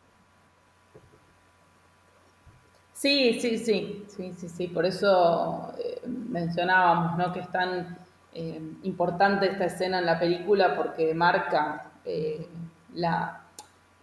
Sí, 2.95 3.39
sí, 3.41 3.57
sí, 3.57 4.05
sí, 4.07 4.33
sí, 4.33 4.47
sí. 4.47 4.67
Por 4.69 4.85
eso 4.85 5.73
eh, 5.77 6.01
mencionábamos, 6.07 7.17
¿no? 7.17 7.33
Que 7.33 7.41
es 7.41 7.51
tan 7.51 7.97
eh, 8.33 8.61
importante 8.83 9.47
esta 9.47 9.65
escena 9.65 9.99
en 9.99 10.05
la 10.05 10.17
película 10.17 10.75
porque 10.77 11.13
marca 11.13 11.91
eh, 12.05 12.47
la, 12.93 13.41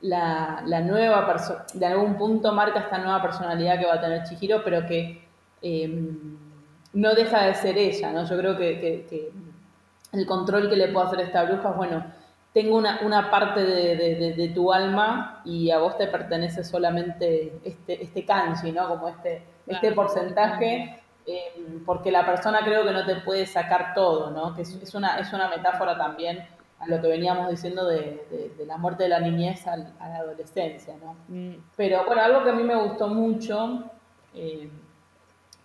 la, 0.02 0.62
la 0.66 0.80
nueva 0.80 1.26
persona, 1.26 1.64
de 1.72 1.86
algún 1.86 2.16
punto 2.18 2.52
marca 2.52 2.80
esta 2.80 2.98
nueva 2.98 3.22
personalidad 3.22 3.78
que 3.78 3.86
va 3.86 3.94
a 3.94 4.00
tener 4.00 4.24
Chihiro, 4.24 4.62
pero 4.62 4.86
que 4.86 5.26
em, 5.62 6.36
no 6.92 7.14
deja 7.14 7.46
de 7.46 7.54
ser 7.54 7.78
ella, 7.78 8.12
¿no? 8.12 8.24
Yo 8.26 8.36
creo 8.36 8.58
que, 8.58 9.32
el 10.12 10.26
control 10.26 10.68
que 10.68 10.76
le 10.76 10.88
puede 10.88 11.06
hacer 11.06 11.20
esta 11.20 11.44
bruja 11.44 11.70
es, 11.70 11.76
bueno, 11.76 12.04
tengo 12.52 12.76
una, 12.76 13.00
una 13.02 13.30
parte 13.30 13.64
de, 13.64 14.52
tu 14.54 14.72
alma 14.72 15.40
y 15.44 15.70
a 15.70 15.78
vos 15.78 15.96
te 15.96 16.06
pertenece 16.06 16.64
solamente 16.64 17.58
este, 17.64 18.02
este 18.02 18.24
kanji, 18.24 18.72
¿no? 18.72 18.88
Como 18.88 19.08
este, 19.08 19.42
este 19.66 19.92
porcentaje, 19.92 21.02
em, 21.26 21.84
porque 21.84 22.10
la 22.10 22.26
persona 22.26 22.60
creo 22.62 22.84
que 22.84 22.92
no 22.92 23.06
te 23.06 23.16
puede 23.16 23.46
sacar 23.46 23.94
todo, 23.94 24.30
¿no? 24.30 24.54
Que 24.54 24.62
es, 24.62 24.94
una, 24.94 25.18
es 25.18 25.32
una 25.32 25.48
metáfora 25.48 25.96
también 25.96 26.46
a 26.78 26.86
lo 26.86 27.00
que 27.00 27.08
veníamos 27.08 27.48
diciendo 27.48 27.86
de, 27.86 28.52
la 28.66 28.76
muerte 28.76 29.04
de 29.04 29.08
la 29.08 29.20
niñez 29.20 29.66
a, 29.66 29.76
la 29.76 30.16
adolescencia, 30.16 30.94
¿no? 31.02 31.16
Mm. 31.28 31.56
Pero 31.76 32.04
bueno, 32.04 32.22
algo 32.22 32.44
que 32.44 32.50
a 32.50 32.54
mí 32.54 32.64
me 32.64 32.76
gustó 32.76 33.08
mucho, 33.08 33.84
eh, 34.34 34.68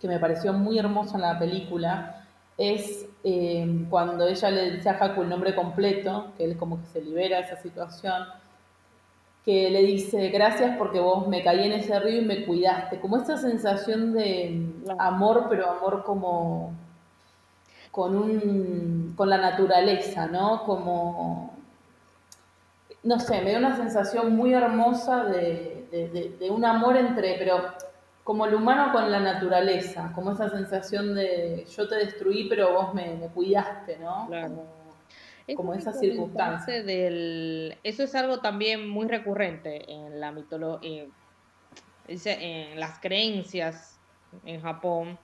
que 0.00 0.08
me 0.08 0.18
pareció 0.18 0.54
muy 0.54 0.78
hermoso 0.78 1.16
en 1.16 1.22
la 1.22 1.38
película, 1.38 2.17
es 2.58 3.06
eh, 3.24 3.86
cuando 3.88 4.26
ella 4.26 4.50
le 4.50 4.72
dice 4.72 4.90
a 4.90 4.98
Haku 4.98 5.22
el 5.22 5.28
nombre 5.28 5.54
completo, 5.54 6.32
que 6.36 6.44
él 6.44 6.56
como 6.56 6.80
que 6.80 6.86
se 6.88 7.00
libera 7.00 7.38
de 7.38 7.44
esa 7.44 7.56
situación, 7.56 8.24
que 9.44 9.70
le 9.70 9.82
dice, 9.82 10.28
gracias 10.28 10.76
porque 10.76 11.00
vos 11.00 11.26
me 11.26 11.42
caí 11.42 11.64
en 11.64 11.72
ese 11.72 11.98
río 12.00 12.20
y 12.20 12.24
me 12.24 12.44
cuidaste, 12.44 13.00
como 13.00 13.16
esta 13.16 13.38
sensación 13.38 14.12
de 14.12 14.60
amor, 14.98 15.46
pero 15.48 15.70
amor 15.70 16.02
como 16.04 16.74
con, 17.90 18.16
un, 18.16 19.14
con 19.16 19.30
la 19.30 19.38
naturaleza, 19.38 20.26
¿no? 20.26 20.64
Como, 20.64 21.56
no 23.02 23.20
sé, 23.20 23.40
me 23.40 23.52
da 23.52 23.58
una 23.58 23.76
sensación 23.76 24.36
muy 24.36 24.52
hermosa 24.52 25.24
de, 25.24 26.36
un 26.50 26.64
amor 26.64 26.96
entre, 26.96 27.36
pero 27.38 27.72
como 28.28 28.44
el 28.44 28.54
humano 28.54 28.92
con 28.92 29.10
la 29.10 29.20
naturaleza, 29.20 30.12
como 30.14 30.32
esa 30.32 30.50
sensación 30.50 31.14
de 31.14 31.64
yo 31.74 31.88
te 31.88 31.94
destruí, 31.94 32.46
pero 32.46 32.74
vos 32.74 32.92
me, 32.92 33.26
cuidaste, 33.32 33.96
¿no? 33.96 34.26
Claro. 34.26 34.66
Como, 35.56 35.72
esa 35.72 35.94
circunstancia. 35.94 36.82
Del, 36.82 37.78
eso 37.82 38.02
es 38.02 38.14
algo 38.14 38.40
también 38.40 38.86
muy 38.86 39.08
recurrente 39.08 39.90
en 39.90 40.20
la 40.20 40.30
mitología, 40.30 41.06
en 42.06 42.78
las 42.78 42.98
creencias 42.98 43.98
en 44.44 44.60
Japón, 44.60 45.18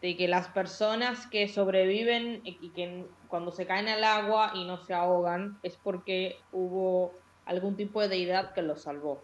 de 0.00 0.16
que 0.16 0.26
las 0.26 0.48
personas 0.48 1.26
que 1.26 1.48
sobreviven 1.48 2.40
y 2.42 2.70
que 2.70 3.04
cuando 3.28 3.52
se 3.52 3.66
caen 3.66 3.88
al 3.88 4.02
agua 4.02 4.52
y 4.54 4.64
no 4.64 4.78
se 4.78 4.94
ahogan 4.94 5.58
es 5.62 5.76
porque 5.76 6.36
hubo 6.52 7.12
algún 7.44 7.76
tipo 7.76 8.00
de 8.00 8.08
deidad 8.08 8.54
que 8.54 8.62
los 8.62 8.80
salvó, 8.80 9.22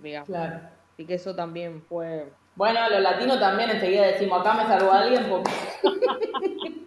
digamos. 0.00 0.28
Claro. 0.28 0.75
Y 0.96 1.04
que 1.04 1.14
eso 1.14 1.34
también 1.34 1.82
fue... 1.88 2.32
Bueno, 2.54 2.88
los 2.88 3.00
latinos 3.00 3.38
también 3.38 3.70
enseguida 3.70 4.06
decimos, 4.06 4.40
acá 4.40 4.54
me 4.54 4.66
salvó 4.66 4.92
alguien 4.92 5.28
porque... 5.28 5.50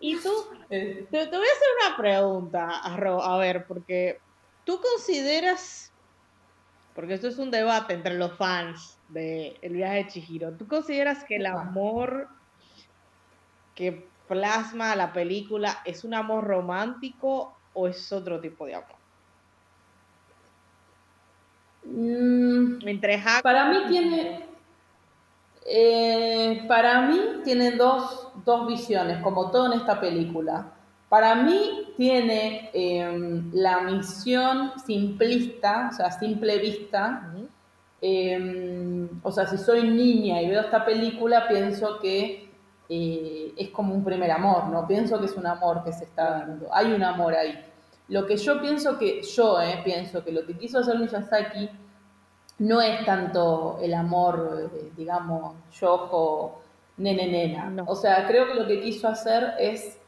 y 0.00 0.16
tú, 0.20 0.30
te, 0.68 1.06
voy 1.10 1.20
a 1.20 1.26
hacer 1.26 1.68
una 1.86 1.96
pregunta, 1.96 2.68
a 2.82 3.36
ver, 3.38 3.66
porque 3.66 4.20
tú 4.64 4.80
consideras, 4.80 5.92
porque 6.94 7.14
esto 7.14 7.26
es 7.26 7.38
un 7.38 7.50
debate 7.50 7.94
entre 7.94 8.14
los 8.14 8.36
fans 8.36 8.98
de 9.08 9.56
El 9.62 9.72
viaje 9.72 9.96
de 9.96 10.06
Chihiro, 10.08 10.52
¿tú 10.52 10.68
consideras 10.68 11.24
que 11.24 11.36
el 11.36 11.46
amor 11.46 12.28
que 13.74 14.06
plasma 14.28 14.94
la 14.94 15.12
película 15.12 15.80
es 15.84 16.04
un 16.04 16.14
amor 16.14 16.44
romántico 16.44 17.56
o 17.72 17.88
es 17.88 18.12
otro 18.12 18.40
tipo 18.40 18.66
de 18.66 18.74
amor? 18.74 18.97
Mm, 21.90 22.78
para 23.42 23.70
mí 23.70 23.78
tiene 23.88 24.48
eh, 25.70 26.64
para 26.66 27.02
mí 27.02 27.20
tiene 27.44 27.72
dos, 27.72 28.32
visiones, 28.66 29.18
como 29.22 29.50
todo 29.50 29.66
en 29.66 29.78
esta 29.80 30.00
película. 30.00 30.72
Para 31.10 31.34
mí 31.34 31.92
tiene 31.96 32.70
em, 32.72 33.50
la 33.52 33.80
misión 33.82 34.72
simplista, 34.86 35.90
o 35.92 35.94
sea, 35.94 36.10
simple 36.10 36.58
vista. 36.58 37.34
Em, 38.00 39.08
o 39.22 39.30
sea, 39.30 39.46
si 39.46 39.58
soy 39.58 39.82
niña 39.90 40.40
y 40.40 40.48
veo 40.48 40.62
esta 40.62 40.84
película, 40.86 41.46
pienso 41.48 41.98
que 41.98 42.48
eh, 42.88 43.52
es 43.56 43.68
como 43.70 43.94
un 43.94 44.04
primer 44.04 44.30
amor, 44.30 44.68
no 44.68 44.86
pienso 44.86 45.18
que 45.18 45.26
es 45.26 45.36
un 45.36 45.46
amor 45.46 45.84
que 45.84 45.92
se 45.92 46.04
está 46.04 46.30
dando, 46.30 46.68
hay 46.72 46.92
un 46.92 47.02
amor 47.02 47.34
ahí. 47.34 47.67
Lo 48.08 48.26
que 48.26 48.36
yo 48.36 48.60
pienso 48.60 48.98
que, 48.98 49.22
yo 49.22 49.60
eh, 49.60 49.80
pienso 49.84 50.24
que 50.24 50.32
lo 50.32 50.46
que 50.46 50.56
quiso 50.56 50.78
hacer 50.78 50.98
Miyazaki 50.98 51.68
no 52.60 52.80
es 52.80 53.04
tanto 53.04 53.78
el 53.82 53.94
amor, 53.94 54.70
eh, 54.74 54.92
digamos, 54.96 55.54
yojo, 55.78 56.62
nene, 56.96 57.26
nena. 57.28 57.84
O 57.86 57.94
sea, 57.94 58.26
creo 58.26 58.48
que 58.48 58.54
lo 58.54 58.66
que 58.66 58.80
quiso 58.80 59.08
hacer 59.08 59.54
es, 59.58 59.98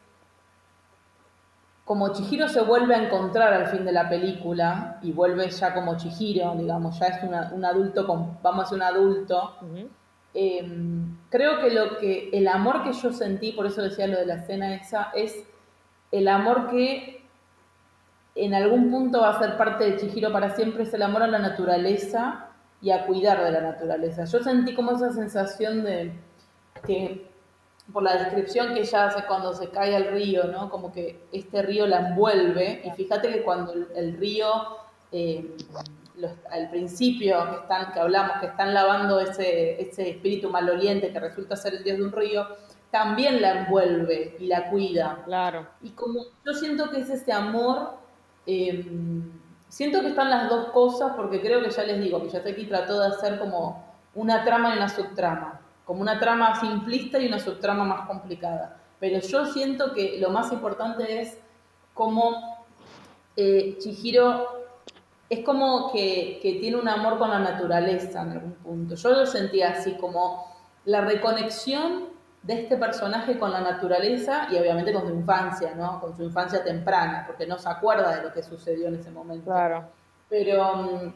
como 1.85 2.12
Chihiro 2.12 2.48
se 2.48 2.62
vuelve 2.62 2.94
a 2.94 3.05
encontrar 3.05 3.52
al 3.52 3.66
fin 3.66 3.85
de 3.85 3.93
la 3.93 4.09
película 4.09 4.98
y 5.02 5.12
vuelve 5.12 5.51
ya 5.51 5.74
como 5.74 5.97
Chihiro, 5.97 6.55
digamos, 6.56 6.98
ya 6.98 7.06
es 7.06 7.22
un 7.52 7.64
adulto, 7.64 8.06
con, 8.06 8.39
vamos 8.43 8.64
a 8.64 8.68
ser 8.68 8.77
un 8.77 8.82
adulto. 8.82 9.56
Em, 10.32 11.18
creo 11.28 11.60
que 11.60 11.70
lo 11.70 11.98
que 11.98 12.31
el 12.32 12.47
amor 12.47 12.85
que 12.85 12.93
yo 12.93 13.12
sentí, 13.12 13.52
por 13.52 13.66
eso 13.66 13.82
decía 13.82 14.06
lo 14.06 14.18
de 14.18 14.27
la 14.27 14.36
escena 14.36 14.74
esa, 14.74 15.10
es 15.14 15.44
el 16.12 16.28
amor 16.28 16.70
que 16.70 17.20
en 18.35 18.55
algún 18.55 18.90
punto 18.90 19.20
va 19.20 19.31
a 19.31 19.39
ser 19.39 19.57
parte 19.57 19.85
de 19.85 19.97
Chihiro 19.97 20.32
para 20.32 20.55
siempre, 20.55 20.85
es 20.85 20.94
el 20.94 21.02
amor 21.02 21.23
a 21.23 21.27
la 21.27 21.39
naturaleza 21.39 22.48
y 22.81 22.90
a 22.90 23.07
cuidar 23.07 23.43
de 23.44 23.51
la 23.52 23.61
naturaleza. 23.61 24.24
Yo 24.24 24.43
sentí 24.43 24.74
como 24.74 24.93
esa 24.93 25.12
sensación 25.12 25.85
de 25.85 26.12
que 26.86 27.28
por 27.93 28.02
la 28.02 28.16
descripción 28.16 28.73
que 28.74 28.81
ella 28.81 29.07
hace 29.07 29.27
cuando 29.27 29.52
se 29.52 29.69
cae 29.70 29.97
al 29.97 30.12
río, 30.12 30.44
¿no? 30.44 30.70
Como 30.70 30.93
que 30.93 31.27
este 31.32 31.62
río 31.62 31.86
la 31.86 32.09
envuelve 32.09 32.82
y 32.85 32.90
fíjate 32.90 33.32
que 33.32 33.43
cuando 33.43 33.73
el, 33.73 34.16
río, 34.16 34.48
eh, 35.12 35.57
al 36.51 36.70
principio 36.70 37.51
que, 37.51 37.57
están, 37.57 37.93
que 37.93 38.01
hablamos, 38.01 38.39
que 38.39 38.47
están 38.47 38.73
lavando 38.74 39.19
ese, 39.19 39.81
ese 39.82 40.11
espíritu 40.11 40.51
maloliente 40.51 41.12
que 41.12 41.20
resulta 41.20 41.57
ser 41.57 41.74
el 41.74 41.85
dios 41.85 41.98
de 41.98 42.05
un 42.05 42.12
río, 42.12 42.47
también 42.90 43.40
la 43.40 43.61
envuelve 43.61 44.36
y 44.39 44.47
la 44.47 44.70
cuida. 44.70 45.23
Claro. 45.24 45.66
Y 45.82 45.90
como 45.90 46.24
yo 46.44 46.52
siento 46.55 46.90
que 46.90 47.01
es 47.01 47.11
ese 47.11 47.32
amor, 47.32 47.98
eh, 48.47 48.87
siento 49.69 50.01
que 50.01 50.09
están 50.09 50.31
las 50.31 50.49
dos 50.49 50.71
cosas 50.71 51.12
porque 51.17 51.41
creo 51.41 51.62
que 51.62 51.71
ya 51.71 51.85
les 51.85 52.01
digo, 52.01 52.23
que 52.23 52.29
Yateki 52.29 52.67
trató 52.67 53.01
de 53.01 53.09
hacer 53.09 53.39
como 53.39 53.85
una 54.15 54.45
trama 54.45 54.75
y 54.75 54.77
una 54.77 54.89
subtrama 54.89 55.61
como 55.91 56.03
una 56.03 56.21
trama 56.21 56.55
simplista 56.55 57.19
y 57.19 57.27
una 57.27 57.41
subtrama 57.41 57.83
más 57.83 58.07
complicada. 58.07 58.77
Pero 59.01 59.19
yo 59.19 59.47
siento 59.47 59.93
que 59.93 60.21
lo 60.21 60.31
más 60.31 60.53
importante 60.53 61.21
es 61.21 61.37
cómo 61.95 62.65
eh, 63.37 63.77
Chihiro 63.81 64.69
es 65.29 65.45
como 65.45 65.91
que, 65.91 66.39
tiene 66.61 66.77
un 66.77 66.87
amor 66.87 67.19
con 67.19 67.29
la 67.29 67.41
naturaleza 67.41 68.23
en 68.23 68.31
algún 68.31 68.53
punto. 68.53 68.95
Yo 68.95 69.11
lo 69.11 69.27
sentía 69.27 69.71
así, 69.71 69.95
como 69.95 70.47
la 70.85 71.01
reconexión 71.01 72.10
de 72.43 72.62
este 72.62 72.77
personaje 72.77 73.39
con 73.39 73.53
la 73.53 73.61
naturaleza 73.61 74.49
y 74.51 74.57
obviamente 74.57 74.93
con 74.93 75.07
su 75.07 75.15
infancia, 75.15 75.75
¿no? 75.75 76.01
Con 76.01 76.17
su 76.17 76.23
infancia 76.23 76.65
temprana, 76.65 77.25
porque 77.27 77.47
no 77.47 77.59
se 77.59 77.69
acuerda 77.69 78.17
de 78.17 78.23
lo 78.23 78.33
que 78.33 78.43
sucedió 78.43 78.89
en 78.89 78.95
ese 78.95 79.11
momento. 79.11 79.51
Claro. 79.51 79.89
Pero 80.29 80.77
mm, 80.77 81.12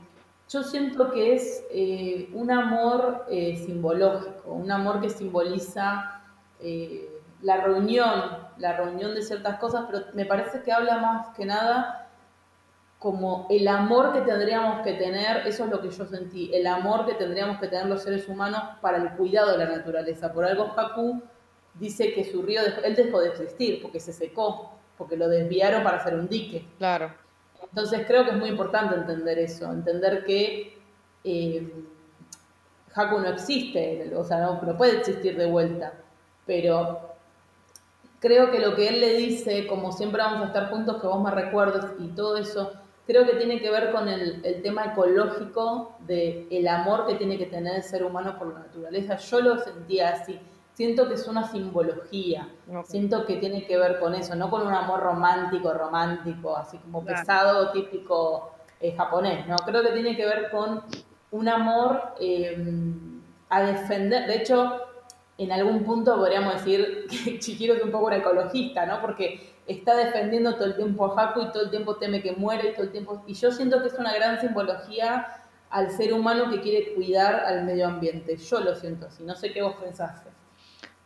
yo 0.51 0.63
siento 0.63 1.11
que 1.11 1.35
es 1.35 1.65
eh, 1.71 2.29
un 2.35 2.51
amor 2.51 3.25
eh, 3.31 3.57
simbológico, 3.57 4.53
un 4.53 4.71
amor 4.71 5.01
que 5.01 5.09
simboliza 5.09 6.21
eh, 6.61 7.11
la 7.41 7.59
reunión, 7.59 8.39
la 8.59 8.77
reunión 8.77 9.15
de 9.15 9.23
ciertas 9.23 9.59
cosas, 9.59 9.85
pero 9.91 10.05
me 10.13 10.27
parece 10.27 10.63
que 10.63 10.73
habla 10.73 10.99
más 10.99 11.29
que 11.37 11.47
nada 11.47 12.04
como 13.05 13.47
el 13.51 13.69
amor 13.69 14.15
que 14.15 14.23
tendríamos 14.23 14.81
que 14.81 14.95
tener, 14.95 15.47
eso 15.47 15.65
es 15.65 15.71
lo 15.71 15.83
que 15.83 15.91
yo 15.91 16.07
sentí, 16.07 16.51
el 16.55 16.67
amor 16.67 17.05
que 17.05 17.13
tendríamos 17.13 17.59
que 17.59 17.69
tener 17.69 17.85
los 17.85 18.03
seres 18.03 18.27
humanos 18.31 18.63
para 18.81 18.97
el 18.97 19.11
cuidado 19.11 19.53
de 19.53 19.59
la 19.59 19.77
naturaleza. 19.77 20.33
Por 20.33 20.47
algo 20.47 20.73
Haku 20.75 21.23
dice 21.75 22.15
que 22.15 22.25
su 22.25 22.41
río, 22.41 22.63
él 22.83 22.97
dejó 22.97 23.21
de 23.21 23.29
existir 23.29 23.83
porque 23.83 24.01
se 24.01 24.15
secó, 24.15 24.79
porque 24.97 25.19
lo 25.19 25.29
desviaron 25.29 25.85
para 25.85 25.99
hacer 25.99 26.15
un 26.15 26.31
dique. 26.31 26.67
Claro. 26.79 27.13
Entonces 27.63 28.07
creo 28.07 28.25
que 28.25 28.31
es 28.31 28.39
muy 28.39 28.49
importante 28.49 28.95
entender 28.95 29.39
eso, 29.39 29.71
entender 29.71 30.25
que 30.25 30.79
eh, 31.25 31.73
Haku 32.95 33.19
no 33.19 33.29
existe, 33.29 34.15
o 34.17 34.25
sea, 34.25 34.39
no, 34.39 34.79
puede 34.79 34.97
existir 34.97 35.37
de 35.37 35.45
vuelta, 35.45 35.93
pero 36.47 37.17
creo 38.19 38.51
que 38.51 38.61
lo 38.61 38.75
que 38.75 38.89
él 38.89 39.03
le 39.03 39.13
dice, 39.19 39.67
como 39.67 39.93
siempre 39.93 40.23
vamos 40.23 40.41
a 40.41 40.47
estar 40.47 40.71
juntos, 40.71 41.03
que 41.03 41.07
vos 41.07 41.23
me 41.23 41.31
recuerdes 41.31 41.85
y 41.99 42.09
todo 42.09 42.39
eso, 42.39 42.81
creo 43.07 43.27
que 43.27 43.37
tiene 43.37 43.61
que 43.61 43.71
ver 43.71 43.93
con 43.93 44.09
el, 44.09 44.63
tema 44.63 44.87
ecológico 44.87 45.97
de 46.01 46.47
el 46.51 46.69
amor 46.69 47.07
que 47.07 47.15
tiene 47.15 47.39
que 47.39 47.47
tener 47.47 47.77
el 47.77 47.83
ser 47.83 48.05
humano 48.05 48.39
por 48.39 48.53
la 48.53 48.61
naturaleza. 48.61 49.17
Yo 49.17 49.41
lo 49.41 49.59
sentía 49.59 50.11
así 50.11 50.39
siento 50.75 51.09
que 51.09 51.15
es 51.15 51.27
una 51.27 51.49
simbología, 51.49 52.49
siento 52.85 53.25
que 53.25 53.37
tiene 53.37 53.65
que 53.67 53.77
ver 53.77 54.01
con 54.01 54.15
eso, 54.15 54.35
no 54.35 54.51
con 54.51 54.67
un 54.67 54.75
amor 54.75 55.01
romántico, 55.01 55.73
romántico, 55.73 56.57
así 56.57 56.79
como 56.79 57.05
pesado, 57.05 57.71
típico 57.71 58.53
eh, 58.81 58.95
japonés, 58.97 59.47
¿no? 59.47 59.57
Creo 59.57 59.83
que 59.83 59.93
tiene 59.93 60.17
que 60.17 60.27
ver 60.27 60.51
con 60.51 60.83
un 61.31 61.49
amor 61.49 62.15
em, 62.21 63.21
a 63.49 63.63
defender, 63.63 64.27
de 64.27 64.37
hecho, 64.37 64.81
en 65.39 65.53
algún 65.53 65.85
punto 65.85 66.17
podríamos 66.17 66.55
decir 66.55 67.07
que 67.25 67.39
Chihiro 67.39 67.75
es 67.75 67.83
un 67.83 67.93
poco 67.93 68.07
un 68.07 68.15
ecologista, 68.15 68.85
¿no? 68.85 69.01
Porque 69.01 69.54
está 69.67 69.97
defendiendo 69.97 70.55
todo 70.55 70.67
el 70.67 70.77
tiempo 70.77 71.07
a 71.07 71.23
Haku 71.23 71.43
y 71.43 71.53
todo 71.53 71.65
el 71.65 71.71
tiempo 71.71 71.97
teme 71.97 72.23
que 72.23 72.33
muere, 72.33 72.73
todo 72.73 72.85
el 72.85 72.93
tiempo... 72.93 73.23
Y 73.27 73.35
yo 73.35 73.51
siento 73.51 73.81
que 73.81 73.89
es 73.89 73.95
una 73.95 74.13
gran 74.13 74.41
simbología 74.41 75.45
al 75.71 75.91
ser 75.91 76.13
humano 76.13 76.51
que 76.51 76.61
quiere 76.61 76.95
cuidar 76.95 77.45
al 77.45 77.65
medio 77.65 77.87
ambiente. 77.87 78.37
Yo 78.37 78.61
lo 78.61 78.75
siento 78.77 79.07
así, 79.07 79.25
no 79.25 79.35
sé 79.35 79.53
qué 79.53 79.63
vos 79.63 79.77
pensaste. 79.77 80.31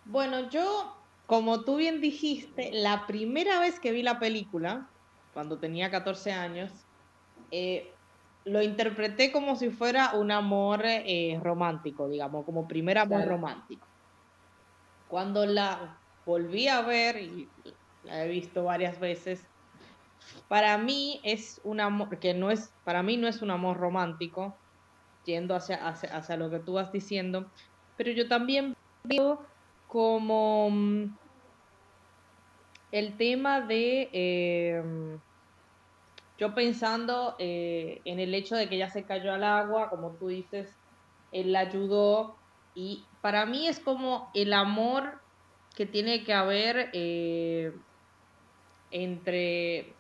Bueno, 0.04 0.50
yo, 0.50 0.96
como 1.26 1.62
tú 1.62 1.76
bien 1.76 2.00
dijiste, 2.00 2.70
la 2.72 3.06
primera 3.06 3.60
vez 3.60 3.78
que 3.78 3.92
vi 3.92 4.02
la 4.02 4.18
película, 4.18 4.88
cuando 5.32 5.58
tenía 5.58 5.90
14 5.90 6.32
años, 6.32 6.72
eh, 7.50 7.92
lo 8.44 8.62
interpreté 8.62 9.30
como 9.30 9.56
si 9.56 9.70
fuera 9.70 10.14
un 10.14 10.30
amor 10.30 10.80
eh, 10.84 11.38
romántico, 11.42 12.08
digamos, 12.08 12.44
como 12.44 12.66
primer 12.66 12.98
amor 12.98 13.24
romántico. 13.26 13.86
Cuando 15.08 15.46
la 15.46 15.98
volví 16.26 16.68
a 16.68 16.82
ver, 16.82 17.16
y 17.22 17.48
la 18.04 18.24
he 18.24 18.28
visto 18.28 18.64
varias 18.64 18.98
veces, 19.00 19.42
para 20.48 20.78
mí 20.78 21.20
es 21.24 21.60
un 21.64 21.80
amor, 21.80 22.18
que 22.18 22.34
no 22.34 22.50
es, 22.50 22.72
para 22.84 23.02
mí 23.02 23.16
no 23.16 23.28
es 23.28 23.42
un 23.42 23.50
amor 23.50 23.76
romántico, 23.76 24.56
yendo 25.24 25.54
hacia, 25.54 25.86
hacia, 25.86 26.16
hacia 26.16 26.36
lo 26.36 26.50
que 26.50 26.58
tú 26.58 26.74
vas 26.74 26.92
diciendo, 26.92 27.50
pero 27.96 28.12
yo 28.12 28.28
también 28.28 28.74
veo 29.04 29.44
como 29.88 30.70
mm, 30.70 31.16
el 32.92 33.16
tema 33.16 33.60
de 33.60 34.08
em, 34.12 35.18
yo 36.38 36.54
pensando 36.54 37.34
eh, 37.38 38.00
en 38.04 38.20
el 38.20 38.34
hecho 38.34 38.54
de 38.54 38.68
que 38.68 38.76
ella 38.76 38.90
se 38.90 39.04
cayó 39.04 39.32
al 39.32 39.44
agua, 39.44 39.90
como 39.90 40.16
tú 40.16 40.28
dices, 40.28 40.72
él 41.32 41.52
la 41.52 41.60
ayudó 41.60 42.36
y 42.74 43.04
para 43.20 43.44
mí 43.44 43.66
es 43.66 43.80
como 43.80 44.30
el 44.34 44.52
amor 44.52 45.20
que 45.74 45.84
tiene 45.84 46.24
que 46.24 46.32
haber 46.32 46.90
eh, 46.92 47.72
entre, 48.90 49.94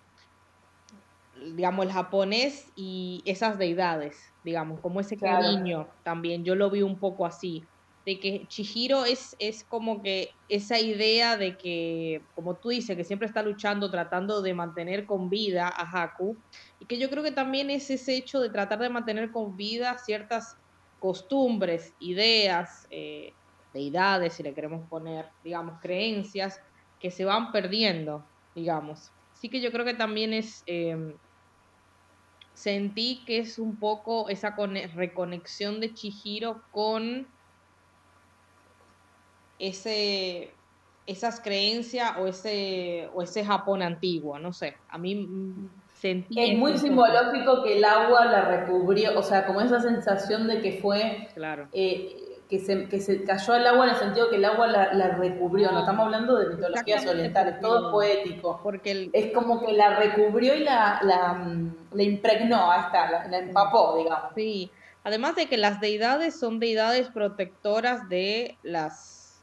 digamos, 1.54 1.86
el 1.86 1.92
japonés 1.92 2.70
y 2.76 3.22
esas 3.24 3.58
deidades, 3.58 4.32
digamos, 4.44 4.80
como 4.80 5.00
ese 5.00 5.16
cariño 5.16 5.88
también, 6.02 6.44
yo 6.44 6.54
lo 6.54 6.70
vi 6.70 6.82
un 6.82 6.98
poco 6.98 7.26
así 7.26 7.64
de 8.08 8.18
que 8.18 8.46
Chihiro 8.48 9.04
es, 9.04 9.36
es 9.38 9.64
como 9.64 10.00
que 10.00 10.30
esa 10.48 10.80
idea 10.80 11.36
de 11.36 11.58
que, 11.58 12.22
como 12.34 12.54
tú 12.54 12.70
dices, 12.70 12.96
que 12.96 13.04
siempre 13.04 13.28
está 13.28 13.42
luchando, 13.42 13.90
tratando 13.90 14.40
de 14.40 14.54
mantener 14.54 15.04
con 15.04 15.28
vida 15.28 15.68
a 15.68 15.82
Haku, 15.82 16.34
y 16.80 16.86
que 16.86 16.98
yo 16.98 17.10
creo 17.10 17.22
que 17.22 17.32
también 17.32 17.68
es 17.68 17.90
ese 17.90 18.16
hecho 18.16 18.40
de 18.40 18.48
tratar 18.48 18.78
de 18.78 18.88
mantener 18.88 19.30
con 19.30 19.58
vida 19.58 19.98
ciertas 19.98 20.56
costumbres, 21.00 21.92
ideas, 22.00 22.86
eh, 22.90 23.34
deidades, 23.74 24.32
si 24.32 24.42
le 24.42 24.54
queremos 24.54 24.88
poner, 24.88 25.26
digamos, 25.44 25.78
creencias, 25.78 26.62
que 27.00 27.10
se 27.10 27.26
van 27.26 27.52
perdiendo, 27.52 28.24
digamos. 28.58 29.12
Así 29.32 29.48
que 29.48 29.60
yo 29.60 29.70
creo 29.70 29.84
que 29.84 29.94
también 29.94 30.32
es... 30.32 30.62
Em, 30.66 31.14
sentí 32.54 33.22
que 33.24 33.38
es 33.38 33.58
un 33.60 33.76
poco 33.76 34.28
esa 34.28 34.56
reconexión 34.96 35.78
de 35.78 35.94
Chihiro 35.94 36.60
con 36.72 37.28
ese, 39.60 40.52
esas 41.06 41.40
creencias 41.40 42.16
o 42.18 42.26
ese, 42.26 43.08
o 43.14 43.22
ese 43.22 43.44
Japón 43.44 43.80
antiguo, 43.82 44.40
no 44.40 44.52
sé, 44.52 44.76
a 44.88 44.98
mí 44.98 45.28
sentí... 45.94 46.40
Es 46.40 46.58
muy 46.58 46.76
simbológico 46.76 47.62
que 47.62 47.78
el 47.78 47.84
agua 47.84 48.24
la 48.24 48.44
recubrió, 48.44 49.16
o 49.16 49.22
sea, 49.22 49.46
como 49.46 49.60
esa 49.60 49.80
sensación 49.80 50.48
de 50.48 50.60
que 50.60 50.80
fue... 50.82 51.28
Claro. 51.34 51.68
Eh, 51.72 52.27
que 52.48 52.58
se, 52.58 52.88
que 52.88 53.00
se 53.00 53.24
cayó 53.24 53.52
al 53.52 53.66
agua 53.66 53.84
en 53.84 53.90
el 53.90 53.96
sentido 53.96 54.30
que 54.30 54.36
el 54.36 54.44
agua 54.44 54.66
la, 54.66 54.94
la 54.94 55.08
recubrió, 55.16 55.70
no 55.70 55.80
estamos 55.80 56.06
hablando 56.06 56.36
de 56.38 56.54
mitologías 56.54 57.06
orientales, 57.06 57.60
todo 57.60 57.92
poético. 57.92 58.60
Porque 58.62 59.10
Es 59.12 59.32
como 59.32 59.64
que 59.64 59.72
la 59.72 59.96
recubrió 59.96 60.54
y 60.54 60.60
la, 60.60 60.98
la, 61.02 61.38
la 61.92 62.02
impregnó, 62.02 62.70
ahí 62.70 62.80
está, 62.86 63.10
la, 63.10 63.28
la, 63.28 63.38
empapó, 63.38 63.98
digamos. 63.98 64.32
Sí, 64.34 64.70
además 65.04 65.36
de 65.36 65.46
que 65.46 65.58
las 65.58 65.80
deidades 65.80 66.38
son 66.38 66.58
deidades 66.58 67.08
protectoras 67.10 68.08
de 68.08 68.56
las 68.62 69.42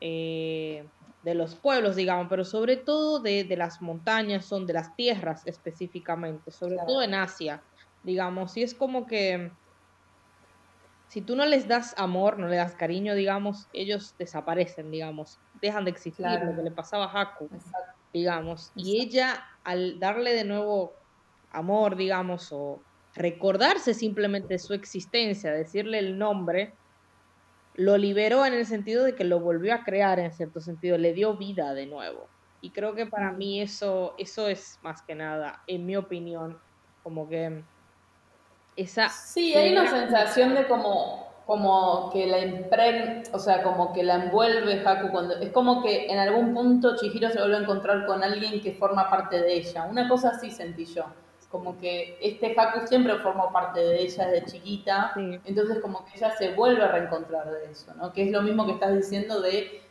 eh, 0.00 0.84
de 1.22 1.34
los 1.34 1.54
pueblos, 1.54 1.94
digamos, 1.96 2.26
pero 2.28 2.44
sobre 2.44 2.76
todo 2.76 3.20
de, 3.20 3.46
las 3.56 3.80
montañas, 3.80 4.44
son 4.44 4.66
de 4.66 4.72
las 4.72 4.96
tierras 4.96 5.46
específicamente, 5.46 6.50
sobre 6.50 6.76
todo 6.84 7.02
en 7.02 7.14
Asia, 7.14 7.62
digamos, 8.02 8.56
y 8.56 8.62
es 8.64 8.74
como 8.74 9.06
que 9.06 9.52
si 11.12 11.20
tú 11.20 11.36
no 11.36 11.44
les 11.44 11.68
das 11.68 11.94
amor, 11.98 12.38
no 12.38 12.48
le 12.48 12.56
das 12.56 12.74
cariño, 12.74 13.14
digamos, 13.14 13.68
ellos 13.74 14.14
desaparecen, 14.18 14.90
digamos, 14.90 15.38
dejan 15.60 15.84
de 15.84 15.90
existir, 15.90 16.24
lo 16.24 16.56
que 16.56 16.62
le 16.62 16.70
pasaba 16.70 17.04
a 17.04 17.20
Haku, 17.20 17.50
digamos, 18.14 18.72
y 18.74 19.02
ella 19.02 19.44
al 19.62 20.00
darle 20.00 20.32
de 20.32 20.44
nuevo 20.44 20.94
amor, 21.50 21.96
digamos, 21.96 22.50
o 22.50 22.80
recordarse 23.14 23.92
simplemente 23.92 24.58
su 24.58 24.72
existencia, 24.72 25.52
decirle 25.52 25.98
el 25.98 26.16
nombre, 26.16 26.72
lo 27.74 27.98
liberó 27.98 28.46
en 28.46 28.54
el 28.54 28.64
sentido 28.64 29.04
de 29.04 29.14
que 29.14 29.24
lo 29.24 29.38
volvió 29.38 29.74
a 29.74 29.84
crear 29.84 30.18
en 30.18 30.32
cierto 30.32 30.62
sentido, 30.62 30.96
le 30.96 31.12
dio 31.12 31.36
vida 31.36 31.74
de 31.74 31.84
nuevo. 31.84 32.26
Y 32.62 32.70
creo 32.70 32.94
que 32.94 33.04
para 33.04 33.32
mí 33.32 33.60
eso, 33.60 34.14
eso 34.16 34.48
es 34.48 34.78
más 34.80 35.02
que 35.02 35.14
nada, 35.14 35.62
en 35.66 35.84
mi 35.84 35.94
opinión, 35.94 36.58
como 37.02 37.28
que 37.28 37.62
esa... 38.76 39.08
Sí, 39.08 39.54
hay 39.54 39.72
una 39.72 39.88
sensación 39.88 40.54
de 40.54 40.66
como, 40.66 41.28
como 41.46 42.10
que 42.12 42.26
la 42.26 42.38
impregna, 42.40 43.22
o 43.32 43.38
sea, 43.38 43.62
como 43.62 43.92
que 43.92 44.02
la 44.02 44.14
envuelve 44.14 44.82
Haku 44.86 45.10
cuando... 45.10 45.36
Es 45.36 45.50
como 45.50 45.82
que 45.82 46.06
en 46.06 46.18
algún 46.18 46.54
punto 46.54 46.96
Chihiro 46.96 47.30
se 47.30 47.38
vuelve 47.38 47.56
a 47.56 47.60
encontrar 47.60 48.06
con 48.06 48.22
alguien 48.22 48.60
que 48.60 48.72
forma 48.72 49.10
parte 49.10 49.40
de 49.40 49.54
ella. 49.54 49.84
Una 49.84 50.08
cosa 50.08 50.30
así 50.30 50.50
sentí 50.50 50.86
yo. 50.86 51.04
Como 51.50 51.78
que 51.78 52.18
este 52.22 52.54
Haku 52.58 52.86
siempre 52.86 53.16
formó 53.18 53.52
parte 53.52 53.80
de 53.80 54.00
ella 54.00 54.26
desde 54.26 54.52
chiquita, 54.52 55.12
entonces 55.44 55.80
como 55.80 56.02
que 56.06 56.16
ella 56.16 56.30
se 56.30 56.54
vuelve 56.54 56.82
a 56.82 56.88
reencontrar 56.88 57.50
de 57.50 57.70
eso, 57.70 57.92
¿no? 57.94 58.10
Que 58.10 58.24
es 58.24 58.32
lo 58.32 58.40
mismo 58.40 58.64
que 58.64 58.72
estás 58.72 58.94
diciendo 58.94 59.42
de 59.42 59.82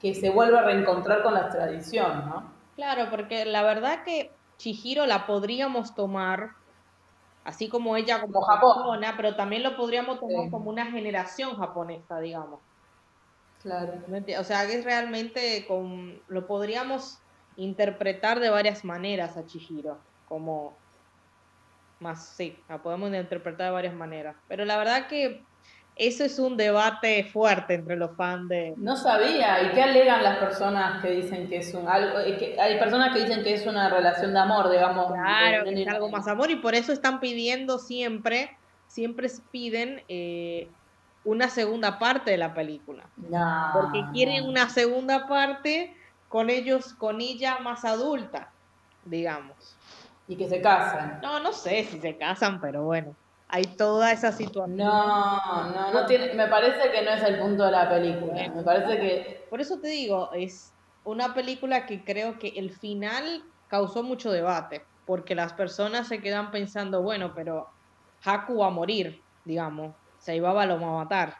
que 0.00 0.12
se 0.14 0.30
vuelve 0.30 0.58
a 0.58 0.62
reencontrar 0.62 1.22
con 1.22 1.34
la 1.34 1.48
tradición, 1.50 2.28
¿no? 2.28 2.52
Claro, 2.74 3.06
porque 3.10 3.44
la 3.44 3.62
verdad 3.62 4.02
que 4.04 4.32
Chihiro 4.58 5.06
la 5.06 5.24
podríamos 5.24 5.94
tomar 5.94 6.50
así 7.44 7.68
como 7.68 7.96
ella 7.96 8.20
como, 8.20 8.40
japonesa, 8.40 9.14
pero 9.16 9.36
también 9.36 9.62
lo 9.62 9.76
podríamos 9.76 10.18
tomar 10.18 10.50
como 10.50 10.70
una 10.70 10.86
generación 10.86 11.56
japonesa, 11.56 12.18
digamos. 12.20 12.60
Claro. 13.62 13.94
O 14.38 14.44
sea, 14.44 14.66
que 14.66 14.78
es 14.78 14.84
realmente 14.84 15.64
con, 15.66 16.20
lo 16.28 16.46
podríamos 16.46 17.18
interpretar 17.56 18.40
de 18.40 18.50
varias 18.50 18.84
maneras 18.84 19.36
a 19.36 19.46
Chihiro, 19.46 19.98
como 20.28 20.74
más, 22.00 22.26
sí, 22.26 22.58
la 22.68 22.82
podemos 22.82 23.12
interpretar 23.12 23.68
de 23.68 23.72
varias 23.72 23.94
maneras. 23.94 24.36
Pero 24.48 24.64
la 24.64 24.76
verdad 24.76 25.06
que 25.06 25.42
eso 25.96 26.24
es 26.24 26.40
un 26.40 26.56
debate 26.56 27.24
fuerte 27.24 27.74
entre 27.74 27.96
los 27.96 28.16
fans 28.16 28.48
de... 28.48 28.74
No 28.76 28.96
sabía, 28.96 29.62
¿y 29.62 29.74
qué 29.74 29.82
alegan 29.82 30.24
las 30.24 30.38
personas 30.38 31.00
que 31.00 31.10
dicen 31.10 31.48
que 31.48 31.58
es 31.58 31.72
un 31.72 31.88
algo? 31.88 32.18
Eh, 32.18 32.56
hay 32.58 32.78
personas 32.80 33.14
que 33.14 33.20
dicen 33.20 33.44
que 33.44 33.54
es 33.54 33.64
una 33.64 33.88
relación 33.88 34.32
de 34.32 34.40
amor, 34.40 34.70
digamos. 34.70 35.12
Claro, 35.12 35.64
que 35.64 35.82
es 35.82 35.88
algo 35.88 36.08
más 36.08 36.26
amor 36.26 36.50
y 36.50 36.56
por 36.56 36.74
eso 36.74 36.92
están 36.92 37.20
pidiendo 37.20 37.78
siempre, 37.78 38.56
siempre 38.88 39.28
piden 39.52 40.02
eh, 40.08 40.68
una 41.24 41.48
segunda 41.48 42.00
parte 42.00 42.32
de 42.32 42.38
la 42.38 42.54
película. 42.54 43.04
porque 43.72 44.04
quieren 44.12 44.48
una 44.48 44.68
segunda 44.70 45.28
parte 45.28 45.96
con 46.28 46.50
ellos, 46.50 46.92
con 46.94 47.20
ella 47.20 47.58
más 47.60 47.84
adulta, 47.84 48.50
digamos. 49.04 49.76
Y 50.26 50.34
que 50.34 50.48
se 50.48 50.60
casan. 50.60 51.20
No, 51.22 51.38
no 51.38 51.52
sé 51.52 51.84
si 51.84 52.00
se 52.00 52.16
casan, 52.16 52.60
pero 52.60 52.82
bueno 52.82 53.14
hay 53.48 53.64
toda 53.64 54.12
esa 54.12 54.32
situación. 54.32 54.76
No, 54.76 55.70
no, 55.70 55.92
no 55.92 56.06
tiene, 56.06 56.34
me 56.34 56.48
parece 56.48 56.90
que 56.90 57.02
no 57.02 57.10
es 57.10 57.22
el 57.22 57.38
punto 57.38 57.64
de 57.64 57.70
la 57.70 57.88
película. 57.88 58.48
Me 58.54 58.62
parece 58.62 58.98
que. 58.98 59.46
Por 59.50 59.60
eso 59.60 59.78
te 59.78 59.88
digo, 59.88 60.30
es 60.32 60.72
una 61.04 61.34
película 61.34 61.86
que 61.86 62.04
creo 62.04 62.38
que 62.38 62.48
el 62.56 62.70
final 62.70 63.44
causó 63.68 64.02
mucho 64.02 64.32
debate, 64.32 64.84
porque 65.06 65.34
las 65.34 65.52
personas 65.52 66.08
se 66.08 66.20
quedan 66.20 66.50
pensando, 66.50 67.02
bueno, 67.02 67.32
pero 67.34 67.68
Haku 68.24 68.58
va 68.58 68.68
a 68.68 68.70
morir, 68.70 69.22
digamos, 69.44 69.94
Saibaba 70.18 70.66
lo 70.66 70.80
va 70.80 70.88
a 70.88 71.04
matar. 71.04 71.36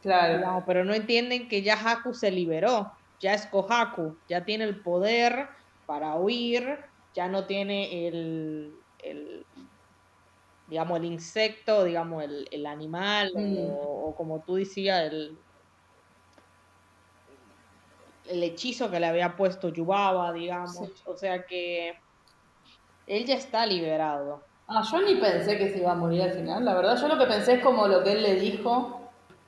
Claro. 0.00 0.62
pero 0.64 0.84
no 0.84 0.94
entienden 0.94 1.48
que 1.48 1.62
ya 1.62 1.74
Haku 1.74 2.14
se 2.14 2.30
liberó, 2.30 2.92
ya 3.20 3.34
es 3.34 3.46
Kohaku, 3.46 4.16
ya 4.28 4.44
tiene 4.44 4.64
el 4.64 4.80
poder 4.80 5.48
para 5.86 6.14
huir, 6.14 6.78
ya 7.14 7.26
no 7.26 7.46
tiene 7.46 8.06
el, 8.06 8.74
el 9.02 9.44
digamos, 10.68 10.98
el 10.98 11.06
insecto, 11.06 11.84
digamos, 11.84 12.24
el, 12.24 12.66
animal, 12.66 13.32
mm. 13.34 13.70
o, 13.70 14.14
como 14.16 14.40
tú 14.40 14.56
decías, 14.56 15.10
el, 15.10 15.38
el 18.28 18.42
hechizo 18.42 18.90
que 18.90 19.00
le 19.00 19.06
había 19.06 19.36
puesto 19.36 19.70
Yubaba, 19.70 20.32
digamos. 20.32 20.90
O 21.06 21.16
sea 21.16 21.44
que 21.44 21.94
él 23.06 23.24
ya 23.24 23.34
está 23.34 23.64
liberado. 23.66 24.42
Ah, 24.68 24.82
yo 24.90 25.00
ni 25.00 25.14
pensé 25.14 25.56
que 25.56 25.70
se 25.70 25.78
iba 25.78 25.92
a 25.92 25.94
morir 25.94 26.22
al 26.22 26.32
final, 26.32 26.64
la 26.64 26.74
verdad. 26.74 27.00
Yo 27.00 27.08
lo 27.08 27.18
que 27.18 27.24
pensé 27.24 27.54
es 27.54 27.62
como 27.62 27.88
lo 27.88 28.04
que 28.04 28.12
él 28.12 28.22
le 28.22 28.34
dijo, 28.34 29.00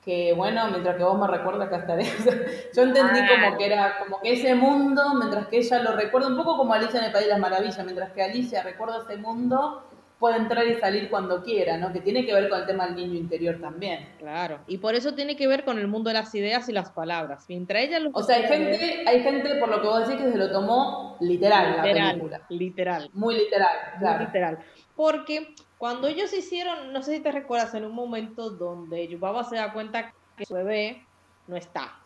que 0.03 0.33
bueno, 0.33 0.67
mientras 0.69 0.95
que 0.95 1.03
vos 1.03 1.19
me 1.19 1.27
recuerdas 1.27 1.69
que 1.69 1.75
estaré. 1.75 2.03
yo 2.75 2.81
entendí 2.81 3.19
ah. 3.19 3.27
como 3.29 3.57
que 3.57 3.65
era 3.67 3.99
como 3.99 4.19
que 4.19 4.33
ese 4.33 4.55
mundo, 4.55 5.13
mientras 5.13 5.47
que 5.47 5.59
ella 5.59 5.83
lo 5.83 5.95
recuerda, 5.95 6.29
un 6.29 6.37
poco 6.37 6.57
como 6.57 6.73
Alicia 6.73 6.99
en 6.99 7.05
el 7.05 7.11
País 7.11 7.25
de 7.25 7.31
las 7.33 7.39
Maravillas, 7.39 7.85
mientras 7.85 8.11
que 8.13 8.23
Alicia 8.23 8.63
recuerda 8.63 9.03
ese 9.03 9.17
mundo, 9.17 9.83
puede 10.21 10.37
entrar 10.37 10.67
y 10.67 10.75
salir 10.75 11.09
cuando 11.09 11.41
quiera, 11.41 11.77
¿no? 11.77 11.91
Que 11.91 11.99
tiene 11.99 12.27
que 12.27 12.33
ver 12.35 12.47
con 12.47 12.59
el 12.59 12.67
tema 12.67 12.85
del 12.85 12.95
niño 12.95 13.15
interior 13.15 13.59
también. 13.59 14.07
Claro, 14.19 14.59
y 14.67 14.77
por 14.77 14.93
eso 14.93 15.15
tiene 15.15 15.35
que 15.35 15.47
ver 15.47 15.65
con 15.65 15.79
el 15.79 15.87
mundo 15.87 16.11
de 16.11 16.13
las 16.13 16.33
ideas 16.35 16.69
y 16.69 16.73
las 16.73 16.91
palabras. 16.91 17.45
Mientras 17.49 17.81
ella 17.81 17.97
O 18.13 18.21
sea, 18.21 18.35
hay 18.35 18.43
gente, 18.43 19.03
hay 19.07 19.23
gente, 19.23 19.55
por 19.55 19.69
lo 19.69 19.81
que 19.81 19.87
vos 19.87 20.07
decís, 20.07 20.23
que 20.23 20.31
se 20.31 20.37
lo 20.37 20.51
tomó 20.51 21.17
literal, 21.19 21.77
la 21.77 21.81
película. 21.81 22.41
Literal. 22.49 23.09
Muy 23.13 23.33
literal, 23.33 23.75
claro. 23.97 24.17
Muy 24.17 24.25
literal. 24.27 24.59
Porque 24.95 25.55
cuando 25.79 26.07
ellos 26.07 26.31
hicieron, 26.31 26.93
no 26.93 27.01
sé 27.01 27.15
si 27.15 27.19
te 27.21 27.31
recuerdas, 27.31 27.73
en 27.73 27.85
un 27.85 27.95
momento 27.95 28.51
donde 28.51 29.07
Yubaba 29.07 29.43
se 29.43 29.55
da 29.55 29.73
cuenta 29.73 30.13
que 30.37 30.45
su 30.45 30.53
bebé 30.53 31.03
no 31.47 31.57
está, 31.57 31.99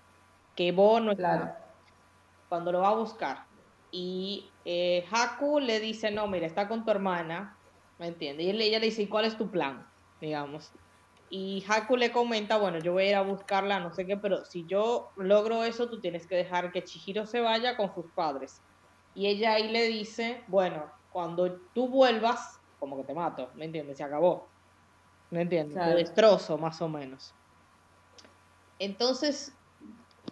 que 0.56 0.72
Bo 0.72 1.02
no 1.02 1.12
está, 1.12 1.60
cuando 2.48 2.72
lo 2.72 2.80
va 2.80 2.90
a 2.90 2.96
buscar. 2.96 3.44
Y 3.92 4.50
eh, 4.64 5.06
Haku 5.12 5.60
le 5.60 5.82
dice, 5.82 6.12
no, 6.12 6.28
mira, 6.28 6.48
está 6.48 6.70
con 6.70 6.86
tu 6.86 6.92
hermana, 6.92 7.55
¿me 7.98 8.08
entiendes? 8.08 8.46
Y 8.46 8.50
ella 8.50 8.80
le 8.80 8.88
dice, 8.88 9.08
¿cuál 9.10 9.26
es 9.26 9.38
tu 9.38 9.50
plan? 9.50 9.88
Digamos. 10.22 10.72
Y 11.30 11.64
Haku 11.68 11.98
le 11.98 12.12
comenta, 12.12 12.58
bueno, 12.58 12.80
yo 12.80 12.94
voy 12.94 13.04
a 13.04 13.10
ir 13.10 13.16
a 13.16 13.22
buscarla, 13.22 13.80
no 13.80 13.94
sé 13.94 14.06
qué, 14.06 14.16
pero 14.16 14.46
si 14.46 14.66
yo 14.66 15.12
logro 15.16 15.64
eso, 15.64 15.90
tú 15.90 16.00
tienes 16.00 16.28
que 16.28 16.36
dejar 16.36 16.72
que 16.72 16.84
Chihiro 16.84 17.26
se 17.26 17.42
vaya 17.42 17.76
con 17.76 17.94
sus 17.94 18.06
padres. 18.12 18.62
Y 19.16 19.28
ella 19.28 19.54
ahí 19.54 19.72
le 19.72 19.88
dice, 19.88 20.44
bueno, 20.48 20.92
cuando 21.12 21.58
tú 21.74 21.88
vuelvas, 21.88 22.60
como 22.80 22.98
que 22.98 23.04
te 23.04 23.14
mato, 23.14 23.50
¿me 23.56 23.66
entiendes? 23.66 23.98
Se 23.98 24.04
acabó. 24.04 24.48
¿Me 25.32 25.42
entiendes? 25.42 25.84
Te 25.84 25.96
destrozo, 25.96 26.58
más 26.58 26.82
o 26.82 26.90
menos. 26.90 27.34
Entonces, 28.78 29.54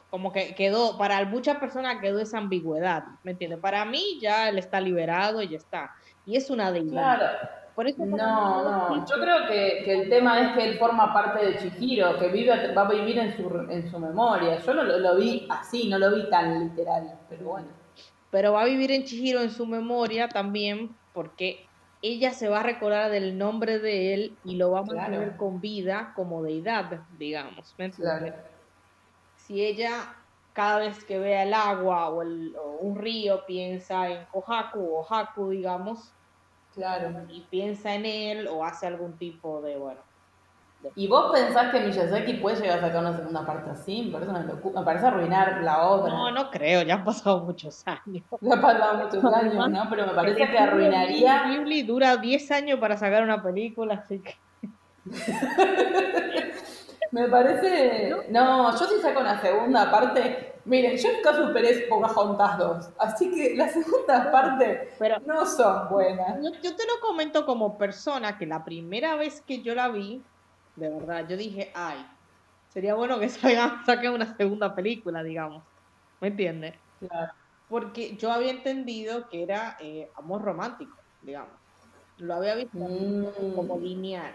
como 0.10 0.32
que 0.32 0.54
quedó, 0.54 0.98
para 0.98 1.26
muchas 1.26 1.58
personas 1.58 2.00
quedó 2.00 2.20
esa 2.20 2.38
ambigüedad, 2.38 3.04
¿me 3.24 3.32
entiendes? 3.32 3.60
Para 3.60 3.84
mí 3.86 4.20
ya 4.22 4.50
él 4.50 4.60
está 4.60 4.80
liberado 4.80 5.42
y 5.42 5.50
ya 5.50 5.58
está 5.58 5.96
y 6.26 6.36
es 6.36 6.50
una 6.50 6.72
deidad. 6.72 7.18
Claro. 7.18 7.50
Por 7.76 7.88
eso 7.88 8.06
no, 8.06 8.18
no, 8.18 9.06
yo 9.08 9.16
creo 9.16 9.48
que, 9.48 10.02
el 10.02 10.08
tema 10.08 10.40
es 10.42 10.56
que 10.56 10.70
él 10.70 10.78
forma 10.78 11.12
parte 11.12 11.44
de 11.44 11.58
Chihiro, 11.58 12.20
que 12.20 12.28
vive, 12.28 12.72
va 12.72 12.84
a 12.84 12.90
vivir 12.90 13.18
en 13.18 13.36
su, 13.36 13.50
en 13.68 13.90
su 13.90 13.98
memoria. 13.98 14.60
Yo 14.60 14.76
no 14.76 14.84
lo, 14.84 15.16
vi 15.16 15.48
así, 15.50 15.90
no 15.90 15.98
lo 15.98 16.14
vi 16.14 16.30
tan 16.30 16.66
literal, 16.66 17.18
pero 17.30 17.46
bueno. 17.46 17.68
Pero 18.30 18.54
va 18.54 18.62
a 18.62 18.66
vivir 18.66 18.92
en 18.92 19.06
Chihiro 19.06 19.42
en 19.42 19.50
su 19.50 19.66
memoria 19.66 20.30
también 20.30 20.96
porque 21.14 21.66
ella 22.04 22.32
se 22.32 22.48
va 22.48 22.60
a 22.60 22.64
recordar 22.64 23.10
del 23.10 23.40
nombre 23.40 23.80
de 23.80 24.14
él 24.14 24.38
y 24.44 24.56
lo 24.56 24.70
va 24.72 24.80
a 24.80 24.84
mantener 24.84 25.36
con 25.38 25.60
vida 25.60 26.14
como 26.16 26.44
deidad, 26.44 27.02
digamos. 27.18 27.74
Claro. 27.96 28.36
Si 29.36 29.66
ella 29.66 30.16
cada 30.54 30.80
vez 30.80 31.04
que 31.04 31.20
vea 31.20 31.44
el 31.44 31.54
agua 31.54 32.10
o, 32.10 32.22
el, 32.22 32.56
un 32.80 32.96
río 32.96 33.46
piensa 33.46 34.10
en 34.10 34.26
Kohaku 34.32 34.80
o 34.80 35.06
Haku, 35.08 35.50
digamos. 35.50 36.14
Claro. 36.74 37.12
Y 37.30 37.42
piensa 37.42 37.94
en 37.94 38.06
él 38.06 38.48
o 38.48 38.64
hace 38.64 38.88
algún 38.88 39.18
tipo 39.18 39.62
de, 39.62 39.78
bueno. 39.78 40.00
¿Y 40.96 41.08
vos 41.08 41.32
pensás 41.32 41.72
que 41.72 41.80
Miyazaki 41.80 42.34
puede 42.36 42.60
llegar 42.60 42.80
a 42.80 42.82
sacar 42.82 43.00
una 43.02 43.16
segunda 43.16 43.46
parte 43.46 43.70
así? 43.70 44.04
Me 44.04 44.12
parece, 44.12 44.32
me 44.32 44.84
parece 44.84 45.08
arruinar 45.08 45.62
la 45.62 45.88
obra. 45.88 46.12
No, 46.12 46.32
no 46.32 46.52
creo, 46.52 46.82
ya 46.82 46.96
han 46.96 47.06
pasado 47.06 47.40
muchos 47.46 47.84
años. 47.88 48.24
Ya 48.42 48.54
han 48.54 48.62
pasado 48.62 49.06
muchos 49.06 49.24
años, 49.34 49.70
¿no? 49.70 49.90
Pero 49.90 50.08
me 50.08 50.14
parece 50.14 50.46
que 50.50 50.58
arruinaría. 50.58 51.44
Ghibli 51.48 51.84
dura 51.84 52.18
10 52.18 52.52
años 52.52 52.80
para 52.80 52.98
sacar 52.98 53.24
una 53.24 53.42
película, 53.42 53.94
así 53.96 54.20
que. 54.20 54.36
Me 57.12 57.28
parece. 57.28 58.16
No, 58.30 58.72
yo 58.72 58.86
sí 58.86 58.96
saco 59.02 59.20
una 59.20 59.40
segunda 59.42 59.92
parte. 59.92 60.54
Miren, 60.66 60.98
yo 60.98 61.12
nunca 61.12 61.36
superé 61.36 61.88
Pocahontas 61.90 62.58
2. 62.58 62.90
Así 62.98 63.30
que 63.32 63.56
las 63.56 63.74
segundas 63.74 64.28
partes 64.28 64.98
no 65.26 65.46
son 65.46 65.90
buenas. 65.90 66.42
Yo, 66.42 66.76
te 66.76 66.84
lo 66.86 67.00
comento 67.02 67.46
como 67.46 67.78
persona 67.78 68.38
que 68.38 68.46
la 68.46 68.64
primera 68.64 69.16
vez 69.16 69.42
que 69.42 69.62
yo 69.62 69.76
la 69.76 69.90
vi, 69.90 70.24
de 70.78 70.90
verdad, 70.90 71.28
yo 71.28 71.36
dije, 71.36 71.72
ay, 71.76 72.06
sería 72.70 72.96
bueno 72.96 73.20
que 73.20 73.30
saquen 73.86 74.14
una 74.14 74.38
segunda 74.38 74.74
película, 74.74 75.22
digamos. 75.22 75.64
¿Me 76.22 76.30
entiendes? 76.30 76.76
Claro. 77.00 77.34
Porque 77.68 78.16
yo 78.16 78.32
había 78.32 78.52
entendido 78.52 79.28
que 79.28 79.44
era 79.44 79.78
eh, 79.82 80.10
amor 80.16 80.44
romántico, 80.44 80.96
digamos. 81.22 81.54
Lo 82.20 82.36
había 82.36 82.56
visto 82.56 82.78
mm. 82.78 83.56
como 83.56 83.78
lineal. 83.80 84.34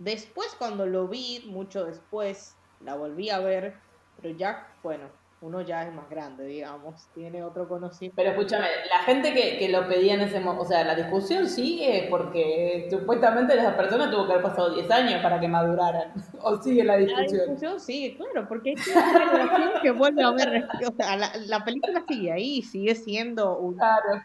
Después 0.00 0.56
cuando 0.58 0.86
lo 0.86 1.08
vi, 1.08 1.44
mucho 1.46 1.84
después, 1.84 2.56
la 2.80 2.94
volví 2.96 3.28
a 3.28 3.38
ver, 3.38 3.74
pero 4.16 4.34
ya, 4.34 4.66
bueno, 4.82 5.10
uno 5.42 5.60
ya 5.60 5.82
es 5.82 5.94
más 5.94 6.08
grande, 6.08 6.46
digamos, 6.46 7.06
tiene 7.14 7.42
otro 7.42 7.68
conocimiento. 7.68 8.16
Pero 8.16 8.30
escúchame, 8.30 8.66
la 8.90 9.02
gente 9.04 9.34
que, 9.34 9.58
que 9.58 9.68
lo 9.68 9.86
pedía 9.86 10.14
en 10.14 10.22
ese 10.22 10.40
momento, 10.40 10.64
o 10.64 10.66
sea, 10.66 10.84
la 10.84 10.94
discusión 10.94 11.46
sigue 11.46 12.06
porque 12.08 12.88
supuestamente 12.90 13.58
esa 13.58 13.76
persona 13.76 14.10
tuvo 14.10 14.26
que 14.26 14.32
haber 14.32 14.44
pasado 14.44 14.74
10 14.74 14.90
años 14.90 15.22
para 15.22 15.38
que 15.38 15.48
maduraran, 15.48 16.14
o 16.40 16.56
sigue 16.62 16.82
la 16.82 16.96
discusión. 16.96 17.26
La 17.26 17.44
discusión 17.44 17.80
sigue, 17.80 18.16
claro, 18.16 18.48
porque 18.48 18.72
es 18.72 18.86
una 18.88 19.18
relación 19.18 19.70
que 19.82 19.90
vuelve 19.90 20.22
a 20.22 20.30
ver, 20.30 20.66
o 20.86 20.92
sea, 20.96 21.16
la, 21.18 21.30
la 21.46 21.62
película 21.62 22.02
sigue 22.08 22.32
ahí, 22.32 22.62
sigue 22.62 22.94
siendo 22.94 23.58
un... 23.58 23.76
Claro 23.76 24.22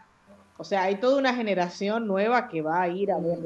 O 0.56 0.64
sea, 0.64 0.84
hay 0.84 0.96
toda 1.02 1.18
una 1.18 1.34
generación 1.34 2.08
nueva 2.08 2.48
que 2.48 2.62
va 2.62 2.82
a 2.82 2.88
ir 2.88 3.12
a 3.12 3.20
ver 3.20 3.40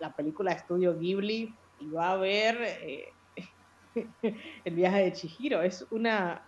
la, 0.00 0.12
película 0.12 0.52
Estudio 0.52 0.98
Ghibli 0.98 1.54
y 1.82 1.90
va 1.90 2.12
a 2.12 2.16
ver 2.16 2.58
eh, 2.62 3.12
el 4.64 4.74
viaje 4.74 5.04
de 5.04 5.12
Chihiro. 5.12 5.62
Es 5.62 5.84
una, 5.90 6.42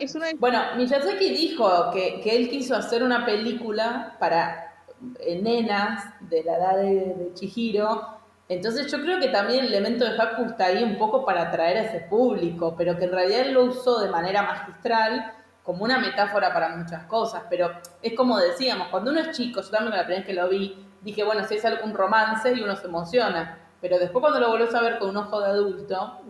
es 0.00 0.14
una... 0.14 0.26
Bueno, 0.38 0.60
Miyazaki 0.76 1.30
dijo 1.30 1.90
que, 1.92 2.20
que, 2.20 2.36
él 2.36 2.48
quiso 2.48 2.74
hacer 2.74 3.02
una 3.02 3.24
película 3.24 4.16
para 4.18 4.74
eh, 5.20 5.40
nenas 5.40 6.04
de 6.20 6.44
la 6.44 6.56
edad 6.56 6.76
de, 6.76 7.14
de 7.14 7.30
Chihiro. 7.34 8.18
Entonces 8.48 8.90
yo 8.90 9.00
creo 9.00 9.18
que 9.20 9.28
también 9.28 9.64
el 9.64 9.74
elemento 9.74 10.04
de 10.04 10.20
Haku 10.20 10.44
está 10.44 10.66
ahí 10.66 10.82
un 10.82 10.98
poco 10.98 11.24
para 11.24 11.42
atraer 11.42 11.78
a 11.78 11.82
ese 11.82 12.00
público, 12.00 12.74
pero 12.76 12.96
que 12.96 13.04
en 13.04 13.12
realidad 13.12 13.40
él 13.40 13.54
lo 13.54 13.64
usó 13.64 14.00
de 14.00 14.10
manera 14.10 14.42
magistral 14.42 15.32
como 15.62 15.84
una 15.84 15.98
metáfora 15.98 16.52
para 16.52 16.76
muchas 16.76 17.04
cosas, 17.04 17.44
pero 17.48 17.70
es 18.02 18.14
como 18.14 18.36
decíamos, 18.38 18.88
cuando 18.88 19.12
uno 19.12 19.20
es 19.20 19.36
chico, 19.36 19.62
yo 19.62 19.70
también 19.70 19.96
la 19.96 20.04
primera 20.04 20.18
vez 20.18 20.26
que 20.26 20.34
lo 20.34 20.48
vi, 20.48 20.76
dije, 21.02 21.22
bueno, 21.22 21.46
si 21.46 21.54
es 21.54 21.64
algún 21.64 21.94
romance 21.94 22.52
y 22.52 22.60
uno 22.60 22.74
se 22.74 22.88
emociona, 22.88 23.61
pero 23.82 23.98
después 23.98 24.22
cuando 24.22 24.38
lo 24.38 24.48
volvés 24.48 24.72
a 24.74 24.80
ver 24.80 24.98
con 24.98 25.10
un 25.10 25.16
ojo 25.16 25.40
de 25.40 25.46
adulto, 25.48 26.20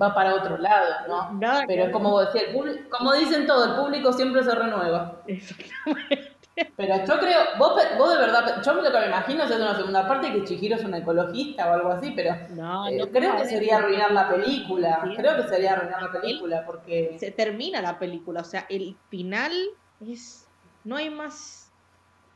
va 0.00 0.14
para 0.14 0.36
otro 0.36 0.56
lado, 0.56 0.94
¿no? 1.08 1.64
pero 1.66 1.84
es 1.84 1.90
como 1.90 2.10
vos 2.10 2.32
decías, 2.32 2.54
como 2.88 3.12
dicen 3.12 3.46
todo, 3.46 3.64
el 3.64 3.84
público 3.84 4.12
siempre 4.12 4.44
se 4.44 4.54
renueva. 4.54 5.20
Exactamente. 5.26 6.36
Pero 6.74 7.04
yo 7.04 7.18
creo, 7.18 7.38
vos, 7.58 7.74
vos 7.98 8.10
de 8.14 8.16
verdad, 8.18 8.62
yo 8.64 8.74
lo 8.74 8.82
que 8.90 8.98
me 8.98 9.06
imagino 9.08 9.44
es 9.44 9.50
una 9.50 9.76
segunda 9.76 10.08
parte 10.08 10.32
que 10.32 10.44
Chihiro 10.44 10.76
es 10.76 10.84
un 10.84 10.94
ecologista 10.94 11.68
o 11.68 11.74
algo 11.74 11.90
así, 11.90 12.12
pero 12.16 12.34
no, 12.54 12.88
eh, 12.88 12.98
creo 13.12 13.36
que 13.36 13.44
sería 13.44 13.76
arruinar 13.76 14.12
la 14.12 14.28
película. 14.30 15.02
Creo 15.16 15.36
que 15.36 15.48
sería 15.48 15.74
arruinar 15.74 16.02
la 16.02 16.12
película 16.12 16.64
porque... 16.64 17.16
Se 17.18 17.30
termina 17.30 17.82
la 17.82 17.98
película, 17.98 18.40
o 18.40 18.44
sea, 18.44 18.64
el 18.70 18.96
final 19.10 19.52
es... 20.00 20.48
No 20.84 20.96
hay 20.96 21.10
más... 21.10 21.65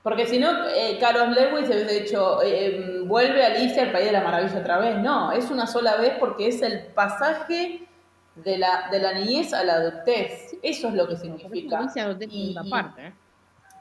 Porque 0.02 0.26
si 0.26 0.38
no, 0.38 0.66
eh, 0.68 0.96
Carlos 0.98 1.36
Lewis 1.36 1.66
se 1.66 1.74
hubiese 1.74 2.00
dicho, 2.02 2.42
eh, 2.42 2.76
em, 2.76 3.08
vuelve 3.08 3.44
Alicia 3.44 3.82
al 3.82 3.92
País 3.92 4.06
de 4.06 4.12
la 4.12 4.22
Maravilla 4.22 4.58
otra 4.58 4.78
vez. 4.78 4.98
No, 4.98 5.30
es 5.32 5.50
una 5.50 5.66
sola 5.66 5.96
vez 5.96 6.14
porque 6.18 6.48
es 6.48 6.62
el 6.62 6.86
pasaje 6.94 7.86
de 8.34 8.58
la, 8.58 8.88
de 8.90 8.98
la 8.98 9.12
niñez 9.12 9.52
a 9.52 9.62
la 9.62 9.74
adultez. 9.74 10.56
Eso 10.62 10.88
es 10.88 10.94
lo 10.94 11.06
que 11.06 11.16
significa. 11.16 11.78
Alicia 11.78 12.16
tiene 12.16 12.70
parte, 12.70 13.08
¿eh? 13.08 13.12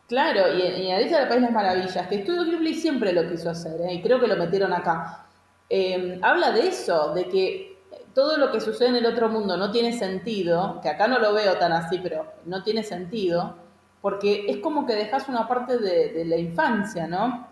Claro, 0.10 0.52
y, 0.54 0.62
y 0.62 0.92
Alicia 0.92 1.20
del 1.20 1.28
País 1.28 1.42
de 1.42 1.46
las 1.46 1.54
Maravillas, 1.54 2.08
que 2.08 2.24
Studio 2.24 2.44
Ghibli 2.44 2.74
siempre 2.74 3.14
lo 3.14 3.30
quiso 3.30 3.52
hacer, 3.52 3.80
¿eh? 3.82 3.94
y 3.94 4.02
creo 4.02 4.20
que 4.20 4.26
lo 4.26 4.36
metieron 4.36 4.74
acá. 4.74 5.28
Em, 5.70 6.20
habla 6.24 6.52
de 6.52 6.68
eso, 6.68 7.14
de 7.14 7.30
que 7.30 7.78
todo 8.16 8.38
lo 8.38 8.52
que 8.52 8.60
sucede 8.60 8.90
en 8.90 8.96
el 8.96 9.06
otro 9.06 9.30
mundo 9.30 9.56
no 9.56 9.72
tiene 9.72 9.94
sentido, 9.94 10.80
que 10.82 10.90
acá 10.90 11.08
no 11.08 11.20
lo 11.20 11.32
veo 11.32 11.58
tan 11.58 11.72
así, 11.74 12.00
pero 12.02 12.26
no 12.46 12.64
tiene 12.64 12.82
sentido, 12.82 13.56
porque 14.02 14.46
es 14.48 14.58
como 14.58 14.86
que 14.86 14.96
dejas 14.96 15.28
una 15.28 15.48
parte 15.48 15.78
de, 15.78 16.24
la 16.26 16.38
infancia, 16.38 17.08
¿no? 17.08 17.48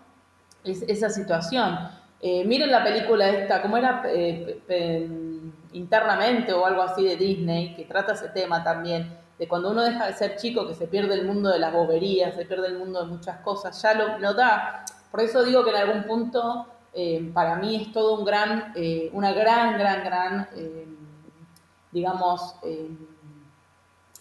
Es, 0.64 0.82
esa 0.82 1.10
situación. 1.10 1.90
Eh, 2.20 2.44
miren 2.44 2.70
la 2.70 2.82
película 2.82 3.28
esta, 3.28 3.62
¿cómo 3.62 3.76
era? 3.76 4.02
Internamente 5.72 6.52
o 6.52 6.64
algo 6.64 6.82
así 6.82 7.04
de 7.04 7.16
Disney, 7.16 7.74
que 7.74 7.84
trata 7.84 8.14
ese 8.14 8.30
tema 8.30 8.64
también 8.64 9.18
de 9.38 9.46
cuando 9.46 9.70
uno 9.70 9.84
deja 9.84 10.06
de 10.06 10.14
ser 10.14 10.36
chico, 10.36 10.66
que 10.66 10.74
se 10.74 10.88
pierde 10.88 11.14
el 11.14 11.26
mundo 11.26 11.50
de 11.50 11.58
las 11.58 11.72
boberías, 11.72 12.34
se 12.34 12.44
pierde 12.44 12.68
el 12.68 12.78
mundo 12.78 13.04
de 13.04 13.06
muchas 13.06 13.40
cosas, 13.40 13.80
ya 13.80 13.94
lo, 13.94 14.34
da. 14.34 14.84
Por 15.10 15.20
eso 15.20 15.44
digo 15.44 15.62
que 15.62 15.70
en 15.70 15.76
algún 15.76 16.04
punto 16.04 16.66
eh, 16.92 17.30
para 17.32 17.56
mí 17.56 17.76
es 17.76 17.92
todo 17.92 18.18
un 18.18 18.24
gran, 18.24 18.72
eh, 18.74 19.10
una 19.12 19.32
gran, 19.32 19.78
gran, 19.78 20.02
gran, 20.02 20.48
digamos, 21.92 22.56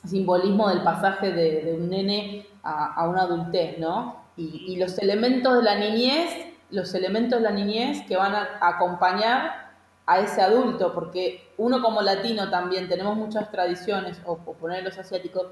simbolismo 0.07 0.69
del 0.69 0.81
pasaje 0.81 1.31
de, 1.31 1.73
un 1.79 1.89
nene 1.89 2.47
a, 2.63 2.93
a, 2.93 3.07
una 3.07 3.23
adultez, 3.23 3.77
¿no? 3.79 4.27
Y, 4.35 4.65
y, 4.67 4.75
los 4.77 4.97
elementos 4.99 5.55
de 5.57 5.63
la 5.63 5.75
niñez, 5.75 6.29
los 6.69 6.93
elementos 6.93 7.39
de 7.39 7.43
la 7.43 7.51
niñez 7.51 8.05
que 8.07 8.15
van 8.15 8.35
a 8.35 8.59
acompañar 8.61 9.67
a 10.07 10.21
ese 10.21 10.41
adulto, 10.41 10.93
porque 10.93 11.51
uno 11.57 11.81
como 11.81 12.01
latino 12.01 12.49
también 12.49 12.87
tenemos 12.87 13.15
muchas 13.17 13.51
tradiciones, 13.51 14.19
o, 14.25 14.37
poner 14.37 14.83
los 14.83 14.97
asiáticos, 14.97 15.47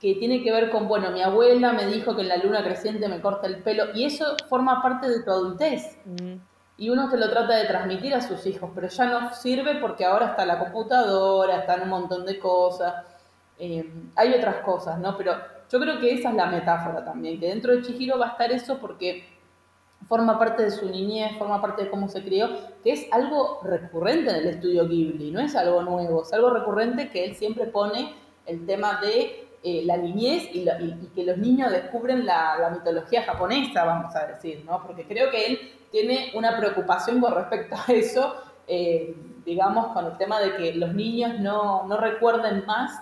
que 0.00 0.16
tiene 0.16 0.42
que 0.42 0.52
ver 0.52 0.70
con, 0.70 0.88
bueno, 0.88 1.10
mi 1.12 1.22
abuela 1.22 1.72
me 1.72 1.86
dijo 1.86 2.14
que 2.14 2.22
en 2.22 2.28
la 2.28 2.36
luna 2.36 2.62
creciente 2.62 3.08
me 3.08 3.20
corta 3.20 3.46
el 3.46 3.62
pelo, 3.62 3.94
y 3.94 4.04
eso 4.04 4.36
forma 4.48 4.82
parte 4.82 5.08
de 5.08 5.22
tu 5.22 5.30
adultez. 5.30 5.98
Mm. 6.04 6.34
Y 6.78 6.90
uno 6.90 7.08
se 7.08 7.16
lo 7.16 7.30
trata 7.30 7.56
de 7.56 7.64
transmitir 7.64 8.14
a 8.14 8.20
sus 8.20 8.44
hijos, 8.44 8.70
pero 8.74 8.88
ya 8.88 9.06
no 9.06 9.32
sirve 9.32 9.76
porque 9.76 10.04
ahora 10.04 10.30
está 10.30 10.44
la 10.44 10.58
computadora, 10.58 11.58
están 11.60 11.82
un 11.82 11.88
montón 11.88 12.26
de 12.26 12.38
cosas, 12.38 13.05
eh, 13.58 13.90
hay 14.14 14.34
otras 14.34 14.56
cosas, 14.56 14.98
¿no? 14.98 15.16
Pero 15.16 15.32
yo 15.70 15.80
creo 15.80 16.00
que 16.00 16.14
esa 16.14 16.30
es 16.30 16.34
la 16.34 16.46
metáfora 16.46 17.04
también, 17.04 17.40
que 17.40 17.48
dentro 17.48 17.74
de 17.74 17.82
Chihiro 17.82 18.18
va 18.18 18.26
a 18.26 18.30
estar 18.30 18.52
eso 18.52 18.78
porque 18.78 19.24
forma 20.08 20.38
parte 20.38 20.62
de 20.62 20.70
su 20.70 20.88
niñez, 20.88 21.36
forma 21.38 21.60
parte 21.60 21.84
de 21.84 21.90
cómo 21.90 22.08
se 22.08 22.22
crió, 22.22 22.48
que 22.82 22.92
es 22.92 23.06
algo 23.12 23.60
recurrente 23.64 24.30
en 24.30 24.36
el 24.36 24.46
estudio 24.46 24.86
Ghibli, 24.86 25.30
no 25.30 25.40
es 25.40 25.56
algo 25.56 25.82
nuevo, 25.82 26.22
es 26.22 26.32
algo 26.32 26.50
recurrente 26.50 27.10
que 27.10 27.24
él 27.24 27.34
siempre 27.34 27.66
pone 27.66 28.14
el 28.46 28.64
tema 28.66 29.00
de 29.00 29.46
eh, 29.62 29.82
la 29.84 29.96
niñez 29.96 30.48
y, 30.52 30.64
que 31.14 31.24
los 31.24 31.38
niños 31.38 31.72
descubren 31.72 32.24
la, 32.24 32.70
mitología 32.72 33.24
japonesa, 33.24 33.84
vamos 33.84 34.14
a 34.14 34.26
decir, 34.26 34.62
¿no? 34.64 34.80
Porque 34.86 35.04
creo 35.04 35.30
que 35.30 35.46
él 35.46 35.58
tiene 35.90 36.30
una 36.34 36.56
preocupación 36.56 37.20
con 37.20 37.34
respecto 37.34 37.74
a 37.74 37.92
eso, 37.92 38.36
eh, 38.68 39.16
digamos, 39.44 39.88
con 39.88 40.06
el 40.06 40.16
tema 40.18 40.38
de 40.38 40.54
que 40.56 40.74
los 40.74 40.94
niños 40.94 41.40
no, 41.40 41.88
recuerden 41.98 42.64
más 42.64 42.92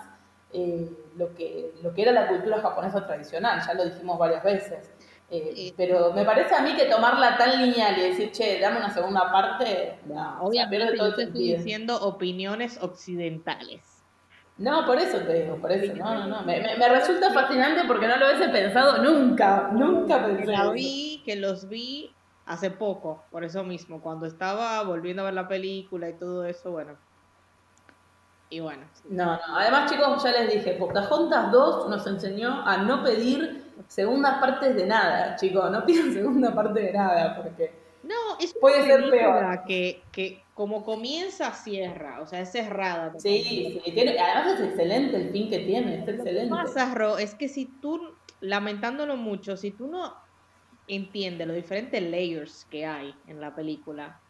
eh, 0.55 0.89
lo, 1.17 1.33
que, 1.35 1.73
lo 1.83 1.93
que 1.93 2.03
era 2.03 2.11
la 2.11 2.27
cultura 2.27 2.61
japonesa 2.61 3.05
tradicional, 3.05 3.61
ya 3.65 3.73
lo 3.73 3.85
dijimos 3.85 4.17
varias 4.17 4.43
veces. 4.43 4.89
Eh, 5.29 5.73
pero 5.75 6.13
me 6.13 6.23
parece 6.23 6.53
a 6.53 6.61
mí 6.61 6.75
que 6.75 6.85
tomarla 6.85 7.35
tan 7.35 7.59
lineal 7.59 7.97
y 7.97 8.01
decir, 8.01 8.31
che, 8.31 8.59
dame 8.59 8.77
una 8.77 8.93
segunda 8.93 9.31
parte, 9.31 9.99
no, 10.05 10.41
obviamente 10.41 10.95
yo 10.97 11.15
te 11.15 11.23
estoy 11.23 11.55
diciendo 11.55 11.97
opiniones 11.97 12.81
occidentales. 12.81 13.81
No, 14.57 14.85
por 14.85 14.97
eso 14.99 15.17
te 15.19 15.41
digo, 15.41 15.57
por 15.57 15.71
eso, 15.71 15.93
no, 15.95 16.13
no, 16.15 16.27
no. 16.27 16.41
Me, 16.43 16.61
me, 16.77 16.89
resulta 16.89 17.33
fascinante 17.33 17.81
porque 17.87 18.07
no 18.07 18.15
lo 18.17 18.27
hubiese 18.27 18.49
pensado 18.49 19.03
nunca, 19.03 19.69
nunca 19.73 20.25
pensé. 20.25 20.45
La 20.45 20.69
vi, 20.69 21.21
que 21.25 21.35
los 21.35 21.67
vi 21.67 22.15
hace 22.45 22.69
poco, 22.71 23.25
por 23.31 23.43
eso 23.43 23.63
mismo, 23.63 24.01
cuando 24.01 24.27
estaba 24.27 24.81
volviendo 24.83 25.23
a 25.23 25.25
ver 25.25 25.33
la 25.33 25.47
película 25.49 26.07
y 26.07 26.13
todo 26.13 26.45
eso, 26.45 26.71
bueno. 26.71 26.97
Y 28.55 28.61
bueno. 28.61 28.85
No, 29.09 29.25
no, 29.25 29.57
además 29.57 29.91
chicos, 29.91 30.23
ya 30.23 30.31
les 30.31 30.53
dije, 30.53 30.75
Pocahontas 30.75 31.51
2 31.51 31.89
nos 31.89 32.07
enseñó 32.07 32.65
a 32.65 32.77
no 32.77 33.03
pedir 33.03 33.65
segundas 33.89 34.37
partes 34.39 34.77
de 34.77 34.85
nada, 34.85 35.35
chicos, 35.35 35.69
no 35.69 35.85
pidan 35.85 36.13
segunda 36.13 36.55
parte 36.55 36.79
de 36.79 36.93
nada, 36.93 37.35
porque 37.35 37.73
no, 38.03 38.13
es 38.39 38.53
puede 38.53 38.85
ser 38.85 39.09
peor. 39.09 39.65
Que, 39.67 40.03
que 40.13 40.41
como 40.53 40.85
comienza, 40.85 41.51
cierra, 41.51 42.21
o 42.21 42.27
sea, 42.27 42.39
es 42.39 42.53
cerrada. 42.53 43.11
Sí, 43.19 43.81
sí 43.83 43.91
tiene, 43.91 44.17
además 44.17 44.57
es 44.57 44.67
excelente 44.69 45.17
el 45.17 45.31
fin 45.31 45.49
que 45.49 45.59
tiene, 45.59 45.95
es 45.95 46.07
excelente. 46.07 46.45
Lo 46.45 46.55
que 46.55 46.63
pasa, 46.63 46.95
Ro, 46.95 47.17
es 47.17 47.35
que 47.35 47.49
si 47.49 47.65
tú, 47.65 48.15
lamentándolo 48.39 49.17
mucho, 49.17 49.57
si 49.57 49.71
tú 49.71 49.87
no 49.87 50.15
entiendes 50.87 51.45
los 51.45 51.57
diferentes 51.57 52.01
layers 52.01 52.63
que 52.71 52.85
hay 52.85 53.13
en 53.27 53.41
la 53.41 53.53
película, 53.53 54.21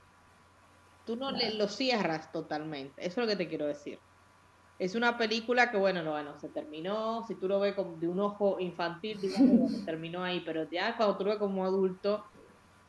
tú 1.05 1.15
no 1.15 1.29
le, 1.29 1.53
lo 1.53 1.67
cierras 1.67 2.31
totalmente, 2.31 3.05
eso 3.05 3.21
es 3.21 3.27
lo 3.27 3.27
que 3.27 3.35
te 3.35 3.47
quiero 3.47 3.67
decir. 3.67 3.99
Es 4.77 4.93
una 4.93 5.17
película 5.17 5.71
que, 5.71 5.77
bueno, 5.77 6.03
no, 6.03 6.11
bueno, 6.11 6.37
se 6.37 6.49
terminó, 6.49 7.23
si 7.25 7.35
tú 7.35 7.47
lo 7.47 7.59
ves 7.61 7.75
de 7.99 8.07
un 8.09 8.19
ojo 8.19 8.59
infantil, 8.59 9.19
digamos, 9.21 9.71
se 9.71 9.85
terminó 9.85 10.23
ahí, 10.23 10.41
pero 10.45 10.69
ya 10.69 10.97
cuando 10.97 11.15
tú 11.15 11.23
lo 11.23 11.29
ves 11.29 11.39
como 11.39 11.63
adulto, 11.63 12.25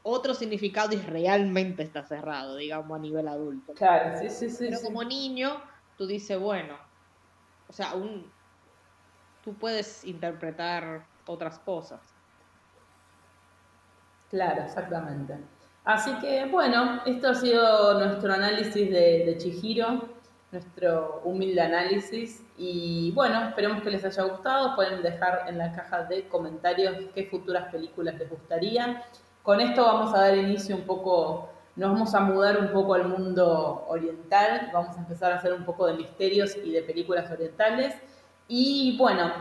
otro 0.02 0.34
significado 0.34 0.94
y 0.94 0.98
realmente 0.98 1.84
está 1.84 2.02
cerrado, 2.02 2.56
digamos, 2.56 2.96
a 2.96 3.00
nivel 3.00 3.28
adulto. 3.28 3.72
Claro, 3.74 4.18
sí, 4.18 4.30
sí, 4.30 4.50
sí. 4.50 4.66
Pero 4.68 4.80
como 4.82 5.04
niño, 5.04 5.62
tú 5.96 6.06
dices, 6.06 6.40
bueno, 6.40 6.76
o 7.68 7.72
sea, 7.72 7.94
un, 7.94 8.32
tú 9.44 9.54
puedes 9.54 10.04
interpretar 10.04 11.06
otras 11.26 11.60
cosas. 11.60 12.00
Claro, 14.28 14.62
exactamente. 14.62 15.38
Así 15.84 16.12
que, 16.18 16.46
bueno, 16.46 17.00
esto 17.06 17.28
ha 17.28 17.34
sido 17.34 17.98
nuestro 18.00 18.32
análisis 18.32 18.90
de, 18.90 19.24
de 19.24 19.36
Chihiro 19.38 20.15
nuestro 20.56 21.20
humilde 21.24 21.60
análisis. 21.60 22.42
Y 22.56 23.12
bueno, 23.12 23.48
esperemos 23.48 23.82
que 23.82 23.90
les 23.90 24.04
haya 24.04 24.22
gustado. 24.22 24.74
Pueden 24.74 25.02
dejar 25.02 25.44
en 25.48 25.58
la 25.58 25.72
caja 25.72 26.04
de 26.04 26.28
comentarios 26.28 26.96
qué 27.14 27.26
futuras 27.26 27.70
películas 27.70 28.14
les 28.18 28.30
gustaría. 28.30 29.02
Con 29.42 29.60
esto 29.60 29.84
vamos 29.84 30.14
a 30.14 30.20
dar 30.22 30.36
inicio 30.36 30.74
un 30.74 30.82
poco, 30.82 31.50
nos 31.76 31.92
vamos 31.92 32.14
a 32.14 32.20
mudar 32.20 32.58
un 32.58 32.72
poco 32.72 32.94
al 32.94 33.08
mundo 33.08 33.84
oriental. 33.88 34.70
Vamos 34.72 34.96
a 34.96 35.00
empezar 35.00 35.32
a 35.32 35.36
hacer 35.36 35.52
un 35.52 35.64
poco 35.64 35.86
de 35.86 35.94
misterios 35.94 36.56
y 36.56 36.72
de 36.72 36.82
películas 36.82 37.30
orientales. 37.30 37.94
Y 38.48 38.96
bueno, 38.98 39.32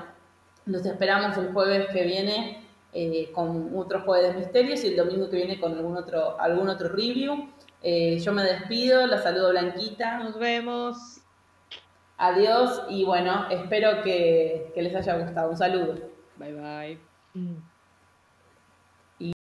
los 0.65 0.85
esperamos 0.85 1.37
el 1.37 1.53
jueves 1.53 1.87
que 1.93 2.03
viene 2.03 2.67
eh, 2.93 3.31
con 3.33 3.71
otro 3.75 4.01
jueves 4.01 4.33
de 4.33 4.39
misterios 4.39 4.83
y 4.83 4.87
el 4.87 4.97
domingo 4.97 5.29
que 5.29 5.37
viene 5.37 5.59
con 5.59 5.73
algún 5.73 5.95
otro, 5.95 6.39
algún 6.39 6.67
otro 6.69 6.89
review. 6.89 7.49
Eh, 7.87 8.17
yo 8.19 8.33
me 8.33 8.41
despido, 8.41 9.05
la 9.05 9.19
saludo 9.21 9.51
Blanquita. 9.51 10.17
Nos 10.17 10.39
vemos. 10.39 11.21
Adiós 12.17 12.83
y 12.89 13.05
bueno, 13.05 13.47
espero 13.51 14.01
que, 14.01 14.71
que 14.73 14.81
les 14.81 14.95
haya 14.95 15.17
gustado. 15.17 15.51
Un 15.51 15.57
saludo. 15.57 15.95
Bye 16.37 16.53
bye. 16.53 16.99